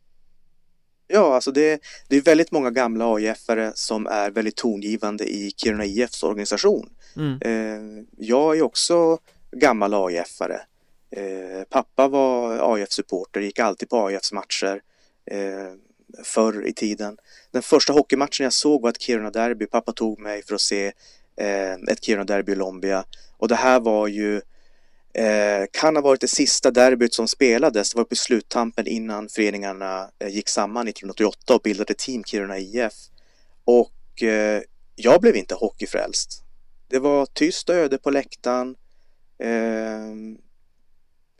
Ja, 1.07 1.35
alltså 1.35 1.51
det, 1.51 1.81
det 2.07 2.17
är 2.17 2.21
väldigt 2.21 2.51
många 2.51 2.71
gamla 2.71 3.05
AIF-are 3.05 3.71
som 3.75 4.07
är 4.07 4.31
väldigt 4.31 4.55
tongivande 4.55 5.23
i 5.23 5.51
Kiruna 5.57 5.85
IFs 5.85 6.23
organisation 6.23 6.89
mm. 7.15 7.39
eh, 7.41 8.03
Jag 8.17 8.57
är 8.57 8.61
också 8.61 9.17
gammal 9.51 9.93
AIF-are 9.93 10.59
Eh, 11.15 11.63
pappa 11.69 12.07
var 12.07 12.57
AIF-supporter, 12.73 13.41
gick 13.41 13.59
alltid 13.59 13.89
på 13.89 14.05
AIFs 14.05 14.31
matcher 14.31 14.81
eh, 15.31 15.73
förr 16.23 16.67
i 16.67 16.73
tiden. 16.73 17.17
Den 17.51 17.61
första 17.61 17.93
hockeymatchen 17.93 18.43
jag 18.43 18.53
såg 18.53 18.81
var 18.81 18.89
ett 18.89 19.01
Kiruna-derby. 19.01 19.65
Pappa 19.65 19.91
tog 19.91 20.19
mig 20.19 20.43
för 20.43 20.55
att 20.55 20.61
se 20.61 20.91
ett 21.87 22.03
Kiruna-derby 22.03 22.51
i 22.51 22.55
Lombia. 22.55 23.03
Och 23.37 23.47
det 23.47 23.55
här 23.55 23.79
var 23.79 24.07
ju 24.07 24.41
Eh, 25.17 25.65
kan 25.71 25.95
ha 25.95 26.01
varit 26.01 26.21
det 26.21 26.27
sista 26.27 26.71
derbyt 26.71 27.13
som 27.13 27.27
spelades. 27.27 27.91
Det 27.91 27.97
var 27.97 28.05
på 28.05 28.15
sluttampen 28.15 28.87
innan 28.87 29.29
föreningarna 29.29 30.09
eh, 30.19 30.27
gick 30.27 30.49
samman 30.49 30.87
1988 30.87 31.55
och 31.55 31.61
bildade 31.61 31.93
Team 31.93 32.23
Kiruna 32.23 32.57
IF. 32.59 32.93
Och 33.65 34.23
eh, 34.23 34.61
jag 34.95 35.21
blev 35.21 35.35
inte 35.35 35.55
hockeyfrälst. 35.55 36.43
Det 36.87 36.99
var 36.99 37.25
tyst 37.25 37.69
och 37.69 37.75
öde 37.75 37.97
på 37.97 38.09
läktaren. 38.09 38.75
Eh, 39.39 39.49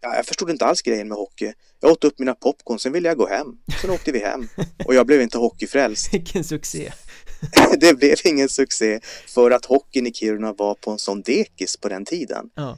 ja, 0.01 0.15
jag 0.15 0.26
förstod 0.26 0.49
inte 0.49 0.65
alls 0.65 0.82
grejen 0.82 1.07
med 1.07 1.17
hockey. 1.17 1.53
Jag 1.80 1.91
åt 1.91 2.03
upp 2.03 2.19
mina 2.19 2.34
popcorn, 2.34 2.80
sen 2.80 2.91
ville 2.91 3.07
jag 3.07 3.17
gå 3.17 3.28
hem. 3.28 3.47
Sen 3.82 3.89
åkte 3.89 4.11
vi 4.11 4.19
hem 4.19 4.47
och 4.86 4.95
jag 4.95 5.05
blev 5.05 5.21
inte 5.21 5.38
hockeyfrälst. 5.38 6.09
Vilken 6.13 6.43
succé! 6.43 6.91
det 7.78 7.93
blev 7.93 8.15
ingen 8.23 8.49
succé 8.49 8.99
för 9.28 9.51
att 9.51 9.65
hockeyn 9.65 10.07
i 10.07 10.13
Kiruna 10.13 10.53
var 10.53 10.76
på 10.76 10.91
en 10.91 10.99
sån 10.99 11.21
dekis 11.21 11.78
på 11.78 11.89
den 11.89 12.05
tiden. 12.05 12.49
Ja. 12.55 12.78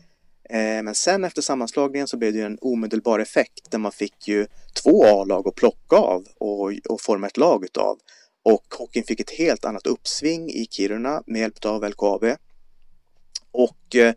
Eh, 0.49 0.83
men 0.83 0.95
sen 0.95 1.23
efter 1.23 1.41
sammanslagningen 1.41 2.07
så 2.07 2.17
blev 2.17 2.33
det 2.33 2.41
en 2.41 2.57
omedelbar 2.61 3.19
effekt 3.19 3.71
där 3.71 3.77
man 3.77 3.91
fick 3.91 4.27
ju 4.27 4.47
två 4.83 5.05
A-lag 5.05 5.47
att 5.47 5.55
plocka 5.55 5.95
av 5.95 6.27
och, 6.37 6.73
och 6.89 7.01
forma 7.01 7.27
ett 7.27 7.37
lag 7.37 7.65
utav. 7.65 7.99
Och 8.43 8.65
hockeyn 8.77 9.03
fick 9.03 9.19
ett 9.19 9.31
helt 9.31 9.65
annat 9.65 9.87
uppsving 9.87 10.49
i 10.49 10.67
Kiruna 10.71 11.23
med 11.25 11.41
hjälp 11.41 11.65
av 11.65 11.89
LKAB. 11.89 12.25
Och 13.51 13.95
eh, 13.95 14.13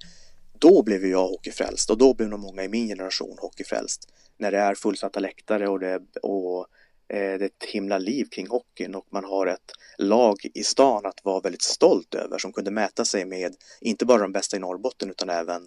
då 0.59 0.83
blev 0.83 1.07
jag 1.07 1.29
hockeyfrälst 1.29 1.91
och 1.91 1.99
då 1.99 2.15
blev 2.15 2.29
nog 2.29 2.41
många 2.41 2.65
i 2.65 2.69
min 2.69 2.89
generation 2.89 3.37
hockeyfrälst. 3.41 4.09
När 4.39 4.51
det 4.51 4.59
är 4.59 4.75
fullsatta 4.75 5.21
läktare 5.21 5.69
och 5.69 5.81
det, 5.81 6.01
och, 6.23 6.67
eh, 7.09 7.39
det 7.39 7.45
är 7.45 7.47
ett 7.47 7.65
himla 7.65 7.99
liv 7.99 8.25
kring 8.31 8.49
hockeyn 8.49 8.95
och 8.95 9.07
man 9.11 9.25
har 9.25 9.47
ett 9.47 9.73
lag 9.99 10.37
i 10.55 10.65
stan 10.65 11.07
att 11.07 11.25
vara 11.25 11.41
väldigt 11.41 11.63
stolt 11.63 12.15
över 12.15 12.39
som 12.39 12.53
kunde 12.53 12.71
mäta 12.71 13.05
sig 13.05 13.25
med 13.25 13.57
inte 13.81 14.07
bara 14.07 14.23
de 14.23 14.33
bästa 14.33 14.57
i 14.57 14.61
Norrbotten 14.61 15.11
utan 15.11 15.31
även 15.31 15.67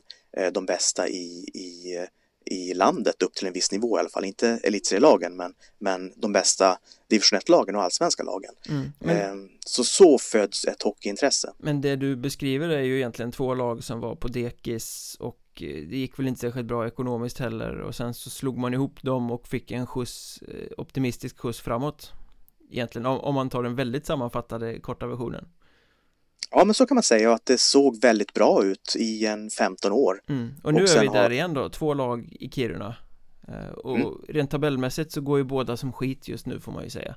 de 0.53 0.65
bästa 0.65 1.07
i, 1.07 1.45
i 1.53 1.97
i 2.45 2.73
landet 2.73 3.21
upp 3.21 3.33
till 3.33 3.47
en 3.47 3.53
viss 3.53 3.71
nivå 3.71 3.97
i 3.97 3.99
alla 3.99 4.09
fall, 4.09 4.25
inte 4.25 4.59
elitserielagen 4.63 5.35
men, 5.35 5.53
men 5.79 6.13
de 6.15 6.33
bästa 6.33 6.77
division 7.09 7.39
1-lagen 7.39 7.75
och 7.75 7.83
allsvenska 7.83 8.23
lagen. 8.23 8.53
Mm, 8.69 8.91
men... 8.99 9.17
Ehm, 9.17 9.49
så 9.65 9.83
så 9.83 10.17
föds 10.17 10.65
ett 10.65 10.83
hockeyintresse. 10.83 11.53
Men 11.57 11.81
det 11.81 11.95
du 11.95 12.15
beskriver 12.15 12.69
är 12.69 12.81
ju 12.81 12.97
egentligen 12.97 13.31
två 13.31 13.53
lag 13.53 13.83
som 13.83 13.99
var 13.99 14.15
på 14.15 14.27
dekis 14.27 15.17
och 15.19 15.39
eh, 15.55 15.87
det 15.89 15.97
gick 15.97 16.19
väl 16.19 16.27
inte 16.27 16.41
särskilt 16.41 16.67
bra 16.67 16.87
ekonomiskt 16.87 17.39
heller 17.39 17.81
och 17.81 17.95
sen 17.95 18.13
så 18.13 18.29
slog 18.29 18.57
man 18.57 18.73
ihop 18.73 19.03
dem 19.03 19.31
och 19.31 19.47
fick 19.47 19.71
en 19.71 19.87
skjuts, 19.87 20.41
eh, 20.41 20.67
optimistisk 20.77 21.39
skjuts 21.39 21.61
framåt 21.61 22.11
egentligen 22.71 23.05
om 23.05 23.35
man 23.35 23.49
tar 23.49 23.63
den 23.63 23.75
väldigt 23.75 24.05
sammanfattade 24.05 24.79
korta 24.79 25.07
versionen. 25.07 25.45
Ja, 26.55 26.65
men 26.65 26.73
så 26.73 26.85
kan 26.85 26.95
man 26.95 27.03
säga 27.03 27.33
att 27.33 27.45
det 27.45 27.59
såg 27.59 28.01
väldigt 28.01 28.33
bra 28.33 28.63
ut 28.63 28.95
i 28.99 29.25
en 29.25 29.49
15 29.49 29.91
år. 29.91 30.21
Mm. 30.29 30.53
Och 30.63 30.73
nu 30.73 30.83
och 30.83 30.89
är 30.89 31.01
vi 31.01 31.07
där 31.07 31.23
har... 31.23 31.29
igen 31.29 31.53
då, 31.53 31.69
två 31.69 31.93
lag 31.93 32.37
i 32.39 32.49
Kiruna. 32.49 32.95
Eh, 33.47 33.71
och 33.73 33.97
mm. 33.97 34.13
rent 34.27 34.51
tabellmässigt 34.51 35.11
så 35.11 35.21
går 35.21 35.37
ju 35.37 35.43
båda 35.43 35.77
som 35.77 35.93
skit 35.93 36.27
just 36.27 36.45
nu 36.45 36.59
får 36.59 36.71
man 36.71 36.83
ju 36.83 36.89
säga. 36.89 37.15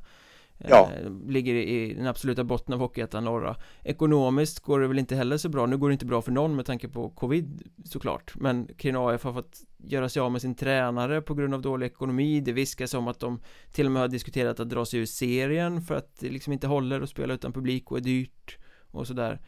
Eh, 0.59 0.70
ja. 0.70 0.91
Ligger 1.26 1.55
i 1.55 1.95
den 1.95 2.07
absoluta 2.07 2.45
botten 2.45 2.74
av 2.74 2.80
Hockeyettan 2.80 3.24
norra 3.24 3.57
Ekonomiskt 3.82 4.61
går 4.61 4.80
det 4.80 4.89
väl 4.89 4.99
inte 4.99 5.16
heller 5.16 5.37
så 5.37 5.49
bra 5.49 5.66
Nu 5.66 5.76
går 5.76 5.89
det 5.89 5.93
inte 5.93 6.07
bra 6.07 6.22
för 6.22 6.32
någon 6.32 6.57
med 6.57 6.66
tanke 6.66 6.89
på 6.89 7.11
covid 7.11 7.62
såklart 7.84 8.32
Men 8.37 8.68
Kiruna 8.78 9.01
AF 9.01 9.24
har 9.24 9.32
fått 9.32 9.61
göra 9.78 10.09
sig 10.09 10.20
av 10.20 10.32
med 10.32 10.41
sin 10.43 10.55
tränare 10.55 11.22
på 11.22 11.34
grund 11.34 11.55
av 11.55 11.62
dålig 11.62 11.87
ekonomi 11.87 12.41
Det 12.41 12.53
viskas 12.53 12.95
om 12.95 13.09
att 13.09 13.20
de 13.20 13.41
till 13.72 13.87
och 13.87 13.93
med 13.93 14.03
har 14.03 14.09
diskuterat 14.09 14.61
att 14.61 14.70
dra 14.70 14.84
sig 14.84 15.01
ur 15.01 15.07
serien 15.07 15.82
för 15.82 15.95
att 15.95 16.16
det 16.20 16.28
liksom 16.28 16.53
inte 16.53 16.66
håller 16.66 17.01
att 17.01 17.11
spela 17.11 17.34
utan 17.34 17.53
publik 17.53 17.91
och 17.91 17.97
är 17.97 18.03
dyrt 18.03 18.59
och 18.97 19.07
sådär 19.07 19.40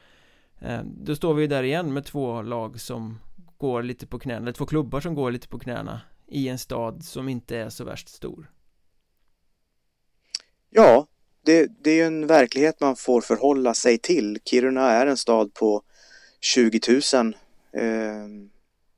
eh, 0.60 0.80
Då 0.84 1.16
står 1.16 1.34
vi 1.34 1.46
där 1.46 1.62
igen 1.62 1.92
med 1.92 2.04
två 2.04 2.42
lag 2.42 2.80
som 2.80 3.18
går 3.58 3.82
lite 3.82 4.06
på 4.06 4.18
knäna, 4.18 4.38
eller 4.38 4.52
två 4.52 4.66
klubbar 4.66 5.00
som 5.00 5.14
går 5.14 5.30
lite 5.30 5.48
på 5.48 5.58
knäna 5.58 6.00
i 6.26 6.48
en 6.48 6.58
stad 6.58 7.04
som 7.04 7.28
inte 7.28 7.56
är 7.56 7.68
så 7.68 7.84
värst 7.84 8.08
stor 8.08 8.50
Ja, 10.70 11.06
det, 11.44 11.70
det 11.82 11.90
är 11.90 11.94
ju 11.94 12.02
en 12.02 12.26
verklighet 12.26 12.80
man 12.80 12.96
får 12.96 13.20
förhålla 13.20 13.74
sig 13.74 13.98
till. 13.98 14.38
Kiruna 14.44 14.90
är 14.90 15.06
en 15.06 15.16
stad 15.16 15.54
på 15.54 15.82
20 16.40 16.80
000 17.14 17.34
ehm, 17.72 18.42
eh, 18.42 18.48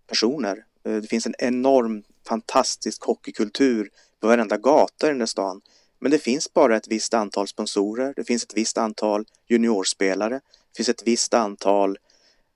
personer. 0.09 0.65
Det 0.83 1.07
finns 1.11 1.27
en 1.27 1.35
enorm 1.39 2.03
fantastisk 2.29 3.05
hockeykultur 3.05 3.91
på 4.21 4.27
varenda 4.27 4.57
gata 4.57 5.07
i 5.07 5.11
den 5.11 5.19
där 5.19 5.27
stan. 5.27 5.61
Men 6.01 6.11
det 6.11 6.19
finns 6.19 6.53
bara 6.53 6.77
ett 6.77 6.89
visst 6.89 7.15
antal 7.15 7.49
sponsorer, 7.49 8.13
det 8.17 8.25
finns 8.25 8.45
ett 8.45 8.57
visst 8.57 8.79
antal 8.79 9.25
juniorspelare, 9.49 10.35
det 10.35 10.77
finns 10.77 10.89
ett 10.89 11.03
visst 11.07 11.35
antal 11.35 11.99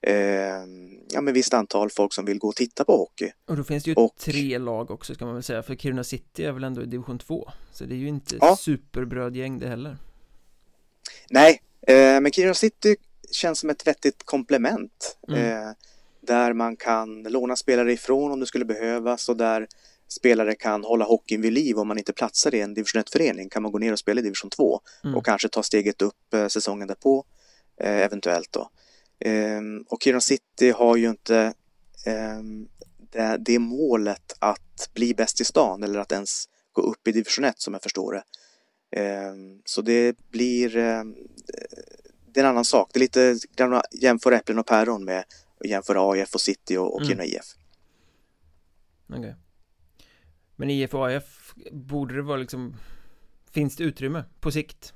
eh, 0.06 0.14
ja, 1.10 1.20
men 1.20 1.34
visst 1.34 1.54
antal 1.54 1.90
folk 1.90 2.12
som 2.12 2.24
vill 2.24 2.38
gå 2.38 2.48
och 2.48 2.56
titta 2.56 2.84
på 2.84 2.96
hockey. 2.96 3.32
Och 3.46 3.56
då 3.56 3.64
finns 3.64 3.84
det 3.84 3.90
ju 3.90 3.94
och, 3.94 4.16
tre 4.16 4.58
lag 4.58 4.90
också 4.90 5.14
ska 5.14 5.24
man 5.24 5.34
väl 5.34 5.42
säga, 5.42 5.62
för 5.62 5.74
Kiruna 5.74 6.04
City 6.04 6.44
är 6.44 6.52
väl 6.52 6.64
ändå 6.64 6.82
i 6.82 6.86
division 6.86 7.18
2. 7.18 7.50
Så 7.72 7.84
det 7.84 7.94
är 7.94 7.96
ju 7.96 8.08
inte 8.08 8.36
ja. 8.40 8.56
superbrödgäng 8.56 9.58
det 9.58 9.68
heller. 9.68 9.96
Nej, 11.30 11.62
eh, 11.86 12.20
men 12.20 12.32
Kiruna 12.32 12.54
City 12.54 12.96
känns 13.30 13.58
som 13.58 13.70
ett 13.70 13.86
vettigt 13.86 14.24
komplement. 14.24 15.16
Mm. 15.28 15.40
Eh, 15.40 15.72
där 16.20 16.52
man 16.52 16.76
kan 16.76 17.22
låna 17.22 17.56
spelare 17.56 17.92
ifrån 17.92 18.32
om 18.32 18.40
det 18.40 18.46
skulle 18.46 18.64
behövas 18.64 19.28
och 19.28 19.36
där 19.36 19.68
spelare 20.14 20.54
kan 20.54 20.84
hålla 20.84 21.04
hockeyn 21.04 21.40
vid 21.40 21.52
liv 21.52 21.78
om 21.78 21.88
man 21.88 21.98
inte 21.98 22.12
platsar 22.12 22.54
i 22.54 22.60
en 22.60 22.74
division 22.74 23.02
1-förening 23.02 23.48
kan 23.48 23.62
man 23.62 23.72
gå 23.72 23.78
ner 23.78 23.92
och 23.92 23.98
spela 23.98 24.20
i 24.20 24.22
division 24.22 24.50
2 24.50 24.80
mm. 25.04 25.16
och 25.16 25.24
kanske 25.24 25.48
ta 25.48 25.62
steget 25.62 26.02
upp 26.02 26.34
eh, 26.34 26.46
säsongen 26.46 26.88
därpå 26.88 27.24
eh, 27.80 28.02
eventuellt 28.02 28.52
då. 28.52 28.70
Ehm, 29.18 29.84
och 29.88 30.02
Kiruna 30.02 30.20
City 30.20 30.70
har 30.70 30.96
ju 30.96 31.08
inte 31.08 31.54
ehm, 32.06 32.68
det, 33.12 33.36
det 33.40 33.58
målet 33.58 34.34
att 34.38 34.90
bli 34.94 35.14
bäst 35.14 35.40
i 35.40 35.44
stan 35.44 35.82
eller 35.82 35.98
att 35.98 36.12
ens 36.12 36.48
gå 36.72 36.82
upp 36.82 37.08
i 37.08 37.12
division 37.12 37.44
1 37.44 37.60
som 37.60 37.74
jag 37.74 37.82
förstår 37.82 38.12
det. 38.12 38.22
Ehm, 39.00 39.60
så 39.64 39.82
det 39.82 40.16
blir 40.30 40.70
det 42.34 42.40
är 42.40 42.44
en 42.44 42.50
annan 42.50 42.64
sak. 42.64 42.90
Det 42.92 42.98
är 42.98 43.00
lite 43.00 43.38
jämföra 43.92 44.36
äpplen 44.36 44.58
och 44.58 44.66
päron 44.66 45.04
med 45.04 45.24
att 45.60 45.70
jämföra 45.70 46.10
AIF 46.12 46.34
och 46.34 46.40
City 46.40 46.76
och, 46.76 46.94
och 46.94 47.00
mm. 47.00 47.08
Kiruna 47.08 47.24
IF. 47.24 47.44
Okay. 49.08 49.32
Men 50.56 50.70
IF 50.70 50.94
och 50.94 51.10
AF 51.10 51.54
borde 51.72 52.14
det 52.14 52.22
vara 52.22 52.36
liksom 52.36 52.76
Finns 53.54 53.76
det 53.76 53.84
utrymme 53.84 54.24
på 54.40 54.50
sikt? 54.50 54.94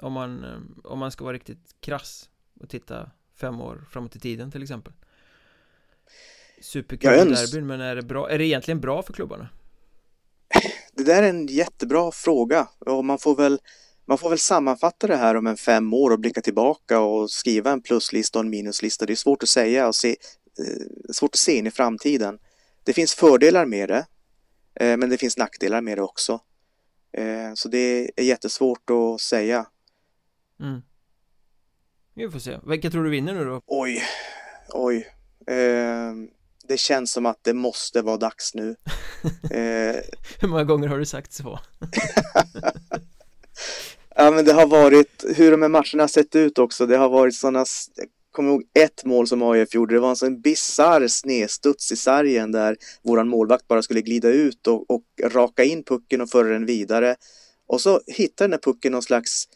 Om 0.00 0.12
man, 0.12 0.44
eh, 0.44 0.60
om 0.84 0.98
man 0.98 1.10
ska 1.10 1.24
vara 1.24 1.34
riktigt 1.34 1.76
krass 1.80 2.30
och 2.60 2.68
titta 2.68 3.10
fem 3.40 3.60
år 3.60 3.84
framåt 3.90 4.16
i 4.16 4.20
tiden 4.20 4.50
till 4.50 4.62
exempel 4.62 4.92
Superkul 6.60 7.10
derbyn 7.10 7.66
men 7.66 7.80
är 7.80 7.96
det 7.96 8.02
bra, 8.02 8.30
är 8.30 8.38
det 8.38 8.46
egentligen 8.46 8.80
bra 8.80 9.02
för 9.02 9.12
klubbarna? 9.12 9.48
Det 10.92 11.04
där 11.04 11.22
är 11.22 11.28
en 11.28 11.46
jättebra 11.46 12.10
fråga 12.12 12.68
och 12.78 13.04
man 13.04 13.18
får 13.18 13.36
väl 13.36 13.60
man 14.04 14.18
får 14.18 14.28
väl 14.28 14.38
sammanfatta 14.38 15.06
det 15.06 15.16
här 15.16 15.34
om 15.34 15.46
en 15.46 15.56
fem 15.56 15.94
år 15.94 16.10
och 16.10 16.20
blicka 16.20 16.40
tillbaka 16.40 17.00
och 17.00 17.30
skriva 17.30 17.70
en 17.70 17.82
pluslista 17.82 18.38
och 18.38 18.44
en 18.44 18.50
minuslista. 18.50 19.06
Det 19.06 19.12
är 19.12 19.16
svårt 19.16 19.42
att 19.42 19.48
säga 19.48 19.88
och 19.88 19.94
se, 19.94 20.08
eh, 20.08 21.12
svårt 21.12 21.34
att 21.34 21.38
se 21.38 21.56
in 21.56 21.66
i 21.66 21.70
framtiden. 21.70 22.38
Det 22.84 22.92
finns 22.92 23.14
fördelar 23.14 23.66
med 23.66 23.88
det 23.88 24.06
men 24.86 25.10
det 25.10 25.18
finns 25.18 25.36
nackdelar 25.36 25.80
med 25.80 25.98
det 25.98 26.02
också. 26.02 26.40
Eh, 27.12 27.54
så 27.54 27.68
det 27.68 28.10
är 28.16 28.24
jättesvårt 28.24 28.90
att 28.90 29.20
säga. 29.20 29.66
Mm. 30.60 30.80
Vi 32.14 32.30
får 32.30 32.38
se. 32.38 32.58
Vilka 32.66 32.90
tror 32.90 33.04
du 33.04 33.10
vinner 33.10 33.34
nu 33.34 33.44
då? 33.44 33.62
Oj, 33.66 34.02
oj. 34.68 35.08
Eh, 35.46 36.12
det 36.68 36.76
känns 36.76 37.12
som 37.12 37.26
att 37.26 37.44
det 37.44 37.54
måste 37.54 38.02
vara 38.02 38.16
dags 38.16 38.54
nu. 38.54 38.76
Eh, 39.50 39.96
Hur 40.40 40.48
många 40.48 40.64
gånger 40.64 40.88
har 40.88 40.98
du 40.98 41.06
sagt 41.06 41.32
så? 41.32 41.60
ja, 44.16 44.30
men 44.30 44.44
det 44.44 44.52
har 44.52 44.66
varit 44.66 45.24
hur 45.36 45.50
de 45.50 45.62
här 45.62 45.68
matcherna 45.68 46.02
har 46.02 46.08
sett 46.08 46.36
ut 46.36 46.58
också. 46.58 46.86
Det 46.86 46.96
har 46.96 47.08
varit 47.08 47.34
sådana 47.34 47.64
kommer 48.32 48.50
ihåg 48.50 48.62
ett 48.74 49.04
mål 49.04 49.26
som 49.26 49.42
AIF 49.42 49.74
gjorde. 49.74 49.94
Det 49.94 50.00
var 50.00 50.10
alltså 50.10 50.26
en 50.26 50.32
sån 50.32 50.40
bisarr 50.40 51.08
snedstuds 51.08 51.92
i 51.92 51.96
sargen 51.96 52.52
där 52.52 52.76
våran 53.02 53.28
målvakt 53.28 53.68
bara 53.68 53.82
skulle 53.82 54.00
glida 54.00 54.28
ut 54.28 54.66
och, 54.66 54.90
och 54.90 55.04
raka 55.24 55.64
in 55.64 55.84
pucken 55.84 56.20
och 56.20 56.30
föra 56.30 56.48
den 56.48 56.66
vidare. 56.66 57.16
Och 57.66 57.80
så 57.80 58.00
hittar 58.06 58.44
den 58.44 58.52
här 58.52 58.58
pucken 58.58 58.92
någon 58.92 59.02
slags 59.02 59.48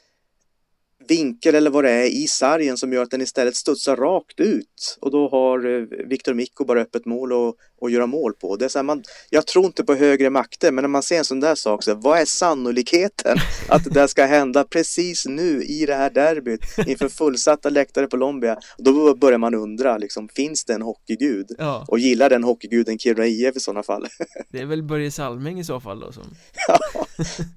vinkel 1.09 1.55
eller 1.55 1.71
vad 1.71 1.85
det 1.85 1.91
är 1.91 2.07
i 2.07 2.27
sargen 2.27 2.77
som 2.77 2.93
gör 2.93 3.03
att 3.03 3.11
den 3.11 3.21
istället 3.21 3.57
studsar 3.57 3.97
rakt 3.97 4.41
ut 4.41 4.99
och 5.01 5.11
då 5.11 5.29
har 5.29 5.67
eh, 5.67 6.07
Viktor 6.07 6.35
Mikko 6.35 6.65
bara 6.65 6.81
öppet 6.81 7.07
mål 7.07 7.33
och, 7.33 7.57
och 7.81 7.91
göra 7.91 8.07
mål 8.07 8.33
på. 8.35 8.57
Det 8.57 8.65
är 8.65 8.69
så 8.69 8.79
här, 8.79 8.85
man, 8.85 9.03
jag 9.31 9.47
tror 9.47 9.67
inte 9.67 9.85
på 9.85 9.95
högre 9.95 10.31
makter, 10.31 10.73
men 10.73 10.83
när 10.83 10.89
man 10.89 11.03
ser 11.03 11.19
en 11.19 11.25
sån 11.25 11.41
där 11.41 11.55
sak, 11.55 11.83
så 11.83 11.91
här, 11.91 11.99
vad 12.01 12.19
är 12.19 12.25
sannolikheten 12.25 13.39
att 13.69 13.85
det 13.85 13.91
där 13.91 14.07
ska 14.07 14.25
hända 14.25 14.65
precis 14.65 15.27
nu 15.27 15.63
i 15.63 15.87
det 15.87 15.95
här 15.95 16.11
derbyt 16.11 16.61
inför 16.87 17.09
fullsatta 17.09 17.71
läktare 17.71 18.07
på 18.07 18.11
Colombia? 18.11 18.57
Då 18.79 19.15
börjar 19.15 19.39
man 19.39 19.55
undra, 19.55 19.99
liksom, 19.99 20.29
finns 20.29 20.65
det 20.65 20.75
en 20.75 20.83
hockeygud? 20.83 21.47
Ja. 21.59 21.85
Och 21.89 21.99
gillar 21.99 22.31
den 22.31 22.45
hockeyguden 22.45 22.99
Kiruna 22.99 23.27
IF 23.27 23.57
i 23.57 23.61
sådana 23.61 23.83
fall? 23.83 24.07
det 24.51 24.61
är 24.61 24.67
väl 24.67 24.83
Börje 24.83 25.11
Salming 25.11 25.61
i 25.61 25.65
så 25.65 25.81
fall 25.81 26.01
då 26.01 26.13
som... 26.13 26.25
ja, 26.69 27.07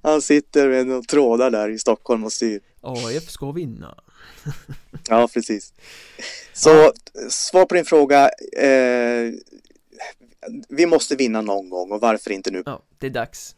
han 0.03 0.22
sitter 0.22 0.70
med 0.70 0.88
några 0.88 1.01
trådar 1.01 1.51
där 1.51 1.70
i 1.70 1.80
Stockholm 1.80 2.24
och 2.24 2.34
styr. 2.34 2.61
AIF 2.82 3.30
ska 3.30 3.51
vinna. 3.51 3.95
ja, 5.09 5.28
precis. 5.34 5.74
Så 6.53 6.93
svar 7.30 7.65
på 7.65 7.76
din 7.76 7.86
fråga. 7.86 8.30
Eh, 8.57 9.34
vi 10.70 10.86
måste 10.86 11.16
vinna 11.16 11.41
någon 11.41 11.70
gång 11.70 11.91
och 11.91 12.02
varför 12.02 12.32
inte 12.32 12.52
nu? 12.52 12.64
Ja, 12.66 12.84
det 12.98 13.08
är 13.08 13.12
dags. 13.12 13.56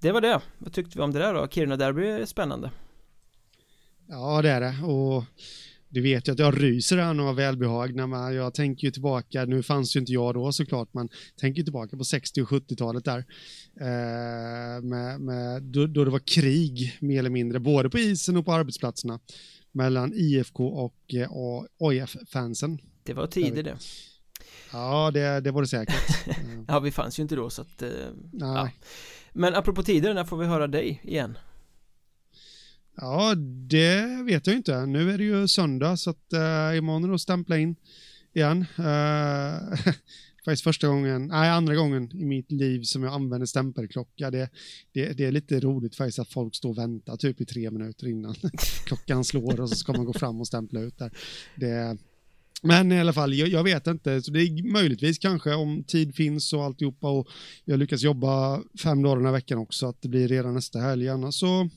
Det 0.00 0.12
var 0.12 0.20
det. 0.20 0.40
Vad 0.58 0.72
tyckte 0.72 0.98
vi 0.98 1.04
om 1.04 1.12
det 1.12 1.18
där 1.18 1.34
då? 1.34 1.48
Kiruna 1.48 1.76
Derby 1.76 2.06
är 2.06 2.26
spännande. 2.26 2.70
Ja, 4.08 4.42
det 4.42 4.50
är 4.50 4.60
det. 4.60 4.74
Och 4.86 5.24
du 5.88 6.02
vet 6.02 6.28
ju 6.28 6.32
att 6.32 6.38
jag 6.38 6.62
ryser 6.62 6.96
här 6.96 7.28
av 7.28 7.36
välbehag 7.36 7.94
när 7.94 8.06
man, 8.06 8.34
jag 8.34 8.54
tänker 8.54 8.86
ju 8.86 8.90
tillbaka, 8.90 9.44
nu 9.44 9.62
fanns 9.62 9.96
ju 9.96 10.00
inte 10.00 10.12
jag 10.12 10.34
då 10.34 10.52
såklart, 10.52 10.94
men 10.94 11.08
tänker 11.40 11.62
tillbaka 11.62 11.96
på 11.96 12.04
60 12.04 12.42
och 12.42 12.48
70-talet 12.48 13.04
där. 13.04 13.18
Eh, 13.80 14.82
med, 14.82 15.20
med, 15.20 15.62
då, 15.62 15.86
då, 15.86 16.04
det 16.04 16.10
var 16.10 16.26
krig 16.26 16.98
mer 17.00 17.18
eller 17.18 17.30
mindre, 17.30 17.60
både 17.60 17.90
på 17.90 17.98
isen 17.98 18.36
och 18.36 18.44
på 18.44 18.52
arbetsplatserna 18.52 19.20
mellan 19.72 20.12
IFK 20.14 20.66
och 20.66 21.14
eh, 21.14 21.30
AIF-fansen. 21.80 22.78
Det 23.02 23.14
var 23.14 23.26
tider 23.26 23.62
det. 23.62 23.76
Ja, 24.76 25.10
det, 25.10 25.40
det 25.40 25.50
var 25.50 25.62
det 25.62 25.68
säkert. 25.68 26.26
ja, 26.68 26.80
vi 26.80 26.90
fanns 26.90 27.18
ju 27.18 27.22
inte 27.22 27.36
då 27.36 27.50
så 27.50 27.62
att... 27.62 27.82
Eh, 27.82 27.88
Nej. 28.32 28.48
Ja. 28.54 28.70
Men 29.32 29.54
apropå 29.54 29.82
tider, 29.82 30.14
när 30.14 30.24
får 30.24 30.36
vi 30.36 30.46
höra 30.46 30.66
dig 30.66 31.00
igen? 31.04 31.38
Ja, 32.96 33.34
det 33.68 34.22
vet 34.24 34.46
jag 34.46 34.56
inte. 34.56 34.86
Nu 34.86 35.10
är 35.10 35.18
det 35.18 35.24
ju 35.24 35.48
söndag 35.48 35.96
så 35.96 36.10
att 36.10 36.32
uh, 36.34 36.78
imorgon 36.78 37.04
är 37.04 37.08
det 37.08 37.14
att 37.14 37.20
stämpla 37.20 37.58
in 37.58 37.76
igen. 38.34 38.64
Uh, 38.78 39.76
faktiskt 40.44 40.64
första 40.64 40.88
gången, 40.88 41.26
nej 41.26 41.50
andra 41.50 41.74
gången 41.74 42.10
i 42.16 42.24
mitt 42.24 42.52
liv 42.52 42.82
som 42.82 43.02
jag 43.02 43.12
använder 43.12 43.46
stämpelklocka. 43.46 44.30
Det, 44.30 44.50
det, 44.92 45.12
det 45.12 45.24
är 45.24 45.32
lite 45.32 45.60
roligt 45.60 45.96
faktiskt 45.96 46.18
att 46.18 46.32
folk 46.32 46.54
står 46.54 46.70
och 46.70 46.78
väntar 46.78 47.16
typ 47.16 47.40
i 47.40 47.46
tre 47.46 47.70
minuter 47.70 48.06
innan 48.06 48.34
klockan 48.86 49.24
slår 49.24 49.60
och 49.60 49.68
så 49.68 49.76
ska 49.76 49.92
man 49.92 50.04
gå 50.04 50.12
fram 50.12 50.40
och 50.40 50.46
stämpla 50.46 50.80
ut 50.80 50.98
där. 50.98 51.12
Det, 51.56 51.98
men 52.62 52.92
i 52.92 53.00
alla 53.00 53.12
fall, 53.12 53.34
jag, 53.34 53.48
jag, 53.48 53.64
vet 53.64 53.86
inte, 53.86 54.22
så 54.22 54.30
det 54.30 54.42
är 54.42 54.72
möjligtvis 54.72 55.18
kanske 55.18 55.54
om 55.54 55.84
tid 55.84 56.14
finns 56.14 56.52
och 56.52 56.64
alltihopa 56.64 57.08
och 57.08 57.28
jag 57.64 57.78
lyckas 57.78 58.02
jobba 58.02 58.62
fem 58.82 59.02
dagar 59.02 59.16
den 59.16 59.24
här 59.24 59.32
veckan 59.32 59.58
också, 59.58 59.86
att 59.86 60.02
det 60.02 60.08
blir 60.08 60.28
redan 60.28 60.54
nästa 60.54 60.78
helg, 60.78 61.08
annars 61.08 61.34
så 61.34 61.68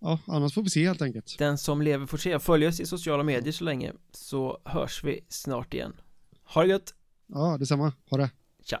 ja, 0.00 0.18
annars 0.26 0.54
får 0.54 0.62
vi 0.62 0.70
se 0.70 0.86
helt 0.86 1.02
enkelt. 1.02 1.38
Den 1.38 1.58
som 1.58 1.82
lever 1.82 2.06
får 2.06 2.18
se. 2.18 2.38
Följ 2.38 2.66
oss 2.66 2.80
i 2.80 2.86
sociala 2.86 3.22
medier 3.22 3.52
så 3.52 3.64
länge 3.64 3.92
så 4.12 4.60
hörs 4.64 5.04
vi 5.04 5.24
snart 5.28 5.74
igen. 5.74 5.92
Ha 6.44 6.62
det 6.62 6.68
gött! 6.68 6.94
Ja, 7.26 7.56
detsamma. 7.58 7.92
Ha 8.10 8.16
det. 8.16 8.30
Tja! 8.64 8.80